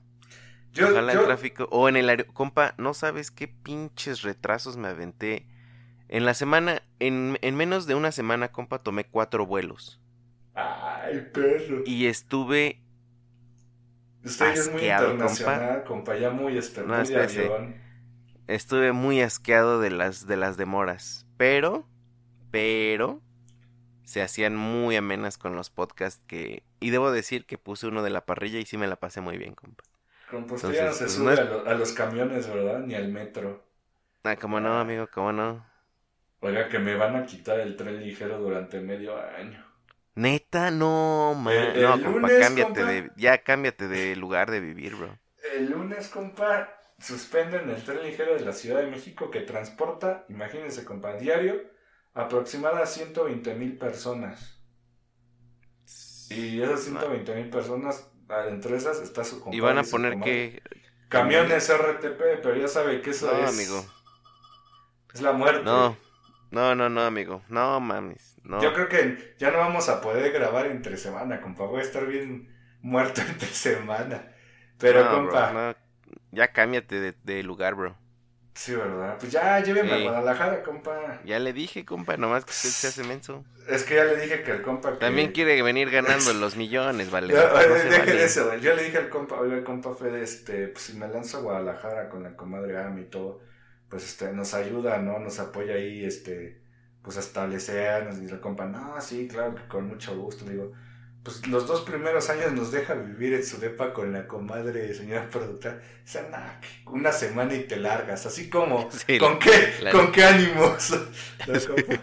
Yo, 0.72 0.88
Ojalá 0.88 1.14
yo- 1.14 1.20
el 1.20 1.26
tráfico. 1.26 1.68
O 1.70 1.88
en 1.88 1.96
el 1.96 2.08
aeropuerto. 2.08 2.34
Compa, 2.34 2.74
no 2.78 2.94
sabes 2.94 3.30
qué 3.30 3.48
pinches 3.48 4.22
retrasos 4.22 4.76
me 4.76 4.88
aventé. 4.88 5.46
En 6.08 6.24
la 6.24 6.34
semana, 6.34 6.82
en, 7.00 7.38
en 7.42 7.56
menos 7.56 7.86
de 7.86 7.94
una 7.94 8.12
semana, 8.12 8.48
compa, 8.52 8.78
tomé 8.80 9.04
cuatro 9.04 9.46
vuelos. 9.46 10.00
Ay, 10.54 11.28
perro. 11.32 11.82
Y 11.84 12.06
estuve. 12.06 12.80
Usted 14.26 14.46
es 14.48 14.70
muy 14.70 14.82
asqueado, 14.82 15.08
internacional, 15.08 15.84
compa, 15.84 16.16
ya 16.16 16.30
muy, 16.30 16.58
No, 16.86 16.94
avión. 16.94 17.74
Estuve 18.46 18.92
muy 18.92 19.20
asqueado 19.20 19.80
de 19.80 19.90
las, 19.90 20.26
de 20.26 20.36
las 20.36 20.56
demoras. 20.56 21.26
Pero. 21.36 21.86
Pero. 22.50 23.20
Se 24.04 24.22
hacían 24.22 24.56
muy 24.56 24.96
amenas 24.96 25.38
con 25.38 25.56
los 25.56 25.70
podcasts 25.70 26.22
que. 26.26 26.62
Y 26.80 26.90
debo 26.90 27.10
decir 27.12 27.46
que 27.46 27.58
puse 27.58 27.86
uno 27.88 28.02
de 28.02 28.10
la 28.10 28.24
parrilla 28.26 28.60
y 28.60 28.66
sí 28.66 28.78
me 28.78 28.86
la 28.88 28.96
pasé 28.96 29.20
muy 29.20 29.38
bien, 29.38 29.54
compa. 29.54 29.84
Compa, 30.30 30.54
usted 30.54 30.74
ya 30.74 30.84
no 30.84 30.92
Entonces, 30.92 30.98
se 30.98 31.08
pues, 31.08 31.16
sube 31.16 31.24
no 31.24 31.32
es- 31.32 31.40
a, 31.40 31.44
lo- 31.44 31.66
a 31.66 31.74
los 31.74 31.92
camiones, 31.92 32.46
¿verdad? 32.48 32.78
Ni 32.80 32.94
al 32.94 33.08
metro. 33.08 33.64
Ah, 34.24 34.36
cómo 34.36 34.60
no, 34.60 34.78
amigo, 34.78 35.08
cómo 35.10 35.32
no. 35.32 35.64
Oiga, 36.40 36.62
que 36.70 36.78
me 36.78 36.94
van 37.02 37.14
a 37.16 37.26
quitar 37.26 37.60
el 37.60 37.76
tren 37.76 38.00
ligero 38.00 38.38
durante 38.38 38.80
medio 38.80 39.18
año. 39.20 39.62
Neta, 40.16 40.70
no, 40.70 41.34
man. 41.36 41.54
El- 41.54 41.82
no, 41.82 42.02
compa, 42.02 42.28
lunes, 42.28 42.38
cámbiate 42.40 42.80
compa. 42.80 42.92
de. 42.92 43.10
Ya 43.16 43.42
cámbiate 43.44 43.86
de 43.88 44.16
lugar 44.16 44.50
de 44.50 44.60
vivir, 44.60 44.96
bro. 44.96 45.16
El 45.54 45.70
lunes, 45.70 46.08
compa, 46.08 46.68
suspenden 46.98 47.70
el 47.70 47.82
tren 47.84 48.02
ligero 48.02 48.34
de 48.34 48.44
la 48.44 48.52
Ciudad 48.52 48.80
de 48.80 48.86
México 48.90 49.30
que 49.30 49.40
transporta, 49.40 50.24
imagínense, 50.28 50.84
compa, 50.84 51.14
diario, 51.14 51.62
aproximada 52.14 52.82
a 52.82 52.86
120 52.86 53.54
mil 53.54 53.76
personas. 53.78 54.58
Y 56.30 56.60
esas 56.60 56.82
120 56.84 57.34
mil 57.34 57.50
personas, 57.50 58.10
entre 58.48 58.76
esas 58.76 59.00
está 59.00 59.22
su 59.24 59.40
compa. 59.40 59.56
Y 59.56 59.60
van 59.60 59.78
a 59.78 59.82
poner 59.84 60.18
que. 60.20 60.62
Camiones 61.08 61.70
RTP, 61.70 62.40
pero 62.42 62.56
ya 62.56 62.66
sabe 62.66 63.00
que 63.00 63.10
eso 63.10 63.30
No, 63.30 63.44
es... 63.44 63.50
amigo. 63.50 63.86
Es 65.14 65.20
la 65.22 65.32
muerte. 65.32 65.62
No, 65.64 65.96
no, 66.50 66.74
no, 66.74 66.88
no, 66.88 67.02
amigo. 67.02 67.42
No 67.48 67.78
mames. 67.80 68.35
No. 68.46 68.62
Yo 68.62 68.72
creo 68.72 68.88
que 68.88 69.34
ya 69.38 69.50
no 69.50 69.58
vamos 69.58 69.88
a 69.88 70.00
poder 70.00 70.32
grabar 70.32 70.66
entre 70.66 70.96
semana, 70.96 71.40
compa. 71.40 71.64
Voy 71.66 71.80
a 71.80 71.82
estar 71.82 72.06
bien 72.06 72.48
muerto 72.80 73.20
entre 73.28 73.48
semana. 73.48 74.32
Pero, 74.78 75.04
No, 75.04 75.10
bro, 75.10 75.16
compa, 75.30 75.52
no. 75.52 75.74
Ya 76.30 76.52
cámbiate 76.52 77.00
de, 77.00 77.14
de 77.24 77.42
lugar, 77.42 77.74
bro. 77.74 77.96
sí, 78.54 78.74
¿verdad? 78.74 79.16
Pues 79.18 79.32
ya, 79.32 79.60
llévenme 79.60 79.90
Sí. 79.90 79.94
a 80.06 80.10
Guadalajara, 80.10 80.62
compa. 80.62 81.20
Ya 81.24 81.38
le 81.38 81.52
dije, 81.52 81.84
compa, 81.84 82.16
nomás 82.16 82.44
que 82.44 82.52
usted 82.52 82.68
se 82.70 82.86
hace 82.88 83.04
menso. 83.04 83.44
Es 83.68 83.82
que 83.84 83.96
ya 83.96 84.04
le 84.04 84.16
dije 84.16 84.42
que 84.44 84.52
el 84.52 84.62
compa 84.62 84.92
que... 84.92 84.98
También 84.98 85.32
quiere 85.32 85.60
venir 85.62 85.90
ganando 85.90 86.32
los 86.34 86.56
millones, 86.56 87.10
vale. 87.10 87.34
No 87.34 87.52
vale. 87.52 87.74
de 88.04 88.24
eso. 88.24 88.54
Yo 88.56 88.74
le 88.74 88.84
dije 88.84 88.98
al 88.98 89.08
compa, 89.08 89.40
oiga, 89.40 89.56
el 89.56 89.64
compa 89.64 89.94
Fede, 89.94 90.22
este, 90.22 90.68
pues 90.68 90.84
si 90.84 90.92
me 90.96 91.08
lanzo 91.08 91.38
a 91.38 91.40
Guadalajara 91.40 92.08
con 92.08 92.22
la 92.22 92.36
comadre 92.36 92.78
Ami 92.78 93.02
y 93.02 93.06
todo, 93.06 93.40
pues 93.88 94.04
este, 94.04 94.32
nos 94.32 94.54
ayuda, 94.54 94.98
¿no? 94.98 95.18
Nos 95.18 95.38
apoya 95.40 95.74
ahí, 95.74 96.04
este, 96.04 96.60
pues 97.06 97.16
a 97.16 97.20
establecernos. 97.20 98.18
Y 98.20 98.26
el 98.26 98.40
compa, 98.40 98.66
no, 98.66 99.00
sí, 99.00 99.26
claro, 99.28 99.54
que 99.54 99.66
con 99.68 99.86
mucho 99.88 100.14
gusto. 100.18 100.44
Le 100.44 100.50
digo, 100.52 100.72
pues 101.22 101.46
los 101.46 101.66
dos 101.66 101.80
primeros 101.82 102.28
años 102.30 102.52
nos 102.52 102.70
deja 102.70 102.92
vivir 102.94 103.32
en 103.34 103.44
su 103.46 103.58
depa 103.58 103.94
con 103.94 104.12
la 104.12 104.26
comadre 104.28 104.92
señora 104.92 105.30
productora. 105.30 105.80
O 106.04 106.06
sea, 106.06 106.28
nah, 106.30 106.92
una 106.92 107.12
semana 107.12 107.54
y 107.54 107.64
te 107.64 107.76
largas, 107.78 108.26
así 108.26 108.50
como, 108.50 108.90
Sí, 109.06 109.18
¿con 109.18 109.38
qué? 109.38 109.72
la- 109.80 109.90
¿Con 109.92 110.12
qué 110.12 110.24
ánimos? 110.24 110.92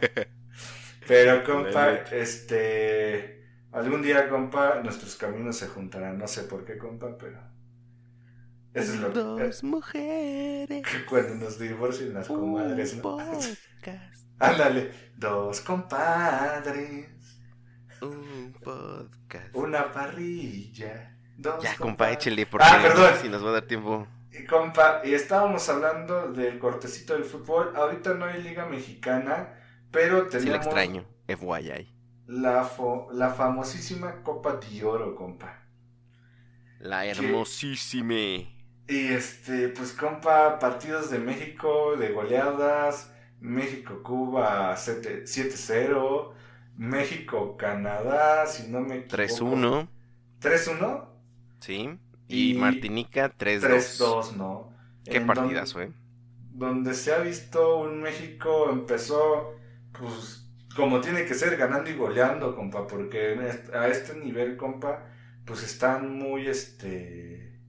Pero, 1.08 1.44
compa, 1.44 1.86
La 1.88 1.94
este. 2.12 3.44
Algún 3.74 4.02
día, 4.02 4.30
compa, 4.30 4.80
nuestros 4.84 5.16
caminos 5.18 5.58
se 5.58 5.68
juntarán. 5.68 6.18
No 6.18 6.28
sé 6.28 6.44
por 6.44 6.64
qué, 6.64 6.78
compa, 6.78 7.18
pero. 7.18 7.40
Eso 8.74 8.94
es 8.94 9.00
lo 9.00 9.12
que. 9.12 9.20
Dos 9.20 9.64
mujeres. 9.64 10.84
que 10.88 11.06
cuando 11.10 11.36
nos 11.36 11.60
divorcien 11.60 12.14
las 12.14 12.28
comadres, 12.28 12.94
Un 12.94 12.98
¿no? 13.00 13.04
podcast. 13.04 13.58
Ándale. 14.44 14.92
Dos 15.18 15.62
compadres. 15.62 17.08
Un 18.02 18.54
podcast. 18.64 19.56
Una 19.56 19.92
parrilla. 19.92 21.18
Dos 21.38 21.64
Ya, 21.64 21.76
compa, 21.78 22.12
échele, 22.12 22.46
porque 22.46 22.68
Ah, 22.70 22.80
perdón. 22.82 23.14
si 23.22 23.30
nos 23.30 23.44
va 23.44 23.50
a 23.50 23.54
dar 23.54 23.62
tiempo. 23.64 24.08
Y 24.32 24.46
compa, 24.46 25.02
y 25.04 25.14
estábamos 25.14 25.68
hablando 25.70 26.32
del 26.32 26.60
cortecito 26.60 27.14
del 27.14 27.24
fútbol. 27.24 27.74
Ahorita 27.76 28.14
no 28.16 28.26
hay 28.26 28.42
liga 28.42 28.66
mexicana, 28.66 29.54
pero 29.92 30.18
Sí, 30.20 30.24
lo 30.24 30.30
tenemos 30.30 30.66
extraño. 30.66 31.06
FYI. 31.28 31.94
la, 32.28 32.64
fo- 32.68 33.12
la 33.14 33.30
famosísima 33.30 34.22
Copa 34.24 34.56
de 34.58 34.84
Oro, 34.84 35.16
compa. 35.16 35.62
La 36.80 37.06
hermosísima. 37.06 38.14
Y 38.16 38.48
este, 39.14 39.70
pues 39.70 39.94
compa, 39.94 40.60
partidos 40.60 41.10
de 41.10 41.20
México 41.20 41.96
de 41.96 42.10
goleadas, 42.12 43.13
México-Cuba 43.44 44.76
7 44.78 45.26
7-0, 45.28 46.34
México-Canadá, 46.78 48.46
si 48.48 48.70
no 48.72 48.82
me 48.82 48.98
equivoco. 49.00 49.08
3-1. 49.08 49.88
3-1, 50.40 51.10
Sí. 51.60 52.00
Y, 52.28 52.52
Y 52.52 52.54
Martinica 52.54 53.30
3-2. 53.30 53.60
3-2, 53.60 54.32
¿no? 54.34 54.74
Qué 55.08 55.18
En 55.18 55.26
partidazo, 55.26 55.80
don- 55.80 55.82
eh. 55.82 55.94
Donde 56.52 56.94
se 56.94 57.14
ha 57.14 57.20
visto 57.20 57.78
un 57.80 58.02
México 58.02 58.70
empezó, 58.72 59.54
pues, 59.92 60.48
como 60.76 61.02
tiene 61.02 61.26
que 61.26 61.34
ser, 61.36 61.58
ganando 61.58 61.90
y 61.90 61.96
goleando, 61.96 62.56
compa, 62.56 62.88
porque 62.88 63.38
a 63.74 63.88
este 63.88 64.16
nivel, 64.16 64.58
compa, 64.58 65.06
pues 65.46 65.64
están 65.64 66.18
muy, 66.18 66.48
este, 66.48 67.60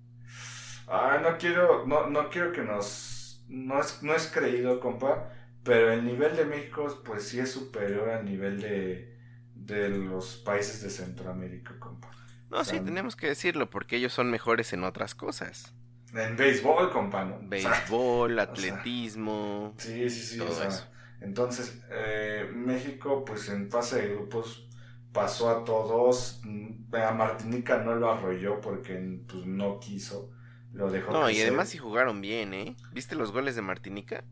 Ah, 0.86 1.18
no 1.22 1.38
quiero, 1.38 1.86
no, 1.86 2.08
no 2.10 2.28
quiero 2.30 2.52
que 2.52 2.62
nos, 2.62 3.44
no 3.48 3.80
es, 3.80 4.02
no 4.02 4.14
es 4.14 4.28
creído, 4.28 4.80
compa, 4.80 5.30
pero 5.64 5.92
el 5.92 6.04
nivel 6.04 6.36
de 6.36 6.44
México, 6.46 7.02
pues 7.04 7.28
sí 7.28 7.40
es 7.40 7.52
superior 7.52 8.10
al 8.10 8.24
nivel 8.24 8.60
de, 8.60 9.16
de 9.54 9.88
los 9.90 10.36
países 10.36 10.82
de 10.82 10.90
Centroamérica, 10.90 11.78
compa. 11.80 12.10
No, 12.50 12.64
sí, 12.64 12.80
tenemos 12.80 13.16
que 13.16 13.26
decirlo, 13.28 13.70
porque 13.70 13.96
ellos 13.96 14.12
son 14.12 14.30
mejores 14.30 14.72
en 14.72 14.84
otras 14.84 15.14
cosas. 15.14 15.74
En 16.14 16.36
béisbol, 16.36 16.92
compa, 16.92 17.24
¿no? 17.24 17.36
O 17.50 17.58
sea, 17.58 17.88
Béisbol, 17.88 18.38
atletismo. 18.38 19.74
Sí, 19.78 20.08
sí, 20.10 20.22
sí. 20.22 20.38
Todo 20.38 20.50
o 20.50 20.54
sea, 20.54 20.68
eso. 20.68 20.86
Entonces, 21.20 21.82
eh, 21.90 22.50
México, 22.54 23.24
pues 23.24 23.48
en 23.48 23.70
fase 23.70 24.02
de 24.02 24.14
grupos 24.14 24.68
pasó 25.12 25.50
a 25.50 25.64
todos. 25.64 26.40
Mm, 26.44 26.94
A 26.94 27.12
Martinica 27.12 27.78
no 27.78 27.94
lo 27.96 28.10
arrolló 28.12 28.60
porque 28.60 28.94
pues, 29.26 29.46
no 29.46 29.80
quiso. 29.80 30.30
Lo 30.72 30.90
dejó. 30.90 31.12
No, 31.12 31.30
y 31.30 31.40
además 31.40 31.68
sí 31.70 31.78
jugaron 31.78 32.20
bien, 32.20 32.54
¿eh? 32.54 32.76
¿Viste 32.92 33.14
los 33.16 33.32
goles 33.32 33.56
de 33.56 33.62
Martinica? 33.62 34.24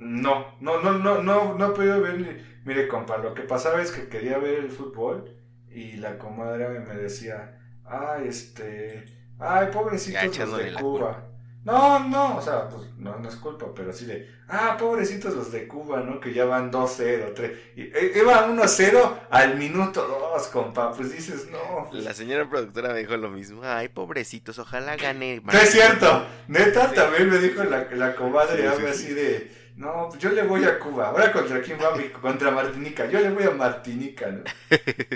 No, 0.00 0.56
no, 0.60 0.80
no, 0.80 0.98
no, 0.98 1.22
no, 1.22 1.54
no 1.54 1.66
he 1.66 1.70
podido 1.74 2.00
ver. 2.00 2.18
ni- 2.20 2.50
Mire, 2.64 2.88
compa, 2.88 3.16
lo 3.18 3.32
que 3.34 3.42
pasaba 3.42 3.80
es 3.80 3.90
que 3.92 4.08
quería 4.08 4.38
ver 4.38 4.58
el 4.58 4.70
fútbol 4.70 5.36
y 5.70 5.92
la 5.98 6.18
comadre 6.18 6.68
me 6.80 6.94
decía, 6.94 7.58
ay, 7.84 8.28
este, 8.28 9.04
ay, 9.38 9.68
pobrecitos 9.72 10.36
los 10.38 10.58
de 10.58 10.72
Cuba. 10.74 11.26
No, 11.62 12.00
no, 12.08 12.38
o 12.38 12.40
sea, 12.42 12.68
pues 12.70 12.88
no, 12.96 13.18
no 13.18 13.28
es 13.28 13.36
culpa, 13.36 13.66
pero 13.74 13.90
así 13.90 14.06
de, 14.06 14.26
ah, 14.48 14.76
pobrecitos 14.78 15.34
los 15.34 15.52
de 15.52 15.68
Cuba, 15.68 16.00
¿no? 16.00 16.18
Que 16.18 16.32
ya 16.32 16.46
van 16.46 16.70
2-0, 16.72 17.34
3. 17.34 17.52
Y, 17.76 17.82
eh, 17.82 18.12
iban 18.16 18.56
1-0 18.58 19.18
al 19.30 19.56
minuto 19.58 20.06
2, 20.34 20.46
compa, 20.48 20.92
pues 20.94 21.12
dices, 21.12 21.48
no. 21.50 21.86
pues, 21.90 22.02
La 22.02 22.14
señora 22.14 22.48
productora 22.48 22.94
me 22.94 23.00
dijo 23.00 23.14
lo 23.18 23.28
mismo. 23.28 23.60
Ay, 23.62 23.88
pobrecitos, 23.88 24.58
ojalá 24.58 24.96
gane. 24.96 25.42
no 25.44 25.52
es 25.52 25.70
cierto, 25.70 26.26
neta, 26.48 26.88
Sí. 26.88 26.94
también 26.94 27.28
me 27.28 27.36
dijo 27.38 27.62
la, 27.64 27.84
la 27.92 28.14
comadre 28.16 28.62
Sí, 28.62 28.66
algo 28.66 28.80
sí, 28.80 28.86
así 28.86 29.06
sí. 29.08 29.14
de, 29.14 29.59
no, 29.80 30.08
pues 30.10 30.20
yo 30.22 30.30
le 30.30 30.42
voy 30.44 30.64
a 30.64 30.78
Cuba, 30.78 31.08
ahora 31.08 31.32
contra 31.32 31.60
quién 31.62 31.78
va, 31.80 31.92
contra 32.20 32.50
Martinica, 32.50 33.06
yo 33.08 33.20
le 33.20 33.30
voy 33.30 33.44
a 33.44 33.50
Martinica, 33.52 34.30
¿no? 34.30 34.44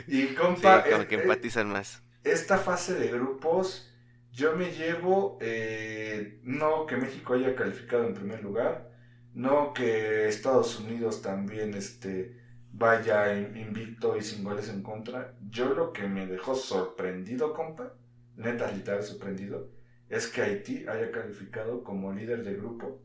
Y 0.06 0.34
Sí, 0.54 0.68
compa, 0.68 0.88
como 0.88 1.02
eh, 1.02 1.06
que 1.06 1.16
eh, 1.16 1.16
empatizan 1.16 1.68
más. 1.70 2.02
esta 2.24 2.58
fase 2.58 2.94
de 2.94 3.08
grupos, 3.08 3.90
yo 4.32 4.56
me 4.56 4.72
llevo, 4.72 5.38
eh, 5.40 6.40
no 6.44 6.86
que 6.86 6.96
México 6.96 7.34
haya 7.34 7.54
calificado 7.54 8.06
en 8.06 8.14
primer 8.14 8.42
lugar, 8.42 8.90
no 9.34 9.72
que 9.74 10.28
Estados 10.28 10.78
Unidos 10.80 11.22
también 11.22 11.74
este, 11.74 12.36
vaya 12.72 13.34
in- 13.34 13.56
invicto 13.56 14.16
y 14.16 14.22
sin 14.22 14.44
goles 14.44 14.68
en 14.68 14.82
contra. 14.82 15.34
Yo 15.50 15.74
lo 15.74 15.92
que 15.92 16.08
me 16.08 16.26
dejó 16.26 16.54
sorprendido, 16.54 17.52
compa, 17.54 17.94
neta 18.36 18.70
literal 18.72 19.02
sorprendido, 19.02 19.70
es 20.08 20.28
que 20.28 20.42
Haití 20.42 20.86
haya 20.88 21.10
calificado 21.10 21.82
como 21.84 22.12
líder 22.12 22.44
de 22.44 22.54
grupo 22.56 23.02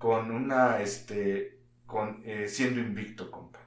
con 0.00 0.32
una, 0.32 0.82
este, 0.82 1.60
con, 1.86 2.22
eh, 2.26 2.48
siendo 2.48 2.80
invicto, 2.80 3.30
compa. 3.30 3.60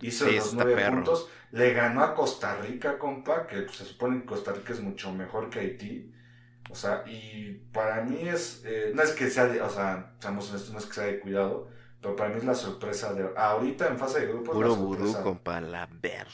Hizo 0.00 0.26
Sí, 0.26 0.36
los 0.36 0.54
nueve 0.54 0.76
perro. 0.76 0.86
puntos, 0.96 1.30
le 1.52 1.72
ganó 1.74 2.02
a 2.04 2.14
Costa 2.14 2.56
Rica, 2.58 2.98
compa, 2.98 3.46
que 3.48 3.62
pues, 3.62 3.76
se 3.78 3.86
supone 3.86 4.20
que 4.20 4.26
Costa 4.26 4.52
Rica 4.54 4.74
es 4.74 4.80
mucho 4.82 5.12
mejor 5.12 5.50
que 5.50 5.60
Haití. 5.60 6.12
O 6.70 6.76
sea, 6.76 7.04
y 7.06 7.52
para 7.72 8.02
mí 8.04 8.28
es, 8.28 8.62
eh, 8.66 8.92
no 8.94 9.02
es 9.02 9.12
que 9.12 9.30
sea, 9.30 9.46
de, 9.48 9.62
o 9.62 9.70
sea, 9.70 10.16
seamos 10.20 10.50
honestos, 10.50 10.72
no 10.72 10.78
es 10.80 10.86
que 10.86 10.94
sea 10.94 11.04
de 11.06 11.20
cuidado, 11.20 11.70
pero 12.02 12.16
para 12.16 12.30
mí 12.30 12.38
es 12.38 12.44
la 12.44 12.54
sorpresa 12.56 13.14
de, 13.14 13.30
ahorita 13.36 13.88
en 13.88 13.98
fase 13.98 14.20
de 14.22 14.28
grupos, 14.28 14.54
Puro 14.54 14.68
sorpresa. 14.68 15.22
compa, 15.22 15.60
la 15.60 15.86
ver. 15.86 16.28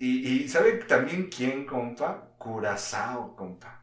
Y, 0.00 0.28
y 0.44 0.48
¿sabe 0.48 0.72
también 0.84 1.28
quién, 1.30 1.64
compa? 1.66 2.34
Curazao, 2.38 3.34
compa. 3.36 3.77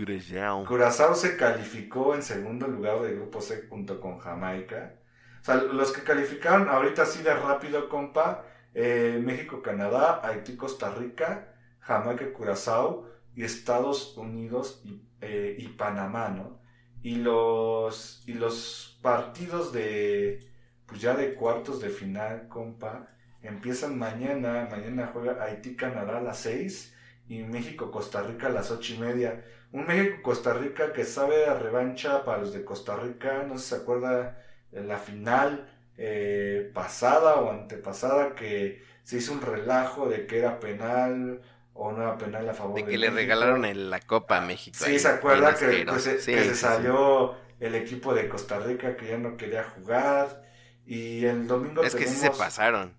Curazao. 0.00 0.64
Curazao 0.64 1.14
se 1.14 1.36
calificó 1.36 2.14
en 2.14 2.22
segundo 2.22 2.66
lugar 2.66 3.02
de 3.02 3.14
grupo 3.14 3.42
C 3.42 3.66
junto 3.68 4.00
con 4.00 4.18
Jamaica. 4.18 4.94
O 5.42 5.44
sea, 5.44 5.56
los 5.56 5.92
que 5.92 6.02
calificaron 6.02 6.68
ahorita 6.70 7.02
así 7.02 7.22
de 7.22 7.34
rápido, 7.34 7.88
compa, 7.90 8.44
eh, 8.72 9.20
México, 9.22 9.60
Canadá, 9.60 10.20
Haití, 10.24 10.56
Costa 10.56 10.94
Rica, 10.94 11.54
Jamaica, 11.80 12.32
Curazao 12.32 13.10
y 13.34 13.44
Estados 13.44 14.16
Unidos 14.16 14.80
y, 14.84 15.02
eh, 15.20 15.56
y 15.58 15.68
Panamá, 15.68 16.28
¿no? 16.28 16.60
Y 17.02 17.16
los, 17.16 18.22
y 18.26 18.34
los 18.34 18.98
partidos 19.02 19.70
de, 19.72 20.50
pues 20.86 21.00
ya 21.02 21.14
de 21.14 21.34
cuartos 21.34 21.80
de 21.80 21.90
final, 21.90 22.48
compa, 22.48 23.08
empiezan 23.42 23.98
mañana. 23.98 24.66
Mañana 24.70 25.10
juega 25.12 25.42
Haití, 25.44 25.76
Canadá 25.76 26.18
a 26.18 26.22
las 26.22 26.38
6 26.38 26.96
y 27.30 27.42
México, 27.44 27.90
Costa 27.90 28.22
Rica 28.22 28.48
a 28.48 28.50
las 28.50 28.70
ocho 28.70 28.92
y 28.94 28.98
media. 28.98 29.42
Un 29.72 29.86
México-Costa 29.86 30.52
Rica 30.52 30.92
que 30.92 31.04
sabe 31.04 31.46
a 31.46 31.54
revancha 31.54 32.24
para 32.24 32.38
los 32.38 32.52
de 32.52 32.64
Costa 32.64 32.96
Rica. 32.96 33.44
No 33.44 33.56
sé 33.56 33.62
si 33.62 33.68
se 33.70 33.76
acuerda 33.76 34.42
de 34.72 34.82
la 34.84 34.98
final 34.98 35.70
eh, 35.96 36.70
pasada 36.74 37.36
o 37.36 37.50
antepasada 37.52 38.34
que 38.34 38.82
se 39.04 39.18
hizo 39.18 39.32
un 39.32 39.40
relajo 39.42 40.08
de 40.08 40.26
que 40.26 40.38
era 40.38 40.58
penal 40.58 41.40
o 41.72 41.92
no 41.92 42.02
era 42.02 42.18
penal 42.18 42.48
a 42.48 42.54
favor 42.54 42.74
De 42.76 42.82
de 42.84 42.90
que 42.90 42.98
le 42.98 43.06
México. 43.10 43.16
regalaron 43.20 43.64
el- 43.64 43.90
la 43.90 44.00
copa 44.00 44.38
a 44.38 44.40
México. 44.40 44.76
Sí, 44.80 44.92
ahí, 44.92 44.98
se 44.98 45.08
acuerda 45.08 45.54
que, 45.54 45.84
que 45.84 45.98
se, 46.00 46.20
Sí, 46.20 46.32
que 46.32 46.38
se 46.38 46.44
sí, 46.48 46.50
sí. 46.50 46.56
salió 46.56 47.36
el 47.60 47.74
equipo 47.76 48.12
de 48.12 48.28
Costa 48.28 48.58
Rica 48.58 48.96
que 48.96 49.06
ya 49.06 49.18
no 49.18 49.36
quería 49.36 49.62
jugar. 49.64 50.42
Y 50.86 51.24
el 51.26 51.46
domingo 51.46 51.82
Es 51.84 51.94
que 51.94 52.06
sí 52.08 52.14
se 52.14 52.20
tenemos- 52.22 52.38
pasaron. 52.38 52.94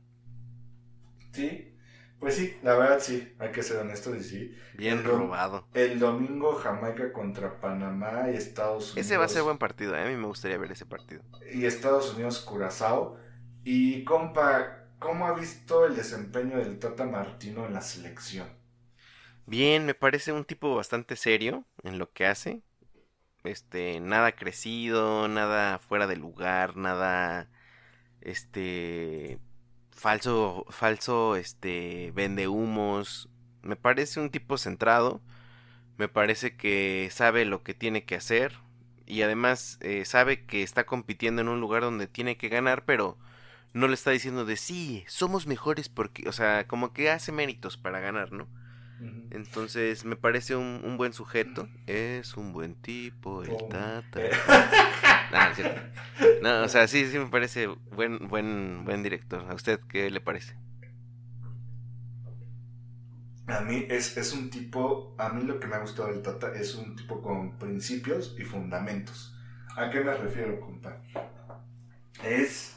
Sí, 1.34 1.70
pues 2.22 2.35
sí, 2.35 2.56
la 2.61 2.76
verdad 2.76 2.99
sí, 3.02 3.34
hay 3.39 3.52
que 3.52 3.64
ser 3.64 3.77
honestos 3.77 4.15
y 4.15 4.23
sí. 4.23 4.57
Bien 4.76 4.99
El 4.99 5.03
robado. 5.06 5.68
El 5.73 5.98
domingo 5.98 6.53
Jamaica 6.53 7.11
contra 7.11 7.60
Panamá 7.60 8.30
y 8.31 8.35
Estados 8.35 8.91
Unidos. 8.91 8.98
Ese 9.07 9.18
va 9.18 9.26
a 9.26 9.27
ser 9.27 9.41
buen 9.41 9.57
partido. 9.57 9.95
¿eh? 9.95 10.03
A 10.03 10.06
mí 10.06 10.15
me 10.15 10.27
gustaría 10.27 10.60
ver 10.60 10.72
ese 10.72 10.85
partido. 10.85 11.23
Y 11.52 11.65
Estados 11.65 12.14
Unidos 12.14 12.39
Curazao. 12.41 13.18
Y 13.64 14.03
compa, 14.03 14.85
¿cómo 14.99 15.26
ha 15.26 15.34
visto 15.34 15.84
el 15.88 15.95
desempeño 15.95 16.57
del 16.57 16.77
Tata 16.77 17.06
Martino 17.06 17.65
en 17.65 17.73
la 17.73 17.81
selección? 17.81 18.48
Bien, 19.48 19.84
me 19.88 19.95
parece 19.95 20.31
un 20.31 20.45
tipo 20.45 20.76
bastante 20.76 21.15
serio 21.15 21.65
en 21.81 21.98
lo 21.98 22.11
que 22.11 22.27
hace. 22.27 22.61
Este, 23.43 23.99
nada 23.99 24.34
crecido, 24.34 25.27
nada 25.27 25.80
fuera 25.80 26.06
de 26.06 26.18
lugar, 26.18 26.77
nada 26.77 27.49
este 28.22 29.39
falso 30.02 30.65
falso 30.69 31.36
este 31.36 32.11
vende 32.15 32.48
humos. 32.48 33.30
Me 33.61 33.76
parece 33.76 34.19
un 34.19 34.32
tipo 34.32 34.57
centrado. 34.57 35.22
Me 35.98 36.07
parece 36.07 36.57
que 36.57 37.10
sabe 37.11 37.45
lo 37.45 37.64
que 37.64 37.76
tiene 37.76 38.06
que 38.06 38.15
hacer 38.15 38.53
y 39.06 39.22
además 39.22 39.78
eh, 39.82 40.06
sabe 40.06 40.45
que 40.45 40.64
está 40.64 40.86
compitiendo 40.86 41.41
en 41.41 41.49
un 41.49 41.61
lugar 41.61 41.84
donde 41.84 42.07
tiene 42.07 42.38
que 42.38 42.49
ganar, 42.49 42.86
pero 42.86 43.18
no 43.73 43.88
le 43.88 43.94
está 43.94 44.11
diciendo 44.11 44.45
de 44.45 44.57
sí, 44.57 45.03
somos 45.07 45.48
mejores 45.48 45.90
porque, 45.90 46.28
o 46.28 46.32
sea, 46.32 46.68
como 46.68 46.94
que 46.94 47.11
hace 47.11 47.32
méritos 47.32 47.78
para 47.78 47.99
ganar, 47.99 48.32
¿no? 48.32 48.48
Entonces 49.32 50.06
me 50.06 50.15
parece 50.15 50.56
un, 50.56 50.82
un 50.84 50.98
buen 50.98 51.14
sujeto. 51.14 51.68
Es 51.88 52.38
un 52.38 52.53
buen 52.53 52.76
tipo, 52.76 53.44
el 53.44 53.57
tata. 53.69 54.22
Eh. 54.22 54.32
No, 56.41 56.64
o 56.64 56.68
sea, 56.68 56.88
sí, 56.88 57.10
sí 57.10 57.18
me 57.18 57.28
parece 57.28 57.68
buen, 57.68 58.28
buen, 58.28 58.84
buen 58.84 59.03
director. 59.03 59.45
¿A 59.49 59.53
usted 59.53 59.80
qué 59.88 60.10
le 60.10 60.19
parece? 60.19 60.56
A 63.48 63.61
mí 63.61 63.86
es, 63.90 64.18
es 64.18 64.34
un 64.34 64.49
tipo, 64.49 65.15
a 65.18 65.30
mí 65.30 65.44
lo 65.44 65.60
que 65.60 65.68
me 65.68 65.76
ha 65.76 65.80
gustado 65.80 66.10
del 66.10 66.22
Tata 66.22 66.53
es 66.53 66.76
un 66.76 66.95
tipo 66.95 67.22
con 67.22 67.57
principios 67.57 68.36
y 68.40 68.44
fundamentos. 68.44 69.36
¿A 69.76 69.90
qué 69.90 70.02
me 70.02 70.14
refiero, 70.14 70.60
compa? 70.60 71.02
Es... 72.23 72.76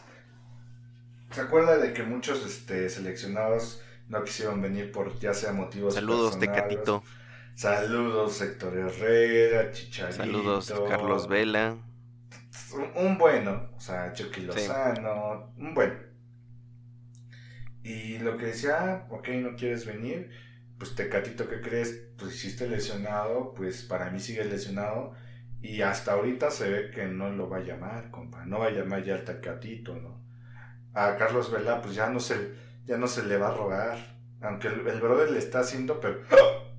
¿Se 1.30 1.40
acuerda 1.40 1.78
de 1.78 1.92
que 1.92 2.05
muchos 2.05 2.46
este, 2.46 2.88
seleccionados 2.88 3.82
no 4.09 4.22
quisieron 4.24 4.60
venir 4.60 4.93
por 4.93 5.18
ya 5.18 5.35
sea 5.35 5.52
motivos 5.52 5.94
Saludos? 5.94 6.39
Tecatito. 6.39 7.02
Saludos, 7.55 8.40
Héctor 8.43 8.76
Herrera, 8.76 9.70
Chicharito. 9.70 10.16
Saludos, 10.16 10.74
Carlos 10.89 11.28
Vela. 11.28 11.76
Un, 12.72 13.06
un 13.06 13.18
bueno, 13.18 13.70
o 13.76 13.81
sea, 13.81 14.12
Chucky 14.12 14.43
Lozano, 14.43 15.52
un 15.56 15.72
bueno. 15.72 15.94
Y 17.85 18.18
lo 18.18 18.36
que 18.36 18.47
decía, 18.47 18.78
ah, 18.81 19.06
ok, 19.10 19.28
no 19.40 19.56
quieres 19.56 19.86
venir, 19.86 20.31
pues 20.78 20.94
Tecatito, 20.94 21.48
¿qué 21.48 21.60
crees? 21.60 22.09
Pues 22.16 22.35
hiciste 22.35 22.68
lesionado, 22.68 23.55
pues 23.55 23.82
para 23.82 24.10
mí 24.10 24.18
sigue 24.18 24.44
lesionado. 24.44 25.12
Y 25.60 25.82
hasta 25.82 26.12
ahorita 26.12 26.51
se 26.51 26.70
ve 26.70 26.90
que 26.90 27.06
no 27.06 27.31
lo 27.31 27.48
va 27.48 27.59
a 27.59 27.62
llamar, 27.62 28.10
compa. 28.10 28.44
No 28.47 28.59
va 28.59 28.66
a 28.66 28.70
llamar 28.70 29.05
ya 29.05 29.14
al 29.14 29.24
Tecatito, 29.24 29.94
¿no? 29.97 30.24
A 30.93 31.16
Carlos 31.16 31.52
Vela, 31.52 31.81
pues 31.82 31.94
ya 31.94 32.09
no 32.10 32.20
se, 32.20 32.55
ya 32.86 32.97
no 32.98 33.06
se 33.06 33.24
le 33.24 33.36
va 33.36 33.48
a 33.48 33.55
rogar. 33.55 33.98
Aunque 34.40 34.69
el, 34.69 34.86
el 34.86 35.01
brother 35.01 35.31
le 35.31 35.39
está 35.39 35.61
haciendo, 35.61 36.01
pero... 36.01 36.20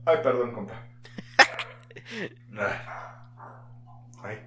Ay, 0.05 0.17
perdón, 0.21 0.51
compa. 0.53 0.87
Ay, 4.23 4.39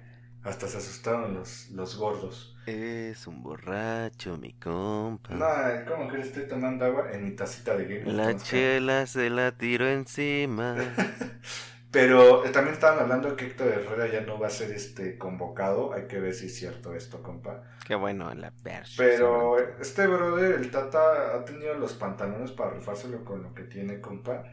hasta 0.43 0.67
se 0.67 0.77
asustaron 0.77 1.33
los, 1.33 1.69
los 1.71 1.97
gordos. 1.97 2.55
Es 2.65 3.27
un 3.27 3.43
borracho, 3.43 4.37
mi 4.37 4.53
compa. 4.53 5.33
No, 5.33 5.45
¿cómo 5.87 6.07
crees? 6.07 6.27
Estoy 6.27 6.47
tomando 6.47 6.85
agua 6.85 7.11
en 7.11 7.25
mi 7.25 7.31
tacita 7.31 7.75
de 7.75 7.85
Game 7.85 8.13
La 8.13 8.23
Thrones, 8.27 8.43
chela 8.43 9.07
se 9.07 9.29
la 9.29 9.51
tiró 9.51 9.87
encima. 9.87 10.75
Pero 11.91 12.45
eh, 12.45 12.49
también 12.49 12.75
estaban 12.75 12.99
hablando 12.99 13.35
que 13.35 13.45
Héctor 13.47 13.67
Herrera 13.69 14.07
ya 14.07 14.21
no 14.21 14.39
va 14.39 14.47
a 14.47 14.51
ser 14.51 14.71
este 14.71 15.17
convocado. 15.17 15.93
Hay 15.93 16.03
que 16.03 16.19
ver 16.19 16.35
si 16.35 16.45
es 16.45 16.55
cierto 16.55 16.93
esto, 16.93 17.23
compa. 17.23 17.63
Qué 17.85 17.95
bueno, 17.95 18.31
la 18.35 18.51
percha. 18.51 18.93
Pero 18.97 19.57
este 19.79 20.05
brother, 20.05 20.55
el 20.55 20.69
Tata, 20.69 21.35
ha 21.35 21.45
tenido 21.45 21.73
los 21.73 21.93
pantalones 21.93 22.51
para 22.51 22.71
rifárselo 22.71 23.25
con 23.25 23.41
lo 23.41 23.55
que 23.55 23.63
tiene, 23.63 24.01
compa. 24.01 24.43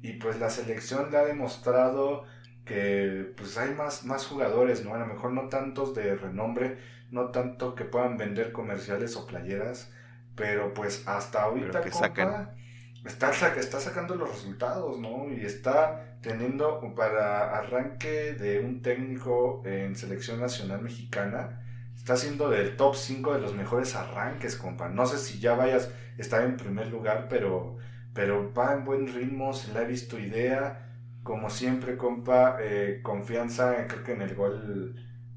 Y 0.00 0.14
pues 0.14 0.40
la 0.40 0.48
selección 0.48 1.10
le 1.10 1.18
ha 1.18 1.24
demostrado 1.24 2.24
que 2.64 3.32
pues 3.36 3.58
hay 3.58 3.74
más, 3.74 4.04
más 4.04 4.26
jugadores, 4.26 4.82
¿no? 4.82 4.94
A 4.94 4.98
lo 4.98 5.06
mejor 5.06 5.32
no 5.32 5.48
tantos 5.48 5.94
de 5.94 6.16
renombre, 6.16 6.78
no 7.10 7.30
tanto 7.30 7.74
que 7.74 7.84
puedan 7.84 8.16
vender 8.16 8.52
comerciales 8.52 9.16
o 9.16 9.26
playeras, 9.26 9.92
pero 10.34 10.72
pues 10.72 11.06
hasta 11.06 11.42
ahorita, 11.42 11.82
que 11.82 11.90
compa, 11.90 12.08
sacan. 12.08 12.65
Está, 13.06 13.30
está 13.30 13.80
sacando 13.80 14.16
los 14.16 14.28
resultados, 14.28 14.98
¿no? 14.98 15.28
Y 15.30 15.44
está 15.44 16.18
teniendo 16.20 16.80
para 16.94 17.56
arranque 17.56 18.34
de 18.34 18.58
un 18.58 18.82
técnico 18.82 19.62
en 19.64 19.94
selección 19.94 20.40
nacional 20.40 20.82
mexicana, 20.82 21.62
está 21.94 22.16
siendo 22.16 22.50
del 22.50 22.76
top 22.76 22.96
5 22.96 23.34
de 23.34 23.40
los 23.40 23.54
mejores 23.54 23.94
arranques, 23.94 24.56
compa. 24.56 24.88
No 24.88 25.06
sé 25.06 25.18
si 25.18 25.38
ya 25.38 25.54
vayas 25.54 25.88
a 26.18 26.20
estar 26.20 26.42
en 26.42 26.56
primer 26.56 26.88
lugar, 26.88 27.28
pero, 27.30 27.76
pero 28.12 28.52
va 28.52 28.74
en 28.74 28.84
buen 28.84 29.06
ritmo, 29.12 29.52
se 29.52 29.72
le 29.72 29.78
ha 29.78 29.84
visto 29.84 30.18
idea. 30.18 30.82
Como 31.22 31.48
siempre, 31.48 31.96
compa, 31.96 32.58
eh, 32.60 33.00
confianza, 33.02 33.86
creo 33.86 34.02
que 34.02 34.12
en 34.12 34.22
el 34.22 34.34
gol 34.34 34.94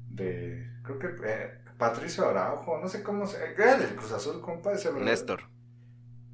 de, 0.08 0.70
creo 0.82 0.98
que 0.98 1.06
eh, 1.24 1.60
Patricio 1.78 2.28
Araujo, 2.28 2.78
no 2.78 2.88
sé 2.88 3.02
cómo 3.02 3.26
se, 3.26 3.42
era 3.54 3.76
del 3.76 3.94
Cruz 3.94 4.12
Azul, 4.12 4.40
compa, 4.40 4.72
ese? 4.72 4.92
Néstor. 4.92 5.42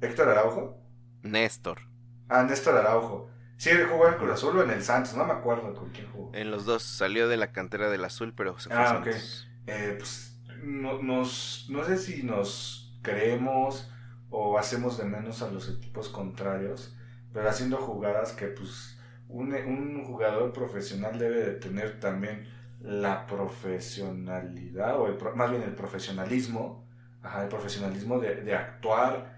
Héctor 0.01 0.29
Araujo. 0.29 0.86
Néstor. 1.23 1.81
Ah, 2.29 2.43
Néstor 2.43 2.75
Araujo. 2.77 3.29
Sí, 3.57 3.71
jugó 3.89 4.07
en 4.07 4.15
Cruz 4.15 4.31
Azul 4.31 4.57
o 4.57 4.63
en 4.63 4.69
el 4.71 4.83
Santos, 4.83 5.15
no 5.15 5.25
me 5.25 5.33
acuerdo 5.33 5.73
con 5.73 5.89
quién 5.89 6.07
jugó. 6.11 6.29
En 6.33 6.51
los 6.51 6.65
dos 6.65 6.83
salió 6.83 7.27
de 7.27 7.37
la 7.37 7.51
cantera 7.51 7.89
del 7.89 8.05
azul, 8.05 8.33
pero 8.35 8.59
se 8.59 8.69
fue 8.69 8.83
a 8.83 8.87
Ah, 8.89 8.97
ok. 8.99 9.07
Santos. 9.07 9.47
Eh, 9.65 9.95
pues, 9.97 10.39
no, 10.63 11.01
nos, 11.01 11.65
no 11.69 11.83
sé 11.83 11.97
si 11.97 12.23
nos 12.23 12.97
creemos 13.01 13.89
o 14.29 14.57
hacemos 14.57 14.97
de 14.97 15.05
menos 15.05 15.41
a 15.41 15.49
los 15.49 15.69
equipos 15.69 16.09
contrarios, 16.09 16.95
pero 17.33 17.49
haciendo 17.49 17.77
jugadas 17.77 18.33
que 18.33 18.47
pues 18.47 18.99
un, 19.29 19.53
un 19.53 20.03
jugador 20.05 20.53
profesional 20.53 21.17
debe 21.17 21.37
de 21.43 21.51
tener 21.55 21.99
también 21.99 22.47
la 22.79 23.25
profesionalidad, 23.25 24.99
o 24.99 25.07
el 25.07 25.17
más 25.35 25.49
bien 25.49 25.63
el 25.63 25.73
profesionalismo, 25.75 26.87
ajá, 27.23 27.43
el 27.43 27.49
profesionalismo 27.49 28.19
de, 28.19 28.35
de 28.43 28.55
actuar 28.55 29.36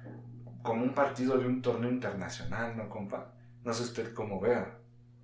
como 0.62 0.84
un 0.84 0.94
partido 0.94 1.38
de 1.38 1.46
un 1.48 1.62
torneo 1.62 1.90
internacional, 1.90 2.76
¿no, 2.78 2.90
compa? 2.90 3.34
No 3.64 3.74
sé 3.74 3.84
usted 3.84 4.14
cómo 4.14 4.40
vea. 4.40 4.78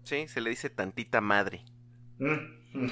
Sí, 0.03 0.27
se 0.27 0.41
le 0.41 0.49
dice 0.51 0.69
tantita 0.69 1.21
madre. 1.21 1.63
Mm, 2.19 2.79
mm. 2.85 2.91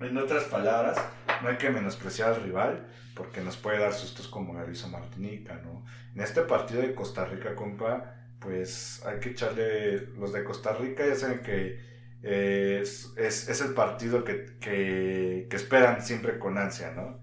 En 0.00 0.16
otras 0.18 0.44
palabras, 0.44 0.98
no 1.42 1.48
hay 1.48 1.56
que 1.58 1.70
menospreciar 1.70 2.30
al 2.34 2.42
rival 2.42 2.88
porque 3.14 3.40
nos 3.40 3.56
puede 3.56 3.78
dar 3.78 3.92
sustos 3.92 4.26
como 4.28 4.54
la 4.54 4.68
hizo 4.70 4.88
Martinica, 4.88 5.54
¿no? 5.62 5.84
En 6.14 6.20
este 6.22 6.42
partido 6.42 6.80
de 6.82 6.94
Costa 6.94 7.24
Rica, 7.26 7.54
compa, 7.54 8.14
pues 8.40 9.02
hay 9.06 9.20
que 9.20 9.30
echarle 9.30 10.06
los 10.18 10.32
de 10.32 10.42
Costa 10.44 10.72
Rica, 10.74 11.06
ya 11.06 11.14
saben 11.14 11.40
que 11.42 11.80
eh, 12.24 12.80
es, 12.82 13.12
es- 13.16 13.48
es 13.48 13.60
el 13.60 13.74
partido 13.74 14.24
que, 14.24 14.56
que- 14.60 15.46
que 15.50 15.56
esperan 15.56 16.02
siempre 16.02 16.38
con 16.38 16.56
ansia, 16.58 16.92
¿no? 16.92 17.20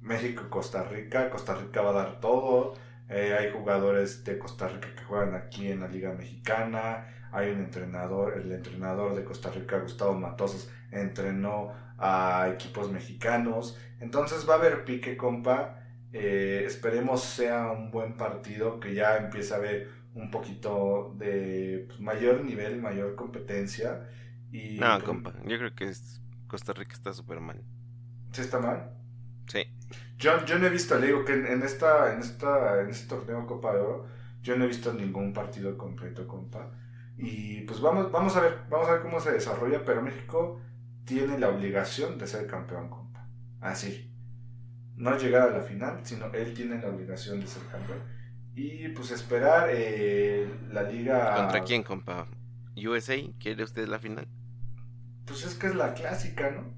México, 0.00 0.48
Costa 0.50 0.84
Rica, 0.84 1.30
Costa 1.30 1.54
Rica 1.54 1.80
va 1.82 1.90
a 1.90 1.92
dar 2.04 2.20
todo, 2.20 2.74
eh, 3.08 3.36
hay 3.38 3.50
jugadores 3.52 4.24
de 4.24 4.38
Costa 4.38 4.68
Rica 4.68 4.88
que 4.94 5.04
juegan 5.04 5.34
aquí 5.34 5.68
en 5.70 5.80
la 5.80 5.88
Liga 5.88 6.12
Mexicana, 6.12 7.06
hay 7.32 7.50
un 7.50 7.58
entrenador, 7.60 8.38
el 8.38 8.50
entrenador 8.52 9.14
de 9.14 9.24
Costa 9.24 9.50
Rica, 9.50 9.78
Gustavo 9.80 10.14
Matosas, 10.14 10.70
entrenó 10.92 11.72
a 11.98 12.48
equipos 12.52 12.90
mexicanos. 12.90 13.78
Entonces 14.00 14.48
va 14.48 14.54
a 14.54 14.58
haber 14.58 14.84
pique, 14.84 15.16
compa. 15.16 15.80
Eh, 16.12 16.62
esperemos 16.64 17.22
sea 17.24 17.70
un 17.72 17.90
buen 17.90 18.16
partido, 18.16 18.78
que 18.78 18.94
ya 18.94 19.16
empiece 19.16 19.52
a 19.52 19.56
haber 19.56 19.90
un 20.14 20.30
poquito 20.30 21.12
de 21.18 21.86
pues, 21.88 21.98
mayor 22.00 22.44
nivel, 22.44 22.80
mayor 22.80 23.16
competencia. 23.16 24.08
Y, 24.52 24.78
No, 24.78 24.92
pues, 24.94 25.02
compa, 25.04 25.32
yo 25.44 25.58
creo 25.58 25.74
que 25.74 25.88
es- 25.88 26.20
Costa 26.46 26.72
Rica 26.72 26.92
está 26.92 27.12
súper 27.12 27.40
mal. 27.40 27.60
¿Sí 28.30 28.42
está 28.42 28.60
mal? 28.60 28.92
Sí. 29.46 29.64
Yo, 30.16 30.44
yo 30.44 30.58
no 30.58 30.66
he 30.66 30.70
visto, 30.70 30.98
le 30.98 31.08
digo 31.08 31.24
que 31.24 31.34
en, 31.34 31.46
en 31.46 31.62
esta, 31.62 32.12
en 32.12 32.20
esta, 32.20 32.80
en 32.80 32.90
este 32.90 33.08
torneo 33.08 33.46
Copa 33.46 33.72
de 33.72 33.80
Oro, 33.80 34.06
yo 34.42 34.56
no 34.56 34.64
he 34.64 34.68
visto 34.68 34.92
ningún 34.92 35.32
partido 35.32 35.76
completo, 35.76 36.26
compa. 36.26 36.70
Y 37.16 37.62
pues 37.62 37.80
vamos, 37.80 38.10
vamos 38.10 38.36
a 38.36 38.40
ver, 38.40 38.58
vamos 38.68 38.88
a 38.88 38.92
ver 38.92 39.02
cómo 39.02 39.20
se 39.20 39.32
desarrolla, 39.32 39.84
pero 39.84 40.02
México 40.02 40.60
tiene 41.04 41.38
la 41.38 41.48
obligación 41.48 42.18
de 42.18 42.26
ser 42.26 42.46
campeón, 42.46 42.88
compa. 42.88 43.28
Así. 43.60 44.10
No 44.96 45.16
llegar 45.18 45.48
a 45.48 45.58
la 45.58 45.62
final, 45.62 46.00
sino 46.04 46.26
él 46.32 46.54
tiene 46.54 46.80
la 46.80 46.88
obligación 46.88 47.40
de 47.40 47.46
ser 47.46 47.62
campeón. 47.66 47.98
Y 48.54 48.88
pues 48.88 49.10
esperar 49.10 49.68
eh, 49.72 50.48
la 50.70 50.84
liga. 50.84 51.34
¿Contra 51.36 51.64
quién, 51.64 51.82
compa? 51.82 52.26
¿USA? 52.76 53.16
¿Quiere 53.40 53.64
usted 53.64 53.88
la 53.88 53.98
final? 53.98 54.28
Pues 55.26 55.44
es 55.44 55.54
que 55.54 55.68
es 55.68 55.74
la 55.74 55.94
clásica, 55.94 56.50
¿no? 56.50 56.72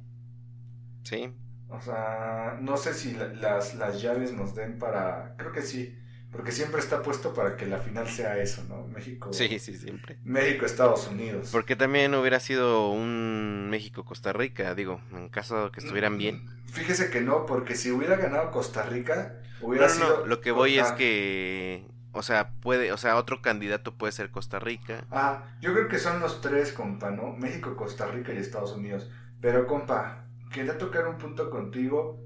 Sí. 1.02 1.32
O 1.68 1.80
sea, 1.80 2.59
no 2.60 2.76
sé 2.76 2.94
si 2.94 3.12
la- 3.14 3.32
las, 3.34 3.74
las 3.74 4.01
llaves 4.01 4.32
nos 4.32 4.55
den 4.55 4.78
para... 4.78 5.34
Creo 5.36 5.52
que 5.52 5.62
sí, 5.62 5.98
porque 6.30 6.52
siempre 6.52 6.80
está 6.80 7.02
puesto 7.02 7.34
para 7.34 7.56
que 7.56 7.66
la 7.66 7.78
final 7.78 8.09
sea 8.09 8.38
eso, 8.38 8.64
¿no? 8.64 8.86
México... 8.86 9.30
Sí, 9.30 9.59
sí, 9.59 9.74
siempre. 9.74 10.18
México, 10.24 10.64
Estados 10.66 11.06
Unidos. 11.09 11.51
Porque 11.52 11.76
también 11.76 12.14
hubiera 12.14 12.40
sido 12.40 12.90
un 12.90 13.68
México-Costa 13.70 14.32
Rica, 14.32 14.74
digo, 14.74 15.01
en 15.12 15.28
caso 15.28 15.70
que 15.72 15.80
estuvieran 15.80 16.18
bien. 16.18 16.40
Fíjese 16.66 17.10
que 17.10 17.20
no, 17.20 17.47
porque 17.47 17.74
si 17.74 17.90
hubiera 17.90 18.16
ganado 18.16 18.51
Costa 18.51 18.82
Rica, 18.82 19.40
hubiera 19.60 19.88
No, 19.88 19.94
no, 19.94 20.05
sido... 20.06 20.20
no, 20.20 20.26
lo 20.26 20.40
que 20.40 20.51
voy 20.51 20.78
es 20.78 20.93
que, 20.93 21.86
o 22.12 22.22
sea, 22.22 22.51
puede, 22.60 22.93
o 22.93 22.97
sea, 22.97 23.16
otro 23.16 23.40
candidato 23.43 23.94
puede 23.94 24.12
ser 24.12 24.30
Costa 24.30 24.59
Rica. 24.59 25.05
Ah, 25.10 25.44
yo 25.60 25.72
creo 25.72 25.88
que 25.88 25.98
son 25.98 26.20
los 26.20 26.40
tres, 26.40 26.72
compa, 26.72 27.10
¿no? 27.10 27.32
México, 27.32 27.76
Costa 27.76 28.06
Rica 28.06 28.32
y 28.32 28.38
Estados 28.38 28.72
Unidos. 28.72 29.09
Pero, 29.40 29.66
compa, 29.66 30.26
quería 30.52 30.78
tocar 30.78 31.06
un 31.09 31.18
punto 31.18 31.51
contigo 31.51 32.23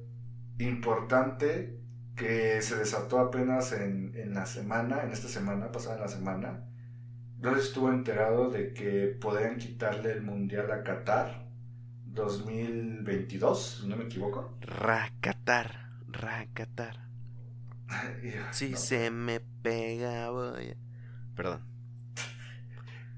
importante 0.58 1.78
que 2.16 2.60
se 2.62 2.76
desató 2.76 3.18
apenas 3.18 3.72
en, 3.72 4.12
en 4.14 4.34
la 4.34 4.46
semana, 4.46 5.02
en 5.04 5.10
esta 5.10 5.28
semana, 5.28 5.72
pasada 5.72 5.98
la 6.00 6.08
semana. 6.08 6.64
No 7.38 7.56
estuvo 7.56 7.88
enterado 7.90 8.50
de 8.50 8.74
que 8.74 9.16
podrían 9.20 9.56
quitarle 9.56 10.12
el 10.12 10.22
Mundial 10.22 10.70
a 10.70 10.82
Qatar 10.82 11.46
2022, 12.04 13.78
si 13.82 13.88
no 13.88 13.96
me 13.96 14.04
equivoco. 14.04 14.56
Racatar, 14.60 15.90
racatar. 16.08 17.08
Y- 18.22 18.30
Si 18.52 18.70
no. 18.70 18.76
se 18.76 19.10
me 19.10 19.40
pega, 19.40 20.30
voy. 20.30 20.76
Perdón. 21.34 21.62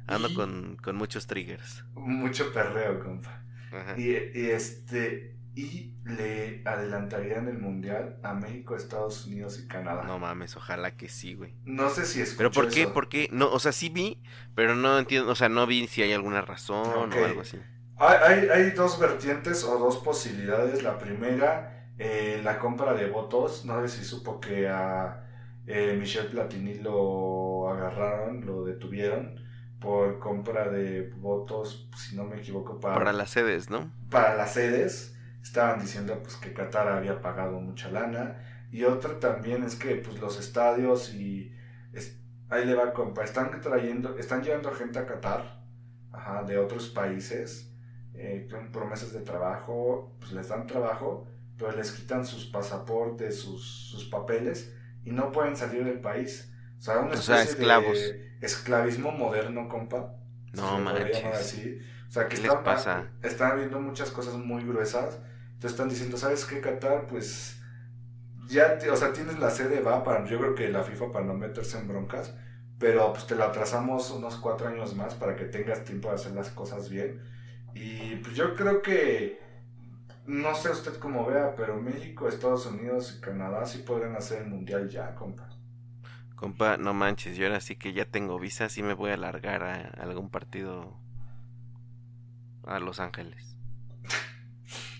Ando 0.07 0.29
Y- 0.29 0.35
con, 0.35 0.77
con 0.77 0.97
muchos 0.97 1.27
triggers. 1.27 1.85
Mucho 1.95 2.53
perreo, 2.53 3.01
compa. 3.01 3.42
Ajá. 3.73 3.95
Y, 3.97 4.11
y 4.11 4.51
este 4.51 5.37
y 5.55 5.95
le 6.05 6.63
adelantarían 6.65 7.47
el 7.49 7.59
mundial 7.59 8.19
a 8.23 8.35
México, 8.35 8.75
Estados 8.75 9.27
Unidos 9.27 9.59
y 9.63 9.69
Canadá. 9.69 10.05
No 10.05 10.19
No, 10.19 10.19
mames, 10.19 10.57
ojalá 10.57 10.97
que 10.97 11.09
sí, 11.09 11.35
güey. 11.35 11.55
sé 11.91 12.07
si 12.07 12.21
escuchó 12.21 12.39
Pero 12.39 12.51
¿por 12.53 12.71
qué? 12.71 12.83
eso. 12.83 12.93
¿Por 12.93 13.09
qué? 13.09 13.29
No, 13.33 13.51
o 13.53 13.59
sea, 13.59 13.73
sí 13.73 13.89
vi, 13.89 14.23
pero 14.55 14.75
no 14.75 14.99
entiendo, 14.99 15.31
o 15.31 15.35
sea, 15.35 15.49
no 15.49 15.67
vi 15.67 15.87
si 15.89 16.03
hay 16.03 16.13
alguna 16.13 16.43
razón 16.43 17.13
o 17.13 17.25
algo 17.25 17.41
así. 17.43 17.59
Hay, 17.97 18.17
hay, 18.23 18.49
hay 18.49 18.71
dos 18.73 18.99
vertientes 18.99 19.65
o 19.65 19.79
dos 19.79 19.99
posibilidades. 19.99 20.83
La 20.83 20.99
primera, 20.99 21.93
eh, 21.99 22.41
la 22.43 22.59
compra 22.59 22.95
de 22.95 23.09
votos. 23.09 23.65
No 23.65 23.81
sé 23.87 23.99
si 23.99 24.05
supo 24.05 24.41
que 24.41 24.69
a 24.69 25.25
eh, 25.67 25.97
Michel 25.99 26.29
Platini 26.29 26.75
lo 26.75 27.69
agarraron, 27.69 28.45
lo 28.45 28.65
detuvieron 28.65 29.41
por 29.83 30.19
compra 30.21 30.69
de 30.71 31.11
votos, 31.17 31.89
si 31.97 32.17
no 32.17 32.25
me 32.25 32.37
equivoco, 32.39 32.79
para, 32.81 32.95
Para 32.95 33.13
las 33.13 33.31
sedes, 33.31 33.69
¿no? 33.71 33.91
para 34.11 34.37
las 34.37 34.55
sedes. 34.55 35.17
Estaban 35.43 35.81
diciendo 35.81 36.19
pues 36.23 36.37
que 36.37 36.53
Qatar 36.53 36.87
había 36.89 37.21
pagado 37.21 37.61
mucha 37.61 37.91
lana. 37.91 38.39
Y 38.71 38.85
otra 38.85 39.19
también 39.19 39.65
es 39.65 39.75
que 39.75 39.97
pues 39.97 40.21
los 40.21 40.39
estadios 40.39 41.13
y 41.13 41.53
es- 41.93 42.19
ahí 42.49 42.65
le 42.65 42.75
va 42.75 42.93
compa, 42.93 43.25
están 43.25 43.61
trayendo, 43.61 44.17
están 44.19 44.43
llevando 44.43 44.71
gente 44.73 44.99
a 45.01 45.07
Qatar, 45.07 45.63
ajá, 46.13 46.45
de 46.45 46.59
otros 46.59 46.89
países, 46.91 47.75
eh, 48.15 48.47
con 48.51 48.71
promesas 48.71 49.13
de 49.13 49.21
trabajo, 49.21 50.17
pues 50.21 50.33
les 50.33 50.49
dan 50.49 50.67
trabajo, 50.67 51.27
pero 51.59 51.73
les 51.73 51.91
quitan 51.93 52.25
sus 52.25 52.47
pasaportes, 52.47 53.41
sus, 53.41 53.89
sus 53.91 54.05
papeles 54.05 54.75
y 55.05 55.11
no 55.11 55.33
pueden 55.33 55.57
salir 55.57 55.85
del 55.85 56.01
país. 56.01 56.52
O 56.83 56.85
sea, 56.85 56.99
una 56.99 57.15
O 57.15 57.23
sea, 57.23 57.43
esclavos. 57.43 57.99
de 57.99 58.33
esclavismo 58.41 59.13
moderno, 59.13 59.69
compa. 59.69 60.17
No 60.53 60.79
manches. 60.79 61.25
así. 61.25 61.79
O 62.09 62.13
sea, 62.13 62.29
que 62.29 62.37
¿Qué 62.37 62.43
están, 62.43 62.57
les 62.57 62.65
pasa? 62.65 63.11
están 63.23 63.57
viendo 63.59 63.81
muchas 63.81 64.11
cosas 64.11 64.35
muy 64.35 64.65
gruesas. 64.65 65.21
Entonces 65.55 65.73
están 65.73 65.89
diciendo, 65.89 66.17
¿sabes 66.19 66.45
qué, 66.45 66.61
Qatar? 66.61 67.07
Pues 67.07 67.59
ya, 68.49 68.79
te- 68.79 68.91
o 68.91 68.97
sea, 68.97 69.13
tienes 69.13 69.39
la 69.39 69.51
sede, 69.51 69.81
va, 69.81 70.05
para, 70.05 70.25
yo 70.27 70.39
creo 70.39 70.55
que 70.55 70.69
la 70.69 70.83
FIFA 70.83 71.13
para 71.13 71.25
no 71.27 71.35
meterse 71.35 71.79
en 71.79 71.89
broncas, 71.89 72.35
pero 72.79 73.13
pues 73.13 73.27
te 73.27 73.37
lo 73.37 73.45
atrasamos 73.45 74.11
unos 74.11 74.37
cuatro 74.37 74.69
años 74.69 74.95
más 74.97 75.15
para 75.15 75.37
que 75.37 75.47
tengas 75.47 75.85
tiempo 75.85 76.09
de 76.11 76.17
hacer 76.17 76.33
las 76.33 76.51
cosas 76.51 76.91
bien. 76.91 77.23
Y 77.75 78.17
pues 78.17 78.37
yo 78.37 78.55
creo 78.57 78.83
que, 78.83 79.41
no 80.27 80.55
sé 80.57 80.71
usted 80.71 80.95
cómo 80.99 81.27
vea, 81.27 81.55
pero 81.57 81.77
México, 81.81 82.29
Estados 82.29 82.67
Unidos 82.67 83.17
y 83.19 83.23
Canadá 83.23 83.67
sí 83.67 83.79
podrían 83.79 84.17
hacer 84.17 84.43
el 84.43 84.49
mundial 84.49 84.89
ya, 84.91 85.15
compa. 85.15 85.52
Compa, 86.43 86.77
no 86.77 86.93
manches, 86.93 87.37
yo 87.37 87.47
ahora 87.47 87.61
sí 87.61 87.77
que 87.77 87.93
ya 87.93 88.05
tengo 88.05 88.37
visa, 88.37 88.69
sí 88.69 88.83
me 88.83 88.95
voy 88.95 89.13
a 89.13 89.17
largar 89.17 89.63
a 89.63 89.77
algún 90.03 90.29
partido 90.29 90.93
a 92.67 92.81
Los 92.81 92.99
Ángeles. 92.99 93.57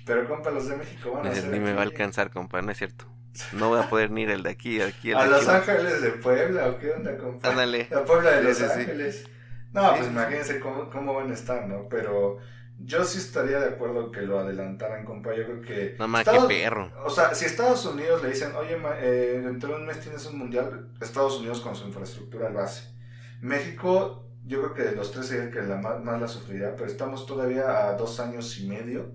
Pero 0.07 0.29
compa, 0.29 0.53
los 0.53 0.69
de 0.69 0.77
México 0.77 1.11
van 1.11 1.27
a 1.27 1.31
Ni, 1.31 1.39
hacer 1.39 1.51
ni 1.51 1.59
me 1.59 1.73
va 1.73 1.81
a 1.81 1.83
alcanzar, 1.83 2.31
compa, 2.31 2.63
no 2.63 2.71
es 2.71 2.79
cierto. 2.79 3.07
No 3.55 3.71
voy 3.71 3.81
a 3.81 3.89
poder 3.89 4.13
ni 4.13 4.23
ir 4.23 4.31
el 4.31 4.45
de 4.45 4.51
aquí, 4.51 4.75
el 4.79 4.93
de 4.93 4.97
aquí, 4.97 5.11
el 5.11 5.17
¿A 5.17 5.25
de 5.25 5.31
Los 5.31 5.49
aquí. 5.49 5.69
Ángeles 5.73 6.01
de 6.03 6.11
Puebla 6.13 6.69
o 6.69 6.79
qué 6.79 6.93
onda, 6.93 7.19
compa? 7.19 7.49
Ándale. 7.51 7.89
La 7.91 8.05
Puebla 8.05 8.31
de 8.31 8.43
Los 8.45 8.57
sí, 8.59 8.65
sí. 8.65 8.81
Ángeles. 8.81 9.29
No, 9.73 9.97
pues 9.97 10.07
imagínense 10.07 10.61
cómo, 10.61 10.91
cómo 10.91 11.15
van 11.15 11.33
a 11.33 11.35
estar, 11.35 11.67
¿no? 11.67 11.89
Pero 11.89 12.39
yo 12.85 13.05
sí 13.05 13.19
estaría 13.19 13.59
de 13.61 13.69
acuerdo 13.69 14.11
que 14.11 14.23
lo 14.23 14.39
adelantaran, 14.41 15.05
compa. 15.05 15.35
Yo 15.35 15.45
creo 15.45 15.61
que. 15.63 15.97
No 15.99 16.09
más, 16.09 16.25
qué 16.29 16.39
perro. 16.49 16.91
O 17.05 17.11
sea, 17.11 17.35
si 17.35 17.45
Estados 17.45 17.85
Unidos 17.87 18.23
le 18.23 18.31
dicen, 18.31 18.53
oye, 18.57 18.77
ma- 18.77 18.99
eh, 19.01 19.41
dentro 19.45 19.71
de 19.71 19.77
un 19.77 19.87
mes 19.87 20.01
tienes 20.01 20.25
un 20.27 20.39
mundial, 20.39 20.91
Estados 21.01 21.39
Unidos 21.39 21.61
con 21.61 21.75
su 21.77 21.87
infraestructura 21.87 22.49
al 22.49 22.55
base. 22.55 22.93
México, 23.41 24.29
yo 24.47 24.61
creo 24.63 24.75
que 24.75 24.83
de 24.83 24.97
los 24.97 25.11
tres 25.13 25.27
sería 25.27 25.45
el 25.45 25.51
que 25.51 25.63
la 25.63 25.77
más, 25.77 26.03
más 26.03 26.21
la 26.21 26.29
sufrirá, 26.29 26.75
pero 26.77 26.87
estamos 26.89 27.27
todavía 27.27 27.89
a 27.89 27.95
dos 27.97 28.21
años 28.21 28.59
y 28.59 28.69
medio 28.69 29.13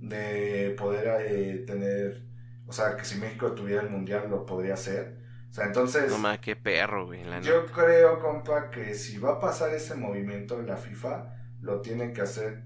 de 0.00 0.74
poder 0.78 1.26
eh, 1.26 1.64
tener, 1.66 2.22
o 2.66 2.72
sea, 2.72 2.96
que 2.96 3.04
si 3.04 3.18
México 3.18 3.52
tuviera 3.52 3.82
el 3.82 3.90
mundial 3.90 4.28
lo 4.30 4.44
podría 4.46 4.74
hacer. 4.74 5.16
O 5.50 5.52
sea, 5.52 5.66
entonces, 5.66 6.10
No 6.10 6.18
más, 6.18 6.38
qué 6.40 6.54
perro, 6.56 7.06
güey. 7.06 7.24
La 7.24 7.40
yo 7.40 7.62
neta. 7.62 7.72
creo, 7.72 8.18
compa, 8.20 8.70
que 8.70 8.94
si 8.94 9.18
va 9.18 9.32
a 9.34 9.40
pasar 9.40 9.72
ese 9.72 9.94
movimiento 9.94 10.58
en 10.60 10.66
la 10.66 10.76
FIFA, 10.76 11.34
lo 11.60 11.80
tiene 11.80 12.12
que 12.12 12.20
hacer 12.22 12.64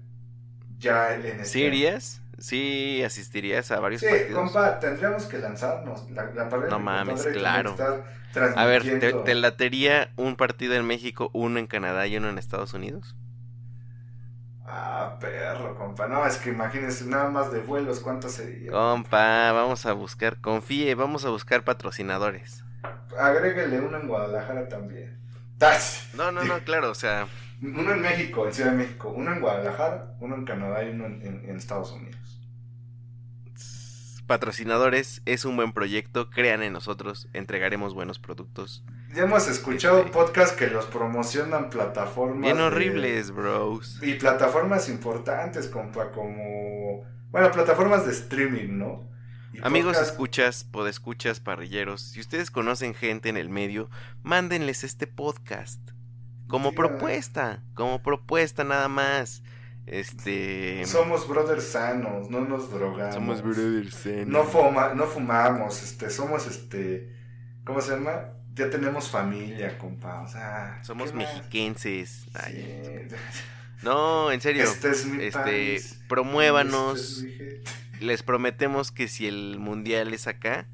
ya 0.81 1.15
en 1.15 1.39
este 1.39 1.45
¿Sí 1.51 1.61
irías? 1.63 2.21
¿Sí 2.39 3.03
asistirías 3.03 3.71
a 3.71 3.79
varios 3.79 4.01
Sí, 4.01 4.07
partidos? 4.09 4.33
compa, 4.33 4.79
tendríamos 4.79 5.25
que 5.27 5.37
lanzarnos. 5.37 6.09
La, 6.11 6.23
la 6.35 6.49
No 6.65 6.79
mames, 6.79 7.27
claro. 7.27 7.83
A 8.53 8.65
ver, 8.65 8.85
¿te, 8.97 9.13
te 9.13 9.35
latería 9.35 10.11
un 10.17 10.35
partido 10.37 10.75
en 10.75 10.85
México, 10.85 11.29
uno 11.33 11.59
en 11.59 11.67
Canadá 11.67 12.07
y 12.07 12.17
uno 12.17 12.29
en 12.29 12.37
Estados 12.39 12.73
Unidos? 12.73 13.15
Ah, 14.65 15.17
perro, 15.19 15.75
compa. 15.75 16.07
No, 16.07 16.25
es 16.25 16.37
que 16.37 16.49
imagínense 16.49 17.05
nada 17.05 17.29
más 17.29 17.51
de 17.51 17.59
vuelos, 17.59 17.99
¿cuánto 17.99 18.29
sería? 18.29 18.71
Compa, 18.71 19.51
vamos 19.51 19.85
a 19.85 19.93
buscar, 19.93 20.41
confíe, 20.41 20.95
vamos 20.95 21.25
a 21.25 21.29
buscar 21.29 21.63
patrocinadores. 21.63 22.63
Agréguele 23.17 23.79
uno 23.81 23.97
en 23.99 24.07
Guadalajara 24.07 24.67
también. 24.67 25.17
¡Tas! 25.57 26.07
No, 26.13 26.31
no, 26.31 26.45
no, 26.45 26.63
claro, 26.63 26.91
o 26.91 26.95
sea, 26.95 27.27
Uno 27.61 27.93
en 27.93 28.01
México, 28.01 28.45
en 28.47 28.53
Ciudad 28.53 28.71
de 28.71 28.77
México. 28.77 29.13
Uno 29.15 29.33
en 29.33 29.39
Guadalajara, 29.41 30.15
uno 30.19 30.35
en 30.35 30.45
Canadá 30.45 30.83
y 30.83 30.89
uno 30.89 31.05
en, 31.05 31.21
en- 31.21 31.49
en 31.49 31.55
Estados 31.57 31.91
Unidos. 31.91 32.17
patrocinadores 34.27 35.21
es 35.25 35.43
un 35.43 35.57
buen 35.57 35.73
proyecto, 35.73 36.29
crean 36.29 36.63
en 36.63 36.71
nosotros, 36.71 37.27
entregaremos 37.33 37.93
buenos 37.93 38.17
productos. 38.17 38.81
Ya 39.13 39.23
hemos 39.23 39.47
escuchado 39.49 39.99
Este- 39.99 40.11
podcasts 40.11 40.55
que 40.55 40.67
los 40.67 40.85
promocionan 40.85 41.69
plataformas. 41.69 42.41
Bien 42.41 42.55
de- 42.57 42.63
horribles, 42.63 43.31
bros. 43.31 43.99
Y 44.01 44.13
plataformas 44.13 44.87
importantes, 44.87 45.67
compa, 45.67 46.11
como. 46.11 47.03
Bueno, 47.31 47.51
plataformas 47.51 48.05
de 48.05 48.13
streaming, 48.13 48.77
¿no? 48.77 49.09
Y 49.53 49.59
Amigos, 49.65 49.97
podcast- 49.97 50.03
escuchas, 50.03 50.63
podescuchas, 50.63 51.39
parrilleros, 51.41 52.01
si 52.01 52.21
ustedes 52.21 52.51
conocen 52.51 52.93
gente 52.93 53.27
en 53.27 53.35
el 53.35 53.49
medio, 53.49 53.89
mándenles 54.23 54.85
este 54.85 55.07
podcast. 55.07 55.81
Como 56.51 56.73
propuesta, 56.73 57.63
como 57.73 58.03
propuesta 58.03 58.63
nada 58.63 58.87
más. 58.87 59.41
Este... 59.87 60.85
Somos 60.85 61.27
brothers 61.27 61.63
sanos, 61.63 62.29
no 62.29 62.41
nos 62.41 62.69
drogamos. 62.71 63.15
Somos 63.15 63.41
brothers. 63.41 64.05
eh, 64.05 64.25
No, 64.27 64.43
fuma- 64.45 64.93
no 64.93 65.05
fumamos, 65.07 65.81
este, 65.81 66.09
somos 66.11 66.45
este. 66.47 67.09
¿Cómo 67.65 67.81
se 67.81 67.91
llama? 67.93 68.33
Ya 68.53 68.69
tenemos 68.69 69.09
familia, 69.09 69.77
compa. 69.77 70.21
O 70.21 70.27
sea. 70.27 70.79
Somos 70.83 71.13
mexiquenses. 71.13 72.25
Ay, 72.33 72.81
Sí. 73.09 73.15
No, 73.81 74.31
en 74.31 74.39
serio. 74.41 74.63
Este 74.63 74.91
es 74.91 75.05
mi 75.07 75.23
este, 75.23 75.39
país. 75.39 75.99
promuévanos. 76.07 77.23
Este 77.23 77.61
es. 77.63 78.01
Les 78.01 78.23
prometemos 78.23 78.91
que 78.91 79.07
si 79.07 79.27
el 79.27 79.57
mundial 79.59 80.13
es 80.13 80.27
acá 80.27 80.67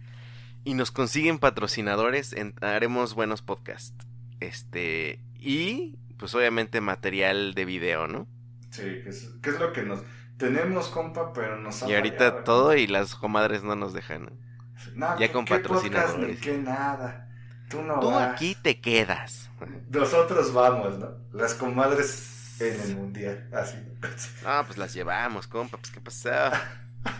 y 0.65 0.73
nos 0.73 0.91
consiguen 0.91 1.39
patrocinadores, 1.39 2.33
en- 2.33 2.53
haremos 2.61 3.13
buenos 3.13 3.41
podcasts. 3.41 3.93
Este, 4.41 5.19
y 5.47 5.97
pues 6.17 6.33
obviamente 6.35 6.81
material 6.81 7.53
de 7.53 7.65
video, 7.65 8.07
¿no? 8.07 8.27
Sí, 8.71 8.81
que 9.03 9.09
es, 9.09 9.29
que 9.41 9.49
es 9.51 9.59
lo 9.59 9.71
que 9.73 9.83
nos. 9.83 10.01
Tenemos, 10.37 10.89
compa, 10.89 11.33
pero 11.33 11.57
nos 11.59 11.81
ha 11.81 11.89
Y 11.89 11.95
ahorita 11.95 12.17
fallado, 12.17 12.43
todo 12.43 12.75
y 12.75 12.85
las 12.87 13.15
comadres 13.15 13.63
no 13.63 13.75
nos 13.75 13.93
dejan. 13.93 14.25
¿no? 14.25 14.31
No, 14.95 15.19
ya 15.19 15.27
¿qué- 15.27 15.31
con 15.33 15.45
qué 15.45 15.59
podcast. 15.59 16.17
Ni 16.17 16.35
qué 16.35 16.57
nada. 16.57 17.27
Tú 17.69 17.81
no 17.81 17.99
Tú 17.99 18.11
vas. 18.11 18.33
aquí 18.33 18.55
te 18.55 18.79
quedas. 18.79 19.49
Nosotros 19.89 20.53
vamos, 20.53 20.99
¿no? 20.99 21.09
Las 21.33 21.53
comadres 21.55 22.55
en 22.61 22.79
el 22.81 22.95
mundial, 22.95 23.49
así. 23.53 23.77
Ah, 24.45 24.63
pues 24.65 24.77
las 24.77 24.93
llevamos, 24.93 25.47
compa, 25.47 25.77
pues 25.77 25.91
qué 25.91 25.99
pasó. 26.01 26.29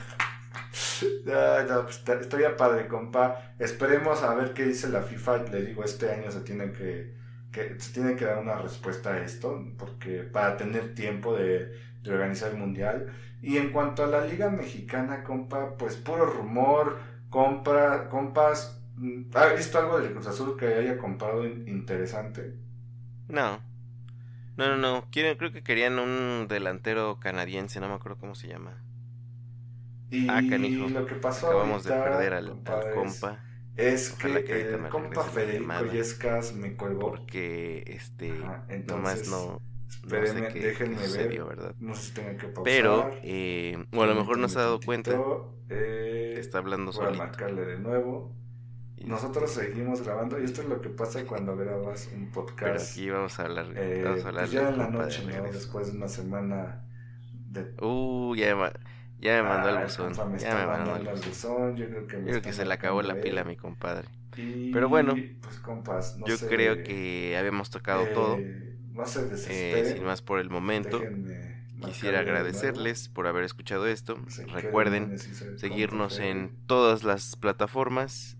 No, 1.26 1.64
no, 1.64 1.84
pues, 1.84 2.02
estoy 2.22 2.44
a 2.44 2.56
padre, 2.58 2.88
compa. 2.88 3.54
Esperemos 3.60 4.24
a 4.24 4.34
ver 4.34 4.54
qué 4.54 4.64
dice 4.66 4.90
la 4.90 5.02
FIFA. 5.02 5.38
Le 5.52 5.62
digo, 5.64 5.84
este 5.84 6.12
año 6.12 6.32
se 6.32 6.41
tiene 6.41 6.72
que, 6.72 7.14
que 7.58 7.80
se 7.80 7.94
tiene 7.94 8.16
que 8.16 8.26
dar 8.26 8.40
una 8.40 8.58
respuesta 8.58 9.14
a 9.14 9.20
esto, 9.24 9.64
porque 9.78 10.24
para 10.24 10.58
tener 10.58 10.94
tiempo 10.96 11.36
de, 11.36 11.72
de 12.04 12.12
organizar 12.12 12.52
el 12.52 12.58
mundial. 12.58 13.12
Y 13.42 13.58
en 13.58 13.72
cuanto 13.72 14.04
a 14.04 14.08
la 14.08 14.26
Liga 14.26 14.50
Mexicana, 14.50 15.24
compa, 15.24 15.78
pues 15.78 15.96
puro 15.98 16.26
rumor, 16.26 17.00
compra, 17.30 18.10
compas. 18.10 18.82
mm, 18.96 19.24
¿Ha 19.36 19.48
visto 19.54 19.78
algo 19.80 20.00
del 20.00 20.12
Cruz 20.14 20.28
Azul 20.28 20.58
que 20.58 20.68
haya 20.76 20.98
comprado 20.98 21.46
in- 21.46 21.68
interesante? 21.68 22.54
No. 23.30 23.60
No, 24.58 24.68
no, 24.70 24.78
no. 24.78 25.06
Quieren, 25.12 25.38
creo 25.38 25.52
que 25.52 25.64
querían 25.64 26.00
un 26.00 26.48
delantero 26.50 27.20
canadiense, 27.20 27.80
no 27.80 27.88
me 27.90 27.96
acuerdo 27.96 28.18
cómo 28.20 28.36
se 28.36 28.48
llama. 28.48 28.74
Y 30.10 30.28
Ah, 30.30 30.42
canijo. 30.50 30.88
lo 30.90 31.06
que 31.06 31.16
pasó 31.16 31.48
Acabamos 31.48 31.84
de 31.84 31.92
perder 31.92 32.34
al, 32.34 32.48
al 32.66 32.94
compa. 32.94 33.40
Es 33.78 34.14
Ojalá 34.18 34.40
que, 34.40 34.45
que 34.45 34.54
ahorita 34.54 34.76
el 34.76 34.90
compa 34.90 35.24
Federico. 35.24 35.86
Yescas 35.91 36.54
me 36.54 36.76
colgó. 36.76 36.99
Porque, 36.99 37.84
este, 37.88 38.32
Ajá, 38.32 38.66
nomás 38.88 39.20
entonces, 39.20 39.30
no, 39.30 39.45
no 39.48 39.62
Espérenme, 39.88 40.48
sé 40.48 40.54
qué, 40.54 40.68
déjenme 40.68 40.95
qué 40.95 41.02
ver. 41.02 41.10
sucedió, 41.10 41.48
¿verdad? 41.48 41.76
No 41.80 41.94
sé 41.95 42.08
si 42.08 42.14
tengan 42.14 42.38
que 42.38 42.48
pausar. 42.48 42.64
Pero, 42.64 43.12
eh, 43.24 43.86
o 43.94 44.02
a 44.04 44.08
lo 44.08 44.16
mejor 44.16 44.38
no 44.40 44.49
se 44.49 44.58
ha 44.60 44.64
dado 44.64 44.80
cuenta 44.80 45.12
eh, 45.70 46.36
está 46.40 46.58
hablando 46.60 46.91
Voy 46.91 47.02
a 47.02 47.06
solito. 47.08 47.24
marcarle 47.24 47.66
de 47.66 47.80
nuevo. 47.80 48.36
Y- 48.95 49.06
Nosotros 49.06 49.52
seguimos 49.52 50.02
grabando 50.02 50.40
y 50.40 50.44
esto 50.45 50.62
es 50.64 50.70
lo 50.70 50.82
que 50.82 50.90
pasa 50.90 51.24
cuando 51.26 51.56
grabas 51.56 52.10
un 52.16 52.32
Pero 52.32 52.32
podcast. 52.32 52.91
aquí 52.91 53.10
vamos 53.12 53.38
a 53.40 53.44
hablar, 53.44 53.68
eh, 53.76 54.02
vamos 54.04 54.26
a 54.26 54.28
hablar 54.30 54.44
pues 54.45 54.52
ya 54.54 54.70
en 54.70 54.78
la 54.78 54.86
compa 54.86 54.98
de 54.99 55.04
noche, 55.06 55.24
¿no? 55.38 55.52
Después 55.52 55.91
de 55.91 55.98
una 55.98 56.08
semana 56.08 56.84
de... 57.32 57.76
Uh, 57.82 58.36
ya, 58.36 58.56
ya 59.19 59.34
me 59.34 59.44
mandó 59.44 59.69
Ah, 59.69 59.69
el 59.69 59.77
buzón. 59.77 60.15
compa, 60.15 60.26
me 60.27 60.39
Ya 60.39 60.56
me 60.56 60.68
mandó 60.68 60.95
el 60.95 61.07
buzón. 61.07 61.34
buzón, 61.34 61.76
Yo 61.76 61.89
creo 61.89 62.06
que 62.07 62.18
me 62.19 62.26
Yo 62.26 62.34
creo 62.34 62.44
que 62.44 62.53
está 62.53 62.53
se 62.53 62.65
le 62.65 62.73
acabó 62.73 63.02
la 63.03 63.19
pila 63.19 63.41
a 63.41 63.45
mi 63.45 63.57
compadre. 63.57 64.10
Y, 64.35 64.72
Pero 64.72 64.89
bueno, 64.89 65.26
pues 65.41 65.60
compas, 65.60 66.15
no 66.18 66.30
Yo 66.30 66.44
sé, 66.44 66.45
creo 66.45 66.84
que 66.84 67.38
habíamos 67.38 67.69
tocado 67.69 68.07
eh, 68.07 68.10
todo. 68.10 68.45
No 68.91 69.06
se 69.07 69.22
Eh, 69.44 69.84
sin 69.85 70.03
más 70.03 70.22
por 70.22 70.39
el 70.39 70.49
momento, 70.49 71.10
quisiera 71.80 72.22
agradecerles 72.22 73.10
por 73.10 73.27
haber 73.27 73.44
escuchado 73.45 73.88
esto. 73.88 74.18
Se 74.30 74.45
Recuerden 74.48 75.14
seguirnos 75.56 76.19
en 76.19 76.53
todas 76.68 77.03
las 77.03 77.35
plataformas. 77.38 78.36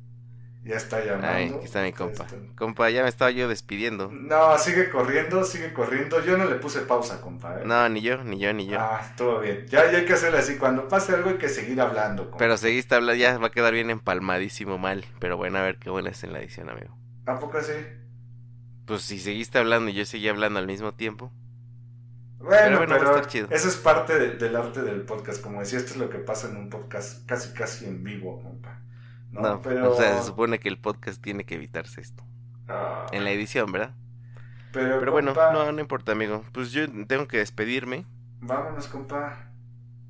Ya 0.68 0.76
está 0.76 1.04
llamando. 1.04 1.28
Ay, 1.30 1.54
aquí 1.56 1.66
está 1.66 1.82
mi 1.82 1.94
compa. 1.94 2.26
está. 2.26 2.36
Compa, 2.56 2.90
ya 2.90 3.04
me 3.04 3.10
estaba 3.10 3.32
yo 3.32 3.48
despidiendo. 3.48 4.12
No, 4.12 4.58
sigue 4.58 4.90
corriendo, 4.90 5.44
sigue 5.46 5.72
corriendo. 5.72 6.24
Yo 6.26 6.38
no 6.38 6.46
le 6.46 6.56
puse 6.56 6.82
pausa, 6.82 7.22
compa. 7.22 7.60
¿eh? 7.60 7.64
No, 7.66 7.88
ni 7.90 8.02
yo, 8.02 8.24
ni 8.24 8.38
yo, 8.38 8.52
ni 8.54 8.68
yo. 8.68 8.78
Ah, 8.80 9.14
todo 9.16 9.40
bien. 9.40 9.66
Ya, 9.68 9.90
ya 9.92 10.00
hay 10.00 10.06
que 10.06 10.14
hacerle 10.14 10.40
así. 10.40 10.58
Cuando 10.58 10.88
pase 10.90 11.14
algo 11.16 11.30
hay 11.30 11.38
que 11.38 11.48
seguir 11.50 11.80
hablando. 11.80 12.24
compa. 12.26 12.38
Pero 12.38 12.58
seguiste 12.58 12.96
hablando, 12.96 13.18
ya 13.20 13.38
va 13.38 13.48
a 13.48 13.52
quedar 13.52 13.74
bien 13.74 13.90
empalmadísimo 13.90 14.78
mal. 14.78 15.06
Pero 15.20 15.38
bueno, 15.38 15.58
a 15.58 15.62
ver 15.62 15.78
qué 15.80 15.90
buena 15.90 16.10
es 16.10 16.24
en 16.24 16.34
la 16.34 16.40
edición, 16.40 16.70
amigo. 16.70 16.98
¿A 17.26 17.40
poco 17.40 17.62
sí? 17.62 17.74
Pues 18.86 19.02
si 19.04 19.20
seguiste 19.20 19.58
hablando 19.58 19.90
y 19.90 19.94
yo 19.94 20.06
seguí 20.06 20.28
hablando 20.30 20.60
al 20.60 20.68
mismo 20.68 20.94
tiempo. 20.94 21.32
Bueno, 22.40 22.50
Pero 22.50 22.66
pero, 22.66 22.78
bueno, 22.78 22.94
va 22.94 23.02
a 23.02 23.16
estar 23.16 23.28
chido. 23.32 23.48
eso 23.52 23.68
es 23.68 23.76
parte 23.78 24.18
de- 24.18 24.36
del 24.36 24.56
arte 24.56 24.82
del 24.82 25.02
podcast. 25.02 25.42
Como 25.42 25.60
decía, 25.60 25.80
esto 25.80 25.92
es 25.92 25.98
lo 25.98 26.10
que 26.10 26.20
pasa 26.20 26.48
en 26.50 26.56
un 26.58 26.70
podcast 26.70 27.26
casi, 27.26 27.52
casi 27.54 27.86
en 27.86 28.04
vivo, 28.04 28.42
compa. 28.42 28.82
No, 29.32 29.42
No, 29.42 29.62
pero... 29.62 29.92
o 29.92 29.96
sea, 29.96 30.18
se 30.20 30.28
supone 30.28 30.60
que 30.60 30.70
el 30.70 30.80
podcast 30.80 31.22
tiene 31.22 31.46
que 31.46 31.56
evitarse 31.56 32.02
esto. 32.02 32.24
Ah, 32.68 33.06
En 33.12 33.24
la 33.24 33.32
edición, 33.32 33.72
¿verdad? 33.72 33.96
pero, 34.74 35.00
Pero 35.00 35.12
bueno, 35.12 35.34
compa, 35.34 35.54
no, 35.54 35.72
no 35.72 35.82
importa, 35.82 36.12
amigo. 36.12 36.44
Pues 36.54 36.72
yo 36.72 36.86
tengo 37.08 37.28
que 37.28 37.38
despedirme. 37.38 38.06
Vámonos, 38.40 38.88
compa. 38.88 39.52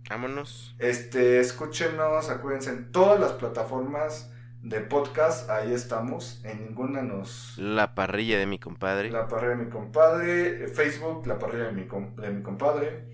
Vámonos. 0.10 0.76
Este, 0.80 1.40
escúchenos, 1.40 2.30
acuérdense, 2.30 2.72
en 2.72 2.92
todas 2.92 3.20
las 3.20 3.34
plataformas 3.34 4.32
de 4.62 4.82
podcast, 4.82 5.50
ahí 5.50 5.74
estamos. 5.74 6.44
En 6.44 6.66
ninguna 6.66 7.02
nos... 7.02 7.58
La 7.58 7.94
parrilla 7.96 8.38
de 8.40 8.46
mi 8.48 8.60
compadre. 8.60 9.12
La 9.12 9.28
parrilla 9.28 9.56
de 9.56 9.66
mi 9.66 9.70
compadre. 9.70 10.68
Facebook, 10.70 11.28
la 11.28 11.38
parrilla 11.40 11.66
de 11.66 11.72
mi, 11.74 11.88
de 12.22 12.30
mi 12.32 12.42
compadre. 12.42 13.06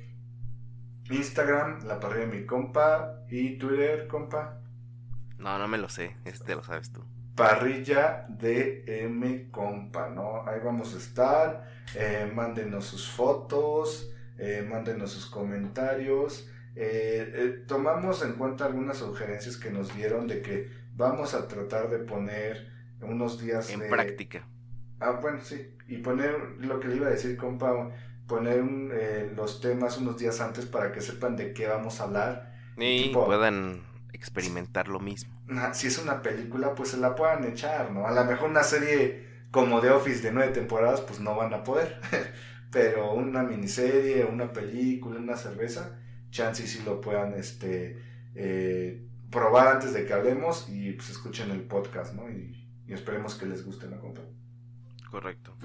Instagram, 1.10 1.86
la 1.86 2.00
parrilla 2.00 2.28
de 2.28 2.40
mi 2.40 2.46
compa. 2.46 3.24
Y 3.30 3.58
Twitter, 3.58 4.08
compa. 4.08 4.63
No, 5.44 5.60
no 5.60 5.68
me 5.68 5.78
lo 5.78 5.90
sé. 5.90 6.16
Este 6.24 6.56
lo 6.56 6.64
sabes 6.64 6.92
tú. 6.92 7.04
Parrilla 7.36 8.26
de 8.30 8.86
M 9.04 9.50
compa, 9.52 10.10
¿no? 10.10 10.48
Ahí 10.48 10.62
vamos 10.64 10.96
a 10.96 10.98
estar. 10.98 11.68
Eh, 11.96 12.32
mándenos 12.34 12.86
sus 12.86 13.10
fotos. 13.10 14.10
Eh, 14.38 14.66
mándenos 14.68 15.12
sus 15.12 15.26
comentarios. 15.26 16.50
Eh, 16.76 17.66
tomamos 17.68 18.24
en 18.24 18.34
cuenta 18.34 18.66
algunas 18.66 18.98
sugerencias 18.98 19.58
que 19.58 19.70
nos 19.70 19.94
dieron 19.94 20.28
de 20.28 20.42
que 20.42 20.72
vamos 20.96 21.34
a 21.34 21.46
tratar 21.48 21.90
de 21.90 22.00
poner 22.00 22.72
unos 23.02 23.40
días 23.40 23.70
en 23.70 23.90
práctica. 23.90 24.48
Ah, 25.02 25.20
bueno, 25.22 25.40
sí. 25.44 25.76
Y 25.90 25.98
poner 25.98 26.36
lo 26.60 26.80
que 26.80 26.88
le 26.88 26.96
iba 26.96 27.08
a 27.08 27.12
decir, 27.12 27.36
compa, 27.36 27.92
poner 28.28 28.64
los 29.36 29.60
temas 29.60 29.98
unos 29.98 30.18
días 30.18 30.40
antes 30.40 30.66
para 30.66 30.94
que 30.94 31.02
sepan 31.02 31.36
de 31.36 31.54
qué 31.54 31.68
vamos 31.68 32.00
a 32.00 32.06
hablar. 32.06 32.54
Y 32.78 33.10
puedan 33.10 33.93
experimentar 34.14 34.88
lo 34.88 35.00
mismo. 35.00 35.34
Si 35.74 35.88
es 35.88 35.98
una 35.98 36.22
película, 36.22 36.74
pues 36.76 36.90
se 36.90 36.98
la 36.98 37.16
puedan 37.16 37.44
echar, 37.44 37.92
¿no? 37.92 38.08
A 38.08 38.12
lo 38.12 38.24
mejor 38.26 38.50
una 38.50 38.64
serie 38.64 39.28
como 39.52 39.82
The 39.82 39.90
Office 39.90 40.22
de 40.22 40.32
nueve 40.32 40.52
temporadas, 40.54 41.02
pues 41.02 41.20
no 41.20 41.36
van 41.36 41.54
a 41.54 41.64
poder. 41.64 42.00
Pero 42.72 43.14
una 43.14 43.44
miniserie, 43.44 44.26
una 44.26 44.52
película, 44.52 45.20
una 45.20 45.38
cerveza, 45.38 46.00
chance 46.32 46.66
si 46.66 46.82
lo 46.84 47.02
puedan 47.02 47.36
este, 47.36 48.02
eh, 48.34 49.06
probar 49.30 49.68
antes 49.68 49.94
de 49.94 50.06
que 50.06 50.14
hablemos 50.14 50.68
y 50.70 50.94
pues 50.94 51.10
escuchen 51.10 51.52
el 51.52 51.62
podcast, 51.62 52.14
¿no? 52.16 52.30
Y, 52.30 52.60
esperemos 52.88 53.36
que 53.36 53.48
les 53.48 53.66
guste 53.66 53.88
la 53.88 53.98
compra. 53.98 54.24
Correcto. 55.10 55.56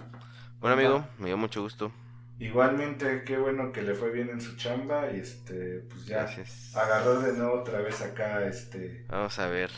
Bueno, 0.61 0.77
amigo, 0.77 1.07
me 1.19 1.27
dio 1.27 1.37
mucho 1.37 1.61
gusto. 1.61 1.93
Igualmente, 2.39 3.24
qué 3.24 3.36
bueno 3.36 3.73
que 3.73 3.82
le 3.82 3.94
fue 3.94 4.10
bien 4.10 4.31
en 4.31 4.40
su 4.40 4.56
chamba 4.56 5.10
y 5.12 5.19
este, 5.19 5.85
pues 5.89 6.06
ya 6.06 6.28
agarró 6.74 7.20
de 7.20 7.32
nuevo 7.32 7.60
otra 7.60 7.81
vez 7.81 8.01
acá, 8.01 8.44
este. 8.47 9.05
Vamos 9.09 9.39
a 9.40 9.48
ver, 9.48 9.70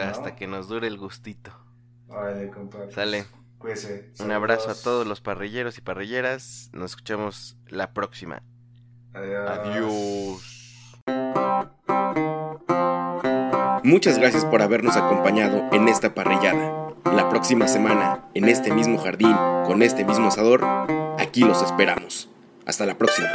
hasta 0.00 0.36
que 0.36 0.46
nos 0.46 0.68
dure 0.68 0.86
el 0.86 0.96
gustito. 0.96 1.52
Vale, 2.06 2.50
compa. 2.50 2.78
Pues, 2.84 2.94
Sale. 2.94 3.26
Cuídese. 3.58 4.12
Un 4.20 4.30
abrazo 4.30 4.70
a 4.70 4.74
todos 4.74 5.06
los 5.06 5.20
parrilleros 5.20 5.78
y 5.78 5.80
parrilleras. 5.80 6.70
Nos 6.72 6.92
escuchamos 6.92 7.56
la 7.66 7.92
próxima. 7.92 8.42
Adiós. 9.14 10.54
Muchas 13.82 14.18
gracias 14.18 14.44
por 14.44 14.62
habernos 14.62 14.96
acompañado 14.96 15.68
en 15.72 15.88
esta 15.88 16.14
parrillada. 16.14 16.94
La 17.04 17.28
próxima 17.28 17.68
semana, 17.68 18.28
en 18.34 18.48
este 18.48 18.72
mismo 18.72 18.98
jardín, 18.98 19.34
con 19.66 19.82
este 19.82 20.04
mismo 20.04 20.28
asador, 20.28 20.62
aquí 21.24 21.40
los 21.40 21.62
esperamos. 21.62 22.28
Hasta 22.66 22.86
la 22.86 22.96
próxima. 22.96 23.28